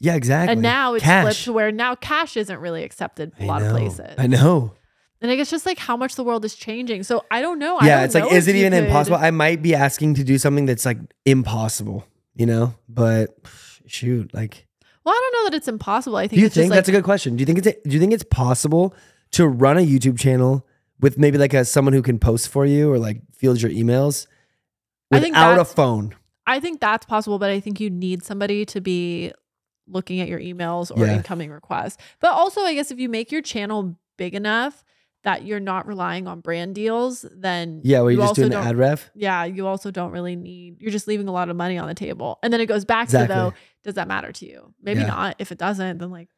yeah, 0.00 0.14
exactly. 0.14 0.52
And 0.52 0.62
now 0.62 0.94
it's 0.94 1.04
Cash. 1.04 1.24
flipped 1.24 1.44
to 1.44 1.52
where 1.52 1.70
now 1.72 1.94
cash 1.94 2.36
isn't 2.36 2.58
really 2.58 2.82
accepted 2.82 3.32
a 3.38 3.42
I 3.44 3.46
lot 3.46 3.62
of 3.62 3.70
places. 3.72 4.14
I 4.18 4.26
know. 4.26 4.72
And 5.22 5.30
I 5.30 5.36
guess 5.36 5.50
just 5.50 5.64
like 5.66 5.78
how 5.78 5.96
much 5.96 6.14
the 6.14 6.24
world 6.24 6.44
is 6.44 6.54
changing. 6.54 7.02
So 7.02 7.24
I 7.30 7.40
don't 7.42 7.58
know. 7.58 7.76
I 7.78 7.86
yeah, 7.86 7.96
don't 7.96 8.04
it's 8.06 8.14
like, 8.14 8.32
is 8.32 8.48
it 8.48 8.56
even 8.56 8.72
could- 8.72 8.84
impossible? 8.84 9.16
I 9.18 9.30
might 9.30 9.62
be 9.62 9.74
asking 9.74 10.14
to 10.14 10.24
do 10.24 10.36
something 10.38 10.66
that's 10.66 10.84
like 10.86 10.98
impossible, 11.24 12.06
you 12.34 12.46
know? 12.46 12.74
But 12.88 13.36
shoot, 13.86 14.32
like, 14.34 14.66
Well, 15.04 15.14
I 15.14 15.18
don't 15.32 15.44
know 15.44 15.50
that 15.50 15.56
it's 15.56 15.68
impossible. 15.68 16.16
I 16.16 16.22
think 16.28 16.38
do 16.38 16.42
you 16.42 16.48
think 16.48 16.72
that's 16.72 16.88
a 16.88 16.92
good 16.92 17.04
question? 17.04 17.36
Do 17.36 17.42
you 17.42 17.46
think 17.46 17.58
it's 17.64 17.78
do 17.86 17.90
you 17.94 18.00
think 18.00 18.12
it's 18.12 18.24
possible 18.24 18.94
to 19.32 19.46
run 19.46 19.76
a 19.76 19.80
YouTube 19.80 20.18
channel 20.18 20.66
with 21.00 21.18
maybe 21.18 21.38
like 21.38 21.54
a 21.54 21.64
someone 21.64 21.92
who 21.94 22.02
can 22.02 22.18
post 22.18 22.48
for 22.48 22.64
you 22.66 22.90
or 22.90 22.98
like 22.98 23.20
fields 23.34 23.62
your 23.62 23.70
emails 23.72 24.26
I 25.12 25.20
think 25.20 25.34
without 25.34 25.52
a 25.52 25.56
that's- 25.56 25.72
phone? 25.74 26.14
I 26.48 26.60
think 26.60 26.80
that's 26.80 27.04
possible, 27.06 27.38
but 27.40 27.50
I 27.50 27.58
think 27.58 27.80
you 27.80 27.90
need 27.90 28.22
somebody 28.22 28.64
to 28.66 28.80
be 28.80 29.32
looking 29.88 30.20
at 30.20 30.28
your 30.28 30.38
emails 30.40 30.96
or 30.96 31.04
Yeah. 31.06 31.16
incoming 31.16 31.50
requests. 31.50 31.96
But 32.20 32.32
also, 32.32 32.60
I 32.60 32.74
guess 32.74 32.90
if 32.92 32.98
you 33.00 33.08
make 33.08 33.32
your 33.32 33.42
channel 33.42 33.98
big 34.16 34.34
enough 34.34 34.84
that 35.24 35.44
you're 35.44 35.58
not 35.58 35.88
relying 35.88 36.28
on 36.28 36.40
brand 36.40 36.74
deals, 36.76 37.24
then 37.34 37.80
Yeah, 37.82 38.00
where 38.02 38.12
you're 38.12 38.20
just 38.20 38.28
also 38.30 38.42
doing 38.42 38.50
the 38.50 38.56
don't- 38.58 38.66
ad 38.68 38.76
rev. 38.76 39.10
yeah, 39.16 39.44
you 39.44 39.66
also 39.66 39.90
don't 39.90 40.12
really 40.12 40.36
need. 40.36 40.80
You're 40.80 40.92
just 40.92 41.08
leaving 41.08 41.26
a 41.26 41.32
lot 41.32 41.48
of 41.48 41.56
money 41.56 41.78
on 41.78 41.88
the 41.88 41.94
table, 41.94 42.38
and 42.44 42.52
then 42.52 42.60
it 42.60 42.66
goes 42.66 42.84
back 42.84 43.04
Exactly. 43.06 43.34
to 43.34 43.40
though, 43.40 43.52
does 43.82 43.94
that 43.94 44.06
matter 44.06 44.30
to 44.30 44.46
you? 44.46 44.72
Maybe 44.80 45.00
Yeah. 45.00 45.06
not. 45.08 45.36
If 45.40 45.50
it 45.50 45.58
doesn't, 45.58 45.98
then 45.98 46.10
like, 46.12 46.28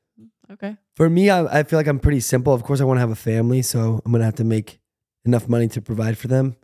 okay. 0.53 0.77
For 0.97 1.09
me, 1.09 1.31
I, 1.31 1.61
I 1.61 1.63
feel 1.63 1.79
like 1.79 1.87
I'm 1.87 2.01
pretty 2.01 2.21
simple. 2.21 2.53
Of 2.53 2.63
course, 2.63 2.81
I 2.81 2.85
want 2.85 2.97
to 2.97 3.01
have 3.01 3.11
a 3.11 3.17
family, 3.17 3.63
so 3.63 4.01
I'm 4.05 4.13
gonna 4.13 4.25
have 4.25 4.37
to 4.37 4.45
make 4.45 4.79
enough 5.25 5.49
money 5.49 5.69
to 5.69 5.81
provide 5.81 6.17
for 6.19 6.29
them. 6.29 6.57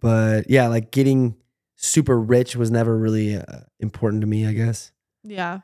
But 0.00 0.50
yeah, 0.50 0.68
like 0.68 0.90
getting 0.90 1.36
super 1.76 2.18
rich 2.18 2.56
was 2.56 2.70
never 2.70 2.96
really 2.96 3.36
uh, 3.36 3.60
important 3.80 4.20
to 4.22 4.26
me, 4.26 4.46
I 4.46 4.52
guess. 4.52 4.92
Yeah. 5.22 5.60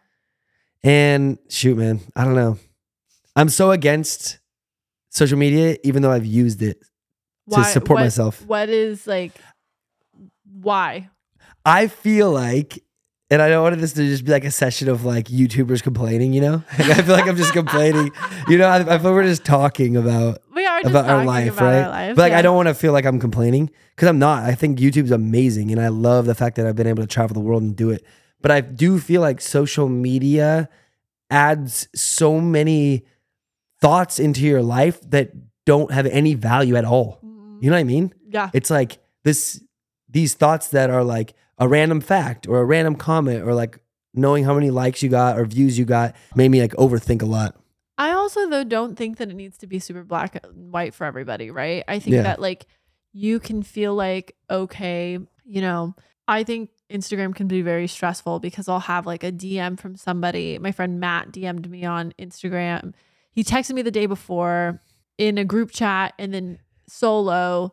And 0.83 1.39
shoot, 1.49 1.77
man, 1.77 2.01
I 2.17 2.25
don't 2.25 2.35
know. 2.35 2.59
I'm 3.37 3.49
so 3.49 3.71
against 3.71 4.39
social 5.11 5.39
media, 5.39 5.77
even 5.85 6.03
though 6.03 6.11
I've 6.11 6.27
used 6.27 6.63
it 6.63 6.83
to 7.53 7.65
support 7.65 7.97
what- 7.99 8.05
myself. 8.05 8.45
What 8.47 8.69
is 8.69 9.07
like? 9.07 9.33
Why? 10.51 11.11
I 11.65 11.89
feel 11.89 12.31
like, 12.31 12.83
and 13.31 13.41
I 13.41 13.49
don't 13.49 13.63
want 13.63 13.79
this 13.79 13.93
to 13.93 14.05
just 14.05 14.25
be 14.25 14.33
like 14.33 14.45
a 14.45 14.51
session 14.51 14.89
of 14.89 15.05
like 15.05 15.27
YouTubers 15.27 15.83
complaining, 15.83 16.33
you 16.33 16.41
know? 16.41 16.65
Like, 16.79 16.91
I 16.91 17.03
feel 17.03 17.15
like 17.15 17.29
I'm 17.29 17.37
just 17.37 17.53
complaining. 17.53 18.11
You 18.49 18.59
know, 18.59 18.67
I, 18.67 18.95
I 18.95 18.99
feel 18.99 19.13
we're 19.13 19.23
just 19.23 19.45
talking 19.45 19.97
about 19.97 20.43
We 20.55 20.67
are 20.67 20.81
about 20.81 21.09
our 21.09 21.25
life, 21.25 21.53
about 21.55 21.65
right? 21.65 21.83
Our 21.83 21.89
lives, 21.89 22.17
But 22.17 22.23
like, 22.23 22.33
I 22.33 22.43
don't 22.43 22.57
want 22.57 22.69
to 22.69 22.75
feel 22.75 22.93
like 22.93 23.05
I'm 23.05 23.21
complaining 23.21 23.71
because 23.95 24.09
I'm 24.09 24.19
not. 24.19 24.43
I 24.43 24.55
think 24.55 24.79
YouTube's 24.79 25.13
amazing, 25.13 25.71
and 25.71 25.81
I 25.81 25.89
love 25.89 26.27
the 26.27 26.35
fact 26.35 26.57
that 26.57 26.67
I've 26.67 26.77
been 26.77 26.89
able 26.89 27.03
to 27.03 27.07
travel 27.07 27.35
the 27.35 27.41
world 27.41 27.63
and 27.63 27.77
do 27.77 27.91
it. 27.91 28.05
But 28.43 28.51
I 28.51 28.61
do 28.63 28.99
feel 28.99 29.21
like 29.21 29.41
social 29.41 29.89
media 29.89 30.69
adds 31.31 31.89
so 31.95 32.41
many 32.41 33.05
thoughts 33.81 34.19
into 34.19 34.41
your 34.43 34.63
life 34.63 35.01
that 35.11 35.31
don't 35.67 35.93
have 35.93 36.07
any 36.07 36.35
value 36.35 36.75
at 36.77 36.85
all. 36.85 37.21
You 37.23 37.71
know 37.71 37.77
what 37.77 37.81
I 37.81 37.85
mean? 37.85 38.09
Mm-hmm. 38.09 38.31
Yeah. 38.33 38.51
It's 38.53 38.71
like 38.71 38.99
this 39.23 39.63
these 40.09 40.35
thoughts 40.35 40.69
that 40.69 40.91
are 40.91 41.05
like 41.05 41.35
a 41.61 41.69
random 41.69 42.01
fact 42.01 42.49
or 42.49 42.59
a 42.61 42.65
random 42.65 42.97
comment 42.97 43.43
or 43.45 43.55
like 43.55 43.79
knowing 44.15 44.43
how 44.45 44.55
many 44.55 44.71
likes 44.71 45.03
you 45.03 45.09
got 45.09 45.39
or 45.39 45.45
views 45.45 45.79
you 45.79 45.85
got 45.85 46.17
made 46.35 46.49
me 46.51 46.61
like 46.61 46.73
overthink 46.73 47.23
a 47.23 47.27
lot. 47.27 47.55
I 47.99 48.11
also 48.13 48.49
though 48.49 48.65
don't 48.65 48.97
think 48.97 49.19
that 49.19 49.31
it 49.31 49.35
needs 49.35 49.59
to 49.59 49.67
be 49.69 49.79
super 49.79 50.03
black 50.03 50.43
and 50.43 50.73
white 50.73 50.95
for 50.95 51.05
everybody, 51.05 51.51
right? 51.51 51.85
I 51.87 51.99
think 52.01 52.15
Yeah. 52.15 52.23
that 52.23 52.41
like 52.41 52.67
you 53.13 53.39
can 53.39 53.63
feel 53.63 53.95
like 53.95 54.35
okay, 54.51 55.19
you 55.45 55.61
know, 55.61 55.95
I 56.27 56.45
think 56.45 56.71
Instagram 56.91 57.35
can 57.35 57.47
be 57.47 57.63
very 57.63 57.87
stressful 57.87 58.41
because 58.41 58.69
I'll 58.69 58.81
have 58.81 59.07
like 59.07 59.23
a 59.23 59.31
DM 59.31 59.79
from 59.79 59.97
somebody. 59.97 60.59
My 60.59 60.73
friend 60.73 60.99
Matt 60.99 61.31
DM'd 61.31 61.71
me 61.71 61.85
on 61.85 62.13
Instagram. 62.19 62.95
He 63.33 63.45
texted 63.45 63.75
me 63.75 63.83
the 63.83 63.91
day 63.93 64.07
before 64.07 64.81
in 65.19 65.39
a 65.39 65.45
group 65.45 65.71
chat 65.71 66.15
and 66.19 66.33
then 66.35 66.59
solo. 66.89 67.73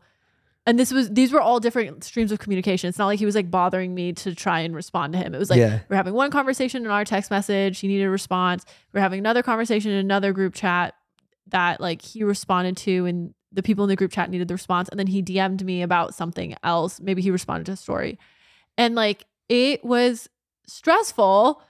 And 0.68 0.78
this 0.78 0.92
was 0.92 1.10
these 1.10 1.32
were 1.32 1.42
all 1.42 1.60
different 1.60 2.04
streams 2.04 2.32
of 2.32 2.40
communication. 2.40 2.90
It's 2.90 2.98
not 3.00 3.08
like 3.08 3.18
he 3.20 3.26
was 3.26 3.36
like 3.36 3.50
bothering 3.50 3.96
me 3.96 4.12
to 4.14 4.36
try 4.36 4.60
and 4.60 4.76
respond 4.76 5.14
to 5.14 5.20
him. 5.20 5.34
It 5.34 5.40
was 5.40 5.50
like 5.50 5.60
Yeah. 5.60 5.80
we're 5.90 5.96
having 5.96 6.14
one 6.14 6.30
conversation 6.30 6.84
in 6.86 6.92
our 6.92 7.06
text 7.06 7.32
message. 7.32 7.80
He 7.80 7.88
needed 7.88 8.04
a 8.04 8.10
response. 8.10 8.66
We're 8.94 9.00
having 9.00 9.18
another 9.20 9.42
conversation 9.42 9.92
in 9.92 9.98
another 9.98 10.34
group 10.34 10.54
chat 10.54 10.94
that 11.48 11.80
like 11.80 12.02
he 12.02 12.24
responded 12.24 12.76
to, 12.78 13.06
and 13.06 13.34
the 13.54 13.64
people 13.64 13.86
in 13.86 13.88
the 13.90 13.96
group 13.96 14.12
chat 14.12 14.30
needed 14.30 14.50
the 14.50 14.54
response. 14.54 14.90
And 14.90 15.00
then 15.00 15.08
he 15.08 15.24
DM'd 15.24 15.64
me 15.64 15.82
about 15.82 16.14
something 16.14 16.54
else. 16.64 17.00
Maybe 17.00 17.22
he 17.22 17.32
responded 17.32 17.66
to 17.68 17.72
a 17.72 17.78
story, 17.78 18.20
and 18.78 18.94
like 18.94 19.26
it 19.48 19.86
was 19.86 20.28
stressful 20.68 21.62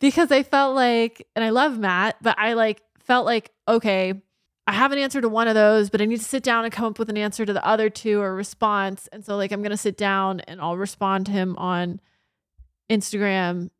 because 0.00 0.32
I 0.32 0.42
felt 0.42 0.74
like, 0.74 1.26
and 1.36 1.44
I 1.44 1.50
love 1.50 1.78
Matt, 1.78 2.16
but 2.22 2.38
I 2.38 2.54
like 2.54 2.82
felt 3.00 3.26
like 3.26 3.50
okay. 3.68 4.22
I 4.68 4.72
have 4.72 4.92
an 4.92 4.98
answer 4.98 5.22
to 5.22 5.30
one 5.30 5.48
of 5.48 5.54
those, 5.54 5.88
but 5.88 6.02
I 6.02 6.04
need 6.04 6.18
to 6.18 6.24
sit 6.24 6.42
down 6.42 6.64
and 6.64 6.72
come 6.72 6.84
up 6.84 6.98
with 6.98 7.08
an 7.08 7.16
answer 7.16 7.46
to 7.46 7.54
the 7.54 7.66
other 7.66 7.88
two 7.88 8.20
or 8.20 8.34
response. 8.34 9.08
And 9.10 9.24
so, 9.24 9.34
like, 9.34 9.50
I'm 9.50 9.62
going 9.62 9.70
to 9.70 9.78
sit 9.78 9.96
down 9.96 10.40
and 10.40 10.60
I'll 10.60 10.76
respond 10.76 11.24
to 11.26 11.32
him 11.32 11.56
on 11.56 12.00
Instagram 12.90 13.70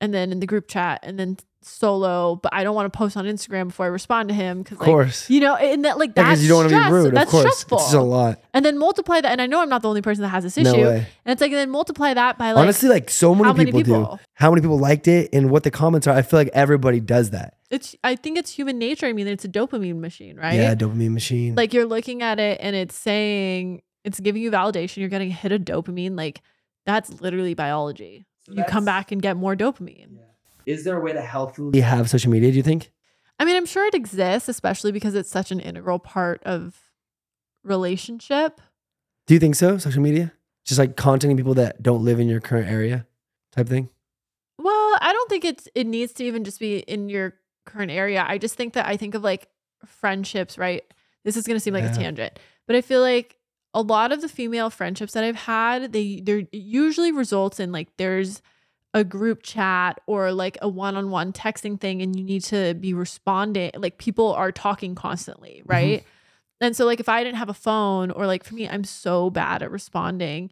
and 0.00 0.14
then 0.14 0.32
in 0.32 0.40
the 0.40 0.46
group 0.46 0.66
chat 0.66 1.00
and 1.02 1.18
then 1.18 1.36
solo, 1.62 2.36
but 2.36 2.54
I 2.54 2.62
don't 2.64 2.74
want 2.74 2.92
to 2.92 2.96
post 2.96 3.16
on 3.16 3.24
Instagram 3.24 3.68
before 3.68 3.86
I 3.86 3.88
respond 3.88 4.28
to 4.28 4.34
him 4.34 4.62
because, 4.62 4.76
Of 4.76 4.80
like, 4.80 4.86
course. 4.86 5.28
you 5.28 5.40
know, 5.40 5.56
and 5.56 5.84
that 5.84 5.98
like 5.98 6.14
that's 6.14 6.28
because 6.28 6.42
you 6.42 6.48
don't 6.48 6.58
want 6.58 6.70
to 6.70 6.84
be 6.86 6.92
rude. 6.92 7.14
That's 7.14 7.28
of 7.28 7.30
course. 7.30 7.42
stressful. 7.42 7.78
It's 7.78 7.86
just 7.86 7.94
a 7.94 8.00
lot. 8.00 8.40
And 8.54 8.64
then 8.64 8.78
multiply 8.78 9.20
that, 9.20 9.30
and 9.32 9.42
I 9.42 9.46
know 9.46 9.60
I'm 9.60 9.68
not 9.68 9.82
the 9.82 9.88
only 9.88 10.02
person 10.02 10.22
that 10.22 10.28
has 10.28 10.44
this 10.44 10.56
issue. 10.56 10.70
No 10.70 10.88
way. 10.90 11.06
And 11.24 11.32
it's 11.32 11.40
like, 11.40 11.50
and 11.50 11.58
then 11.58 11.70
multiply 11.70 12.14
that 12.14 12.38
by 12.38 12.52
like 12.52 12.62
Honestly, 12.62 12.88
like 12.88 13.10
so 13.10 13.34
many 13.34 13.46
how 13.46 13.52
many 13.52 13.72
people, 13.72 14.16
do. 14.16 14.18
How 14.34 14.50
many 14.50 14.60
people 14.62 14.78
liked 14.78 15.08
it 15.08 15.30
and 15.32 15.50
what 15.50 15.62
the 15.64 15.70
comments 15.70 16.06
are. 16.06 16.14
I 16.16 16.22
feel 16.22 16.40
like 16.40 16.50
everybody 16.54 17.00
does 17.00 17.30
that. 17.30 17.54
it's. 17.70 17.94
I 18.04 18.16
think 18.16 18.38
it's 18.38 18.50
human 18.50 18.78
nature. 18.78 19.06
I 19.06 19.12
mean, 19.12 19.26
it's 19.26 19.44
a 19.44 19.48
dopamine 19.48 19.98
machine, 20.00 20.36
right? 20.36 20.54
Yeah, 20.54 20.74
dopamine 20.74 21.12
machine. 21.12 21.54
like 21.54 21.74
you're 21.74 21.86
looking 21.86 22.22
at 22.22 22.38
it 22.38 22.58
and 22.60 22.74
it's 22.76 22.94
saying 22.94 23.82
it's 24.04 24.20
giving 24.20 24.42
you 24.42 24.50
validation. 24.50 24.98
You're 24.98 25.08
getting 25.08 25.30
a 25.30 25.34
hit 25.34 25.52
of 25.52 25.62
dopamine. 25.62 26.16
Like 26.16 26.40
that's 26.86 27.20
literally 27.20 27.54
biology. 27.54 28.26
So 28.46 28.52
you 28.54 28.64
come 28.64 28.84
back 28.86 29.12
and 29.12 29.20
get 29.20 29.36
more 29.36 29.54
dopamine. 29.54 30.18
Is 30.68 30.84
there 30.84 30.98
a 30.98 31.00
way 31.00 31.14
to 31.14 31.20
healthfully 31.22 31.80
have 31.80 32.10
social 32.10 32.30
media, 32.30 32.50
do 32.50 32.56
you 32.58 32.62
think? 32.62 32.92
I 33.40 33.46
mean, 33.46 33.56
I'm 33.56 33.64
sure 33.64 33.86
it 33.86 33.94
exists, 33.94 34.48
especially 34.50 34.92
because 34.92 35.14
it's 35.14 35.30
such 35.30 35.50
an 35.50 35.60
integral 35.60 35.98
part 35.98 36.42
of 36.44 36.76
relationship. 37.64 38.60
Do 39.26 39.34
you 39.34 39.40
think 39.40 39.54
so? 39.54 39.78
Social 39.78 40.02
media? 40.02 40.32
Just 40.66 40.78
like 40.78 40.96
contacting 40.96 41.36
people 41.38 41.54
that 41.54 41.82
don't 41.82 42.04
live 42.04 42.20
in 42.20 42.28
your 42.28 42.40
current 42.40 42.68
area 42.68 43.06
type 43.52 43.68
thing? 43.68 43.88
Well, 44.58 44.98
I 45.00 45.12
don't 45.14 45.30
think 45.30 45.44
it's 45.46 45.68
it 45.74 45.86
needs 45.86 46.12
to 46.14 46.24
even 46.24 46.44
just 46.44 46.60
be 46.60 46.78
in 46.80 47.08
your 47.08 47.34
current 47.64 47.90
area. 47.90 48.24
I 48.26 48.36
just 48.38 48.54
think 48.56 48.74
that 48.74 48.86
I 48.86 48.96
think 48.98 49.14
of 49.14 49.22
like 49.22 49.48
friendships, 49.86 50.58
right? 50.58 50.82
This 51.24 51.36
is 51.36 51.46
going 51.46 51.56
to 51.56 51.60
seem 51.60 51.74
like 51.74 51.84
Yeah. 51.84 51.92
a 51.92 51.94
tangent, 51.94 52.38
but 52.66 52.76
I 52.76 52.80
feel 52.82 53.00
like 53.00 53.38
a 53.74 53.80
lot 53.82 54.12
of 54.12 54.20
the 54.20 54.28
female 54.28 54.68
friendships 54.70 55.12
that 55.14 55.24
I've 55.24 55.36
had, 55.36 55.92
they 55.92 56.20
they 56.20 56.48
usually 56.52 57.12
results 57.12 57.60
in 57.60 57.72
like 57.72 57.88
there's 57.96 58.42
a 58.94 59.04
group 59.04 59.42
chat 59.42 60.00
or 60.06 60.32
like 60.32 60.56
a 60.62 60.68
one-on-one 60.68 61.32
texting 61.32 61.78
thing 61.78 62.00
and 62.00 62.16
you 62.16 62.24
need 62.24 62.42
to 62.42 62.74
be 62.74 62.94
responding 62.94 63.70
like 63.76 63.98
people 63.98 64.32
are 64.32 64.50
talking 64.50 64.94
constantly, 64.94 65.60
mm-hmm. 65.60 65.70
right? 65.70 66.04
And 66.60 66.74
so 66.74 66.86
like 66.86 67.00
if 67.00 67.08
I 67.08 67.22
didn't 67.22 67.36
have 67.36 67.50
a 67.50 67.54
phone 67.54 68.10
or 68.10 68.26
like 68.26 68.44
for 68.44 68.54
me 68.54 68.68
I'm 68.68 68.84
so 68.84 69.30
bad 69.30 69.62
at 69.62 69.70
responding. 69.70 70.50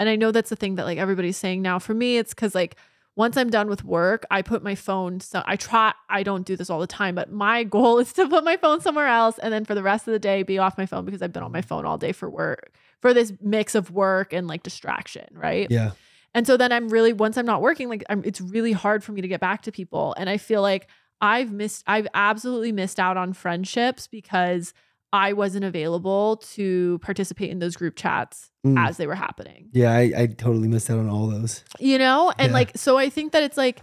And 0.00 0.08
I 0.08 0.16
know 0.16 0.30
that's 0.30 0.50
the 0.50 0.56
thing 0.56 0.74
that 0.76 0.84
like 0.84 0.98
everybody's 0.98 1.36
saying 1.36 1.62
now. 1.62 1.78
For 1.78 1.94
me 1.94 2.18
it's 2.18 2.34
cuz 2.34 2.54
like 2.54 2.76
once 3.14 3.36
I'm 3.36 3.50
done 3.50 3.68
with 3.68 3.84
work, 3.84 4.24
I 4.30 4.42
put 4.42 4.62
my 4.62 4.74
phone 4.74 5.20
so 5.20 5.42
I 5.46 5.56
try 5.56 5.92
I 6.08 6.24
don't 6.24 6.44
do 6.44 6.56
this 6.56 6.70
all 6.70 6.80
the 6.80 6.86
time, 6.88 7.14
but 7.14 7.30
my 7.30 7.62
goal 7.76 8.00
is 8.00 8.12
to 8.14 8.28
put 8.28 8.42
my 8.42 8.56
phone 8.56 8.80
somewhere 8.80 9.08
else 9.08 9.38
and 9.38 9.52
then 9.52 9.64
for 9.64 9.76
the 9.76 9.84
rest 9.84 10.08
of 10.08 10.12
the 10.12 10.18
day 10.18 10.42
be 10.42 10.58
off 10.58 10.76
my 10.76 10.86
phone 10.86 11.04
because 11.04 11.22
I've 11.22 11.32
been 11.32 11.44
on 11.44 11.52
my 11.52 11.62
phone 11.62 11.86
all 11.86 11.96
day 11.96 12.10
for 12.10 12.28
work. 12.28 12.72
For 13.00 13.14
this 13.14 13.32
mix 13.40 13.76
of 13.76 13.92
work 13.92 14.32
and 14.32 14.48
like 14.48 14.64
distraction, 14.64 15.28
right? 15.30 15.70
Yeah. 15.70 15.92
And 16.38 16.46
so 16.46 16.56
then 16.56 16.70
I'm 16.70 16.88
really 16.88 17.12
once 17.12 17.36
I'm 17.36 17.46
not 17.46 17.60
working, 17.62 17.88
like 17.88 18.04
I'm, 18.08 18.22
it's 18.24 18.40
really 18.40 18.70
hard 18.70 19.02
for 19.02 19.10
me 19.10 19.20
to 19.22 19.26
get 19.26 19.40
back 19.40 19.62
to 19.62 19.72
people. 19.72 20.14
And 20.16 20.30
I 20.30 20.36
feel 20.36 20.62
like 20.62 20.86
I've 21.20 21.50
missed 21.50 21.82
I've 21.88 22.06
absolutely 22.14 22.70
missed 22.70 23.00
out 23.00 23.16
on 23.16 23.32
friendships 23.32 24.06
because 24.06 24.72
I 25.12 25.32
wasn't 25.32 25.64
available 25.64 26.36
to 26.54 27.00
participate 27.02 27.50
in 27.50 27.58
those 27.58 27.74
group 27.74 27.96
chats 27.96 28.52
Mm. 28.64 28.78
as 28.88 28.98
they 28.98 29.08
were 29.08 29.16
happening. 29.16 29.68
Yeah, 29.72 29.90
I, 29.90 30.12
I 30.16 30.26
totally 30.26 30.68
missed 30.68 30.88
out 30.90 30.98
on 31.00 31.08
all 31.08 31.26
those. 31.26 31.64
You 31.80 31.98
know? 31.98 32.32
And 32.38 32.50
Yeah. 32.50 32.54
like 32.54 32.70
so 32.76 32.98
I 32.98 33.10
think 33.10 33.32
that 33.32 33.42
it's 33.42 33.56
like 33.56 33.82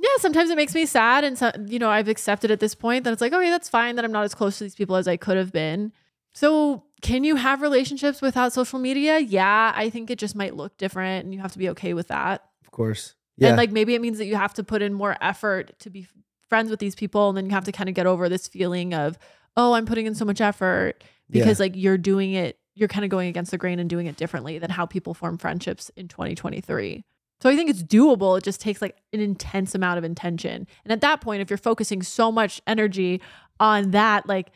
yeah, 0.00 0.08
sometimes 0.18 0.50
it 0.50 0.56
makes 0.56 0.74
me 0.74 0.84
sad 0.84 1.22
and 1.22 1.38
so, 1.38 1.52
you 1.64 1.78
know, 1.78 1.90
I've 1.90 2.08
accepted 2.08 2.50
at 2.50 2.58
this 2.58 2.74
point 2.74 3.04
that 3.04 3.12
it's 3.12 3.22
like, 3.22 3.32
okay, 3.32 3.50
that's 3.50 3.68
fine 3.68 3.94
that 3.94 4.04
I'm 4.04 4.10
not 4.10 4.24
as 4.24 4.34
close 4.34 4.58
to 4.58 4.64
these 4.64 4.74
people 4.74 4.96
as 4.96 5.06
I 5.06 5.16
could 5.16 5.36
have 5.36 5.52
been. 5.52 5.92
So, 6.34 6.82
can 7.02 7.24
you 7.24 7.36
have 7.36 7.60
relationships 7.60 8.22
without 8.22 8.52
social 8.52 8.78
media? 8.78 9.18
Yeah, 9.18 9.72
I 9.74 9.90
think 9.90 10.10
it 10.10 10.18
just 10.18 10.34
might 10.34 10.54
look 10.56 10.76
different 10.78 11.24
and 11.24 11.34
you 11.34 11.40
have 11.40 11.52
to 11.52 11.58
be 11.58 11.68
okay 11.70 11.94
with 11.94 12.08
that. 12.08 12.44
Of 12.64 12.70
course. 12.70 13.14
Yeah. 13.36 13.48
And 13.48 13.56
like 13.56 13.72
maybe 13.72 13.94
it 13.94 14.00
means 14.00 14.18
that 14.18 14.26
you 14.26 14.36
have 14.36 14.54
to 14.54 14.64
put 14.64 14.82
in 14.82 14.94
more 14.94 15.16
effort 15.20 15.78
to 15.80 15.90
be 15.90 16.06
friends 16.48 16.70
with 16.70 16.78
these 16.78 16.94
people. 16.94 17.28
And 17.28 17.36
then 17.36 17.46
you 17.46 17.50
have 17.52 17.64
to 17.64 17.72
kind 17.72 17.88
of 17.88 17.94
get 17.94 18.06
over 18.06 18.28
this 18.28 18.46
feeling 18.46 18.94
of, 18.94 19.18
oh, 19.56 19.72
I'm 19.72 19.84
putting 19.84 20.06
in 20.06 20.14
so 20.14 20.24
much 20.24 20.40
effort 20.40 21.02
because 21.28 21.58
like 21.58 21.72
you're 21.74 21.98
doing 21.98 22.32
it, 22.32 22.58
you're 22.74 22.88
kind 22.88 23.04
of 23.04 23.10
going 23.10 23.28
against 23.28 23.50
the 23.50 23.58
grain 23.58 23.78
and 23.78 23.90
doing 23.90 24.06
it 24.06 24.16
differently 24.16 24.58
than 24.58 24.70
how 24.70 24.86
people 24.86 25.12
form 25.12 25.38
friendships 25.38 25.90
in 25.96 26.08
2023. 26.08 27.04
So 27.40 27.50
I 27.50 27.56
think 27.56 27.68
it's 27.68 27.82
doable. 27.82 28.38
It 28.38 28.44
just 28.44 28.60
takes 28.60 28.80
like 28.80 28.96
an 29.12 29.18
intense 29.18 29.74
amount 29.74 29.98
of 29.98 30.04
intention. 30.04 30.68
And 30.84 30.92
at 30.92 31.00
that 31.00 31.20
point, 31.20 31.42
if 31.42 31.50
you're 31.50 31.56
focusing 31.56 32.02
so 32.02 32.30
much 32.30 32.62
energy 32.68 33.20
on 33.58 33.90
that, 33.90 34.28
like, 34.28 34.52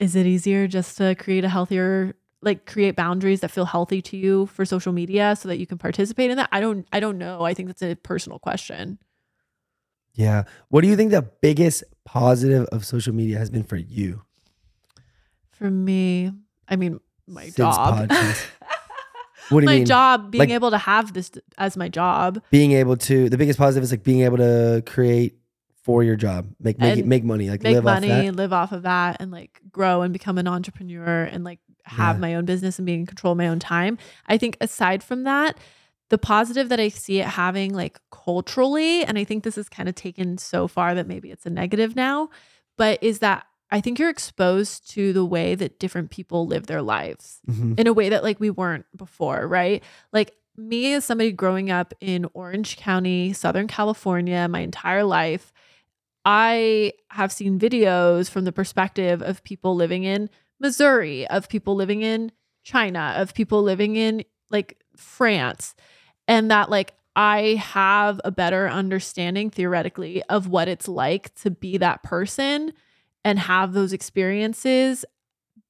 is 0.00 0.14
it 0.16 0.26
easier 0.26 0.66
just 0.68 0.96
to 0.98 1.14
create 1.16 1.44
a 1.44 1.48
healthier 1.48 2.14
like 2.40 2.66
create 2.66 2.94
boundaries 2.94 3.40
that 3.40 3.50
feel 3.50 3.64
healthy 3.64 4.00
to 4.00 4.16
you 4.16 4.46
for 4.46 4.64
social 4.64 4.92
media 4.92 5.34
so 5.36 5.48
that 5.48 5.58
you 5.58 5.66
can 5.66 5.76
participate 5.78 6.30
in 6.30 6.36
that 6.36 6.48
i 6.52 6.60
don't 6.60 6.86
i 6.92 7.00
don't 7.00 7.18
know 7.18 7.42
i 7.42 7.52
think 7.52 7.66
that's 7.68 7.82
a 7.82 7.94
personal 7.96 8.38
question 8.38 8.98
yeah. 10.14 10.44
What 10.68 10.80
do 10.80 10.88
you 10.88 10.96
think 10.96 11.12
the 11.12 11.22
biggest 11.22 11.84
positive 12.04 12.64
of 12.72 12.84
social 12.84 13.14
media 13.14 13.38
has 13.38 13.50
been 13.50 13.62
for 13.62 13.76
you? 13.76 14.22
for 15.52 15.70
me 15.70 16.32
i 16.68 16.74
mean 16.76 16.98
my 17.26 17.44
Since 17.44 17.56
job. 17.56 18.10
What 19.50 19.60
do 19.60 19.64
you 19.64 19.66
my 19.66 19.76
mean? 19.76 19.86
job 19.86 20.30
being 20.30 20.40
Like- 20.40 20.50
able 20.50 20.70
to 20.70 20.78
have 20.78 21.12
this 21.14 21.30
as 21.56 21.76
my 21.76 21.88
job 21.88 22.42
Being 22.50 22.72
able 22.72 22.96
to 22.98 23.28
the 23.30 23.38
biggest 23.38 23.58
positive 23.58 23.82
is 23.84 23.90
like 23.90 24.02
being 24.02 24.20
able 24.20 24.36
to 24.38 24.82
create 24.86 25.38
for 25.88 26.02
your 26.04 26.16
job, 26.16 26.46
make 26.60 26.78
make, 26.78 26.98
it, 26.98 27.06
make 27.06 27.24
money, 27.24 27.48
like 27.48 27.62
make 27.62 27.76
live 27.76 27.84
money 27.84 28.10
off 28.12 28.24
that. 28.26 28.34
live 28.36 28.52
off 28.52 28.72
of 28.72 28.82
that 28.82 29.16
and 29.20 29.30
like 29.32 29.58
grow 29.72 30.02
and 30.02 30.12
become 30.12 30.36
an 30.36 30.46
entrepreneur 30.46 31.22
and 31.24 31.44
like 31.44 31.60
have 31.84 32.16
Yeah. 32.16 32.20
my 32.20 32.34
own 32.34 32.44
business 32.44 32.78
and 32.78 32.84
be 32.84 32.92
in 32.92 33.06
control 33.06 33.32
of 33.32 33.38
my 33.38 33.48
own 33.48 33.58
time 33.58 33.96
i 34.26 34.36
think 34.36 34.58
aside 34.60 35.02
from 35.02 35.24
that 35.24 35.56
the 36.10 36.18
positive 36.18 36.68
that 36.68 36.78
i 36.78 36.88
see 36.90 37.20
it 37.20 37.26
having 37.26 37.72
like 37.72 37.98
culturally 38.10 39.02
and 39.04 39.16
i 39.18 39.24
think 39.24 39.42
this 39.44 39.56
is 39.56 39.70
kind 39.70 39.88
of 39.88 39.94
taken 39.94 40.36
so 40.36 40.68
far 40.68 40.94
that 40.94 41.06
maybe 41.06 41.30
it's 41.30 41.46
a 41.46 41.50
negative 41.50 41.96
now 41.96 42.28
but 42.76 43.02
is 43.02 43.20
that 43.20 43.46
i 43.70 43.80
think 43.80 43.98
you're 43.98 44.10
exposed 44.10 44.90
to 44.90 45.14
the 45.14 45.24
way 45.24 45.54
that 45.54 45.78
different 45.78 46.10
people 46.10 46.46
live 46.46 46.66
their 46.66 46.82
lives 46.82 47.40
Mhm. 47.50 47.80
in 47.80 47.86
a 47.86 47.94
way 47.94 48.10
that 48.10 48.22
like 48.22 48.38
we 48.38 48.50
weren't 48.50 48.84
before, 48.94 49.48
right? 49.48 49.82
Like 50.12 50.34
me 50.58 50.92
as 50.92 51.04
somebody 51.06 51.32
growing 51.32 51.70
up 51.70 51.94
in 52.00 52.26
Orange 52.34 52.76
County, 52.76 53.32
Southern 53.32 53.66
California, 53.68 54.46
my 54.48 54.60
entire 54.60 55.04
life, 55.04 55.52
I 56.24 56.92
have 57.10 57.32
seen 57.32 57.58
videos 57.58 58.28
from 58.28 58.44
the 58.44 58.52
perspective 58.52 59.22
of 59.22 59.42
people 59.44 59.74
living 59.74 60.04
in 60.04 60.28
Missouri, 60.60 61.26
of 61.28 61.48
people 61.48 61.74
living 61.74 62.02
in 62.02 62.32
China, 62.64 63.14
of 63.16 63.34
people 63.34 63.62
living 63.62 63.96
in 63.96 64.24
like 64.50 64.78
France, 64.96 65.74
and 66.26 66.50
that 66.50 66.70
like 66.70 66.94
I 67.16 67.54
have 67.64 68.20
a 68.24 68.30
better 68.30 68.68
understanding 68.68 69.50
theoretically 69.50 70.22
of 70.24 70.48
what 70.48 70.68
it's 70.68 70.86
like 70.88 71.34
to 71.36 71.50
be 71.50 71.78
that 71.78 72.02
person 72.02 72.72
and 73.24 73.38
have 73.38 73.72
those 73.72 73.92
experiences 73.92 75.04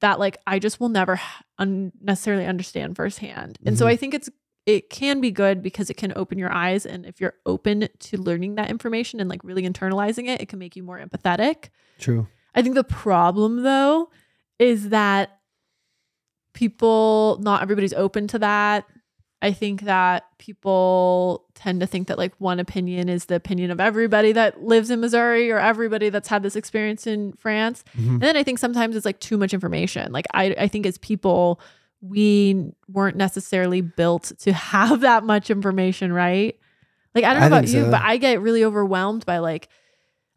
that 0.01 0.19
like 0.19 0.37
I 0.47 0.59
just 0.59 0.79
will 0.81 0.91
never 0.91 1.21
un- 1.59 1.93
necessarily 2.01 2.47
understand 2.47 2.97
firsthand. 2.97 3.59
And 3.65 3.79
so 3.79 3.85
Mhm. 3.85 3.89
I 3.89 3.97
think 3.97 4.15
it's 4.15 4.29
it 4.69 4.91
can 4.91 5.19
be 5.23 5.31
good 5.31 5.63
because 5.63 5.89
it 5.89 5.95
can 5.95 6.13
open 6.15 6.37
your 6.37 6.53
eyes 6.53 6.85
and 6.85 7.07
if 7.07 7.23
you're 7.23 7.33
open 7.47 7.89
to 7.99 8.19
learning 8.19 8.57
that 8.57 8.69
information 8.69 9.19
and 9.19 9.31
like 9.31 9.43
really 9.43 9.63
internalizing 9.63 10.29
it, 10.29 10.43
it 10.43 10.49
can 10.51 10.59
make 10.59 10.77
you 10.77 10.83
more 10.83 11.01
empathetic. 11.01 11.71
True. 11.99 12.29
I 12.55 12.61
think 12.61 12.75
the 12.75 12.85
problem 12.85 13.63
though 13.63 14.11
is 14.59 14.91
that 14.91 15.39
people 16.53 17.39
not 17.41 17.63
everybody's 17.63 17.95
open 17.95 18.27
to 18.29 18.39
that. 18.41 18.85
I 19.41 19.53
think 19.53 19.83
that 19.83 20.25
people 20.37 21.47
tend 21.55 21.81
to 21.81 21.87
think 21.87 22.09
that 22.09 22.19
like 22.19 22.35
one 22.39 22.61
opinion 22.61 23.09
is 23.09 23.25
the 23.25 23.37
opinion 23.37 23.71
of 23.71 23.81
everybody 23.81 24.33
that 24.33 24.63
lives 24.63 24.91
in 24.91 25.01
Missouri 25.01 25.51
or 25.51 25.59
everybody 25.59 26.11
that's 26.11 26.29
had 26.29 26.43
this 26.43 26.57
experience 26.57 27.07
in 27.07 27.33
France. 27.35 27.85
Mhm. 27.97 28.15
And 28.15 28.21
then 28.21 28.37
I 28.37 28.43
think 28.43 28.59
sometimes 28.59 28.97
it's 28.97 29.07
like 29.07 29.21
too 29.21 29.39
much 29.39 29.55
information. 29.55 30.13
Like 30.13 30.27
I, 30.35 30.55
I 30.59 30.69
think 30.69 30.85
as 30.85 30.99
people, 30.99 31.59
we 32.01 32.73
weren't 32.89 33.17
necessarily 33.17 33.81
built 33.81 34.33
to 34.41 34.53
have 34.53 35.01
that 35.01 35.25
much 35.25 35.51
information, 35.51 36.13
right? 36.13 36.59
Like 37.15 37.25
I 37.25 37.33
don't 37.33 37.41
know 37.41 37.57
I 37.57 37.59
about 37.59 37.69
you, 37.69 37.85
so. 37.85 37.91
but 37.91 38.03
I 38.03 38.17
get 38.17 38.41
really 38.41 38.65
overwhelmed 38.65 39.27
by 39.27 39.39
like, 39.39 39.69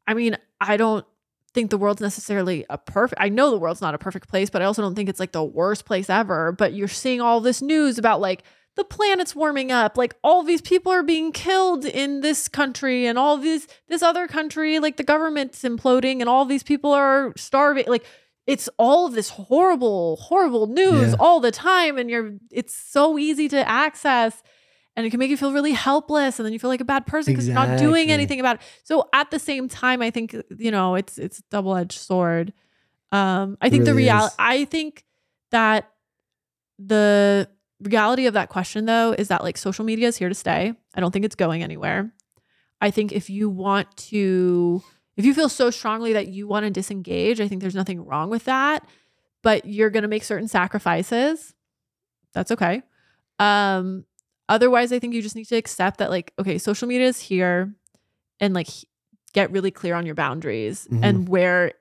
I 0.07 0.13
mean, 0.13 0.37
I 0.59 0.77
don't 0.77 1.05
think 1.53 1.69
the 1.69 1.77
world's 1.77 2.01
necessarily 2.01 2.65
a 2.69 2.77
perfect 2.77 3.21
I 3.21 3.29
know 3.29 3.51
the 3.51 3.57
world's 3.57 3.81
not 3.81 3.93
a 3.93 3.97
perfect 3.97 4.29
place, 4.29 4.49
but 4.49 4.61
I 4.61 4.65
also 4.65 4.81
don't 4.81 4.95
think 4.95 5.09
it's 5.09 5.19
like 5.19 5.33
the 5.33 5.43
worst 5.43 5.85
place 5.85 6.09
ever. 6.09 6.51
But 6.51 6.73
you're 6.73 6.87
seeing 6.87 7.21
all 7.21 7.41
this 7.41 7.61
news 7.61 7.97
about 7.97 8.21
like 8.21 8.43
the 8.75 8.83
planet's 8.85 9.35
warming 9.35 9.71
up, 9.71 9.97
like 9.97 10.15
all 10.23 10.43
these 10.43 10.61
people 10.61 10.91
are 10.91 11.03
being 11.03 11.31
killed 11.31 11.85
in 11.85 12.21
this 12.21 12.47
country 12.47 13.05
and 13.05 13.19
all 13.19 13.37
these 13.37 13.67
this 13.89 14.01
other 14.01 14.27
country, 14.27 14.79
like 14.79 14.97
the 14.97 15.03
government's 15.03 15.61
imploding 15.63 16.21
and 16.21 16.29
all 16.29 16.45
these 16.45 16.63
people 16.63 16.93
are 16.93 17.33
starving. 17.35 17.85
Like 17.87 18.05
it's 18.51 18.69
all 18.77 19.05
of 19.07 19.13
this 19.13 19.29
horrible, 19.29 20.17
horrible 20.17 20.67
news 20.67 21.11
Yeah. 21.11 21.15
all 21.19 21.39
the 21.39 21.51
time. 21.51 21.97
And 21.97 22.09
you're 22.09 22.33
it's 22.51 22.75
so 22.75 23.17
easy 23.17 23.47
to 23.49 23.67
access. 23.67 24.41
And 24.95 25.05
it 25.05 25.09
can 25.09 25.19
make 25.19 25.29
you 25.29 25.37
feel 25.37 25.53
really 25.53 25.71
helpless, 25.71 26.37
and 26.37 26.45
then 26.45 26.51
you 26.51 26.59
feel 26.59 26.69
like 26.69 26.81
a 26.81 26.85
bad 26.85 27.05
person 27.07 27.33
because 27.33 27.47
you're 27.47 27.55
not 27.55 27.79
doing 27.79 28.11
anything 28.11 28.41
about 28.41 28.57
it. 28.57 28.61
So 28.83 29.07
at 29.13 29.31
the 29.31 29.39
same 29.39 29.69
time, 29.69 30.01
I 30.01 30.11
think 30.11 30.35
you 30.57 30.69
know 30.69 30.95
it's 30.95 31.17
it's 31.17 31.39
a 31.39 31.43
double 31.49 31.75
edged 31.77 31.97
sword. 31.97 32.51
Um, 33.13 33.57
I 33.61 33.67
It 33.67 33.69
think 33.71 33.85
the 33.85 33.91
really 33.91 34.03
reality 34.03 34.35
i 34.39 34.65
think 34.65 35.03
that 35.51 35.91
the 36.79 37.49
reality 37.81 38.25
of 38.25 38.33
that 38.33 38.49
question 38.49 38.85
though 38.85 39.13
is 39.17 39.27
that 39.29 39.43
like 39.43 39.57
social 39.57 39.85
media 39.85 40.07
is 40.07 40.17
here 40.17 40.29
to 40.29 40.35
stay. 40.35 40.73
I 40.95 40.99
don't 40.99 41.11
think 41.11 41.25
it's 41.25 41.35
going 41.35 41.63
anywhere. 41.63 42.11
I 42.79 42.91
think 42.91 43.11
if 43.11 43.29
you 43.29 43.49
want 43.49 43.95
to, 44.11 44.81
if 45.17 45.25
you 45.25 45.33
feel 45.33 45.49
so 45.49 45.69
strongly 45.69 46.13
that 46.13 46.27
you 46.27 46.47
want 46.47 46.65
to 46.65 46.69
disengage, 46.71 47.39
I 47.41 47.47
think 47.47 47.61
there's 47.61 47.75
nothing 47.75 48.05
wrong 48.05 48.29
with 48.29 48.45
that. 48.45 48.87
But 49.43 49.65
you're 49.65 49.89
gonna 49.89 50.07
make 50.07 50.23
certain 50.23 50.47
sacrifices. 50.47 51.53
That's 52.33 52.51
okay. 52.51 52.83
Um, 53.39 54.05
otherwise, 54.47 54.91
I 54.93 54.99
think 54.99 55.13
you 55.13 55.21
just 55.21 55.35
need 55.35 55.45
to 55.45 55.55
accept 55.55 55.97
that 55.97 56.09
like, 56.09 56.31
okay, 56.39 56.57
social 56.57 56.87
media 56.87 57.07
is 57.07 57.19
here, 57.19 57.73
and 58.39 58.53
like 58.53 58.67
get 59.33 59.51
really 59.51 59.71
clear 59.71 59.95
on 59.95 60.05
your 60.05 60.15
boundaries 60.15 60.87
Mhm. 60.91 60.99
and 61.03 61.29
where, 61.29 61.73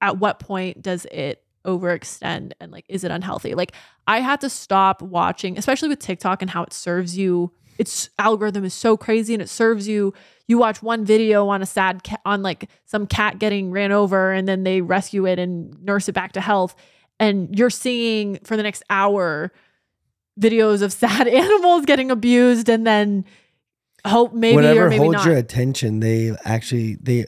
at 0.00 0.18
what 0.18 0.38
point 0.38 0.80
does 0.82 1.06
it 1.06 1.42
overextend 1.66 2.52
and 2.60 2.70
like 2.70 2.84
is 2.88 3.04
it 3.04 3.10
unhealthy? 3.10 3.54
Like 3.54 3.72
I 4.06 4.20
had 4.20 4.40
to 4.42 4.50
stop 4.50 5.00
watching, 5.02 5.58
especially 5.58 5.88
with 5.88 5.98
TikTok 5.98 6.42
and 6.42 6.50
how 6.50 6.62
it 6.62 6.72
serves 6.72 7.16
you. 7.16 7.52
Its 7.78 8.10
algorithm 8.18 8.64
is 8.64 8.74
so 8.74 8.96
crazy 8.96 9.34
and 9.34 9.42
it 9.42 9.48
serves 9.48 9.88
you. 9.88 10.14
You 10.46 10.58
watch 10.58 10.82
one 10.82 11.04
video 11.04 11.48
on 11.48 11.62
a 11.62 11.66
sad 11.66 12.02
cat, 12.02 12.20
on 12.24 12.42
like 12.42 12.68
some 12.84 13.06
cat 13.06 13.38
getting 13.38 13.70
ran 13.70 13.92
over 13.92 14.32
and 14.32 14.46
then 14.46 14.62
they 14.64 14.80
rescue 14.80 15.26
it 15.26 15.38
and 15.38 15.82
nurse 15.82 16.08
it 16.08 16.12
back 16.12 16.32
to 16.32 16.40
health. 16.40 16.74
And 17.18 17.56
you're 17.56 17.70
seeing 17.70 18.38
for 18.44 18.56
the 18.56 18.62
next 18.62 18.82
hour 18.90 19.52
videos 20.40 20.82
of 20.82 20.92
sad 21.04 21.26
animals 21.28 21.86
getting 21.86 22.10
abused 22.10 22.68
and 22.68 22.86
then 22.86 23.24
hope 24.06 24.34
maybe 24.34 24.56
Whatever 24.56 24.86
or 24.86 24.90
maybe 24.90 24.98
holds 24.98 25.14
not 25.14 25.26
your 25.26 25.36
attention, 25.36 26.00
they 26.00 26.32
actually 26.44 26.96
they 26.96 27.24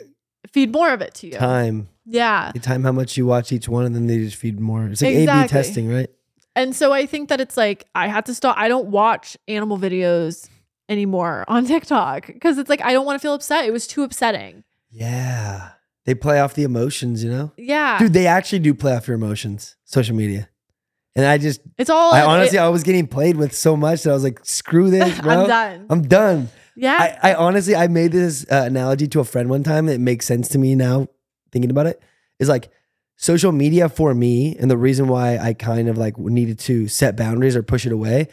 feed 0.52 0.72
more 0.72 0.92
of 0.92 1.00
it 1.00 1.14
to 1.14 1.26
you. 1.28 1.32
time 1.32 1.88
Yeah. 2.04 2.50
they 2.52 2.60
time 2.60 2.82
how 2.84 2.92
much 2.92 3.16
you 3.16 3.24
watch 3.26 3.50
each 3.52 3.68
one, 3.68 3.84
and 3.86 3.94
then 3.94 4.06
they 4.06 4.18
just 4.18 4.36
feed 4.36 4.60
more. 4.60 4.86
It's 4.86 5.00
like 5.00 5.10
A/B 5.10 5.22
Exactly. 5.22 5.48
testing, 5.48 5.88
right? 5.88 6.10
And 6.56 6.74
so 6.74 6.92
I 6.92 7.06
think 7.06 7.28
that 7.28 7.40
it's 7.40 7.56
like 7.56 7.84
I 7.94 8.08
had 8.08 8.26
to 8.26 8.34
stop. 8.34 8.56
I 8.58 8.66
don't 8.66 8.86
watch 8.88 9.36
animal 9.46 9.78
videos 9.78 10.48
anymore 10.88 11.44
on 11.46 11.66
TikTok 11.72 12.26
because 12.26 12.58
it's 12.58 12.68
like 12.70 12.80
I 12.82 12.92
don't 12.92 13.06
want 13.06 13.20
to 13.20 13.22
feel 13.22 13.34
upset. 13.34 13.64
It 13.66 13.72
was 13.72 13.86
too 13.86 14.02
upsetting. 14.02 14.64
Yeah, 14.90 15.70
they 16.06 16.14
play 16.14 16.40
off 16.40 16.54
the 16.54 16.62
emotions, 16.62 17.22
you 17.22 17.30
know, 17.30 17.52
Yeah. 17.56 17.98
dude. 17.98 18.12
They 18.14 18.26
actually 18.26 18.60
do 18.60 18.72
play 18.74 18.94
off 18.96 19.06
your 19.06 19.16
emotions, 19.16 19.76
social 19.84 20.16
media. 20.16 20.48
And 21.14 21.24
I 21.24 21.38
just, 21.38 21.60
it's 21.78 21.88
all 21.90 22.12
I 22.12 22.20
it- 22.20 22.24
honestly, 22.26 22.58
I 22.58 22.68
was 22.68 22.82
getting 22.82 23.06
played 23.06 23.36
with 23.36 23.54
so 23.54 23.76
much 23.76 24.02
that 24.02 24.10
I 24.10 24.14
was 24.14 24.22
like, 24.24 24.38
screw 24.44 24.90
this, 24.90 25.18
bro. 25.22 25.42
I'm 25.42 25.48
done. 25.48 25.86
I'm 25.90 26.02
done. 26.02 26.48
yeah. 26.76 27.16
I, 27.22 27.30
I 27.30 27.34
honestly, 27.34 27.74
I 27.74 27.88
made 27.88 28.12
this 28.12 28.44
uh, 28.50 28.64
analogy 28.66 29.08
to 29.08 29.20
a 29.20 29.24
friend 29.24 29.48
one 29.50 29.62
time. 29.62 29.88
It 29.88 30.00
makes 30.00 30.26
sense 30.26 30.48
to 30.48 30.58
me 30.58 30.74
now 30.74 31.08
thinking 31.52 31.70
about 31.70 31.86
it. 31.86 31.96
it. 32.00 32.02
Is 32.38 32.48
like 32.50 32.68
social 33.16 33.52
media 33.52 33.88
for 33.88 34.14
me, 34.14 34.56
and 34.58 34.70
the 34.70 34.76
reason 34.76 35.08
why 35.08 35.38
I 35.38 35.52
kind 35.54 35.88
of 35.88 35.96
like 35.98 36.18
needed 36.18 36.58
to 36.60 36.86
set 36.88 37.16
boundaries 37.16 37.56
or 37.56 37.62
push 37.62 37.86
it 37.86 37.92
away 37.92 38.28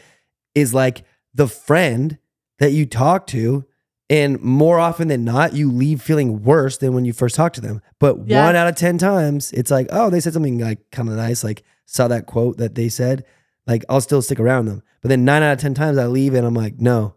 is 0.54 0.72
like 0.74 1.04
the 1.34 1.48
friend 1.48 2.18
that 2.58 2.72
you 2.72 2.86
talk 2.86 3.26
to 3.28 3.64
And 4.10 4.38
more 4.42 4.78
often 4.78 5.08
than 5.08 5.24
not, 5.24 5.54
you 5.54 5.70
leave 5.72 6.02
feeling 6.02 6.42
worse 6.42 6.76
than 6.76 6.92
when 6.92 7.06
you 7.06 7.14
first 7.14 7.34
talked 7.34 7.54
to 7.54 7.62
them. 7.62 7.80
But 7.98 8.28
Yeah. 8.28 8.44
one 8.44 8.54
out 8.54 8.68
of 8.68 8.76
10 8.76 8.98
times, 8.98 9.50
it's 9.52 9.70
like, 9.70 9.86
oh, 9.90 10.10
they 10.10 10.20
said 10.20 10.34
something 10.34 10.58
like 10.58 10.90
kind 10.92 11.08
of 11.08 11.16
nice, 11.16 11.42
like 11.42 11.62
saw 11.86 12.06
that 12.08 12.26
quote 12.26 12.58
that 12.58 12.74
they 12.74 12.90
said, 12.90 13.24
like 13.66 13.82
I'll 13.88 14.02
still 14.02 14.20
stick 14.20 14.38
around 14.38 14.66
them. 14.66 14.82
But 15.00 15.08
then 15.08 15.24
nine 15.24 15.42
out 15.42 15.54
of 15.54 15.58
10 15.58 15.72
times 15.72 15.96
I 15.96 16.06
leave 16.06 16.34
and 16.34 16.46
I'm 16.46 16.52
like, 16.54 16.78
no, 16.78 17.14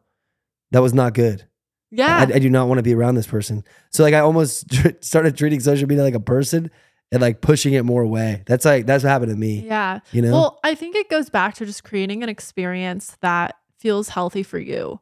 that 0.72 0.82
was 0.82 0.94
not 0.94 1.14
good. 1.14 1.44
Yeah. 1.92 2.20
I, 2.20 2.36
I 2.36 2.40
do 2.40 2.50
not 2.50 2.70
want 2.70 2.80
to 2.80 2.84
be 2.84 2.96
around 2.96 3.16
this 3.16 3.28
person. 3.28 3.66
So 3.92 4.02
like 4.04 4.14
I 4.14 4.20
almost 4.20 4.70
tr- 4.72 4.88
started 5.02 5.36
treating 5.36 5.60
social 5.60 5.90
media 5.90 6.06
like 6.06 6.16
a 6.16 6.22
person 6.22 6.72
and 7.12 7.22
like 7.22 7.42
pushing 7.42 7.74
it 7.74 7.84
more 7.84 8.02
away. 8.02 8.44
That's 8.46 8.66
like, 8.66 8.86
that's 8.86 9.04
what 9.04 9.10
happened 9.10 9.32
to 9.32 9.38
me, 9.38 9.66
yeah. 9.66 10.00
you 10.12 10.22
know? 10.22 10.32
Well, 10.32 10.60
I 10.64 10.76
think 10.76 10.96
it 10.96 11.10
goes 11.10 11.30
back 11.30 11.56
to 11.56 11.66
just 11.66 11.84
creating 11.84 12.24
an 12.24 12.30
experience 12.30 13.18
that 13.22 13.56
feels 13.80 14.10
healthy 14.10 14.44
for 14.44 14.60
you. 14.60 15.00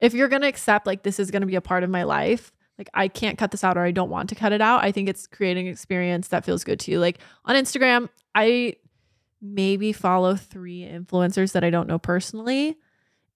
If 0.00 0.12
you're 0.12 0.28
going 0.28 0.42
to 0.42 0.48
accept, 0.48 0.86
like, 0.86 1.02
this 1.02 1.18
is 1.18 1.30
going 1.30 1.40
to 1.40 1.46
be 1.46 1.56
a 1.56 1.62
part 1.62 1.82
of 1.82 1.88
my 1.88 2.02
life, 2.02 2.52
like, 2.76 2.90
I 2.92 3.08
can't 3.08 3.38
cut 3.38 3.50
this 3.50 3.64
out 3.64 3.78
or 3.78 3.84
I 3.84 3.90
don't 3.90 4.10
want 4.10 4.28
to 4.28 4.34
cut 4.34 4.52
it 4.52 4.60
out, 4.60 4.84
I 4.84 4.92
think 4.92 5.08
it's 5.08 5.26
creating 5.26 5.66
an 5.66 5.72
experience 5.72 6.28
that 6.28 6.44
feels 6.44 6.62
good 6.64 6.78
to 6.80 6.90
you. 6.90 7.00
Like, 7.00 7.18
on 7.46 7.56
Instagram, 7.56 8.10
I 8.34 8.74
maybe 9.40 9.92
follow 9.92 10.36
three 10.36 10.80
influencers 10.80 11.52
that 11.52 11.64
I 11.64 11.70
don't 11.70 11.88
know 11.88 11.98
personally. 11.98 12.76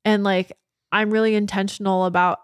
And, 0.04 0.22
like, 0.22 0.52
I'm 0.92 1.10
really 1.10 1.34
intentional 1.34 2.04
about 2.04 2.40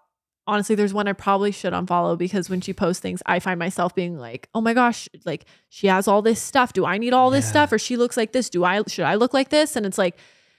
honestly, 0.47 0.75
there's 0.77 0.95
one 0.95 1.09
I 1.09 1.13
probably 1.13 1.51
should 1.53 1.73
unfollow 1.73 2.17
because 2.17 2.49
when 2.49 2.61
she 2.61 2.73
posts 2.73 3.01
things, 3.01 3.23
I 3.27 3.41
find 3.41 3.59
myself 3.59 3.95
being 3.95 4.19
like, 4.19 4.49
oh 4.55 4.61
my 4.61 4.75
gosh, 4.75 5.09
like 5.25 5.45
she 5.69 5.87
has 5.89 6.07
all 6.07 6.23
this 6.23 6.41
stuff. 6.41 6.73
Do 6.73 6.85
I 6.87 6.99
need 6.99 7.13
all 7.13 7.31
this 7.31 7.45
Yeah. 7.47 7.51
stuff? 7.51 7.73
Or 7.73 7.79
she 7.79 7.97
looks 7.97 8.17
like 8.17 8.33
this. 8.33 8.49
Do 8.51 8.65
I 8.65 8.83
should 8.87 9.05
I 9.05 9.15
look 9.17 9.35
like 9.35 9.49
this? 9.49 9.77
And 9.77 9.85
it's 9.87 9.99
like 9.99 10.17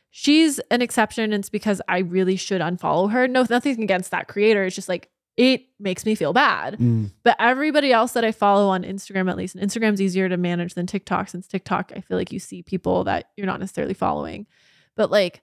she's 0.09 0.59
an 0.71 0.81
exception. 0.81 1.25
And 1.25 1.35
it's 1.35 1.49
because 1.49 1.81
I 1.87 1.99
really 1.99 2.35
should 2.35 2.61
unfollow 2.61 3.11
her. 3.11 3.27
No, 3.27 3.45
nothing 3.49 3.81
against 3.81 4.11
that 4.11 4.27
creator. 4.27 4.63
It's 4.65 4.75
just 4.75 4.89
like 4.89 5.09
it 5.37 5.65
makes 5.79 6.03
me 6.03 6.15
feel 6.15 6.33
bad. 6.33 6.77
Mm, 6.79 7.11
But 7.23 7.35
everybody 7.39 7.93
else 7.93 8.13
that 8.13 8.25
I 8.25 8.31
follow 8.31 8.69
on 8.69 8.81
Instagram, 8.83 9.29
at 9.29 9.37
least, 9.37 9.53
and 9.53 9.63
Instagram's 9.69 10.01
easier 10.01 10.27
to 10.27 10.35
manage 10.35 10.73
than 10.73 10.87
TikTok, 10.87 11.29
since 11.29 11.47
TikTok, 11.47 11.91
I 11.95 12.01
feel 12.01 12.17
like 12.17 12.31
you 12.31 12.39
see 12.39 12.63
people 12.63 13.03
that 13.03 13.29
you're 13.37 13.45
not 13.45 13.59
necessarily 13.59 13.93
following. 13.93 14.47
But 14.95 15.11
like, 15.11 15.41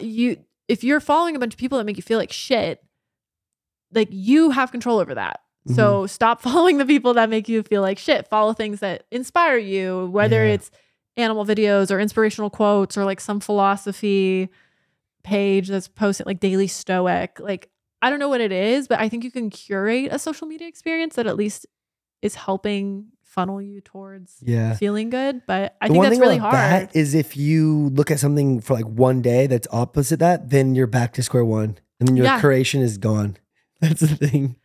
you, 0.00 0.38
if 0.68 0.82
you're 0.82 1.00
following 1.00 1.36
a 1.36 1.38
bunch 1.38 1.54
of 1.54 1.58
people 1.58 1.78
that 1.78 1.84
make 1.84 1.96
you 1.98 2.02
feel 2.02 2.18
like 2.18 2.32
shit, 2.32 2.82
like 3.94 4.08
you 4.10 4.50
have 4.50 4.70
control 4.72 4.98
over 4.98 5.14
that. 5.14 5.40
Mm-hmm. 5.68 5.76
So 5.76 6.06
stop 6.06 6.40
following 6.48 6.78
the 6.78 6.86
people 6.86 7.14
that 7.14 7.30
make 7.30 7.48
you 7.48 7.62
feel 7.62 7.82
like 7.82 7.98
shit. 7.98 8.28
Follow 8.28 8.52
things 8.52 8.80
that 8.80 9.04
inspire 9.10 9.56
you, 9.58 10.08
whether 10.12 10.44
Yeah. 10.46 10.54
it's 10.54 10.70
animal 11.16 11.44
videos 11.46 11.90
or 11.90 12.00
inspirational 12.00 12.50
quotes 12.50 12.96
or 12.98 13.04
like 13.04 13.20
some 13.20 13.40
philosophy 13.40 14.48
page 15.22 15.68
that's 15.68 15.88
posted 15.88 16.26
like 16.26 16.40
daily 16.40 16.66
stoic. 16.66 17.38
Like 17.40 17.70
I 18.02 18.10
don't 18.10 18.18
know 18.18 18.28
what 18.28 18.40
it 18.42 18.52
is, 18.52 18.86
but 18.88 19.00
I 19.00 19.08
think 19.08 19.24
you 19.24 19.30
can 19.30 19.48
curate 19.48 20.08
a 20.12 20.18
social 20.18 20.46
media 20.46 20.68
experience 20.68 21.14
that 21.16 21.26
at 21.26 21.36
least 21.36 21.66
is 22.20 22.34
helping 22.34 23.06
funnel 23.22 23.60
you 23.62 23.80
towards 23.80 24.36
yeah. 24.42 24.74
feeling 24.74 25.08
good. 25.10 25.42
But 25.46 25.76
I 25.80 25.88
The 25.88 25.94
think 25.94 26.04
that's 26.04 26.18
really 26.18 26.36
hard. 26.36 26.54
That 26.54 26.94
is 26.94 27.14
if 27.14 27.36
you 27.36 27.88
look 27.94 28.10
at 28.10 28.20
something 28.20 28.60
for 28.60 28.74
like 28.74 28.84
one 28.84 29.22
day 29.22 29.46
that's 29.46 29.66
opposite 29.72 30.18
that, 30.20 30.50
then 30.50 30.74
you're 30.74 30.86
back 30.86 31.14
to 31.14 31.22
square 31.22 31.44
one, 31.44 31.78
and 31.98 32.08
then 32.08 32.16
your 32.16 32.26
Yeah. 32.26 32.40
creation 32.40 32.80
is 32.82 32.98
gone. 32.98 33.36
That's 33.84 34.00
the 34.00 34.16
thing. 34.16 34.56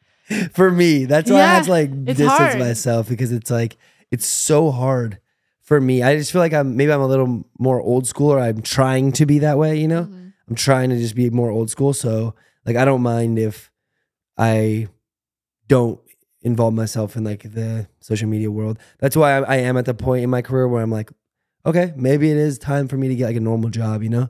For 0.54 0.70
me, 0.72 1.06
that's 1.06 1.30
why 1.32 1.42
I 1.42 1.48
had 1.48 1.64
to 1.66 1.72
like 1.72 1.90
it's 1.90 2.18
distance 2.20 2.30
hard. 2.54 2.60
myself 2.60 3.10
because 3.10 3.32
it's 3.32 3.50
like 3.52 3.78
it's 4.12 4.26
so 4.28 4.70
hard 4.72 5.20
for 5.62 5.82
me. 5.82 6.04
I 6.04 6.16
just 6.18 6.32
feel 6.32 6.42
like 6.42 6.54
I'm 6.54 6.76
maybe 6.78 6.92
I'm 6.92 7.02
a 7.02 7.08
little 7.08 7.46
more 7.58 7.82
old 7.82 8.06
school, 8.08 8.30
or 8.32 8.40
I'm 8.40 8.62
trying 8.62 9.12
to 9.14 9.26
be 9.26 9.40
that 9.40 9.58
way. 9.58 9.78
You 9.80 9.88
know, 9.88 10.04
Mhm. 10.04 10.34
I'm 10.48 10.56
trying 10.56 10.90
to 10.92 10.98
just 10.98 11.16
be 11.16 11.30
more 11.32 11.50
old 11.50 11.70
school. 11.72 11.94
So 11.94 12.36
like 12.66 12.76
I 12.76 12.86
don't 12.86 13.02
mind 13.02 13.40
if 13.40 13.72
I 14.38 14.88
don't 15.68 16.00
involve 16.42 16.74
myself 16.74 17.16
in 17.16 17.24
like 17.24 17.44
the 17.54 17.88
social 18.00 18.30
media 18.30 18.50
world. 18.52 18.80
That's 19.00 19.16
why 19.16 19.34
I, 19.38 19.42
I 19.42 19.56
am 19.58 19.78
at 19.78 19.86
the 19.86 19.94
point 19.94 20.24
in 20.24 20.30
my 20.30 20.42
career 20.42 20.68
where 20.68 20.82
I'm 20.82 20.92
like, 20.92 21.12
okay, 21.66 21.94
maybe 21.96 22.30
it 22.32 22.38
is 22.38 22.58
time 22.58 22.88
for 22.88 22.98
me 22.98 23.08
to 23.10 23.16
get 23.16 23.26
like 23.28 23.36
a 23.36 23.40
normal 23.42 23.70
job. 23.70 24.04
You 24.04 24.10
know, 24.10 24.30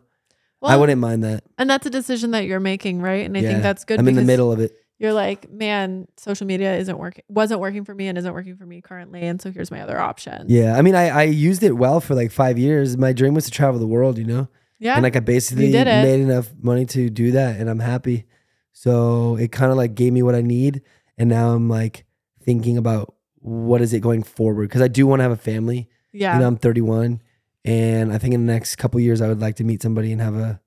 I 0.64 0.76
wouldn't 0.76 0.99
mind 1.02 1.24
that. 1.24 1.44
and 1.57 1.70
that's 1.70 1.86
a 1.86 1.90
decision 1.90 2.32
that 2.32 2.45
you're 2.45 2.60
making, 2.60 3.02
right? 3.02 3.26
And 3.26 3.38
I 3.38 3.41
Yeah. 3.41 3.49
think 3.49 3.64
that's 3.64 3.84
good. 3.86 3.99
I'm 3.99 4.07
in 4.07 4.16
the 4.16 4.22
middle 4.24 4.52
of 4.52 4.60
it. 4.60 4.72
You're 5.00 5.14
like, 5.14 5.50
man, 5.50 6.10
social 6.18 6.46
media 6.46 6.76
isn't 6.76 6.98
working, 6.98 7.24
wasn't 7.30 7.62
working 7.62 7.86
for 7.86 7.96
me, 7.96 8.08
and 8.08 8.18
isn't 8.18 8.34
working 8.34 8.58
for 8.58 8.66
me 8.66 8.82
currently, 8.82 9.22
and 9.22 9.42
so 9.42 9.50
here's 9.50 9.72
my 9.72 9.82
other 9.82 9.98
option. 9.98 10.48
Yeah, 10.50 10.78
I 10.78 10.82
mean, 10.82 10.94
I 10.94 11.08
I 11.08 11.24
used 11.24 11.64
it 11.64 11.72
well 11.72 12.02
for 12.02 12.16
like 12.16 12.32
five 12.32 12.58
years. 12.60 12.98
My 12.98 13.14
dream 13.14 13.34
was 13.34 13.46
to 13.46 13.52
travel 13.52 13.80
the 13.80 13.88
world. 13.88 14.18
You 14.18 14.26
know. 14.26 14.48
yeah, 14.78 14.96
and 14.96 15.04
like 15.04 15.16
I 15.16 15.22
basically 15.22 15.72
made 15.72 16.20
enough 16.20 16.50
money 16.62 16.86
to 16.88 17.10
do 17.10 17.32
that, 17.32 17.60
and 17.60 17.70
I'm 17.70 17.80
happy. 17.80 18.26
So 18.74 19.38
it 19.38 19.52
kind 19.54 19.72
of 19.72 19.78
like 19.78 19.96
gave 19.96 20.12
me 20.12 20.22
what 20.22 20.36
I 20.36 20.42
need, 20.42 20.82
and 21.18 21.30
now 21.30 21.52
I'm 21.52 21.70
like 21.70 22.06
thinking 22.44 22.78
about 22.78 23.16
what 23.36 23.82
is 23.82 23.94
it 23.94 24.02
going 24.02 24.24
forward 24.24 24.68
because 24.68 24.82
I 24.82 24.90
do 24.90 25.08
want 25.08 25.20
to 25.20 25.24
have 25.24 25.32
a 25.32 25.38
family. 25.38 25.88
yeah. 26.12 26.34
You 26.34 26.42
know, 26.42 26.48
I'm 26.48 26.58
31, 26.58 27.22
and 27.64 28.12
I 28.12 28.18
think 28.18 28.34
in 28.34 28.46
the 28.46 28.52
next 28.52 28.76
couple 28.76 29.00
years 29.00 29.22
I 29.22 29.30
would 29.30 29.40
like 29.40 29.56
to 29.58 29.64
meet 29.64 29.82
somebody 29.82 30.12
and 30.12 30.20
have 30.20 30.36
a 30.36 30.60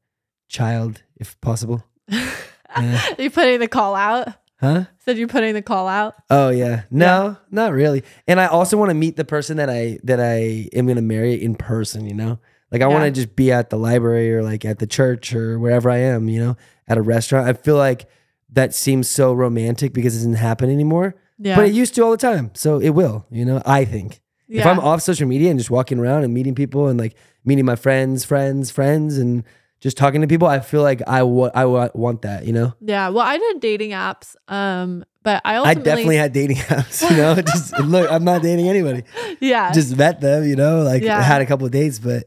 child 0.48 1.02
if 1.16 1.38
possible. 1.42 1.84
Yeah. 2.76 3.02
you 3.18 3.30
putting 3.30 3.60
the 3.60 3.68
call 3.68 3.94
out? 3.94 4.28
Huh? 4.60 4.84
Said 4.98 5.18
you're 5.18 5.28
putting 5.28 5.54
the 5.54 5.62
call 5.62 5.88
out. 5.88 6.14
Oh 6.30 6.50
yeah. 6.50 6.82
No, 6.90 7.36
not 7.50 7.72
really. 7.72 8.04
And 8.28 8.40
I 8.40 8.46
also 8.46 8.76
want 8.76 8.90
to 8.90 8.94
meet 8.94 9.16
the 9.16 9.24
person 9.24 9.56
that 9.56 9.68
I 9.68 9.98
that 10.04 10.20
I 10.20 10.68
am 10.72 10.86
gonna 10.86 11.02
marry 11.02 11.34
in 11.34 11.56
person, 11.56 12.06
you 12.06 12.14
know? 12.14 12.38
Like 12.70 12.80
I 12.80 12.86
want 12.86 13.04
to 13.04 13.10
just 13.10 13.36
be 13.36 13.52
at 13.52 13.68
the 13.70 13.76
library 13.76 14.32
or 14.34 14.42
like 14.42 14.64
at 14.64 14.78
the 14.78 14.86
church 14.86 15.34
or 15.34 15.58
wherever 15.58 15.90
I 15.90 15.98
am, 15.98 16.28
you 16.28 16.40
know, 16.40 16.56
at 16.88 16.96
a 16.96 17.02
restaurant. 17.02 17.46
I 17.46 17.52
feel 17.52 17.76
like 17.76 18.08
that 18.52 18.74
seems 18.74 19.10
so 19.10 19.34
romantic 19.34 19.92
because 19.92 20.14
it 20.14 20.18
doesn't 20.20 20.34
happen 20.34 20.70
anymore. 20.70 21.16
Yeah, 21.38 21.56
But 21.56 21.66
it 21.66 21.74
used 21.74 21.94
to 21.96 22.02
all 22.02 22.10
the 22.12 22.16
time. 22.16 22.50
So 22.54 22.78
it 22.78 22.90
will, 22.90 23.26
you 23.30 23.44
know, 23.44 23.62
I 23.66 23.84
think. 23.84 24.22
If. 24.48 24.66
I'm 24.66 24.78
off 24.78 25.02
social 25.02 25.26
media 25.26 25.50
and 25.50 25.58
just 25.58 25.70
walking 25.70 25.98
around 25.98 26.24
and 26.24 26.32
meeting 26.32 26.54
people 26.54 26.88
and 26.88 27.00
like 27.00 27.14
meeting 27.44 27.64
my 27.64 27.76
friends, 27.76 28.24
friends, 28.24 28.70
friends, 28.70 29.18
and 29.18 29.44
just 29.82 29.96
talking 29.98 30.20
to 30.22 30.26
people, 30.26 30.48
I 30.48 30.60
feel 30.60 30.80
like 30.82 31.02
I 31.06 31.18
I 31.20 31.64
want 31.94 32.22
that, 32.22 32.46
you 32.46 32.52
know? 32.54 32.72
yeah. 32.80 33.08
Well, 33.10 33.26
I 33.26 33.36
did 33.36 33.60
dating 33.60 33.90
apps, 33.90 34.34
um, 34.48 35.04
but 35.22 35.42
I 35.44 35.56
also 35.56 35.68
I 35.70 35.74
definitely 35.74 36.16
had 36.16 36.32
dating 36.32 36.56
apps, 36.72 37.02
you 37.10 37.16
know? 37.16 37.34
just 37.52 37.78
look, 37.80 38.10
I'm 38.10 38.24
not 38.24 38.40
dating 38.42 38.68
anybody. 38.68 39.02
yeah, 39.40 39.72
just 39.72 39.96
met 39.96 40.20
them, 40.20 40.44
you 40.48 40.56
know, 40.56 40.82
like 40.82 41.02
Yeah. 41.02 41.20
had 41.20 41.42
a 41.42 41.46
couple 41.46 41.66
of 41.66 41.72
dates, 41.72 41.98
but 41.98 42.24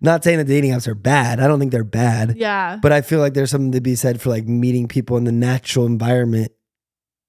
not 0.00 0.24
saying 0.24 0.38
that 0.38 0.44
dating 0.46 0.72
apps 0.72 0.88
are 0.88 0.94
bad. 0.94 1.38
I 1.40 1.46
don't 1.48 1.58
think 1.58 1.70
they're 1.72 1.84
bad, 1.84 2.36
yeah. 2.36 2.78
but 2.82 2.92
I 2.92 3.00
feel 3.02 3.20
like 3.20 3.34
there's 3.34 3.50
something 3.50 3.72
to 3.72 3.80
be 3.80 3.94
said 3.94 4.20
for 4.20 4.30
like 4.30 4.46
meeting 4.46 4.88
people 4.88 5.16
in 5.16 5.24
the 5.24 5.32
natural 5.32 5.86
environment. 5.86 6.52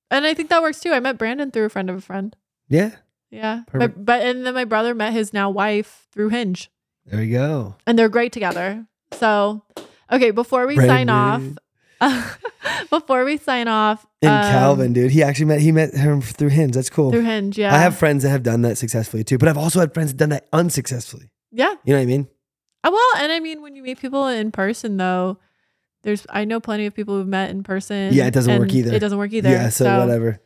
And 0.10 0.26
I 0.26 0.34
think 0.34 0.50
that 0.50 0.62
works 0.62 0.80
too. 0.80 0.92
I 0.94 1.00
met 1.02 1.18
Brandon 1.18 1.52
through 1.52 1.66
a 1.66 1.70
friend 1.70 1.90
of 1.90 1.96
a 1.98 2.02
friend. 2.02 2.36
Yeah, 2.70 2.92
Yeah, 3.32 3.64
Perfect. 3.68 4.04
but 4.06 4.22
and 4.22 4.46
then 4.46 4.54
my 4.54 4.64
brother 4.66 4.94
met 4.96 5.12
his 5.14 5.34
now 5.34 5.50
wife 5.50 6.08
through 6.14 6.30
Hinge, 6.30 6.70
there 7.06 7.20
we 7.20 7.30
go. 7.30 7.76
and 7.86 7.98
they're 8.00 8.08
great 8.10 8.32
together. 8.34 8.86
So, 9.14 9.64
okay, 10.12 10.32
before 10.32 10.68
we 10.68 10.76
sign 10.78 11.10
off, 11.10 11.42
Brandon. 12.00 12.24
before 12.90 13.26
we 13.26 13.38
sign 13.38 13.68
off, 13.68 14.06
And 14.22 14.32
um, 14.32 14.52
Calvin, 14.52 14.94
dude, 14.94 15.12
he 15.12 15.24
actually 15.24 15.46
met 15.46 15.62
he 15.62 15.72
met 15.72 15.94
him 15.94 16.22
through 16.22 16.50
Hinge. 16.50 16.74
That's 16.76 16.90
cool. 16.90 17.12
through 17.12 17.24
Hinge, 17.24 17.58
yeah, 17.58 17.74
I 17.74 17.80
have 17.80 17.98
friends 17.98 18.24
that 18.24 18.30
have 18.30 18.44
done 18.44 18.62
that 18.62 18.78
successfully 18.78 19.24
too, 19.24 19.38
but 19.38 19.50
I've 19.50 19.58
also 19.58 19.80
had 19.80 19.94
friends 19.94 20.12
that 20.12 20.18
done 20.18 20.30
that 20.30 20.48
unsuccessfully. 20.54 21.30
yeah. 21.52 21.76
You 21.86 21.94
know 21.94 22.00
what 22.00 22.04
I 22.04 22.06
mean? 22.06 22.28
Uh, 22.84 22.92
Well, 22.94 23.24
and 23.24 23.32
I 23.32 23.40
mean, 23.40 23.62
when 23.62 23.76
you 23.76 23.82
meet 23.84 24.00
people 24.00 24.28
in 24.28 24.52
person, 24.52 24.98
though, 24.98 25.40
there's 26.04 26.26
I 26.30 26.46
know 26.46 26.60
plenty 26.60 26.86
of 26.86 26.94
people 26.94 27.16
who've 27.16 27.28
met 27.28 27.50
in 27.50 27.64
person. 27.64 28.14
Yeah, 28.14 28.28
it 28.28 28.34
doesn't 28.34 28.60
work 28.60 28.74
either. 28.74 28.94
It 28.94 29.00
doesn't 29.00 29.18
work 29.18 29.34
either. 29.34 29.50
Yeah, 29.50 29.70
so, 29.70 30.00
whatever. 30.00 30.40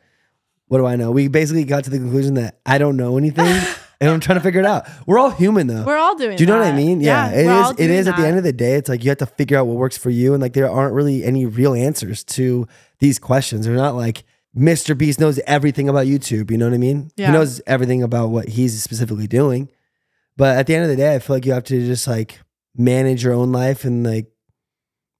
What 0.67 0.77
do 0.77 0.85
I 0.85 0.95
know? 0.95 1.11
We 1.11 1.27
basically 1.27 1.65
got 1.65 1.83
to 1.83 1.89
the 1.89 1.97
conclusion 1.97 2.35
that 2.35 2.59
I 2.65 2.77
don't 2.77 2.95
know 2.95 3.17
anything, 3.17 3.45
and 4.01 4.09
I'm 4.09 4.19
trying 4.19 4.39
to 4.39 4.43
figure 4.43 4.59
it 4.59 4.65
out. 4.65 4.87
We're 5.05 5.19
all 5.19 5.29
human 5.29 5.67
though. 5.67 5.83
We're 5.83 5.95
all 5.95 6.15
doing. 6.15 6.35
Do 6.35 6.43
you 6.43 6.47
know 6.47 6.57
what 6.57 6.67
I 6.67 6.75
mean? 6.75 6.99
Yeah, 6.99 7.31
it 7.31 7.45
we're 7.45 7.71
is. 7.71 7.79
It 7.79 7.89
is 7.91 8.07
at 8.07 8.17
the 8.17 8.27
end 8.27 8.37
of 8.37 8.43
the 8.43 8.51
day. 8.51 8.73
It's 8.73 8.89
like 8.89 9.03
you 9.03 9.11
have 9.11 9.19
to 9.19 9.27
figure 9.27 9.57
out 9.57 9.67
what 9.67 9.77
works 9.77 9.97
for 9.97 10.09
you, 10.09 10.33
and 10.33 10.41
like 10.41 10.53
there 10.53 10.69
aren't 10.69 10.93
really 10.93 11.23
any 11.23 11.45
real 11.45 11.73
answers 11.73 12.23
to 12.25 12.67
these 12.99 13.19
questions. 13.19 13.65
They're 13.65 13.75
not 13.75 13.95
like 13.95 14.23
Mr. 14.57 14.97
Beast 14.97 15.19
knows 15.19 15.39
everything 15.45 15.87
about 15.87 16.07
YouTube. 16.07 16.49
You 16.51 16.57
know 16.57 16.65
what 16.65 16.73
I 16.73 16.79
mean? 16.79 17.11
Yeah. 17.15 17.27
He 17.27 17.33
knows 17.33 17.61
everything 17.67 18.01
about 18.03 18.29
what 18.29 18.49
he's 18.49 18.81
specifically 18.81 19.27
doing. 19.27 19.69
But 20.35 20.57
at 20.57 20.65
the 20.65 20.75
end 20.75 20.83
of 20.83 20.89
the 20.89 20.95
day, 20.95 21.13
I 21.15 21.19
feel 21.19 21.35
like 21.35 21.45
you 21.45 21.53
have 21.53 21.63
to 21.65 21.85
just 21.85 22.07
like 22.07 22.39
manage 22.75 23.23
your 23.23 23.33
own 23.33 23.51
life 23.51 23.85
and 23.85 24.03
like 24.03 24.31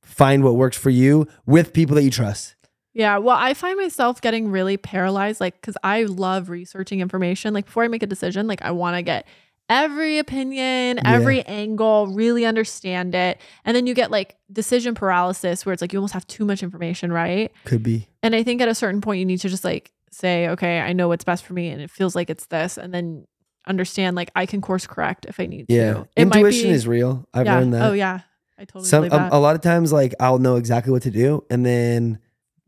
find 0.01 0.43
what 0.43 0.55
works 0.55 0.77
for 0.77 0.89
you 0.89 1.27
with 1.45 1.73
people 1.73 1.95
that 1.95 2.03
you 2.03 2.11
trust. 2.11 2.55
Yeah. 2.93 3.17
Well, 3.19 3.37
I 3.39 3.53
find 3.53 3.77
myself 3.79 4.21
getting 4.21 4.49
really 4.51 4.77
paralyzed, 4.77 5.39
like, 5.39 5.59
because 5.61 5.77
I 5.83 6.03
love 6.03 6.49
researching 6.49 6.99
information. 6.99 7.53
Like, 7.53 7.65
before 7.65 7.83
I 7.83 7.87
make 7.87 8.03
a 8.03 8.07
decision, 8.07 8.47
like, 8.47 8.61
I 8.61 8.71
want 8.71 8.97
to 8.97 9.01
get 9.01 9.25
every 9.69 10.17
opinion, 10.17 10.97
Yeah. 10.97 11.01
every 11.05 11.41
angle, 11.43 12.07
really 12.07 12.45
understand 12.45 13.15
it. 13.15 13.39
And 13.63 13.73
then 13.77 13.87
you 13.87 13.93
get 13.93 14.11
like 14.11 14.35
decision 14.51 14.95
paralysis 14.95 15.65
where 15.65 15.71
it's 15.71 15.81
like 15.81 15.93
you 15.93 15.99
almost 15.99 16.13
have 16.13 16.27
too 16.27 16.43
much 16.43 16.61
information, 16.61 17.09
right? 17.13 17.53
Could 17.63 17.81
be. 17.81 18.09
And 18.21 18.35
I 18.35 18.43
think 18.43 18.59
at 18.61 18.67
a 18.67 18.75
certain 18.75 18.99
point, 18.99 19.19
you 19.19 19.25
need 19.25 19.39
to 19.39 19.47
just 19.47 19.63
like 19.63 19.93
say, 20.11 20.49
okay, 20.49 20.81
I 20.81 20.91
know 20.91 21.07
what's 21.07 21.23
best 21.23 21.45
for 21.45 21.53
me 21.53 21.69
and 21.69 21.81
it 21.81 21.89
feels 21.89 22.17
like 22.17 22.29
it's 22.29 22.47
this. 22.47 22.77
And 22.77 22.93
then 22.93 23.25
understand, 23.65 24.17
like, 24.17 24.29
I 24.35 24.45
can 24.45 24.59
course 24.59 24.85
correct 24.85 25.25
if 25.25 25.39
I 25.39 25.45
need 25.45 25.67
Yeah. 25.69 25.93
to. 25.93 26.07
It 26.17 26.25
might 26.25 26.37
Intuition 26.39 26.67
be- 26.69 26.75
is 26.75 26.85
real. 26.85 27.25
I've 27.33 27.45
yeah. 27.45 27.55
learned 27.59 27.73
that. 27.75 27.89
Oh, 27.89 27.93
yeah. 27.93 28.19
I 28.57 28.65
totally 28.65 28.85
Some 28.89 29.01
believe 29.07 29.11
that. 29.11 29.31
a 29.31 29.39
lot 29.39 29.55
of 29.55 29.61
times 29.61 29.93
like 29.93 30.13
I'll 30.19 30.39
know 30.39 30.57
exactly 30.57 30.91
what 30.91 31.03
to 31.03 31.11
do 31.11 31.45
and 31.49 31.65
then 31.65 32.19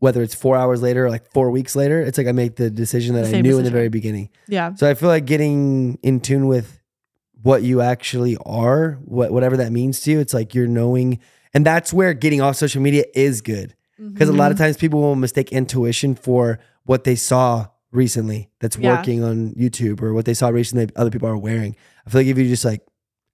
whether 0.04 0.22
it's 0.22 0.34
four 0.44 0.54
hours 0.56 0.80
later 0.82 1.06
or 1.06 1.10
like 1.16 1.26
four 1.32 1.48
weeks 1.50 1.74
later, 1.74 1.98
it's 2.06 2.18
like 2.18 2.26
I 2.32 2.32
make 2.32 2.56
the 2.56 2.70
decision 2.70 3.14
that 3.16 3.24
I 3.26 3.30
knew 3.30 3.36
in 3.36 3.42
the 3.42 3.50
decision. 3.70 3.72
very 3.72 3.88
beginning. 3.98 4.28
Yeah. 4.48 4.74
So 4.74 4.88
I 4.90 4.94
feel 4.94 5.08
like 5.08 5.24
getting 5.24 5.98
in 6.02 6.20
tune 6.20 6.46
with 6.46 6.68
what 7.42 7.62
you 7.62 7.80
actually 7.80 8.36
are, 8.46 8.98
what 9.04 9.30
whatever 9.32 9.56
that 9.58 9.70
means 9.72 10.00
to 10.02 10.10
you, 10.12 10.18
it's 10.20 10.34
like 10.34 10.54
you're 10.54 10.66
knowing, 10.80 11.20
and 11.54 11.64
that's 11.70 11.92
where 11.92 12.12
getting 12.14 12.40
off 12.40 12.56
social 12.56 12.82
media 12.82 13.04
is 13.14 13.40
good 13.40 13.74
because 14.12 14.28
a 14.28 14.32
lot 14.32 14.44
Mm-hmm. 14.46 14.52
of 14.52 14.58
times 14.58 14.76
people 14.76 15.00
will 15.00 15.14
mistake 15.16 15.52
intuition 15.52 16.14
for 16.14 16.58
what 16.84 17.04
they 17.04 17.14
saw 17.16 17.66
recently 17.92 18.50
that's 18.60 18.76
Yeah. 18.76 18.96
working 18.96 19.22
on 19.22 19.52
YouTube 19.54 20.02
or 20.02 20.12
what 20.14 20.24
they 20.24 20.34
saw 20.34 20.48
recently 20.48 20.88
other 20.96 21.10
people 21.10 21.28
are 21.28 21.36
wearing. 21.38 21.76
I 22.06 22.10
feel 22.10 22.20
like 22.22 22.26
if 22.32 22.36
you 22.38 22.48
just 22.48 22.64
like 22.64 22.82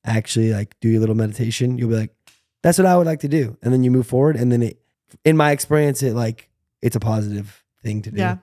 actually 0.05 0.53
like 0.53 0.75
do 0.81 0.89
your 0.89 1.01
little 1.01 1.15
meditation, 1.17 1.79
you'll 1.79 1.89
be 1.91 1.97
like, 1.97 2.15
that's 2.63 2.79
what 2.79 2.87
I 2.87 2.97
would 2.99 3.07
like 3.07 3.21
to 3.21 3.29
do, 3.29 3.57
and 3.63 3.73
then 3.73 3.83
you 3.85 3.91
move 3.91 4.07
forward, 4.07 4.37
and 4.37 4.53
then 4.53 4.63
it, 4.63 4.77
in 5.25 5.35
my 5.37 5.51
experience, 5.53 6.03
it 6.03 6.15
like 6.15 6.50
it's 6.83 6.97
a 6.97 7.01
positive 7.01 7.63
thing 7.83 8.03
to 8.03 8.11
do. 8.11 8.19
Yeah. 8.19 8.37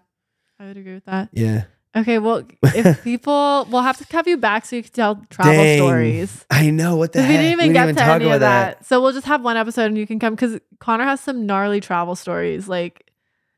I 0.60 0.66
would 0.68 0.78
agree 0.78 0.96
with 0.96 1.06
that. 1.06 1.30
Yeah. 1.34 1.66
Okay, 1.96 2.20
well, 2.20 2.44
if 2.64 3.04
people, 3.04 3.68
we'll 3.72 3.82
have 3.82 3.98
to 3.98 4.06
have 4.16 4.28
you 4.28 4.38
back 4.38 4.66
so 4.66 4.76
you 4.76 4.84
can 4.84 4.92
tell 4.92 5.16
travel 5.30 5.54
Dang. 5.54 5.80
stories. 5.80 6.46
I 6.52 6.70
know 6.70 6.96
what 6.96 7.14
the 7.14 7.20
'Cause 7.20 7.28
we 7.28 7.38
didn't 7.38 7.52
even 7.54 7.68
we 7.70 7.74
get 7.74 7.86
didn't 7.88 7.98
to 7.98 8.02
even 8.04 8.08
talk 8.08 8.16
any 8.22 8.26
about 8.26 8.36
of 8.36 8.40
that. 8.42 8.78
that. 8.80 8.86
So 8.86 9.02
we'll 9.02 9.14
just 9.14 9.26
have 9.28 9.42
one 9.42 9.58
episode 9.58 9.86
and 9.86 9.98
you 9.98 10.06
can 10.08 10.20
come 10.20 10.36
because 10.36 10.60
Conner 10.80 11.04
has 11.06 11.20
some 11.22 11.46
gnarly 11.46 11.80
travel 11.80 12.16
stories. 12.16 12.68
Like, 12.68 13.04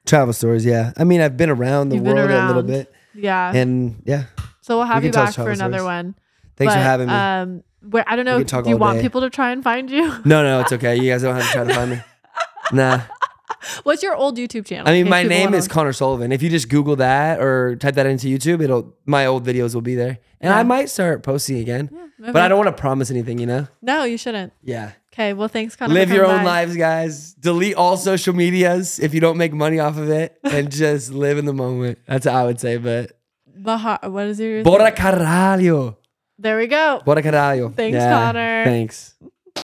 Travel 0.05 0.33
stories, 0.33 0.65
yeah. 0.65 0.93
I 0.97 1.03
mean, 1.03 1.21
I've 1.21 1.35
been 1.37 1.49
around 1.49 1.89
the 1.89 1.95
You've 1.97 2.05
world 2.05 2.31
a 2.31 2.47
little 2.47 2.63
bit, 2.63 2.91
yeah. 3.13 3.53
and 3.53 4.01
yeah. 4.05 4.23
so 4.61 4.77
we'll 4.77 4.85
have 4.87 5.03
we 5.03 5.07
you 5.09 5.13
back 5.13 5.33
for 5.35 5.51
another 5.51 5.79
stories. 5.79 5.83
one. 5.83 6.15
Thanks 6.55 6.73
But, 6.73 6.79
for 6.79 6.83
having 6.83 7.07
me. 7.07 7.13
Um, 7.13 7.63
where 7.91 8.03
I 8.07 8.15
don't 8.15 8.25
know, 8.25 8.41
do 8.43 8.69
you 8.69 8.77
want 8.77 8.97
day. 8.97 9.01
people 9.03 9.21
to 9.21 9.29
try 9.29 9.51
and 9.51 9.63
find 9.63 9.89
you? 9.91 10.07
no, 10.25 10.41
no, 10.43 10.61
it's 10.61 10.71
okay. 10.73 10.95
You 10.95 11.11
guys 11.11 11.21
don't 11.21 11.35
have 11.35 11.45
to 11.45 11.51
try 11.51 11.63
to 11.65 11.73
find 11.73 11.91
me. 11.91 12.01
Nah. 12.71 13.01
What's 13.83 14.03
your 14.03 14.15
old 14.15 14.37
YouTube 14.37 14.65
channel? 14.65 14.87
I 14.87 14.91
mean, 14.93 15.09
my 15.09 15.23
name 15.23 15.53
is 15.53 15.67
Conner 15.67 15.93
Sullivan. 15.93 16.31
If 16.31 16.41
you 16.41 16.49
just 16.49 16.69
Google 16.69 16.95
that 16.97 17.39
or 17.39 17.75
type 17.75 17.95
that 17.95 18.05
into 18.05 18.27
YouTube, 18.27 18.61
it'll 18.61 18.95
my 19.05 19.25
old 19.25 19.45
videos 19.45 19.73
will 19.73 19.81
be 19.81 19.95
there, 19.95 20.19
and 20.41 20.49
Yeah. 20.51 20.57
I 20.59 20.63
might 20.63 20.89
start 20.89 21.23
posting 21.23 21.57
again. 21.59 21.89
Yeah, 22.21 22.31
But 22.33 22.41
I 22.41 22.47
don't 22.47 22.57
want 22.63 22.75
to 22.75 22.79
promise 22.79 23.09
anything, 23.11 23.39
you 23.39 23.45
know. 23.45 23.67
No, 23.81 24.03
you 24.03 24.17
shouldn't. 24.17 24.51
Yeah. 24.63 24.91
Okay, 25.13 25.33
well, 25.33 25.47
thanks, 25.47 25.75
Conner. 25.75 25.93
Live 25.93 26.11
your 26.11 26.25
own 26.25 26.39
by. 26.39 26.43
lives, 26.43 26.75
guys. 26.77 27.33
Delete 27.33 27.75
all 27.75 27.97
social 27.97 28.33
medias 28.33 28.99
if 28.99 29.13
you 29.13 29.19
don't 29.19 29.37
make 29.37 29.53
money 29.53 29.79
off 29.79 29.97
of 29.97 30.09
it, 30.09 30.37
and 30.43 30.71
just 30.71 31.11
live 31.11 31.37
in 31.37 31.45
the 31.45 31.53
moment. 31.53 31.99
That's 32.07 32.25
how 32.25 32.43
I 32.43 32.45
would 32.45 32.59
say. 32.59 32.77
But 32.77 33.11
Baha- 33.47 33.99
what 34.09 34.27
is 34.27 34.39
your? 34.39 34.63
Bora 34.63 34.91
caralho. 34.91 35.97
There 36.37 36.57
we 36.57 36.67
go. 36.67 37.01
Bora 37.05 37.21
caralho. 37.21 37.73
Thanks, 37.75 37.97
Conner. 37.97 38.63
Thanks. 38.63 39.15